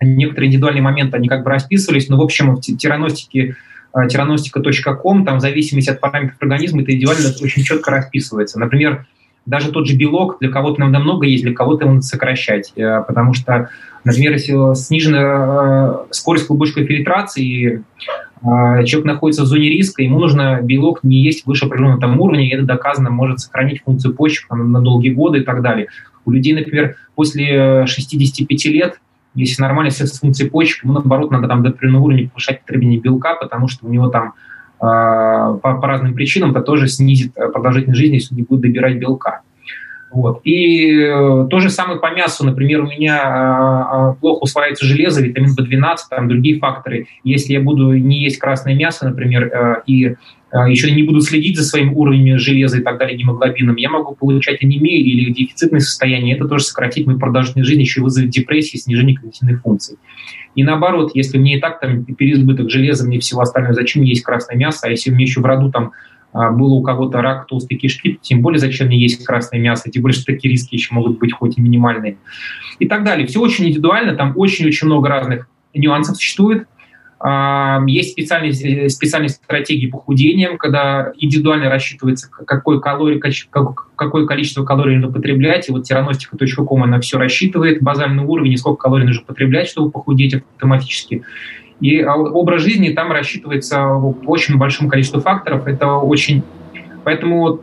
некоторые 0.00 0.48
индивидуальные 0.48 0.82
моменты, 0.82 1.16
они 1.16 1.28
как 1.28 1.44
бы 1.44 1.50
расписывались, 1.50 2.08
но 2.08 2.16
в 2.16 2.22
общем 2.22 2.56
в 2.56 2.60
тираностике 2.60 3.56
тираностика.ком, 4.08 5.24
там 5.24 5.38
в 5.38 5.40
зависимости 5.40 5.90
от 5.90 6.00
параметров 6.00 6.38
организма, 6.40 6.82
это 6.82 6.92
индивидуально 6.92 7.28
очень 7.42 7.62
четко 7.62 7.90
расписывается. 7.90 8.58
Например, 8.58 9.06
даже 9.44 9.70
тот 9.70 9.86
же 9.86 9.96
белок 9.96 10.38
для 10.40 10.50
кого-то 10.50 10.80
нам 10.80 10.92
намного 10.92 11.26
есть, 11.26 11.44
для 11.44 11.52
кого-то 11.52 11.84
его 11.84 11.94
надо 11.94 12.06
сокращать, 12.06 12.72
потому 12.74 13.34
что 13.34 13.68
Например, 14.04 14.32
если 14.32 14.74
снижена 14.74 16.06
э, 16.08 16.12
скорость 16.12 16.46
клубочковой 16.48 16.86
фильтрации, 16.86 17.84
э, 18.42 18.84
человек 18.84 19.04
находится 19.04 19.42
в 19.42 19.46
зоне 19.46 19.68
риска, 19.68 20.02
ему 20.02 20.18
нужно 20.18 20.60
белок 20.60 21.04
не 21.04 21.18
есть 21.22 21.46
выше 21.46 21.66
определенного 21.66 22.00
там 22.00 22.20
уровня, 22.20 22.44
и 22.44 22.50
это 22.50 22.64
доказано 22.64 23.10
может 23.10 23.40
сохранить 23.40 23.82
функцию 23.82 24.14
почек 24.14 24.50
на 24.50 24.80
долгие 24.80 25.10
годы 25.10 25.38
и 25.38 25.44
так 25.44 25.62
далее. 25.62 25.86
У 26.24 26.32
людей, 26.32 26.52
например, 26.52 26.96
после 27.14 27.86
65 27.86 28.64
лет, 28.66 29.00
если 29.34 29.62
нормально 29.62 29.90
все 29.90 30.06
с 30.06 30.18
функцией 30.18 30.50
почек, 30.50 30.82
ему, 30.82 30.94
наоборот, 30.94 31.30
надо 31.30 31.46
там 31.46 31.62
до 31.62 31.70
определенного 31.70 32.04
уровня 32.04 32.28
повышать 32.28 32.62
потребление 32.62 32.98
белка, 32.98 33.36
потому 33.40 33.68
что 33.68 33.86
у 33.86 33.88
него 33.88 34.08
там 34.08 34.34
э, 34.80 34.80
по, 34.82 35.58
по 35.60 35.86
разным 35.86 36.14
причинам 36.14 36.50
это 36.50 36.60
тоже 36.60 36.88
снизит 36.88 37.34
продолжительность 37.34 38.00
жизни, 38.00 38.14
если 38.14 38.34
он 38.34 38.38
не 38.38 38.42
будет 38.42 38.62
добирать 38.62 38.98
белка. 38.98 39.42
Вот. 40.12 40.40
И 40.44 40.92
э, 40.94 41.46
то 41.50 41.58
же 41.60 41.70
самое 41.70 41.98
по 41.98 42.14
мясу. 42.14 42.44
Например, 42.44 42.82
у 42.82 42.86
меня 42.86 43.18
а, 43.22 44.12
плохо 44.20 44.42
усваивается 44.42 44.84
железо, 44.84 45.22
витамин 45.22 45.54
В12, 45.58 45.96
там 46.10 46.28
другие 46.28 46.58
факторы. 46.58 47.06
Если 47.24 47.54
я 47.54 47.60
буду 47.60 47.94
не 47.94 48.22
есть 48.22 48.38
красное 48.38 48.74
мясо, 48.74 49.08
например, 49.08 49.44
э, 49.44 49.82
и 49.86 50.04
э, 50.06 50.14
еще 50.68 50.90
не 50.90 51.02
буду 51.02 51.22
следить 51.22 51.56
за 51.56 51.64
своим 51.64 51.96
уровнем 51.96 52.38
железа 52.38 52.78
и 52.78 52.82
так 52.82 52.98
далее, 52.98 53.16
гемоглобином, 53.16 53.76
я 53.76 53.88
могу 53.88 54.14
получать 54.14 54.62
анемию 54.62 55.00
или 55.00 55.32
дефицитное 55.32 55.80
состояние. 55.80 56.36
Это 56.36 56.46
тоже 56.46 56.64
сократит 56.64 57.06
мою 57.06 57.18
продолжительность 57.18 57.68
жизни, 57.68 57.82
еще 57.82 58.02
вызовет 58.02 58.28
депрессию, 58.28 58.82
снижение 58.82 59.16
когнитивных 59.16 59.62
функций. 59.62 59.96
И 60.54 60.62
наоборот, 60.62 61.12
если 61.14 61.38
мне 61.38 61.56
и 61.56 61.60
так 61.60 61.80
там 61.80 62.04
переизбыток 62.04 62.70
железа, 62.70 63.06
мне 63.06 63.18
всего 63.18 63.40
остального, 63.40 63.74
зачем 63.74 64.02
есть 64.02 64.22
красное 64.22 64.56
мясо, 64.56 64.86
а 64.86 64.90
если 64.90 65.10
мне 65.10 65.24
еще 65.24 65.40
в 65.40 65.46
роду 65.46 65.70
там 65.70 65.92
было 66.32 66.74
у 66.74 66.82
кого-то 66.82 67.20
рак 67.20 67.46
толстой 67.46 67.76
кишки, 67.76 68.18
тем 68.22 68.40
более 68.40 68.58
зачем 68.58 68.86
мне 68.86 68.98
есть 68.98 69.24
красное 69.24 69.60
мясо, 69.60 69.90
тем 69.90 70.02
более, 70.02 70.16
что 70.16 70.26
такие 70.26 70.50
риски 70.50 70.74
еще 70.74 70.94
могут 70.94 71.18
быть 71.18 71.32
хоть 71.32 71.58
и 71.58 71.60
минимальные. 71.60 72.16
И 72.78 72.86
так 72.88 73.04
далее. 73.04 73.26
Все 73.26 73.40
очень 73.40 73.66
индивидуально, 73.66 74.14
там 74.14 74.32
очень-очень 74.36 74.86
много 74.86 75.08
разных 75.08 75.48
нюансов 75.74 76.16
существует. 76.16 76.66
А, 77.24 77.80
есть 77.86 78.12
специальные, 78.12 78.50
э, 78.50 78.88
специальные 78.88 79.28
стратегии 79.28 79.86
похудения, 79.86 80.56
когда 80.56 81.12
индивидуально 81.16 81.70
рассчитывается, 81.70 82.28
какое, 82.28 82.80
калорий, 82.80 83.20
какое 83.20 84.26
количество 84.26 84.64
калорий 84.64 84.96
нужно 84.96 85.12
потреблять. 85.12 85.68
И 85.68 85.72
вот 85.72 85.84
тираностика.ком 85.84 86.82
она 86.82 86.98
все 86.98 87.18
рассчитывает, 87.18 87.80
базальный 87.80 88.24
уровень, 88.24 88.56
сколько 88.56 88.82
калорий 88.82 89.06
нужно 89.06 89.22
потреблять, 89.24 89.68
чтобы 89.68 89.92
похудеть 89.92 90.34
автоматически. 90.34 91.22
И 91.82 92.00
а, 92.00 92.14
образ 92.14 92.62
жизни 92.62 92.90
там 92.90 93.10
рассчитывается 93.10 93.76
по 93.88 94.30
очень 94.30 94.56
большому 94.56 94.88
количеству 94.88 95.20
факторов. 95.20 95.66
Это 95.66 95.96
очень... 95.96 96.44
Поэтому 97.02 97.60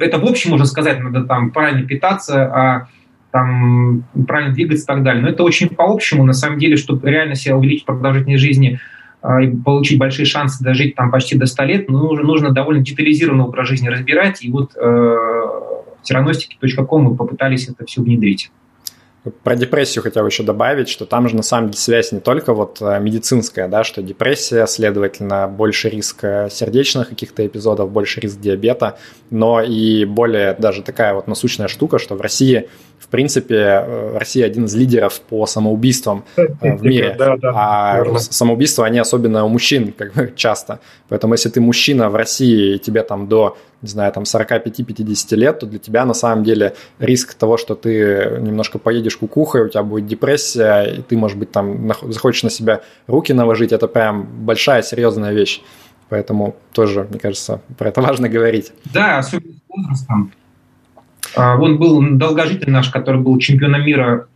это 0.00 0.18
в 0.18 0.24
общем 0.24 0.50
можно 0.50 0.66
сказать, 0.66 0.98
надо 1.00 1.24
там 1.24 1.52
правильно 1.52 1.86
питаться, 1.86 2.44
а 2.44 2.88
там 3.30 4.04
правильно 4.26 4.52
двигаться 4.52 4.84
и 4.84 4.86
так 4.86 5.04
далее. 5.04 5.22
Но 5.22 5.28
это 5.28 5.44
очень 5.44 5.68
по 5.68 5.84
общему, 5.84 6.24
на 6.24 6.32
самом 6.32 6.58
деле, 6.58 6.76
чтобы 6.76 7.08
реально 7.08 7.36
себя 7.36 7.56
увеличить 7.56 7.86
продолжительность 7.86 8.42
жизни 8.42 8.80
а, 9.22 9.40
и 9.40 9.56
получить 9.56 9.98
большие 9.98 10.26
шансы 10.26 10.62
дожить 10.64 10.96
там 10.96 11.12
почти 11.12 11.38
до 11.38 11.46
100 11.46 11.62
лет, 11.62 11.88
ну, 11.88 12.12
нужно 12.14 12.50
довольно 12.50 12.82
детализированно 12.82 13.46
образ 13.46 13.68
жизни 13.68 13.86
разбирать. 13.86 14.44
И 14.44 14.50
вот 14.50 14.72
э, 14.74 14.80
в 14.80 16.02
тираностике.ком 16.02 17.04
мы 17.04 17.14
попытались 17.14 17.68
это 17.68 17.86
все 17.86 18.02
внедрить. 18.02 18.50
Про 19.44 19.54
депрессию 19.54 20.02
хотел 20.02 20.26
еще 20.26 20.42
добавить, 20.42 20.88
что 20.88 21.06
там 21.06 21.28
же 21.28 21.36
на 21.36 21.42
самом 21.42 21.68
деле 21.68 21.78
связь 21.78 22.10
не 22.10 22.18
только 22.18 22.54
вот 22.54 22.78
э, 22.80 22.98
медицинская, 22.98 23.68
да, 23.68 23.84
что 23.84 24.02
депрессия, 24.02 24.66
следовательно, 24.66 25.46
больше 25.46 25.88
риск 25.88 26.24
э, 26.24 26.48
сердечных 26.50 27.10
каких-то 27.10 27.46
эпизодов, 27.46 27.90
больше 27.90 28.20
риск 28.20 28.40
диабета, 28.40 28.98
но 29.30 29.62
и 29.62 30.04
более 30.04 30.54
даже 30.54 30.82
такая 30.82 31.14
вот 31.14 31.28
насущная 31.28 31.68
штука, 31.68 32.00
что 32.00 32.16
в 32.16 32.20
России 32.20 32.68
в 33.02 33.08
принципе, 33.08 33.56
э, 33.56 34.16
Россия 34.16 34.46
один 34.46 34.66
из 34.66 34.76
лидеров 34.76 35.20
по 35.20 35.46
самоубийствам 35.46 36.24
в 36.36 36.84
мире. 36.84 37.16
Да, 37.18 37.36
да, 37.36 37.52
а 37.54 37.96
верно. 37.96 38.20
самоубийства, 38.20 38.86
они 38.86 39.00
особенно 39.00 39.44
у 39.44 39.48
мужчин 39.48 39.92
как 39.92 40.14
бы 40.14 40.32
часто. 40.36 40.78
Поэтому 41.08 41.34
если 41.34 41.48
ты 41.48 41.60
мужчина 41.60 42.10
в 42.10 42.14
России, 42.14 42.76
и 42.76 42.78
тебе 42.78 43.02
там 43.02 43.26
до, 43.28 43.56
не 43.82 43.88
знаю, 43.88 44.12
там 44.12 44.22
45-50 44.22 45.36
лет, 45.36 45.58
то 45.58 45.66
для 45.66 45.78
тебя 45.78 46.04
на 46.04 46.14
самом 46.14 46.44
деле 46.44 46.74
риск 46.98 47.34
того, 47.34 47.56
что 47.56 47.74
ты 47.74 48.38
немножко 48.40 48.78
поедешь 48.78 49.16
кукухой, 49.16 49.62
у 49.62 49.68
тебя 49.68 49.82
будет 49.82 50.06
депрессия, 50.06 50.84
и 50.84 51.02
ты, 51.02 51.16
может 51.16 51.36
быть, 51.36 51.50
там 51.50 51.92
захочешь 52.08 52.44
на 52.44 52.50
себя 52.50 52.80
руки 53.06 53.32
наложить, 53.32 53.72
это 53.72 53.88
прям 53.88 54.26
большая, 54.44 54.82
серьезная 54.82 55.32
вещь. 55.32 55.60
Поэтому 56.08 56.56
тоже, 56.72 57.06
мне 57.08 57.18
кажется, 57.18 57.60
про 57.78 57.88
это 57.88 58.00
важно 58.02 58.28
говорить. 58.28 58.72
Да, 58.84 59.18
особенно 59.18 59.54
с 59.54 59.62
возрастом. 59.68 60.32
А, 61.34 61.56
он 61.58 61.78
был 61.78 62.00
долгожитель 62.18 62.70
наш, 62.70 62.90
который 62.90 63.20
был 63.20 63.38
чемпионом 63.38 63.84
мира 63.84 64.28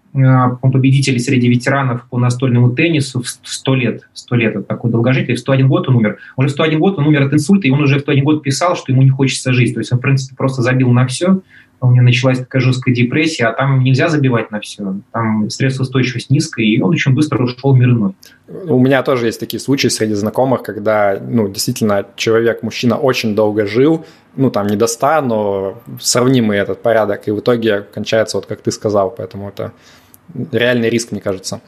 победителей 0.60 1.18
среди 1.18 1.48
ветеранов 1.48 2.06
по 2.08 2.18
настольному 2.18 2.70
теннису 2.70 3.22
в 3.22 3.28
100 3.28 3.74
лет. 3.74 4.08
100 4.14 4.36
лет 4.36 4.56
это 4.56 4.64
такой 4.64 4.90
долгожитель. 4.90 5.34
В 5.34 5.38
101 5.38 5.68
год 5.68 5.88
он 5.88 5.96
умер. 5.96 6.18
Уже 6.36 6.48
в 6.48 6.52
101 6.52 6.78
год 6.78 6.98
он 6.98 7.06
умер 7.06 7.22
от 7.22 7.32
инсульта, 7.32 7.68
и 7.68 7.70
он 7.70 7.82
уже 7.82 7.98
в 7.98 8.00
101 8.00 8.24
год 8.24 8.42
писал, 8.42 8.76
что 8.76 8.92
ему 8.92 9.02
не 9.02 9.10
хочется 9.10 9.52
жить. 9.52 9.74
То 9.74 9.80
есть 9.80 9.92
он, 9.92 9.98
в 9.98 10.02
принципе, 10.02 10.36
просто 10.36 10.62
забил 10.62 10.90
на 10.90 11.06
все. 11.06 11.40
У 11.80 11.90
него 11.90 12.04
началась 12.04 12.38
такая 12.38 12.62
жесткая 12.62 12.94
депрессия, 12.94 13.46
а 13.46 13.52
там 13.52 13.84
нельзя 13.84 14.08
забивать 14.08 14.50
на 14.50 14.60
все. 14.60 14.96
Там 15.12 15.50
стрессоустойчивость 15.50 16.30
низкая, 16.30 16.64
и 16.64 16.80
он 16.80 16.90
очень 16.90 17.12
быстро 17.12 17.42
ушел 17.44 17.74
в 17.74 17.78
мир 17.78 17.90
иной. 17.90 18.14
У 18.48 18.80
меня 18.80 19.02
тоже 19.02 19.26
есть 19.26 19.38
такие 19.38 19.60
случаи 19.60 19.88
среди 19.88 20.14
знакомых, 20.14 20.62
когда, 20.62 21.20
ну, 21.20 21.48
действительно, 21.48 22.06
человек, 22.16 22.62
мужчина 22.62 22.96
очень 22.96 23.34
долго 23.34 23.66
жил, 23.66 24.06
ну, 24.36 24.50
там, 24.50 24.68
не 24.68 24.76
до 24.76 24.86
100, 24.86 25.20
но 25.20 25.82
сравнимый 26.00 26.56
этот 26.56 26.82
порядок, 26.82 27.28
и 27.28 27.30
в 27.30 27.40
итоге 27.40 27.84
кончается, 27.92 28.38
вот 28.38 28.46
как 28.46 28.62
ты 28.62 28.70
сказал, 28.70 29.10
поэтому 29.10 29.48
это 29.48 29.72
реальный 30.52 30.90
риск, 30.90 31.12
мне 31.12 31.20
кажется. 31.20 31.60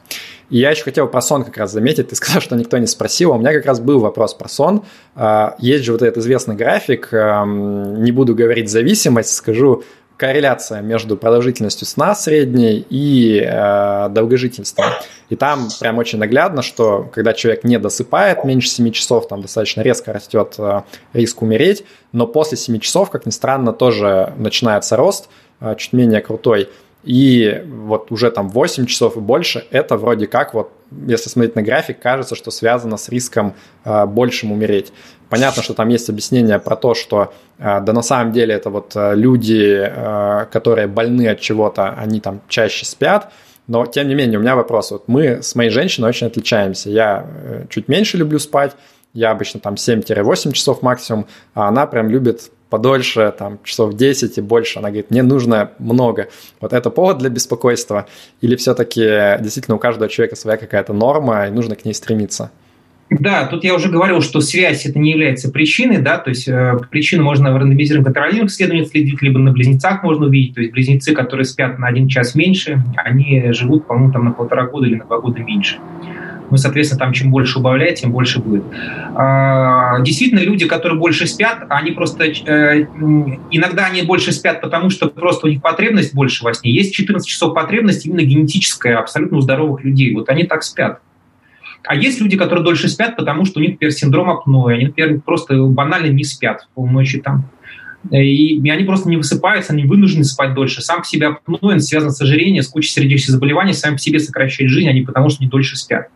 И 0.49 0.57
я 0.57 0.71
еще 0.71 0.83
хотел 0.83 1.07
про 1.07 1.21
сон 1.21 1.43
как 1.43 1.57
раз 1.57 1.71
заметить. 1.71 2.09
Ты 2.09 2.15
сказал, 2.15 2.41
что 2.41 2.55
никто 2.55 2.77
не 2.77 2.87
спросил. 2.87 3.33
А 3.33 3.35
у 3.35 3.39
меня 3.39 3.53
как 3.53 3.65
раз 3.65 3.79
был 3.79 3.99
вопрос 3.99 4.33
про 4.33 4.49
сон. 4.49 4.83
А, 5.15 5.55
есть 5.59 5.83
же 5.85 5.91
вот 5.91 6.01
этот 6.01 6.17
известный 6.17 6.55
график. 6.55 7.09
Не 7.11 8.11
буду 8.11 8.33
говорить 8.33 8.69
зависимость, 8.69 9.33
скажу 9.35 9.83
корреляция 10.19 10.81
между 10.81 11.15
продолжительностью 11.15 11.87
сна 11.87 12.13
средней 12.13 12.85
и 12.89 13.41
э, 13.41 14.09
долгожительством. 14.09 14.87
И 15.29 15.37
там 15.37 15.69
прям 15.79 15.97
очень 15.97 16.19
наглядно, 16.19 16.61
что 16.61 17.09
когда 17.13 17.31
человек 17.33 17.63
не 17.63 17.79
досыпает 17.79 18.43
меньше 18.43 18.67
7 18.67 18.91
часов, 18.91 19.29
там 19.29 19.41
достаточно 19.41 19.81
резко 19.81 20.11
растет 20.11 20.55
э, 20.57 20.81
риск 21.13 21.41
умереть, 21.41 21.85
но 22.11 22.27
после 22.27 22.57
7 22.57 22.79
часов, 22.79 23.09
как 23.09 23.25
ни 23.25 23.31
странно, 23.31 23.71
тоже 23.71 24.33
начинается 24.37 24.97
рост, 24.97 25.29
э, 25.61 25.75
чуть 25.77 25.93
менее 25.93 26.19
крутой. 26.19 26.67
И 27.03 27.63
вот 27.65 28.11
уже 28.11 28.29
там 28.29 28.49
8 28.49 28.85
часов 28.85 29.15
и 29.15 29.21
больше, 29.21 29.65
это 29.71 29.95
вроде 29.95 30.27
как 30.27 30.53
вот, 30.53 30.71
если 31.07 31.29
смотреть 31.29 31.55
на 31.55 31.61
график, 31.61 31.99
кажется, 31.99 32.35
что 32.35 32.51
связано 32.51 32.97
с 32.97 33.07
риском 33.07 33.55
э, 33.85 34.05
большим 34.05 34.51
умереть. 34.51 34.91
Понятно, 35.29 35.63
что 35.63 35.73
там 35.73 35.87
есть 35.89 36.09
объяснение 36.09 36.59
про 36.59 36.75
то, 36.75 36.93
что 36.93 37.33
э, 37.57 37.79
да 37.81 37.93
на 37.93 38.01
самом 38.01 38.33
деле 38.33 38.53
это 38.53 38.69
вот 38.69 38.93
э, 38.95 39.15
люди, 39.15 39.81
э, 39.81 40.45
которые 40.51 40.87
больны 40.87 41.29
от 41.29 41.39
чего-то, 41.39 41.89
они 41.91 42.19
там 42.19 42.41
чаще 42.49 42.85
спят, 42.85 43.31
но 43.67 43.85
тем 43.85 44.09
не 44.09 44.15
менее 44.15 44.39
у 44.39 44.41
меня 44.41 44.55
вопрос. 44.57 44.91
Вот 44.91 45.07
мы 45.07 45.41
с 45.41 45.55
моей 45.55 45.69
женщиной 45.69 46.09
очень 46.09 46.27
отличаемся. 46.27 46.89
Я 46.89 47.25
э, 47.25 47.65
чуть 47.69 47.87
меньше 47.87 48.17
люблю 48.17 48.39
спать, 48.39 48.75
я 49.13 49.31
обычно 49.31 49.61
там 49.61 49.75
7-8 49.75 50.51
часов 50.51 50.81
максимум, 50.81 51.27
а 51.53 51.69
она 51.69 51.87
прям 51.87 52.09
любит 52.09 52.51
подольше, 52.69 53.33
там, 53.37 53.59
часов 53.63 53.95
10 53.95 54.37
и 54.37 54.41
больше. 54.41 54.79
Она 54.79 54.89
говорит, 54.89 55.11
мне 55.11 55.23
нужно 55.23 55.71
много. 55.79 56.29
Вот 56.61 56.73
это 56.73 56.89
повод 56.89 57.17
для 57.17 57.29
беспокойства? 57.29 58.07
Или 58.41 58.55
все-таки 58.55 59.01
действительно 59.39 59.75
у 59.75 59.79
каждого 59.79 60.09
человека 60.09 60.35
своя 60.35 60.57
какая-то 60.57 60.93
норма, 60.93 61.47
и 61.47 61.51
нужно 61.51 61.75
к 61.75 61.85
ней 61.85 61.93
стремиться? 61.93 62.51
Да, 63.09 63.47
тут 63.47 63.63
я 63.63 63.73
уже 63.73 63.89
говорил, 63.89 64.21
что 64.21 64.39
связь 64.39 64.85
это 64.85 64.99
не 64.99 65.11
является 65.11 65.51
причиной, 65.51 65.97
да, 65.97 66.19
то 66.19 66.29
есть 66.29 66.47
э, 66.47 66.77
причину 66.91 67.23
можно 67.23 67.51
в 67.51 67.57
рандомизированных 67.57 68.05
контролируемых 68.05 68.51
исследованиях 68.51 68.87
следить, 68.89 69.21
либо 69.23 69.39
на 69.39 69.51
близнецах 69.51 70.03
можно 70.03 70.27
увидеть, 70.27 70.53
то 70.53 70.61
есть 70.61 70.71
близнецы, 70.71 71.13
которые 71.15 71.45
спят 71.45 71.79
на 71.79 71.87
один 71.87 72.07
час 72.07 72.35
меньше, 72.35 72.83
они 72.97 73.51
живут, 73.51 73.87
по-моему, 73.87 74.11
там 74.11 74.25
на 74.25 74.31
полтора 74.31 74.67
года 74.67 74.85
или 74.85 74.95
на 74.95 75.05
два 75.05 75.19
года 75.19 75.39
меньше. 75.39 75.79
Ну, 76.51 76.57
соответственно, 76.57 76.99
там 76.99 77.13
чем 77.13 77.31
больше 77.31 77.59
убавлять, 77.59 78.01
тем 78.01 78.11
больше 78.11 78.39
будет. 78.39 78.63
А, 79.15 79.99
действительно, 80.01 80.39
люди, 80.39 80.67
которые 80.67 80.97
больше 80.97 81.27
спят, 81.27 81.65
они 81.69 81.91
просто... 81.91 82.25
Э, 82.25 82.81
иногда 83.51 83.85
они 83.85 84.01
больше 84.01 84.31
спят, 84.31 84.61
потому 84.61 84.89
что 84.89 85.09
просто 85.09 85.47
у 85.47 85.49
них 85.49 85.61
потребность 85.61 86.13
больше 86.13 86.43
во 86.43 86.53
сне. 86.53 86.71
Есть 86.71 86.93
14 86.93 87.27
часов 87.27 87.53
потребность 87.53 88.05
именно 88.05 88.23
генетическая, 88.23 88.97
абсолютно 88.97 89.37
у 89.37 89.41
здоровых 89.41 89.83
людей. 89.83 90.13
Вот 90.13 90.29
они 90.29 90.43
так 90.43 90.63
спят. 90.63 90.99
А 91.85 91.95
есть 91.95 92.19
люди, 92.19 92.37
которые 92.37 92.63
дольше 92.63 92.89
спят, 92.89 93.15
потому 93.15 93.45
что 93.45 93.59
у 93.59 93.61
них, 93.61 93.71
например, 93.71 93.93
синдром 93.93 94.29
апноэ. 94.29 94.73
Они, 94.73 94.85
например, 94.87 95.21
просто 95.21 95.61
банально 95.63 96.07
не 96.07 96.23
спят 96.23 96.67
полночи 96.73 97.19
там. 97.19 97.49
И, 98.11 98.57
и 98.57 98.69
они 98.69 98.85
просто 98.85 99.09
не 99.09 99.17
высыпаются, 99.17 99.73
они 99.73 99.83
вынуждены 99.83 100.23
спать 100.23 100.53
дольше. 100.53 100.81
Сам 100.81 101.01
по 101.01 101.05
себе 101.05 101.27
апноэ 101.27 101.79
связан 101.79 102.11
с 102.11 102.21
ожирением, 102.21 102.63
с 102.63 102.67
кучей 102.67 102.91
сердечных 102.91 103.31
заболеваний, 103.31 103.73
сам 103.73 103.93
по 103.93 103.99
себе 103.99 104.19
сокращает 104.19 104.71
жизнь, 104.71 104.89
не 104.91 105.01
потому, 105.01 105.29
что 105.29 105.41
они 105.41 105.49
дольше 105.49 105.77
спят. 105.77 106.09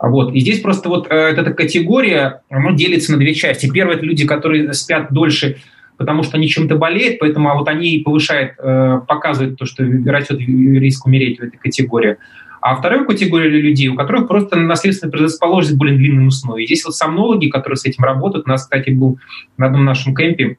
Вот. 0.00 0.34
И 0.34 0.40
здесь 0.40 0.60
просто 0.60 0.88
вот 0.88 1.08
э, 1.10 1.14
эта 1.14 1.52
категория 1.52 2.42
она 2.48 2.72
делится 2.72 3.12
на 3.12 3.18
две 3.18 3.34
части. 3.34 3.70
Первое– 3.70 3.94
это 3.96 4.06
люди, 4.06 4.26
которые 4.26 4.72
спят 4.72 5.12
дольше, 5.12 5.58
потому 5.98 6.22
что 6.22 6.38
они 6.38 6.48
чем-то 6.48 6.76
болеют, 6.76 7.18
поэтому 7.18 7.50
а 7.50 7.54
вот 7.54 7.68
они 7.68 7.98
повышают, 8.04 8.52
э, 8.58 9.00
показывают 9.06 9.58
то, 9.58 9.66
что 9.66 9.84
растет 10.06 10.38
риск 10.40 11.06
умереть 11.06 11.38
в 11.38 11.42
этой 11.42 11.58
категории. 11.58 12.16
А 12.62 12.76
вторая 12.76 13.04
категория 13.04 13.48
людей, 13.48 13.88
у 13.88 13.94
которых 13.94 14.28
просто 14.28 14.56
наследственная 14.56 15.12
предрасположенность 15.12 15.78
более 15.78 15.96
длинному 15.96 16.30
сну. 16.30 16.56
И 16.56 16.66
здесь 16.66 16.84
вот 16.84 16.94
сомнологи, 16.94 17.48
которые 17.48 17.76
с 17.76 17.84
этим 17.84 18.04
работают, 18.04 18.46
у 18.46 18.50
нас, 18.50 18.64
кстати, 18.64 18.90
был 18.90 19.18
на 19.58 19.66
одном 19.66 19.84
нашем 19.84 20.14
кемпе 20.14 20.56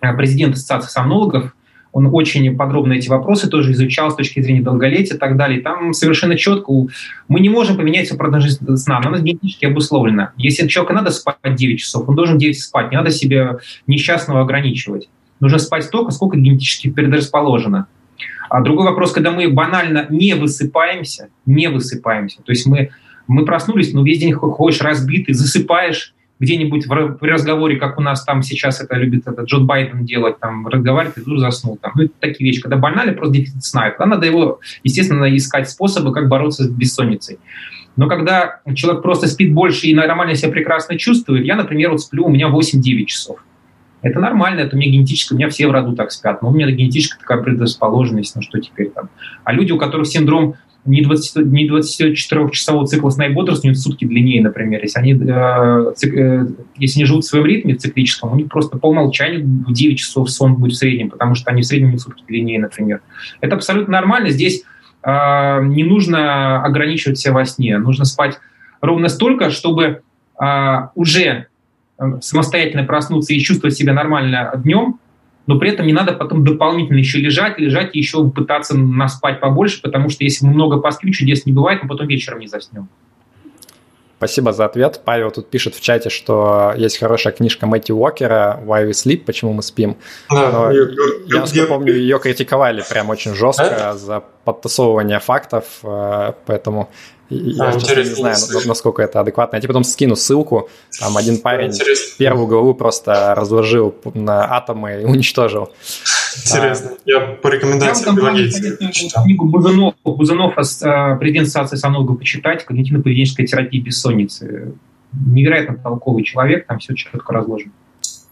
э, 0.00 0.16
президент 0.16 0.54
Ассоциации 0.54 0.90
сомнологов, 0.90 1.52
он 1.98 2.08
очень 2.12 2.56
подробно 2.56 2.92
эти 2.92 3.08
вопросы 3.08 3.48
тоже 3.48 3.72
изучал 3.72 4.12
с 4.12 4.14
точки 4.14 4.40
зрения 4.40 4.62
долголетия 4.62 5.16
и 5.16 5.18
так 5.18 5.36
далее. 5.36 5.60
Там 5.60 5.92
совершенно 5.92 6.36
четко 6.36 6.72
мы 7.26 7.40
не 7.40 7.48
можем 7.48 7.76
поменять 7.76 8.06
свою 8.06 8.18
продолжительность 8.18 8.84
сна, 8.84 9.00
она 9.04 9.18
генетически 9.18 9.66
обусловлена. 9.66 10.32
Если 10.36 10.68
человеку 10.68 10.94
надо 10.94 11.10
спать 11.10 11.36
9 11.44 11.80
часов, 11.80 12.08
он 12.08 12.14
должен 12.14 12.38
9 12.38 12.60
спать, 12.60 12.92
не 12.92 12.96
надо 12.96 13.10
себя 13.10 13.58
несчастного 13.88 14.42
ограничивать. 14.42 15.08
Нужно 15.40 15.58
спать 15.58 15.84
столько, 15.84 16.12
сколько 16.12 16.36
генетически 16.36 16.88
предрасположено. 16.88 17.88
А 18.48 18.62
другой 18.62 18.86
вопрос, 18.86 19.12
когда 19.12 19.32
мы 19.32 19.50
банально 19.50 20.06
не 20.08 20.34
высыпаемся, 20.34 21.30
не 21.46 21.68
высыпаемся, 21.68 22.42
то 22.42 22.52
есть 22.52 22.64
мы, 22.66 22.90
мы 23.26 23.44
проснулись, 23.44 23.92
но 23.92 24.04
весь 24.04 24.20
день 24.20 24.32
ходишь 24.32 24.80
разбитый, 24.80 25.34
засыпаешь, 25.34 26.14
где-нибудь 26.40 26.86
в, 26.86 27.18
в 27.20 27.22
разговоре, 27.22 27.76
как 27.76 27.98
у 27.98 28.00
нас 28.00 28.24
там 28.24 28.42
сейчас 28.42 28.80
это 28.80 28.96
любит 28.96 29.26
этот 29.26 29.46
Джон 29.46 29.66
Байден 29.66 30.04
делать, 30.04 30.38
там 30.38 30.66
разговаривает 30.66 31.18
и 31.18 31.22
тут 31.22 31.40
заснул. 31.40 31.78
Там. 31.80 31.92
Ну, 31.96 32.08
такие 32.20 32.48
вещи. 32.48 32.60
Когда 32.60 32.76
банально, 32.76 33.12
просто 33.12 33.36
дефицит 33.36 33.64
сна. 33.64 33.90
Тогда 33.90 34.06
надо 34.06 34.26
его, 34.26 34.60
естественно, 34.84 35.34
искать 35.36 35.68
способы, 35.68 36.12
как 36.12 36.28
бороться 36.28 36.64
с 36.64 36.70
бессонницей. 36.70 37.38
Но 37.96 38.08
когда 38.08 38.60
человек 38.74 39.02
просто 39.02 39.26
спит 39.26 39.52
больше 39.52 39.88
и 39.88 39.94
нормально 39.94 40.36
себя 40.36 40.52
прекрасно 40.52 40.96
чувствует, 40.96 41.44
я, 41.44 41.56
например, 41.56 41.90
вот 41.90 42.00
сплю, 42.00 42.26
у 42.26 42.30
меня 42.30 42.48
8-9 42.48 43.04
часов. 43.06 43.44
Это 44.02 44.20
нормально, 44.20 44.60
это 44.60 44.76
у 44.76 44.78
меня 44.78 44.92
генетически, 44.92 45.32
у 45.32 45.36
меня 45.36 45.48
все 45.48 45.66
в 45.66 45.72
роду 45.72 45.96
так 45.96 46.12
спят, 46.12 46.40
но 46.40 46.50
у 46.50 46.54
меня 46.54 46.70
генетическая 46.70 47.18
такая 47.18 47.42
предрасположенность, 47.42 48.36
ну 48.36 48.42
что 48.42 48.60
теперь 48.60 48.90
там. 48.90 49.08
А 49.42 49.52
люди, 49.52 49.72
у 49.72 49.78
которых 49.78 50.06
синдром 50.06 50.54
не, 50.88 51.02
20, 51.02 51.46
не 51.46 51.68
24-часового 51.68 52.86
цикла 52.86 53.10
сна 53.10 53.26
и 53.26 53.32
бодрствования, 53.32 53.78
сутки 53.78 54.04
длиннее, 54.04 54.42
например. 54.42 54.82
Если 54.82 54.98
они, 54.98 55.12
э, 55.12 55.92
э, 56.04 56.46
если 56.76 57.00
они 57.00 57.06
живут 57.06 57.24
в 57.24 57.28
своем 57.28 57.46
ритме 57.46 57.74
циклическом, 57.74 58.32
у 58.32 58.36
них 58.36 58.48
просто 58.48 58.78
по 58.78 58.86
умолчанию 58.86 59.44
в 59.44 59.72
9 59.72 59.98
часов 59.98 60.30
сон 60.30 60.56
будет 60.56 60.72
в 60.72 60.76
среднем, 60.76 61.10
потому 61.10 61.34
что 61.34 61.50
они 61.50 61.62
в 61.62 61.66
среднем 61.66 61.92
не 61.92 61.98
сутки 61.98 62.24
длиннее, 62.26 62.60
например. 62.60 63.00
Это 63.40 63.56
абсолютно 63.56 63.92
нормально. 63.92 64.30
Здесь 64.30 64.64
э, 65.02 65.64
не 65.64 65.84
нужно 65.84 66.64
ограничивать 66.64 67.18
себя 67.18 67.34
во 67.34 67.44
сне. 67.44 67.78
Нужно 67.78 68.04
спать 68.04 68.38
ровно 68.80 69.08
столько, 69.08 69.50
чтобы 69.50 70.02
э, 70.40 70.76
уже 70.94 71.46
э, 71.98 72.04
самостоятельно 72.20 72.84
проснуться 72.84 73.34
и 73.34 73.40
чувствовать 73.40 73.76
себя 73.76 73.92
нормально 73.92 74.52
днем, 74.56 74.98
но 75.48 75.58
при 75.58 75.70
этом 75.70 75.86
не 75.86 75.94
надо 75.94 76.12
потом 76.12 76.44
дополнительно 76.44 76.98
еще 76.98 77.18
лежать, 77.18 77.58
лежать 77.58 77.90
и 77.94 77.98
еще 77.98 78.28
пытаться 78.28 78.76
наспать 78.76 79.40
побольше, 79.40 79.80
потому 79.80 80.10
что 80.10 80.22
если 80.22 80.44
мы 80.44 80.52
много 80.52 80.76
поспим, 80.76 81.10
чудес 81.10 81.46
не 81.46 81.52
бывает, 81.54 81.82
мы 81.82 81.88
потом 81.88 82.06
вечером 82.06 82.40
не 82.40 82.46
заснем. 82.46 82.88
Спасибо 84.18 84.52
за 84.52 84.66
ответ. 84.66 85.00
Павел 85.04 85.30
тут 85.30 85.48
пишет 85.48 85.74
в 85.74 85.80
чате, 85.80 86.10
что 86.10 86.74
есть 86.76 86.98
хорошая 86.98 87.32
книжка 87.32 87.66
Мэтью 87.66 87.96
Уокера 87.96 88.60
«Why 88.66 88.86
we 88.86 88.90
sleep», 88.90 89.24
«Почему 89.24 89.52
мы 89.52 89.62
спим». 89.62 89.96
Да, 90.28 90.70
я, 90.70 90.82
я, 91.28 91.44
я 91.46 91.66
помню, 91.66 91.94
ее 91.94 92.18
критиковали 92.18 92.82
прям 92.90 93.08
очень 93.08 93.34
жестко 93.34 93.90
а? 93.90 93.94
за 93.94 94.24
подтасовывание 94.52 95.18
фактов, 95.18 95.64
э, 95.82 96.32
поэтому 96.46 96.88
я, 97.30 97.68
а, 97.68 97.72
честно, 97.78 97.98
не 97.98 98.04
знаю, 98.04 98.36
насколько 98.64 99.02
это 99.02 99.20
адекватно. 99.20 99.56
Я 99.56 99.60
тебе 99.60 99.68
потом 99.68 99.84
скину 99.84 100.16
ссылку. 100.16 100.70
Там 100.98 101.14
один 101.16 101.38
парень 101.38 101.68
интересно. 101.68 102.16
первую 102.18 102.46
главу 102.46 102.72
просто 102.72 103.34
разложил 103.34 103.94
на 104.14 104.56
атомы 104.56 105.02
и 105.02 105.04
уничтожил. 105.04 105.70
Интересно. 106.38 106.92
А, 106.92 106.98
я 107.04 107.20
по 107.42 107.48
рекомендациям 107.48 108.16
Я 108.16 109.22
книгу 109.22 109.44
Бузанов, 109.44 109.94
Бузанов 110.04 110.54
«Президент 110.54 111.48
ассоциации 111.48 111.76
сомнолога» 111.76 112.14
почитать, 112.14 112.64
когнитивно-поведенческая 112.66 113.44
терапия 113.44 113.82
бессонницы. 113.82 114.72
Невероятно 115.12 115.76
толковый 115.76 116.24
человек, 116.24 116.66
там 116.66 116.78
все 116.78 116.94
четко 116.94 117.32
разложено. 117.32 117.72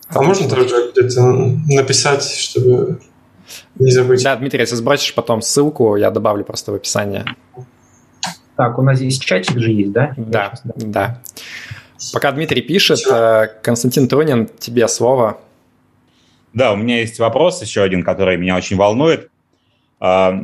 А 0.08 0.22
можно 0.22 0.48
тоже 0.48 0.92
где-то 0.92 1.22
написать, 1.68 2.24
чтобы 2.24 3.00
не 3.78 3.90
забыть? 3.90 4.22
Да, 4.22 4.36
Дмитрий, 4.36 4.60
если 4.60 4.76
сбросишь 4.76 5.14
потом 5.14 5.42
ссылку, 5.42 5.96
я 5.96 6.10
добавлю 6.10 6.44
просто 6.44 6.72
в 6.72 6.74
описание. 6.74 7.24
Так, 8.56 8.78
у 8.78 8.82
нас 8.82 8.98
здесь 8.98 9.18
чатик 9.18 9.58
же 9.58 9.70
есть, 9.70 9.92
да? 9.92 10.14
Да, 10.16 10.52
сейчас, 10.54 10.62
да. 10.64 10.74
да. 10.86 11.22
Пока 12.12 12.32
Дмитрий 12.32 12.62
пишет, 12.62 13.00
э, 13.10 13.48
Константин 13.62 14.08
Трунин, 14.08 14.48
тебе 14.58 14.88
слово. 14.88 15.38
Да, 16.52 16.72
у 16.72 16.76
меня 16.76 17.00
есть 17.00 17.18
вопрос 17.18 17.60
еще 17.60 17.82
один, 17.82 18.02
который 18.02 18.36
меня 18.38 18.56
очень 18.56 18.76
волнует. 18.76 19.30
А, 20.00 20.38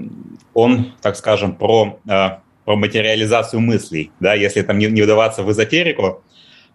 он, 0.55 0.93
так 1.01 1.17
скажем, 1.17 1.55
про, 1.55 1.99
э, 2.07 2.29
про 2.65 2.77
материализацию 2.77 3.61
мыслей. 3.61 4.13
Да, 4.21 4.35
если 4.35 4.63
там 4.63 4.79
не, 4.79 4.87
не 4.87 5.03
вдаваться 5.03 5.43
в 5.43 5.51
эзотерику, 5.51 6.23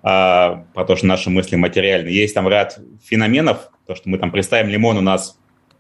а, 0.03 0.65
про 0.73 0.85
то, 0.85 0.95
что 0.95 1.07
наши 1.07 1.29
мысли 1.29 1.55
материальны, 1.55 2.09
есть 2.09 2.33
там 2.33 2.47
ряд 2.47 2.79
феноменов, 3.03 3.69
то, 3.85 3.95
что 3.95 4.09
мы 4.09 4.17
там 4.17 4.31
представим 4.31 4.69
лимон, 4.69 4.97
у 4.97 5.01
нас 5.01 5.37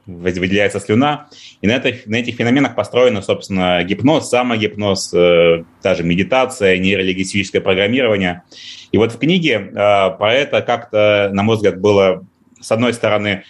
выделяется 0.07 0.79
слюна. 0.79 1.27
И 1.61 1.67
на, 1.67 1.73
этих, 1.73 2.07
на 2.07 2.15
этих 2.15 2.35
феноменах 2.35 2.75
построено, 2.75 3.21
собственно, 3.21 3.83
гипноз, 3.83 4.29
самогипноз, 4.29 5.13
э, 5.13 5.63
даже 5.83 6.03
медитация, 6.03 6.77
нейролингвистическое 6.77 7.61
программирование. 7.61 8.43
И 8.91 8.97
вот 8.97 9.11
в 9.11 9.19
книге 9.19 9.53
э, 9.53 9.73
про 9.73 10.33
это 10.33 10.61
как-то, 10.61 11.29
на 11.33 11.43
мой 11.43 11.57
взгляд, 11.57 11.79
было, 11.79 12.25
с 12.59 12.71
одной 12.71 12.93
стороны, 12.93 13.43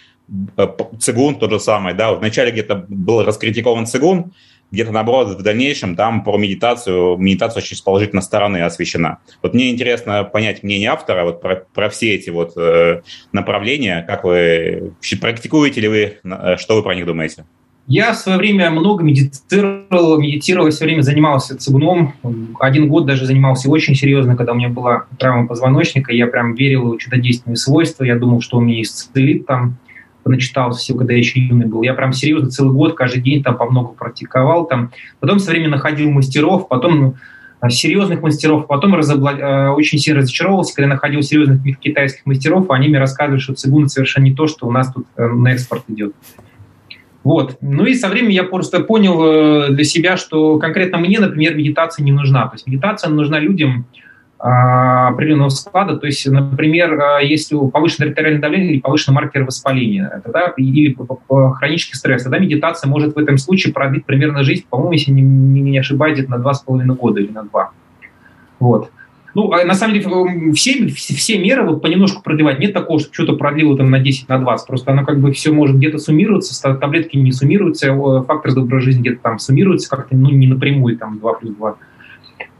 цигун 1.00 1.36
тот 1.38 1.50
же 1.50 1.60
самый, 1.60 1.94
да, 1.94 2.12
вначале 2.12 2.50
где-то 2.50 2.84
был 2.88 3.24
раскритикован 3.24 3.86
цигун, 3.86 4.32
где-то, 4.70 4.92
наоборот, 4.92 5.38
в 5.38 5.42
дальнейшем 5.42 5.96
там 5.96 6.22
про 6.22 6.36
медитацию, 6.36 7.16
медитация 7.16 7.62
очень 7.62 7.76
с 7.76 7.80
положительной 7.80 8.22
стороны 8.22 8.58
освещена. 8.58 9.18
Вот 9.42 9.54
мне 9.54 9.70
интересно 9.70 10.24
понять 10.24 10.62
мнение 10.62 10.90
автора 10.90 11.24
вот 11.24 11.40
про, 11.40 11.66
про 11.72 11.88
все 11.88 12.14
эти 12.14 12.30
вот 12.30 12.56
э, 12.56 13.02
направления, 13.32 14.04
как 14.06 14.24
вы, 14.24 14.92
практикуете 15.20 15.80
ли 15.80 15.88
вы, 15.88 16.16
э, 16.22 16.56
что 16.58 16.76
вы 16.76 16.82
про 16.82 16.94
них 16.94 17.06
думаете? 17.06 17.44
Я 17.90 18.12
в 18.12 18.16
свое 18.16 18.36
время 18.36 18.70
много 18.70 19.02
медитировал, 19.02 20.18
медитировал, 20.20 20.68
все 20.68 20.84
время 20.84 21.00
занимался 21.00 21.56
цигуном. 21.56 22.12
Один 22.60 22.86
год 22.86 23.06
даже 23.06 23.24
занимался 23.24 23.70
очень 23.70 23.94
серьезно, 23.94 24.36
когда 24.36 24.52
у 24.52 24.56
меня 24.56 24.68
была 24.68 25.06
травма 25.18 25.46
позвоночника. 25.46 26.12
Я 26.12 26.26
прям 26.26 26.54
верил 26.54 26.92
в 26.92 26.98
чудодейственные 26.98 27.56
свойства. 27.56 28.04
Я 28.04 28.16
думал, 28.16 28.42
что 28.42 28.58
он 28.58 28.66
меня 28.66 28.82
исцелит 28.82 29.46
там 29.46 29.78
начитался 30.30 30.80
все, 30.80 30.94
когда 30.94 31.12
я 31.12 31.18
еще 31.18 31.40
юный 31.40 31.66
был. 31.66 31.82
Я 31.82 31.94
прям 31.94 32.12
серьезно 32.12 32.50
целый 32.50 32.72
год, 32.72 32.94
каждый 32.94 33.22
день 33.22 33.42
там 33.42 33.56
по 33.56 33.68
много 33.70 33.88
практиковал. 33.88 34.66
Там. 34.66 34.90
Потом 35.20 35.38
со 35.38 35.50
временем 35.50 35.72
находил 35.72 36.10
мастеров, 36.10 36.68
потом 36.68 36.98
ну, 36.98 37.14
серьезных 37.68 38.22
мастеров, 38.22 38.66
потом 38.66 38.94
разобла... 38.94 39.30
Э, 39.30 39.68
очень 39.70 39.98
сильно 39.98 40.20
разочаровался, 40.20 40.74
когда 40.74 40.88
находил 40.88 41.22
серьезных 41.22 41.78
китайских 41.80 42.24
мастеров, 42.26 42.70
а 42.70 42.74
они 42.74 42.88
мне 42.88 42.98
рассказывали, 42.98 43.40
что 43.40 43.54
цигун 43.54 43.88
совершенно 43.88 44.24
не 44.24 44.34
то, 44.34 44.46
что 44.46 44.66
у 44.66 44.70
нас 44.70 44.92
тут 44.92 45.06
э, 45.16 45.26
на 45.26 45.52
экспорт 45.52 45.84
идет. 45.88 46.14
Вот. 47.24 47.58
Ну 47.60 47.84
и 47.84 47.94
со 47.94 48.08
временем 48.08 48.30
я 48.30 48.44
просто 48.44 48.80
понял 48.80 49.22
э, 49.22 49.68
для 49.70 49.84
себя, 49.84 50.16
что 50.16 50.58
конкретно 50.58 50.98
мне, 50.98 51.18
например, 51.18 51.56
медитация 51.56 52.04
не 52.04 52.12
нужна. 52.12 52.46
То 52.46 52.54
есть 52.54 52.66
медитация 52.66 53.10
нужна 53.10 53.38
людям, 53.38 53.86
определенного 54.38 55.48
склада. 55.48 55.96
То 55.96 56.06
есть, 56.06 56.26
например, 56.28 57.00
а, 57.00 57.20
если 57.20 57.56
повышенное 57.56 58.10
артериальное 58.10 58.40
давление 58.40 58.74
или 58.74 58.80
повышенный 58.80 59.16
маркер 59.16 59.44
воспаления, 59.44 60.22
тогда, 60.24 60.52
или 60.56 60.96
хронический 61.54 61.96
стресс, 61.96 62.22
тогда 62.22 62.38
медитация 62.38 62.88
может 62.88 63.16
в 63.16 63.18
этом 63.18 63.36
случае 63.36 63.74
продлить 63.74 64.04
примерно 64.04 64.44
жизнь, 64.44 64.64
по-моему, 64.68 64.92
если 64.92 65.10
не, 65.10 65.22
не, 65.22 65.78
ошибаюсь, 65.78 66.26
на 66.28 66.38
два 66.38 66.54
с 66.54 66.60
половиной 66.60 66.94
года 66.94 67.20
или 67.20 67.32
на 67.32 67.42
два. 67.44 67.70
Вот. 68.60 68.90
Ну, 69.34 69.52
а 69.52 69.64
на 69.64 69.74
самом 69.74 69.94
деле, 69.94 70.52
все, 70.52 70.86
все 70.86 71.38
меры 71.38 71.64
вот 71.64 71.82
понемножку 71.82 72.22
продлевать. 72.22 72.58
Нет 72.60 72.72
такого, 72.72 72.98
что 72.98 73.12
что-то 73.12 73.34
продлило 73.34 73.76
там 73.76 73.90
на 73.90 73.98
10, 73.98 74.28
на 74.28 74.38
20. 74.38 74.66
Просто 74.66 74.92
оно 74.92 75.04
как 75.04 75.20
бы 75.20 75.32
все 75.32 75.52
может 75.52 75.76
где-то 75.76 75.98
суммироваться, 75.98 76.74
таблетки 76.74 77.16
не 77.16 77.32
суммируются, 77.32 77.94
фактор 78.22 78.54
доброй 78.54 78.80
жизни 78.80 79.00
где-то 79.00 79.20
там 79.22 79.38
суммируется 79.38 79.90
как-то, 79.90 80.16
ну, 80.16 80.30
не 80.30 80.46
напрямую, 80.46 80.96
там, 80.96 81.18
2 81.18 81.32
плюс 81.34 81.54
2. 81.54 81.76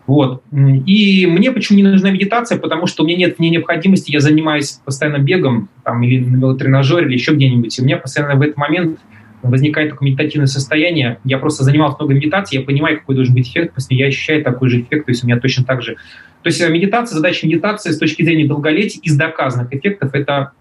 Вот. 0.08 0.42
И 0.50 1.26
мне 1.26 1.52
почему 1.52 1.76
не 1.76 1.82
нужна 1.82 2.10
медитация? 2.10 2.58
Потому 2.58 2.86
что 2.86 3.04
у 3.04 3.06
меня 3.06 3.18
нет 3.18 3.38
мне 3.38 3.50
необходимости, 3.50 4.10
я 4.10 4.20
занимаюсь 4.20 4.80
постоянно 4.82 5.18
бегом 5.18 5.68
там, 5.84 6.02
или 6.02 6.24
на 6.24 6.36
велотренажере, 6.36 7.06
или 7.06 7.12
еще 7.12 7.34
где-нибудь. 7.34 7.78
И 7.78 7.82
у 7.82 7.84
меня 7.84 7.98
постоянно 7.98 8.36
в 8.36 8.40
этот 8.40 8.56
момент 8.56 8.98
возникает 9.42 9.90
такое 9.90 10.08
медитативное 10.08 10.46
состояние. 10.46 11.18
Я 11.24 11.36
просто 11.36 11.62
занимался 11.62 11.98
много 12.00 12.14
медитацией, 12.14 12.62
я 12.62 12.66
понимаю, 12.66 12.98
какой 12.98 13.16
должен 13.16 13.34
быть 13.34 13.50
эффект, 13.50 13.74
после 13.74 13.98
я 13.98 14.06
ощущаю 14.06 14.42
такой 14.42 14.70
же 14.70 14.80
эффект, 14.80 15.04
то 15.04 15.12
есть 15.12 15.22
у 15.22 15.26
меня 15.26 15.38
точно 15.38 15.64
так 15.64 15.82
же. 15.82 15.96
То 16.42 16.48
есть 16.48 16.60
э, 16.62 16.70
медитация, 16.70 17.16
задача 17.16 17.46
медитации 17.46 17.90
с 17.90 17.98
точки 17.98 18.22
зрения 18.22 18.46
долголетия 18.46 19.02
из 19.02 19.14
доказанных 19.14 19.74
эффектов– 19.74 20.10
это 20.14 20.52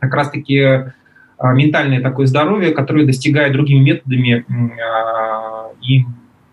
как 0.00 0.12
раз-таки 0.12 0.56
э, 0.56 0.92
ментальное 1.40 2.02
такое 2.02 2.26
здоровье, 2.26 2.72
которое 2.72 3.06
достигает 3.06 3.52
другими 3.52 3.78
методами, 3.78 4.44
а, 4.82 5.70
и 5.88 6.04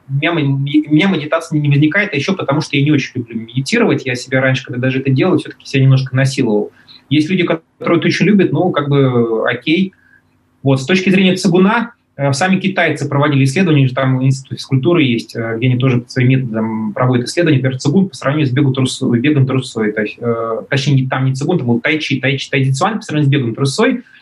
меня, 0.08 0.32
меня 0.32 1.08
медитация 1.08 1.60
не 1.60 1.70
возникает, 1.70 2.14
а 2.14 2.16
еще 2.16 2.34
потому, 2.34 2.62
что 2.62 2.78
я 2.78 2.84
не 2.84 2.92
очень 2.92 3.12
люблю 3.16 3.40
медитировать. 3.40 4.06
Я 4.06 4.16
себя 4.16 4.42
раньше, 4.42 4.66
когда 4.66 4.80
даже 4.80 5.00
это 5.00 5.10
делал, 5.10 5.38
все-таки 5.38 5.66
себя 5.66 5.84
немножко 5.84 6.16
насиловал. 6.16 6.72
Есть 7.10 7.30
люди, 7.30 7.44
которые 7.44 8.00
это 8.00 8.08
очень 8.08 8.26
любят, 8.26 8.52
ну, 8.52 8.72
как 8.72 8.90
бы, 8.90 9.50
окей. 9.50 9.94
Вот, 10.64 10.82
с 10.82 10.86
точки 10.86 11.10
зрения 11.10 11.36
цигуна, 11.36 11.94
э, 12.18 12.34
сами 12.34 12.60
китайцы 12.60 13.08
проводили 13.08 13.44
исследования, 13.44 13.88
там 13.90 14.24
институт 14.24 14.58
физкультуры 14.58 15.04
есть, 15.04 15.36
э, 15.36 15.56
где 15.58 15.68
они 15.68 15.78
тоже 15.78 16.02
по 16.02 16.10
своим 16.10 16.30
методам 16.30 16.94
проводят 16.94 17.28
исследования, 17.28 17.58
например, 17.58 17.80
цигун 17.80 18.10
по 18.10 18.16
сравнению 18.16 18.48
с 18.48 18.52
бегом 18.52 18.74
трусой, 18.74 19.20
бегом 19.20 19.46
трусой. 19.46 19.92
То 19.92 20.02
есть, 20.02 20.18
э, 20.20 20.62
точнее, 20.70 21.08
там 21.08 21.26
не 21.26 21.36
цигун, 21.36 21.60
там 21.60 21.68
был 21.68 21.80
тайчи, 21.80 22.20
тайчи, 22.20 22.50
тайдицуан 22.50 22.98
по 22.98 23.02
сравнению 23.02 23.30
с 23.30 23.32
бегом 23.32 23.56
трусой– 23.56 24.02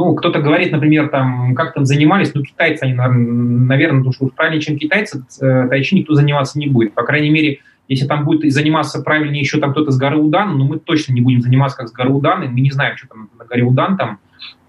ну, 0.00 0.14
кто-то 0.14 0.40
говорит, 0.40 0.72
например, 0.72 1.10
там, 1.10 1.54
как 1.54 1.74
там 1.74 1.84
занимались, 1.84 2.32
ну, 2.34 2.42
китайцы, 2.42 2.84
они, 2.84 2.94
наверное, 2.94 3.98
потому 3.98 4.14
что 4.14 4.24
уж 4.24 4.32
правильнее, 4.32 4.62
чем 4.62 4.78
китайцы, 4.78 5.22
э, 5.42 5.68
тайчи 5.68 5.94
никто 5.94 6.14
заниматься 6.14 6.58
не 6.58 6.68
будет. 6.68 6.94
По 6.94 7.02
крайней 7.02 7.28
мере, 7.28 7.58
если 7.86 8.06
там 8.06 8.24
будет 8.24 8.50
заниматься 8.50 9.02
правильнее 9.02 9.42
еще 9.42 9.58
там 9.58 9.72
кто-то 9.72 9.90
с 9.90 9.98
горы 9.98 10.16
Удан, 10.16 10.56
ну, 10.56 10.64
мы 10.64 10.78
точно 10.78 11.12
не 11.12 11.20
будем 11.20 11.42
заниматься 11.42 11.76
как 11.76 11.88
с 11.88 11.92
горы 11.92 12.08
Удан, 12.08 12.42
и 12.44 12.48
мы 12.48 12.60
не 12.60 12.70
знаем, 12.70 12.96
что 12.96 13.08
там 13.08 13.28
на 13.38 13.44
горе 13.44 13.62
Удан 13.62 13.98
там. 13.98 14.20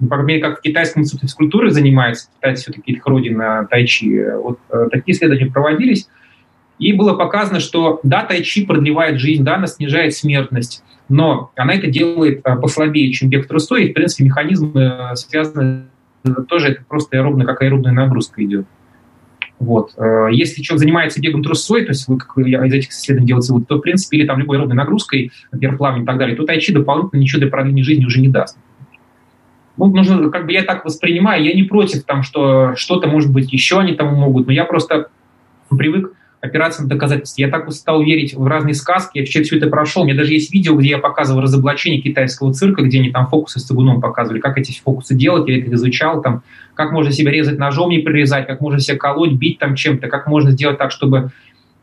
ну, 0.02 0.10
по 0.10 0.16
мере, 0.16 0.42
как 0.42 0.60
в 0.60 0.62
китайском 0.62 1.04
институте 1.04 1.28
физкультуры 1.28 1.72
занимается, 1.72 2.28
китайцы 2.36 2.64
все-таки 2.64 2.92
их 2.92 3.06
родина 3.06 3.66
тайчи, 3.72 4.36
вот 4.36 4.60
э, 4.70 4.90
такие 4.92 5.16
исследования 5.16 5.50
проводились, 5.50 6.10
и 6.82 6.94
было 6.94 7.14
показано, 7.14 7.60
что 7.60 8.00
да, 8.04 8.24
тайчи 8.24 8.66
продлевает 8.66 9.20
жизнь, 9.20 9.44
да, 9.44 9.56
она 9.56 9.68
снижает 9.68 10.16
смертность, 10.16 10.84
но 11.10 11.52
она 11.56 11.76
это 11.76 11.88
делает 11.88 12.42
э, 12.44 12.56
послабее, 12.56 13.14
чем 13.14 13.30
бег 13.30 13.48
трусой, 13.48 13.86
и, 13.86 13.92
в 13.92 13.94
принципе, 13.94 14.26
механизмы 14.26 14.82
э, 14.82 15.16
связаны 15.16 15.84
тоже, 16.50 16.70
это 16.70 16.84
просто 16.88 17.18
аэробная, 17.18 17.46
как 17.46 17.62
аэробная 17.62 17.92
нагрузка 17.94 18.44
идет. 18.44 18.66
Вот. 19.60 19.94
Если 20.32 20.64
человек 20.64 20.80
занимается 20.80 21.22
бегом 21.22 21.44
трусой, 21.44 21.84
то 21.84 21.92
есть 21.92 22.08
вы, 22.08 22.18
как 22.18 22.36
из 22.36 22.74
этих 22.74 22.90
исследований 22.90 23.28
делаете, 23.28 23.54
то, 23.68 23.78
в 23.78 23.82
принципе, 23.82 24.18
или 24.18 24.26
там 24.26 24.40
любой 24.40 24.58
аэробной 24.58 24.76
нагрузкой, 24.76 25.32
например, 25.52 25.78
плаванием 25.78 26.04
и 26.04 26.08
так 26.08 26.18
далее, 26.18 26.36
то 26.36 26.46
тайчи 26.46 26.74
дополнительно 26.74 27.20
ничего 27.20 27.42
для 27.42 27.50
продления 27.50 27.84
жизни 27.84 28.06
уже 28.06 28.22
не 28.22 28.28
даст. 28.28 28.58
Ну, 29.78 29.86
нужно, 29.86 30.32
как 30.32 30.48
бы 30.48 30.52
я 30.52 30.64
так 30.64 30.84
воспринимаю, 30.84 31.44
я 31.44 31.54
не 31.54 31.64
против, 31.64 32.04
там, 32.06 32.24
что 32.24 32.76
что-то, 32.76 33.08
может 33.08 33.32
быть, 33.32 33.54
еще 33.54 33.80
они 33.80 33.94
там 33.94 34.16
могут, 34.16 34.48
но 34.48 34.54
я 34.54 34.66
просто 34.66 35.10
привык 35.70 36.14
опираться 36.42 36.82
на 36.82 36.90
доказательства. 36.90 37.42
Я 37.42 37.50
так 37.50 37.68
устал 37.68 38.04
верить 38.04 38.34
в 38.34 38.46
разные 38.46 38.74
сказки, 38.74 39.20
я 39.20 39.22
вообще 39.22 39.44
все 39.44 39.58
это 39.58 39.68
прошел. 39.68 40.02
У 40.02 40.06
меня 40.06 40.18
даже 40.18 40.34
есть 40.34 40.52
видео, 40.52 40.76
где 40.76 40.90
я 40.90 40.98
показывал 40.98 41.42
разоблачение 41.42 42.02
китайского 42.02 42.52
цирка, 42.52 42.82
где 42.82 43.00
они 43.00 43.12
там 43.12 43.28
фокусы 43.28 43.60
с 43.60 43.64
цигуном 43.64 44.02
показывали, 44.02 44.40
как 44.40 44.58
эти 44.58 44.78
фокусы 44.82 45.16
делать, 45.16 45.48
я 45.48 45.60
это 45.60 45.74
изучал, 45.76 46.22
там, 46.22 46.42
как 46.74 46.92
можно 46.92 47.12
себя 47.12 47.32
резать 47.32 47.60
ножом, 47.60 47.92
не 47.92 48.00
прирезать, 48.00 48.48
как 48.48 48.60
можно 48.60 48.80
себя 48.80 48.98
колоть, 48.98 49.34
бить 49.34 49.60
там 49.60 49.76
чем-то, 49.76 50.08
как 50.08 50.26
можно 50.28 50.52
сделать 50.52 50.80
так, 50.80 50.92
чтобы 50.92 51.32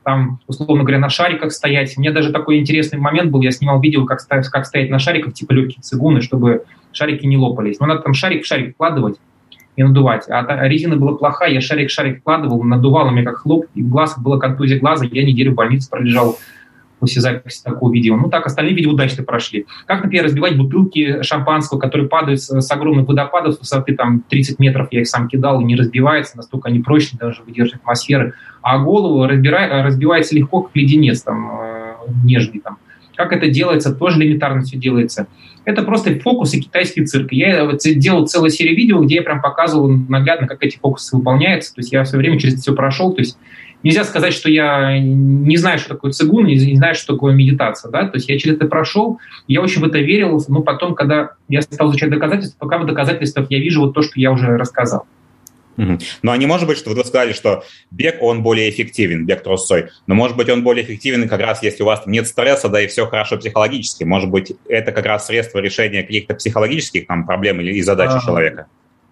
там, 0.03 0.41
условно 0.47 0.85
говоря, 0.85 0.99
на 0.99 1.11
шариках 1.11 1.53
стоять. 1.53 1.97
У 1.97 2.01
меня 2.01 2.13
даже 2.13 2.33
такой 2.33 2.59
интересный 2.59 2.99
момент 2.99 3.31
был, 3.31 3.41
я 3.43 3.53
снимал 3.53 3.81
видео, 3.81 4.07
как, 4.07 4.21
как 4.27 4.67
стоять 4.67 4.91
на 4.91 4.99
шариках, 4.99 5.35
типа 5.35 5.53
легкие 5.53 5.83
цигуны, 5.83 6.21
чтобы 6.21 6.65
шарики 6.93 7.27
не 7.27 7.37
лопались. 7.37 7.79
Но 7.79 7.87
надо 7.87 8.01
там 8.01 8.15
шарик 8.15 8.43
в 8.43 8.47
шарик 8.47 8.75
вкладывать 8.75 9.19
и 9.79 9.83
надувать. 9.85 10.29
А 10.29 10.67
резина 10.67 10.97
была 10.97 11.15
плохая, 11.15 11.53
я 11.53 11.61
шарик 11.61 11.89
в 11.89 11.93
шарик 11.93 12.21
вкладывал, 12.21 12.59
у 12.59 12.65
меня 12.65 13.23
как 13.25 13.39
хлоп, 13.39 13.67
и 13.77 13.83
в 13.83 13.89
глаз 13.89 14.19
была 14.19 14.39
контузия 14.39 14.81
глаза, 14.81 15.07
я 15.11 15.25
неделю 15.25 15.53
в 15.53 15.55
больнице 15.55 15.89
пролежал 15.89 16.37
после 16.99 17.23
записи 17.23 17.63
такого 17.63 17.93
видео. 17.93 18.17
Ну 18.17 18.29
так, 18.29 18.45
остальные 18.45 18.75
видео 18.75 18.91
удачно 18.91 19.23
прошли. 19.23 19.67
Как, 19.87 20.03
например, 20.03 20.25
разбивать 20.25 20.57
бутылки 20.57 21.23
шампанского, 21.23 21.79
которые 21.79 22.09
падают 22.09 22.43
с, 22.43 22.61
с 22.61 22.71
огромных 22.73 23.07
водопадов 23.07 23.55
с 23.55 23.61
высоты 23.61 23.95
там 23.95 24.25
30 24.29 24.59
метров, 24.59 24.89
я 24.91 25.03
их 25.03 25.07
сам 25.07 25.29
кидал, 25.29 25.61
и 25.61 25.65
не 25.65 25.77
разбивается, 25.77 26.37
настолько 26.37 26.71
они 26.71 26.81
прочные, 26.81 27.21
даже 27.21 27.45
выдерживают 27.45 27.83
атмосферы. 27.83 28.35
А 28.63 28.81
голову 28.81 29.25
разбирай, 29.29 29.85
разбивается 29.85 30.35
легко, 30.35 30.63
как 30.63 30.75
леденец 30.75 31.23
там, 31.23 31.53
э, 31.53 31.95
нежный 32.25 32.59
там. 32.59 32.79
Как 33.19 33.33
это 33.33 33.49
делается, 33.49 33.93
тоже 33.93 34.21
элементарно 34.21 34.63
все 34.63 34.77
делается. 34.77 35.27
Это 35.65 35.83
просто 35.83 36.21
фокусы 36.21 36.61
китайский 36.61 37.05
цирк. 37.05 37.33
Я 37.33 37.69
делал 37.97 38.29
целую 38.29 38.51
серию 38.51 38.77
видео, 38.77 39.03
где 39.03 39.17
я 39.17 39.23
прям 39.23 39.43
показывал 39.43 39.89
наглядно, 39.89 40.47
как 40.47 40.63
эти 40.63 40.79
фокусы 40.79 41.17
выполняются. 41.17 41.75
То 41.75 41.81
есть 41.81 41.93
я 41.93 42.05
все 42.05 42.17
время 42.17 42.39
через 42.39 42.55
это 42.55 42.63
все 42.63 42.75
прошел. 42.77 43.13
То 43.13 43.21
есть 43.23 43.37
нельзя 43.83 44.05
сказать, 44.05 44.33
что 44.33 44.49
я 44.49 45.01
не 45.01 45.57
знаю, 45.57 45.81
что 45.81 45.89
такое 45.91 46.13
цигун, 46.13 46.47
не 46.47 46.77
знаю, 46.77 46.95
что 46.95 47.15
такое 47.15 47.35
медитация. 47.35 47.91
Да? 47.91 48.07
То 48.07 48.19
есть 48.19 48.29
я 48.29 48.39
через 48.39 48.55
это 48.55 48.69
прошел, 48.69 49.19
я 49.49 49.63
очень 49.63 49.83
в 49.83 49.85
это 49.85 49.99
верил, 49.99 50.41
но 50.47 50.63
потом, 50.63 50.95
когда 50.95 51.31
я 51.49 51.61
стал 51.61 51.91
изучать 51.91 52.11
доказательства, 52.11 52.57
пока 52.61 52.79
в 52.79 52.87
доказательствах 52.87 53.49
я 53.51 53.59
вижу 53.59 53.81
вот 53.81 53.95
то, 53.95 54.03
что 54.03 54.13
я 54.15 54.31
уже 54.31 54.57
рассказал. 54.57 55.07
Угу. 55.79 55.99
Ну, 56.23 56.33
а 56.33 56.37
не 56.37 56.47
может 56.47 56.67
быть, 56.67 56.77
что 56.77 56.91
вы 56.91 57.05
сказали, 57.05 57.33
что 57.33 57.63
бег, 57.93 58.17
он 58.21 58.43
более 58.43 58.69
эффективен, 58.69 59.25
бег 59.25 59.45
трусой, 59.45 59.87
но 60.09 60.15
может 60.17 60.37
быть 60.37 60.49
он 60.49 60.65
более 60.65 60.85
эффективен 60.85 61.29
как 61.29 61.41
раз, 61.41 61.63
если 61.63 61.85
у 61.85 61.87
вас 61.87 62.03
нет 62.07 62.27
стресса, 62.27 62.69
да 62.69 62.83
и 62.83 62.89
все 62.89 63.07
хорошо 63.07 63.39
психологически. 63.39 64.03
Может 64.03 64.29
быть, 64.29 64.53
это 64.69 64.91
как 64.91 65.07
раз 65.07 65.27
средство 65.27 65.61
решения 65.61 66.03
каких-то 66.03 66.35
психологических 66.35 67.07
там, 67.07 67.25
проблем 67.25 67.61
или 67.61 67.81
задач 67.81 68.11
а, 68.13 68.21
человека. 68.21 68.67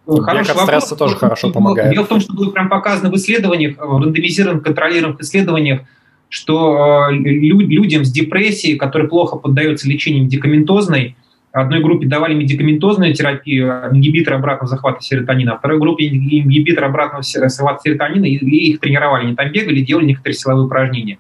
Ну, 0.07 0.17
хороший 0.23 0.55
Бег 0.55 0.57
от 0.57 0.63
стресса 0.65 0.91
вопрос. 0.91 0.99
тоже 0.99 1.17
хорошо 1.17 1.53
помогает. 1.53 1.93
Дело 1.93 2.05
в 2.05 2.09
том, 2.09 2.21
что 2.21 2.35
было 2.35 2.51
прям 2.51 2.69
показано 2.69 3.11
в 3.11 3.17
исследованиях, 3.17 3.77
в 3.79 4.03
рандомизированных, 4.03 4.65
контролируемых 4.65 5.21
исследованиях, 5.21 5.83
что 6.29 7.09
э, 7.11 7.13
людям 7.13 8.05
с 8.05 8.11
депрессией, 8.11 8.77
которые 8.77 9.09
плохо 9.09 9.37
поддаются 9.37 9.89
лечению 9.89 10.25
медикаментозной, 10.25 11.17
одной 11.61 11.81
группе 11.81 12.07
давали 12.07 12.35
медикаментозную 12.35 13.15
терапию, 13.15 13.69
ингибитор 13.93 14.35
обратного 14.35 14.69
захвата 14.69 15.01
серотонина, 15.01 15.55
а 15.55 15.59
второй 15.59 15.79
группе 15.79 16.07
ингибитор 16.07 16.85
обратного 16.85 17.23
захвата 17.23 17.81
серотонина, 17.83 18.27
и 18.27 18.37
их 18.37 18.81
тренировали, 18.81 19.27
они 19.27 19.35
там 19.35 19.51
бегали, 19.51 19.81
делали 19.81 20.07
некоторые 20.07 20.37
силовые 20.37 20.67
упражнения. 20.67 21.19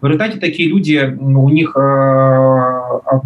В 0.00 0.06
результате 0.06 0.38
такие 0.38 0.68
люди, 0.68 1.16
у 1.18 1.48
них 1.48 1.76
э, 1.76 1.80
а, 1.80 3.20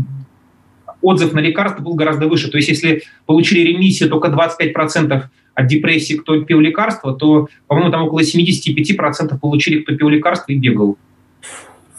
отзыв 1.02 1.32
на 1.32 1.40
лекарство 1.40 1.82
был 1.82 1.94
гораздо 1.94 2.28
выше. 2.28 2.50
То 2.50 2.56
есть 2.56 2.68
если 2.68 3.02
получили 3.26 3.60
ремиссию 3.60 4.08
только 4.08 4.28
25% 4.28 5.22
от 5.54 5.66
депрессии, 5.66 6.14
кто 6.14 6.40
пил 6.42 6.60
лекарство, 6.60 7.14
то, 7.14 7.48
по-моему, 7.66 7.90
там 7.90 8.04
около 8.04 8.20
75% 8.20 9.38
получили, 9.38 9.80
кто 9.80 9.94
пил 9.94 10.08
лекарство 10.08 10.52
и 10.52 10.58
бегал. 10.58 10.96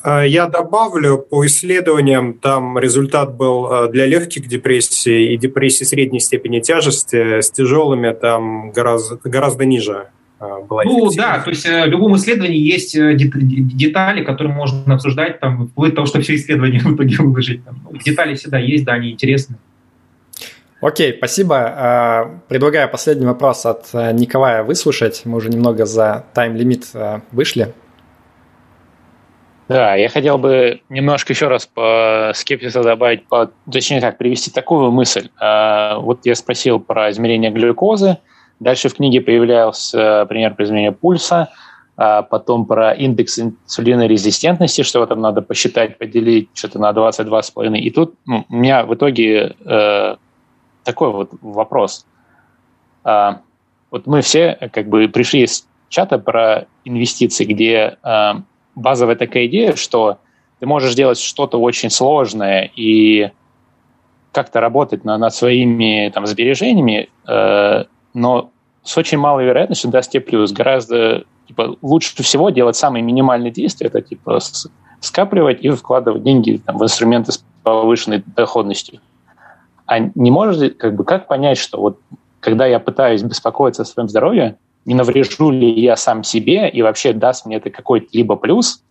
А, 0.03 0.23
я 0.25 0.47
добавлю, 0.47 1.17
по 1.17 1.45
исследованиям 1.45 2.33
там 2.33 2.77
результат 2.77 3.35
был 3.35 3.67
а, 3.67 3.87
для 3.87 4.05
легких 4.05 4.47
депрессий 4.47 5.33
и 5.33 5.37
депрессий 5.37 5.85
средней 5.85 6.19
степени 6.19 6.59
тяжести, 6.59 7.39
с 7.39 7.49
тяжелыми 7.49 8.11
там 8.11 8.71
гораздо, 8.71 9.17
гораздо 9.23 9.63
ниже 9.63 10.07
а, 10.39 10.59
была 10.59 10.83
Ну 10.83 11.09
да, 11.15 11.39
то 11.39 11.51
есть 11.51 11.65
э, 11.65 11.85
в 11.85 11.87
любом 11.87 12.17
исследовании 12.17 12.59
есть 12.59 12.93
э, 12.97 13.15
детали, 13.15 14.25
которые 14.25 14.53
можно 14.53 14.93
обсуждать, 14.93 15.39
там, 15.39 15.69
вплоть 15.69 15.91
до 15.91 15.95
того, 15.97 16.07
что 16.07 16.19
все 16.19 16.35
исследования 16.35 16.79
в 16.79 16.95
итоге 16.95 17.15
выложить. 17.19 17.63
Там. 17.63 17.79
Ну, 17.89 17.97
детали 17.97 18.35
всегда 18.35 18.59
есть, 18.59 18.83
да, 18.83 18.93
они 18.93 19.09
интересны. 19.09 19.55
Окей, 20.81 21.13
спасибо. 21.17 22.41
Предлагаю 22.49 22.89
последний 22.91 23.25
вопрос 23.25 23.65
от 23.65 23.85
э, 23.93 24.11
Николая 24.11 24.63
выслушать. 24.63 25.21
Мы 25.23 25.37
уже 25.37 25.47
немного 25.47 25.85
за 25.85 26.25
тайм-лимит 26.33 26.87
вышли. 27.31 27.73
Да, 29.73 29.95
я 29.95 30.07
хотел 30.07 30.37
бы 30.37 30.81
немножко 30.89 31.33
еще 31.33 31.47
раз 31.47 31.65
по 31.65 32.31
скепсису 32.35 32.83
добавить, 32.83 33.25
по, 33.25 33.49
точнее 33.71 34.01
так, 34.01 34.19
привести 34.19 34.51
такую 34.51 34.91
мысль. 34.91 35.29
А, 35.39 35.97
вот 35.97 36.27
я 36.27 36.35
спросил 36.35 36.79
про 36.79 37.09
измерение 37.09 37.49
глюкозы, 37.49 38.19
дальше 38.59 38.89
в 38.89 38.93
книге 38.93 39.21
появлялся 39.21 40.27
пример 40.29 40.53
про 40.53 40.65
измерение 40.65 40.91
пульса, 40.91 41.49
а 41.97 42.21
потом 42.21 42.67
про 42.67 42.91
индекс 42.91 43.39
инсулиновой 43.39 44.09
резистентности, 44.09 44.83
что 44.83 45.03
там 45.07 45.21
надо 45.21 45.41
посчитать, 45.41 45.97
поделить 45.97 46.49
что-то 46.53 46.77
на 46.77 46.91
22,5. 46.91 47.75
И 47.79 47.89
тут 47.89 48.13
ну, 48.27 48.45
у 48.47 48.55
меня 48.55 48.85
в 48.85 48.93
итоге 48.93 49.55
э, 49.65 50.15
такой 50.83 51.09
вот 51.09 51.31
вопрос. 51.41 52.05
А, 53.03 53.41
вот 53.89 54.05
мы 54.05 54.21
все 54.21 54.69
как 54.71 54.87
бы 54.87 55.07
пришли 55.07 55.45
из 55.45 55.65
чата 55.89 56.19
про 56.19 56.67
инвестиции, 56.85 57.45
где 57.45 57.97
э, 58.03 58.33
базовая 58.75 59.15
такая 59.15 59.45
идея, 59.47 59.75
что 59.75 60.19
ты 60.59 60.65
можешь 60.65 60.95
делать 60.95 61.19
что-то 61.19 61.59
очень 61.59 61.89
сложное 61.89 62.71
и 62.75 63.31
как-то 64.31 64.59
работать 64.59 65.05
на, 65.05 65.17
над 65.17 65.33
своими 65.33 66.09
там, 66.13 66.25
сбережениями, 66.25 67.09
э, 67.27 67.83
но 68.13 68.49
с 68.83 68.97
очень 68.97 69.17
малой 69.17 69.45
вероятностью 69.45 69.91
даст 69.91 70.11
тебе 70.11 70.21
плюс. 70.21 70.51
Гораздо 70.51 71.25
типа, 71.47 71.75
лучше 71.81 72.21
всего 72.23 72.49
делать 72.49 72.75
самые 72.75 73.03
минимальные 73.03 73.51
действия, 73.51 73.87
это 73.87 74.01
типа 74.01 74.39
скапливать 74.99 75.63
и 75.63 75.69
вкладывать 75.69 76.23
деньги 76.23 76.61
там, 76.65 76.77
в 76.77 76.83
инструменты 76.83 77.31
с 77.31 77.43
повышенной 77.63 78.23
доходностью. 78.25 78.99
А 79.85 79.99
не 79.99 80.31
может, 80.31 80.77
как 80.77 80.95
бы, 80.95 81.03
как 81.03 81.27
понять, 81.27 81.57
что 81.57 81.79
вот 81.79 81.99
когда 82.39 82.65
я 82.65 82.79
пытаюсь 82.79 83.21
беспокоиться 83.21 83.83
о 83.83 83.85
своем 83.85 84.09
здоровье, 84.09 84.57
не 84.85 84.95
наврежу 84.95 85.51
ли 85.51 85.69
я 85.79 85.95
сам 85.95 86.23
себе 86.23 86.69
и 86.69 86.81
вообще 86.81 87.13
даст 87.13 87.45
мне 87.45 87.57
это 87.57 87.69
какой-то 87.69 88.07
либо 88.13 88.35
плюс, 88.35 88.83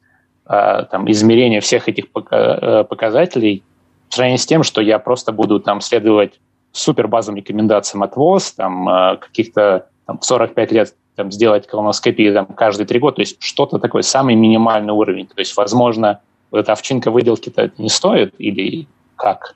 э, 0.49 0.85
там, 0.91 1.11
измерение 1.11 1.61
всех 1.61 1.89
этих 1.89 2.05
э, 2.31 2.85
показателей 2.85 3.63
в 4.09 4.15
сравнении 4.15 4.39
с 4.39 4.47
тем, 4.47 4.63
что 4.63 4.81
я 4.81 4.99
просто 4.99 5.33
буду 5.33 5.61
там 5.61 5.81
следовать 5.81 6.41
супер 6.73 7.09
базовым 7.09 7.39
рекомендациям 7.39 8.03
от 8.03 8.17
ВОЗ, 8.17 8.53
там, 8.53 8.89
э, 8.89 9.17
каких-то 9.19 9.87
там, 10.07 10.21
45 10.21 10.73
лет 10.73 10.95
там, 11.15 11.31
сделать 11.31 11.67
колоноскопию 11.67 12.33
там, 12.33 12.47
каждые 12.47 12.87
три 12.87 12.99
года, 12.99 13.17
то 13.17 13.23
есть 13.23 13.43
что-то 13.43 13.79
такое, 13.79 14.03
самый 14.03 14.35
минимальный 14.35 14.93
уровень. 14.93 15.27
То 15.27 15.39
есть, 15.39 15.57
возможно, 15.57 16.21
вот 16.51 16.59
эта 16.61 16.73
овчинка 16.73 17.11
выделки-то 17.11 17.73
не 17.79 17.89
стоит 17.89 18.35
или 18.39 18.87
как? 19.17 19.55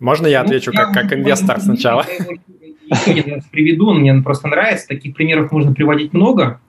Можно 0.00 0.26
я 0.26 0.40
отвечу 0.40 0.72
ну, 0.74 0.80
как, 0.80 0.92
как 0.92 1.12
инвестор 1.12 1.60
сначала? 1.60 2.04
Я 3.06 3.40
приведу, 3.50 3.92
мне 3.92 4.14
просто 4.22 4.48
нравится, 4.48 4.88
таких 4.88 5.14
примеров 5.14 5.52
можно 5.52 5.72
приводить 5.72 6.12
много, 6.12 6.60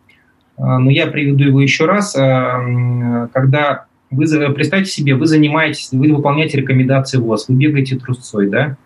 а, 0.58 0.80
но 0.80 0.90
я 0.90 1.08
приведу 1.08 1.44
его 1.44 1.62
еще 1.62 1.86
раз. 1.86 2.16
А, 2.16 3.28
когда 3.34 3.86
вы, 4.12 4.26
представьте 4.54 4.92
себе, 4.92 5.16
вы 5.16 5.26
занимаетесь, 5.26 5.90
вы 5.92 6.14
выполняете 6.14 6.58
рекомендации 6.58 7.18
ВОЗ, 7.18 7.48
вы 7.48 7.56
бегаете 7.56 7.98
трусцой, 7.98 8.50
да, 8.50 8.78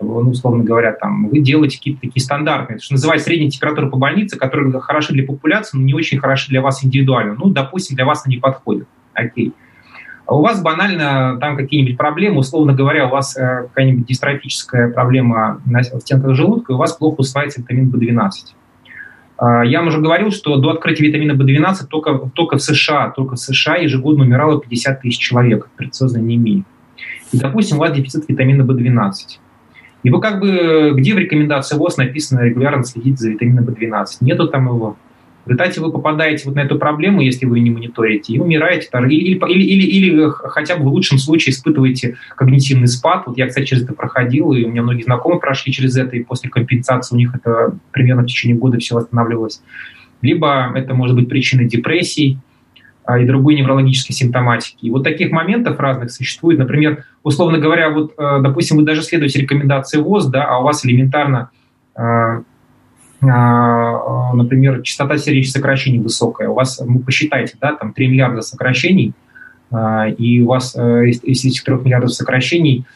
ну, 0.00 0.30
условно 0.30 0.64
говоря, 0.64 0.92
там, 0.92 1.28
вы 1.28 1.38
делаете 1.38 1.78
какие-то 1.78 2.02
такие 2.02 2.22
стандартные, 2.22 2.78
что 2.78 2.94
называется 2.94 3.26
средняя 3.26 3.50
температура 3.50 3.88
по 3.88 3.96
больнице, 3.96 4.36
которые 4.36 4.78
хороши 4.80 5.12
для 5.12 5.24
популяции, 5.24 5.76
но 5.76 5.84
не 5.84 5.94
очень 5.94 6.18
хороши 6.18 6.50
для 6.50 6.60
вас 6.60 6.84
индивидуально. 6.84 7.34
Ну, 7.34 7.50
допустим, 7.50 7.96
для 7.96 8.04
вас 8.04 8.22
они 8.26 8.38
подходят. 8.38 8.88
Окей. 9.14 9.52
А 10.26 10.34
у 10.34 10.42
вас 10.42 10.62
банально 10.62 11.36
там 11.38 11.56
какие-нибудь 11.56 11.98
проблемы, 11.98 12.38
условно 12.38 12.72
говоря, 12.72 13.06
у 13.06 13.10
вас 13.10 13.36
э, 13.36 13.64
какая-нибудь 13.68 14.06
дистрофическая 14.06 14.90
проблема 14.90 15.60
на 15.66 15.82
стенках 15.82 16.34
желудка, 16.34 16.72
и 16.72 16.74
у 16.74 16.78
вас 16.78 16.94
плохо 16.94 17.20
усваивается 17.20 17.60
витамин 17.60 17.90
В12. 17.90 18.30
Э, 19.38 19.66
я 19.66 19.80
вам 19.80 19.88
уже 19.88 20.00
говорил, 20.00 20.30
что 20.30 20.56
до 20.56 20.70
открытия 20.70 21.06
витамина 21.06 21.32
В12 21.32 21.86
только, 21.90 22.30
только 22.32 22.56
в 22.56 22.62
США, 22.62 23.10
только 23.10 23.36
в 23.36 23.38
США 23.38 23.76
ежегодно 23.76 24.24
умирало 24.24 24.60
50 24.60 25.02
тысяч 25.02 25.18
человек 25.18 25.66
от 25.66 25.72
операционной 25.74 26.20
анемии. 26.20 26.64
И, 27.32 27.38
допустим, 27.38 27.76
у 27.76 27.80
вас 27.80 27.92
дефицит 27.92 28.26
витамина 28.26 28.62
В12. 28.62 29.12
И 30.04 30.10
вы 30.10 30.20
как 30.20 30.40
бы, 30.40 30.92
где 30.94 31.14
в 31.14 31.18
рекомендации 31.18 31.76
ВОЗ 31.76 31.98
написано 31.98 32.40
регулярно 32.40 32.84
следить 32.84 33.18
за 33.18 33.30
витамином 33.30 33.64
В12? 33.64 34.06
Нету 34.20 34.48
там 34.48 34.68
его. 34.68 34.96
В 35.44 35.48
результате 35.48 35.80
вы 35.80 35.92
попадаете 35.92 36.46
вот 36.46 36.54
на 36.54 36.60
эту 36.60 36.78
проблему, 36.78 37.20
если 37.20 37.44
вы 37.44 37.60
не 37.60 37.70
мониторите, 37.70 38.32
и 38.32 38.38
умираете. 38.38 38.88
Или, 38.92 39.14
или, 39.14 39.62
или, 39.62 39.86
или 39.86 40.30
хотя 40.30 40.76
бы 40.76 40.84
в 40.84 40.88
лучшем 40.88 41.18
случае 41.18 41.52
испытываете 41.52 42.16
когнитивный 42.34 42.88
спад. 42.88 43.24
Вот 43.26 43.36
я, 43.36 43.46
кстати, 43.46 43.66
через 43.66 43.84
это 43.84 43.92
проходил, 43.92 44.52
и 44.52 44.64
у 44.64 44.70
меня 44.70 44.82
многие 44.82 45.02
знакомые 45.02 45.40
прошли 45.40 45.72
через 45.72 45.96
это, 45.96 46.16
и 46.16 46.22
после 46.22 46.48
компенсации 46.48 47.14
у 47.14 47.18
них 47.18 47.34
это 47.34 47.76
примерно 47.90 48.22
в 48.22 48.26
течение 48.26 48.56
года 48.56 48.78
все 48.78 48.94
восстанавливалось. 48.94 49.62
Либо 50.22 50.72
это 50.74 50.94
может 50.94 51.14
быть 51.14 51.28
причиной 51.28 51.66
депрессии 51.66 52.38
а, 53.04 53.18
и 53.18 53.26
другой 53.26 53.54
неврологической 53.54 54.16
симптоматики. 54.16 54.86
И 54.86 54.90
вот 54.90 55.04
таких 55.04 55.30
моментов 55.30 55.78
разных 55.78 56.10
существует. 56.10 56.58
Например, 56.58 57.04
условно 57.22 57.58
говоря, 57.58 57.90
вот, 57.90 58.14
э, 58.16 58.38
допустим, 58.40 58.78
вы 58.78 58.84
даже 58.84 59.02
следуете 59.02 59.42
рекомендации 59.42 59.98
ВОЗ, 59.98 60.28
да, 60.28 60.44
а 60.44 60.60
у 60.60 60.62
вас 60.62 60.86
элементарно 60.86 61.50
а, 61.94 62.42
например, 63.24 64.82
частота 64.82 65.18
сердечных 65.18 65.52
сокращений 65.52 66.00
высокая, 66.00 66.48
у 66.48 66.54
вас, 66.54 66.80
ну, 66.84 67.00
посчитайте, 67.00 67.56
да, 67.60 67.74
там 67.74 67.92
3 67.92 68.08
миллиарда 68.08 68.42
сокращений, 68.42 69.12
а, 69.70 70.08
и 70.08 70.40
у 70.40 70.46
вас 70.46 70.76
э, 70.76 71.08
из 71.08 71.44
этих 71.44 71.64
3 71.64 71.76
миллиардов 71.76 72.12
сокращений 72.12 72.86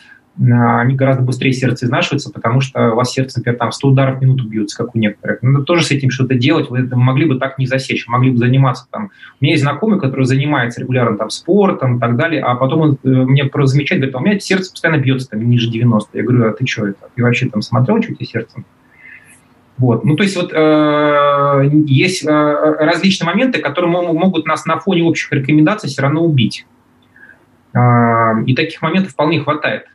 а, 0.40 0.80
они 0.80 0.94
гораздо 0.94 1.22
быстрее 1.22 1.52
сердце 1.52 1.86
изнашиваются, 1.86 2.30
потому 2.30 2.60
что 2.60 2.92
у 2.92 2.94
вас 2.94 3.10
сердце, 3.10 3.40
например, 3.40 3.58
там 3.58 3.72
100 3.72 3.88
ударов 3.88 4.18
в 4.18 4.22
минуту 4.22 4.46
бьются, 4.46 4.76
как 4.76 4.94
у 4.94 4.98
некоторых. 4.98 5.42
Надо 5.42 5.64
тоже 5.64 5.84
с 5.84 5.90
этим 5.90 6.10
что-то 6.10 6.34
делать, 6.34 6.70
вы 6.70 6.88
могли 6.92 7.26
бы 7.26 7.38
так 7.38 7.58
не 7.58 7.66
засечь, 7.66 8.06
могли 8.06 8.30
бы 8.30 8.38
заниматься 8.38 8.86
там. 8.90 9.10
У 9.40 9.44
меня 9.44 9.54
есть 9.54 9.64
знакомый, 9.64 9.98
который 9.98 10.24
занимается 10.24 10.80
регулярно 10.80 11.16
там 11.16 11.30
спортом 11.30 11.96
и 11.96 12.00
так 12.00 12.16
далее, 12.16 12.42
а 12.42 12.54
потом 12.54 12.80
он 12.80 12.98
э, 13.02 13.08
мне 13.08 13.44
просто 13.44 13.74
замечает, 13.74 14.00
говорит, 14.00 14.14
а 14.14 14.18
у 14.18 14.22
меня 14.22 14.38
сердце 14.38 14.70
постоянно 14.70 15.00
бьется 15.00 15.28
там 15.30 15.48
ниже 15.48 15.70
90. 15.70 16.16
Я 16.16 16.22
говорю, 16.22 16.48
а 16.48 16.52
ты 16.52 16.66
что 16.66 16.86
это? 16.86 17.08
Ты 17.14 17.22
вообще 17.22 17.48
там 17.48 17.62
смотрел, 17.62 18.00
что 18.00 18.12
у 18.12 18.14
тебя 18.14 18.26
сердцем? 18.26 18.64
Вот. 19.78 20.04
Ну, 20.04 20.16
то 20.16 20.24
есть 20.24 20.36
вот 20.36 20.52
э, 20.52 21.70
есть 21.86 22.24
э, 22.24 22.28
различные 22.28 23.26
моменты, 23.26 23.60
которые 23.60 23.90
могут 23.90 24.46
нас 24.46 24.66
на 24.66 24.78
фоне 24.80 25.04
общих 25.04 25.32
рекомендаций 25.32 25.88
все 25.88 26.02
равно 26.02 26.24
убить. 26.24 26.66
Э, 27.74 28.42
и 28.44 28.54
таких 28.54 28.82
моментов 28.82 29.12
вполне 29.12 29.40
хватает. 29.40 29.86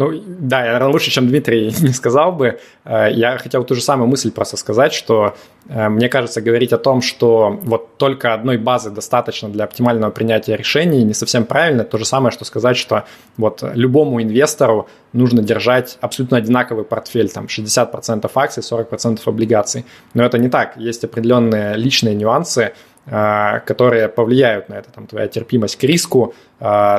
Ну, 0.00 0.12
да, 0.26 0.64
я 0.64 0.88
лучше, 0.88 1.10
чем 1.10 1.28
Дмитрий, 1.28 1.74
не 1.82 1.92
сказал 1.92 2.32
бы. 2.32 2.58
Э, 2.86 3.08
я 3.12 3.36
хотел 3.36 3.64
ту 3.64 3.74
же 3.74 3.82
самую 3.82 4.08
мысль 4.08 4.30
просто 4.30 4.56
сказать, 4.56 4.94
что 4.94 5.34
э, 5.68 5.90
мне 5.90 6.08
кажется, 6.08 6.40
говорить 6.40 6.72
о 6.72 6.78
том, 6.78 7.02
что 7.02 7.60
вот 7.62 7.98
только 7.98 8.32
одной 8.32 8.56
базы 8.56 8.90
достаточно 8.90 9.50
для 9.50 9.64
оптимального 9.64 10.10
принятия 10.10 10.56
решений, 10.56 11.04
не 11.04 11.12
совсем 11.12 11.44
правильно. 11.44 11.84
То 11.84 11.98
же 11.98 12.06
самое, 12.06 12.32
что 12.32 12.46
сказать, 12.46 12.78
что 12.78 13.04
вот 13.36 13.62
любому 13.74 14.22
инвестору 14.22 14.88
нужно 15.12 15.42
держать 15.42 15.98
абсолютно 16.00 16.38
одинаковый 16.38 16.84
портфель, 16.84 17.28
там 17.28 17.44
60% 17.44 18.30
акций, 18.34 18.62
40% 18.62 19.20
облигаций. 19.26 19.84
Но 20.14 20.24
это 20.24 20.38
не 20.38 20.48
так. 20.48 20.78
Есть 20.78 21.04
определенные 21.04 21.76
личные 21.76 22.14
нюансы, 22.14 22.72
э, 23.04 23.60
которые 23.66 24.08
повлияют 24.08 24.70
на 24.70 24.78
это, 24.78 24.90
там, 24.90 25.06
твоя 25.06 25.28
терпимость 25.28 25.76
к 25.76 25.84
риску, 25.84 26.32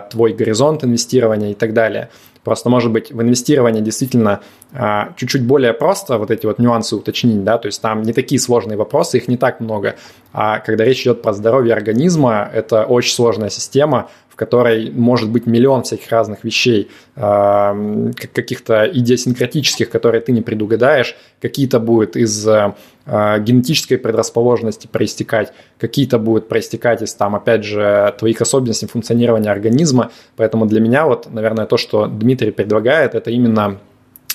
твой 0.09 0.33
горизонт 0.33 0.83
инвестирования 0.83 1.51
и 1.51 1.53
так 1.53 1.73
далее. 1.73 2.09
Просто, 2.43 2.69
может 2.69 2.91
быть, 2.91 3.11
в 3.11 3.21
инвестировании 3.21 3.81
действительно 3.81 4.41
а, 4.73 5.13
чуть-чуть 5.15 5.43
более 5.43 5.73
просто 5.73 6.17
вот 6.17 6.31
эти 6.31 6.45
вот 6.45 6.57
нюансы 6.59 6.95
уточнить, 6.95 7.43
да, 7.43 7.57
то 7.57 7.67
есть 7.67 7.81
там 7.81 8.01
не 8.01 8.13
такие 8.13 8.39
сложные 8.39 8.77
вопросы, 8.77 9.17
их 9.17 9.27
не 9.27 9.37
так 9.37 9.59
много. 9.59 9.95
А 10.33 10.59
когда 10.59 10.83
речь 10.83 11.01
идет 11.01 11.21
про 11.21 11.33
здоровье 11.33 11.73
организма, 11.73 12.49
это 12.51 12.85
очень 12.85 13.13
сложная 13.13 13.49
система, 13.49 14.09
которой 14.41 14.89
может 14.89 15.29
быть 15.29 15.45
миллион 15.45 15.83
всяких 15.83 16.09
разных 16.09 16.43
вещей, 16.43 16.89
а, 17.15 17.75
каких-то 18.33 18.89
идиосинкратических, 18.91 19.87
которые 19.87 20.19
ты 20.21 20.31
не 20.31 20.41
предугадаешь, 20.41 21.15
какие-то 21.39 21.79
будут 21.79 22.15
из 22.15 22.47
а, 22.47 22.73
генетической 23.37 23.97
предрасположенности 23.97 24.87
проистекать, 24.87 25.53
какие-то 25.77 26.17
будут 26.17 26.49
проистекать 26.49 27.03
из, 27.03 27.13
там, 27.13 27.35
опять 27.35 27.63
же, 27.63 28.15
твоих 28.17 28.41
особенностей 28.41 28.87
функционирования 28.87 29.51
организма. 29.51 30.09
Поэтому 30.37 30.65
для 30.65 30.81
меня 30.81 31.05
вот, 31.05 31.31
наверное, 31.31 31.67
то, 31.67 31.77
что 31.77 32.07
Дмитрий 32.07 32.49
предлагает, 32.49 33.13
это 33.13 33.29
именно 33.29 33.77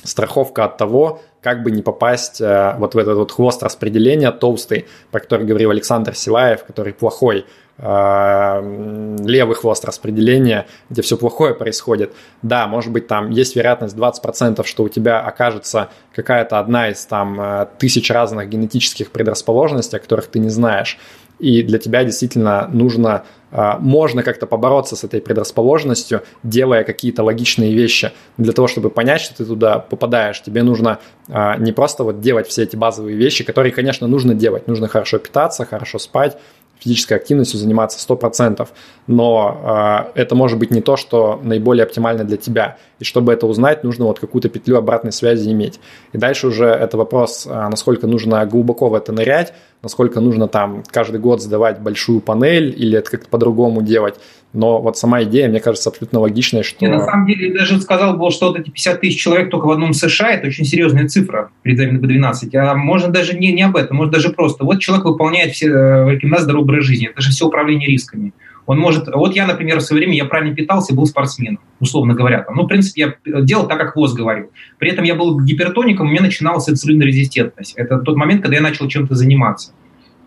страховка 0.04 0.66
от 0.66 0.76
того, 0.76 1.20
как 1.42 1.64
бы 1.64 1.72
не 1.72 1.82
попасть 1.82 2.40
вот 2.40 2.94
в 2.94 2.98
этот 2.98 3.16
вот 3.16 3.32
хвост 3.32 3.62
распределения 3.64 4.30
толстый, 4.30 4.84
про 5.10 5.18
который 5.18 5.46
говорил 5.46 5.70
Александр 5.70 6.14
Силаев, 6.14 6.62
который 6.62 6.92
плохой, 6.92 7.44
левый 7.78 9.54
хвост 9.54 9.84
распределения, 9.84 10.66
где 10.88 11.02
все 11.02 11.18
плохое 11.18 11.54
происходит. 11.54 12.14
Да, 12.40 12.66
может 12.66 12.90
быть, 12.90 13.06
там 13.06 13.28
есть 13.30 13.54
вероятность 13.54 13.94
20%, 13.94 14.64
что 14.64 14.82
у 14.82 14.88
тебя 14.88 15.20
окажется 15.20 15.90
какая-то 16.14 16.58
одна 16.58 16.88
из 16.88 17.04
там 17.04 17.38
э, 17.38 17.66
тысяч 17.78 18.10
разных 18.10 18.48
генетических 18.48 19.10
предрасположенностей, 19.10 19.98
о 19.98 20.00
которых 20.00 20.28
ты 20.28 20.38
не 20.38 20.48
знаешь 20.48 20.98
и 21.38 21.62
для 21.62 21.78
тебя 21.78 22.04
действительно 22.04 22.68
нужно, 22.72 23.24
а, 23.50 23.78
можно 23.78 24.22
как-то 24.22 24.46
побороться 24.46 24.96
с 24.96 25.04
этой 25.04 25.20
предрасположенностью, 25.20 26.22
делая 26.42 26.84
какие-то 26.84 27.22
логичные 27.22 27.74
вещи. 27.74 28.12
Для 28.38 28.52
того, 28.52 28.68
чтобы 28.68 28.90
понять, 28.90 29.20
что 29.20 29.36
ты 29.36 29.44
туда 29.44 29.78
попадаешь, 29.78 30.42
тебе 30.42 30.62
нужно 30.62 30.98
не 31.28 31.72
просто 31.72 32.04
вот 32.04 32.20
делать 32.20 32.46
все 32.46 32.62
эти 32.62 32.76
базовые 32.76 33.16
вещи, 33.16 33.44
которые, 33.44 33.72
конечно, 33.72 34.06
нужно 34.06 34.34
делать. 34.34 34.68
Нужно 34.68 34.88
хорошо 34.88 35.18
питаться, 35.18 35.64
хорошо 35.64 35.98
спать, 35.98 36.38
физической 36.78 37.14
активностью 37.14 37.58
заниматься 37.58 37.98
100%, 38.06 38.68
но 39.06 40.10
э, 40.14 40.20
это 40.20 40.34
может 40.34 40.58
быть 40.58 40.70
не 40.70 40.80
то, 40.80 40.96
что 40.96 41.40
наиболее 41.42 41.84
оптимально 41.84 42.24
для 42.24 42.36
тебя. 42.36 42.76
И 42.98 43.04
чтобы 43.04 43.32
это 43.32 43.46
узнать, 43.46 43.84
нужно 43.84 44.06
вот 44.06 44.18
какую-то 44.18 44.48
петлю 44.48 44.76
обратной 44.76 45.12
связи 45.12 45.50
иметь. 45.50 45.80
И 46.12 46.18
дальше 46.18 46.48
уже 46.48 46.66
это 46.66 46.96
вопрос, 46.96 47.46
э, 47.46 47.68
насколько 47.68 48.06
нужно 48.06 48.44
глубоко 48.46 48.88
в 48.88 48.94
это 48.94 49.12
нырять, 49.12 49.52
насколько 49.82 50.20
нужно 50.20 50.48
там 50.48 50.82
каждый 50.90 51.20
год 51.20 51.42
сдавать 51.42 51.80
большую 51.80 52.20
панель 52.20 52.74
или 52.76 52.98
это 52.98 53.10
как-то 53.10 53.28
по-другому 53.28 53.82
делать. 53.82 54.16
Но 54.56 54.80
вот 54.80 54.96
сама 54.96 55.22
идея, 55.24 55.50
мне 55.50 55.60
кажется, 55.60 55.90
абсолютно 55.90 56.18
логичная, 56.18 56.62
что... 56.62 56.82
Я 56.82 56.90
на 56.90 57.04
самом 57.04 57.26
деле 57.26 57.52
даже 57.52 57.78
сказал 57.78 58.16
бы, 58.16 58.30
что 58.30 58.48
вот 58.48 58.58
эти 58.58 58.70
50 58.70 59.00
тысяч 59.02 59.20
человек 59.20 59.50
только 59.50 59.66
в 59.66 59.70
одном 59.70 59.92
США, 59.92 60.30
это 60.30 60.46
очень 60.46 60.64
серьезная 60.64 61.08
цифра 61.08 61.50
при 61.60 61.74
экзамене 61.74 61.98
B12. 61.98 62.56
А 62.56 62.74
можно 62.74 63.08
даже 63.08 63.36
не, 63.36 63.52
не 63.52 63.64
об 63.64 63.76
этом, 63.76 63.98
может 63.98 64.14
даже 64.14 64.30
просто. 64.30 64.64
Вот 64.64 64.80
человек 64.80 65.04
выполняет 65.04 65.52
все 65.52 65.66
э, 65.66 66.10
рекомендации 66.10 66.44
здорового 66.44 66.64
образа 66.64 66.86
жизни. 66.86 67.08
Это 67.08 67.20
же 67.20 67.32
все 67.32 67.46
управление 67.46 67.86
рисками. 67.86 68.32
Он 68.64 68.78
может... 68.78 69.08
Вот 69.14 69.36
я, 69.36 69.46
например, 69.46 69.78
в 69.78 69.82
свое 69.82 70.00
время, 70.00 70.16
я 70.16 70.24
правильно 70.24 70.56
питался, 70.56 70.94
был 70.94 71.04
спортсменом, 71.04 71.60
условно 71.78 72.14
говоря. 72.14 72.42
Там. 72.42 72.56
Ну, 72.56 72.62
в 72.62 72.66
принципе, 72.66 73.14
я 73.26 73.40
делал 73.42 73.68
так, 73.68 73.78
как 73.78 73.94
ВОЗ 73.94 74.14
говорил. 74.14 74.50
При 74.78 74.90
этом 74.90 75.04
я 75.04 75.16
был 75.16 75.38
гипертоником, 75.38 76.06
у 76.06 76.10
меня 76.10 76.22
начиналась 76.22 76.66
инсулинорезистентность. 76.66 77.74
Это 77.76 77.98
тот 77.98 78.16
момент, 78.16 78.40
когда 78.40 78.56
я 78.56 78.62
начал 78.62 78.88
чем-то 78.88 79.14
заниматься 79.14 79.72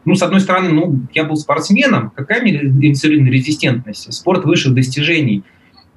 ну, 0.05 0.15
с 0.15 0.23
одной 0.23 0.39
стороны, 0.39 0.69
ну, 0.69 0.99
я 1.13 1.23
был 1.23 1.35
спортсменом, 1.35 2.11
какая 2.15 2.41
мне 2.41 2.53
инсулинорезистентность? 2.53 4.11
Спорт 4.13 4.45
высших 4.45 4.73
достижений. 4.73 5.43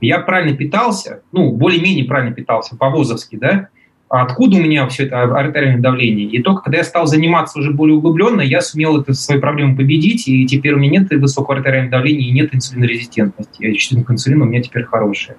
Я 0.00 0.18
правильно 0.18 0.56
питался, 0.56 1.22
ну, 1.30 1.52
более-менее 1.52 2.04
правильно 2.04 2.34
питался, 2.34 2.76
по-возовски, 2.76 3.36
да, 3.36 3.68
а 4.12 4.24
откуда 4.24 4.58
у 4.58 4.60
меня 4.60 4.86
все 4.88 5.04
это 5.04 5.22
артериальное 5.22 5.80
давление. 5.80 6.26
И 6.26 6.42
только 6.42 6.64
когда 6.64 6.78
я 6.78 6.84
стал 6.84 7.06
заниматься 7.06 7.58
уже 7.58 7.70
более 7.70 7.96
углубленно, 7.96 8.42
я 8.42 8.60
сумел 8.60 9.00
эту 9.00 9.14
свою 9.14 9.40
проблему 9.40 9.74
победить, 9.74 10.28
и 10.28 10.44
теперь 10.44 10.74
у 10.74 10.78
меня 10.78 11.00
нет 11.00 11.10
высокого 11.12 11.56
артериального 11.56 11.92
давления 11.92 12.28
и 12.28 12.32
нет 12.32 12.54
инсулинорезистентности. 12.54 13.64
Я 13.64 13.72
чувствую, 13.72 14.04
к 14.04 14.10
инсулину 14.10 14.44
у 14.44 14.48
меня 14.48 14.60
теперь 14.60 14.84
хорошая. 14.84 15.38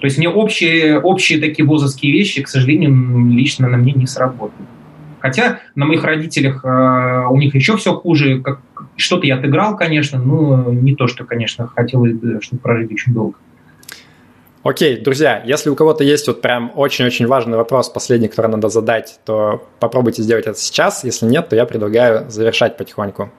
То 0.00 0.04
есть 0.04 0.18
мне 0.18 0.28
общие, 0.28 1.00
общие 1.00 1.40
такие 1.40 1.66
возовские 1.66 2.12
вещи, 2.12 2.42
к 2.42 2.48
сожалению, 2.48 3.30
лично 3.30 3.68
на 3.68 3.78
мне 3.78 3.92
не 3.92 4.06
сработают. 4.06 4.68
Хотя 5.22 5.60
на 5.76 5.86
моих 5.86 6.02
родителях 6.02 6.64
э, 6.64 7.26
у 7.30 7.36
них 7.36 7.54
еще 7.54 7.76
все 7.76 7.94
хуже. 7.94 8.40
Как, 8.40 8.58
что-то 8.96 9.24
я 9.24 9.36
отыграл, 9.36 9.76
конечно, 9.76 10.18
но 10.18 10.72
не 10.72 10.96
то, 10.96 11.06
что, 11.06 11.24
конечно, 11.24 11.68
хотелось 11.68 12.12
бы, 12.12 12.40
чтобы 12.42 12.60
прожить 12.60 12.90
очень 12.90 13.14
долго. 13.14 13.36
Окей, 14.64 15.00
друзья, 15.00 15.40
если 15.44 15.70
у 15.70 15.76
кого-то 15.76 16.02
есть 16.02 16.26
вот 16.26 16.42
прям 16.42 16.72
очень-очень 16.74 17.28
важный 17.28 17.56
вопрос, 17.56 17.88
последний, 17.88 18.26
который 18.26 18.50
надо 18.50 18.68
задать, 18.68 19.20
то 19.24 19.64
попробуйте 19.78 20.22
сделать 20.22 20.46
это 20.46 20.58
сейчас. 20.58 21.04
Если 21.04 21.26
нет, 21.26 21.48
то 21.48 21.54
я 21.54 21.66
предлагаю 21.66 22.28
завершать 22.28 22.76
потихоньку. 22.76 23.30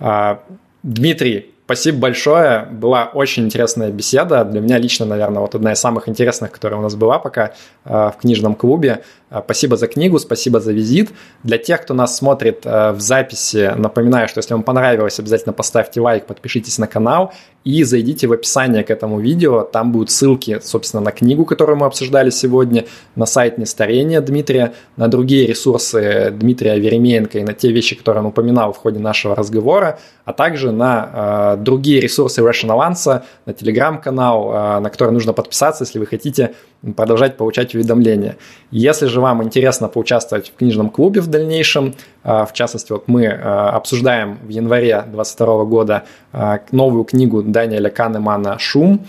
А, 0.00 0.42
Дмитрий, 0.82 1.48
Спасибо 1.64 2.00
большое. 2.00 2.66
Была 2.70 3.04
очень 3.14 3.44
интересная 3.44 3.90
беседа. 3.90 4.44
Для 4.44 4.60
меня 4.60 4.76
лично, 4.76 5.06
наверное, 5.06 5.40
вот 5.40 5.54
одна 5.54 5.72
из 5.72 5.78
самых 5.78 6.06
интересных, 6.06 6.52
которая 6.52 6.78
у 6.78 6.82
нас 6.82 6.96
была 6.96 7.18
пока 7.18 7.54
в 7.84 8.14
книжном 8.20 8.56
клубе. 8.56 9.04
Спасибо 9.44 9.76
за 9.76 9.86
книгу, 9.86 10.18
спасибо 10.18 10.60
за 10.60 10.72
визит. 10.72 11.10
Для 11.42 11.58
тех, 11.58 11.82
кто 11.82 11.94
нас 11.94 12.16
смотрит 12.16 12.64
в 12.64 12.96
записи, 12.98 13.72
напоминаю, 13.76 14.28
что 14.28 14.38
если 14.38 14.54
вам 14.54 14.62
понравилось, 14.62 15.18
обязательно 15.18 15.52
поставьте 15.52 16.00
лайк, 16.00 16.26
подпишитесь 16.26 16.78
на 16.78 16.86
канал 16.86 17.32
и 17.64 17.84
зайдите 17.84 18.26
в 18.26 18.32
описание 18.32 18.82
к 18.82 18.90
этому 18.90 19.20
видео. 19.20 19.62
Там 19.62 19.92
будут 19.92 20.10
ссылки, 20.10 20.60
собственно, 20.62 21.02
на 21.02 21.12
книгу, 21.12 21.44
которую 21.44 21.76
мы 21.76 21.86
обсуждали 21.86 22.30
сегодня, 22.30 22.86
на 23.14 23.26
сайт 23.26 23.58
Нестарения 23.58 24.20
Дмитрия, 24.20 24.74
на 24.96 25.08
другие 25.08 25.46
ресурсы 25.46 26.30
Дмитрия 26.32 26.78
Веремеенко 26.78 27.38
и 27.38 27.44
на 27.44 27.52
те 27.52 27.70
вещи, 27.70 27.96
которые 27.96 28.22
он 28.22 28.26
упоминал 28.28 28.72
в 28.72 28.78
ходе 28.78 28.98
нашего 28.98 29.34
разговора, 29.36 29.98
а 30.24 30.32
также 30.32 30.72
на 30.72 31.54
э, 31.56 31.62
другие 31.62 32.00
ресурсы 32.00 32.40
Rational 32.40 32.90
Answer, 32.90 33.22
на 33.46 33.52
телеграм-канал, 33.52 34.52
э, 34.52 34.80
на 34.80 34.90
который 34.90 35.10
нужно 35.10 35.32
подписаться, 35.32 35.84
если 35.84 35.98
вы 35.98 36.06
хотите 36.06 36.54
продолжать 36.96 37.36
получать 37.36 37.74
уведомления. 37.74 38.36
Если 38.70 39.06
же 39.06 39.20
вам 39.20 39.42
интересно 39.42 39.88
поучаствовать 39.88 40.50
в 40.50 40.56
книжном 40.56 40.90
клубе 40.90 41.20
в 41.20 41.28
дальнейшем, 41.28 41.94
э, 42.24 42.44
в 42.44 42.52
частности, 42.52 42.92
вот 42.92 43.06
мы 43.06 43.24
э, 43.24 43.36
обсуждаем 43.36 44.38
в 44.42 44.48
январе 44.48 45.02
2022 45.06 45.64
года 45.64 46.04
э, 46.32 46.58
новую 46.72 47.04
книгу 47.04 47.42
Даниэля 47.42 47.90
Канемана 47.90 48.58
«Шум», 48.58 49.06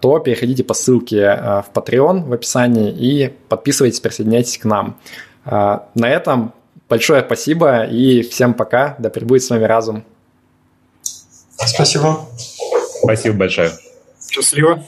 то 0.00 0.20
переходите 0.20 0.62
по 0.62 0.72
ссылке 0.72 1.34
в 1.34 1.66
Patreon 1.74 2.28
в 2.28 2.32
описании 2.32 2.92
и 2.92 3.34
подписывайтесь, 3.48 3.98
присоединяйтесь 3.98 4.56
к 4.56 4.64
нам. 4.66 4.96
На 5.44 5.82
этом 5.96 6.52
большое 6.88 7.24
спасибо 7.26 7.82
и 7.82 8.22
всем 8.22 8.54
пока. 8.54 8.94
Да 9.00 9.10
пребудет 9.10 9.42
с 9.42 9.50
вами 9.50 9.64
разум. 9.64 10.04
Спасибо. 11.56 12.20
Спасибо 13.02 13.36
большое. 13.36 13.72
Счастливо. 14.30 14.84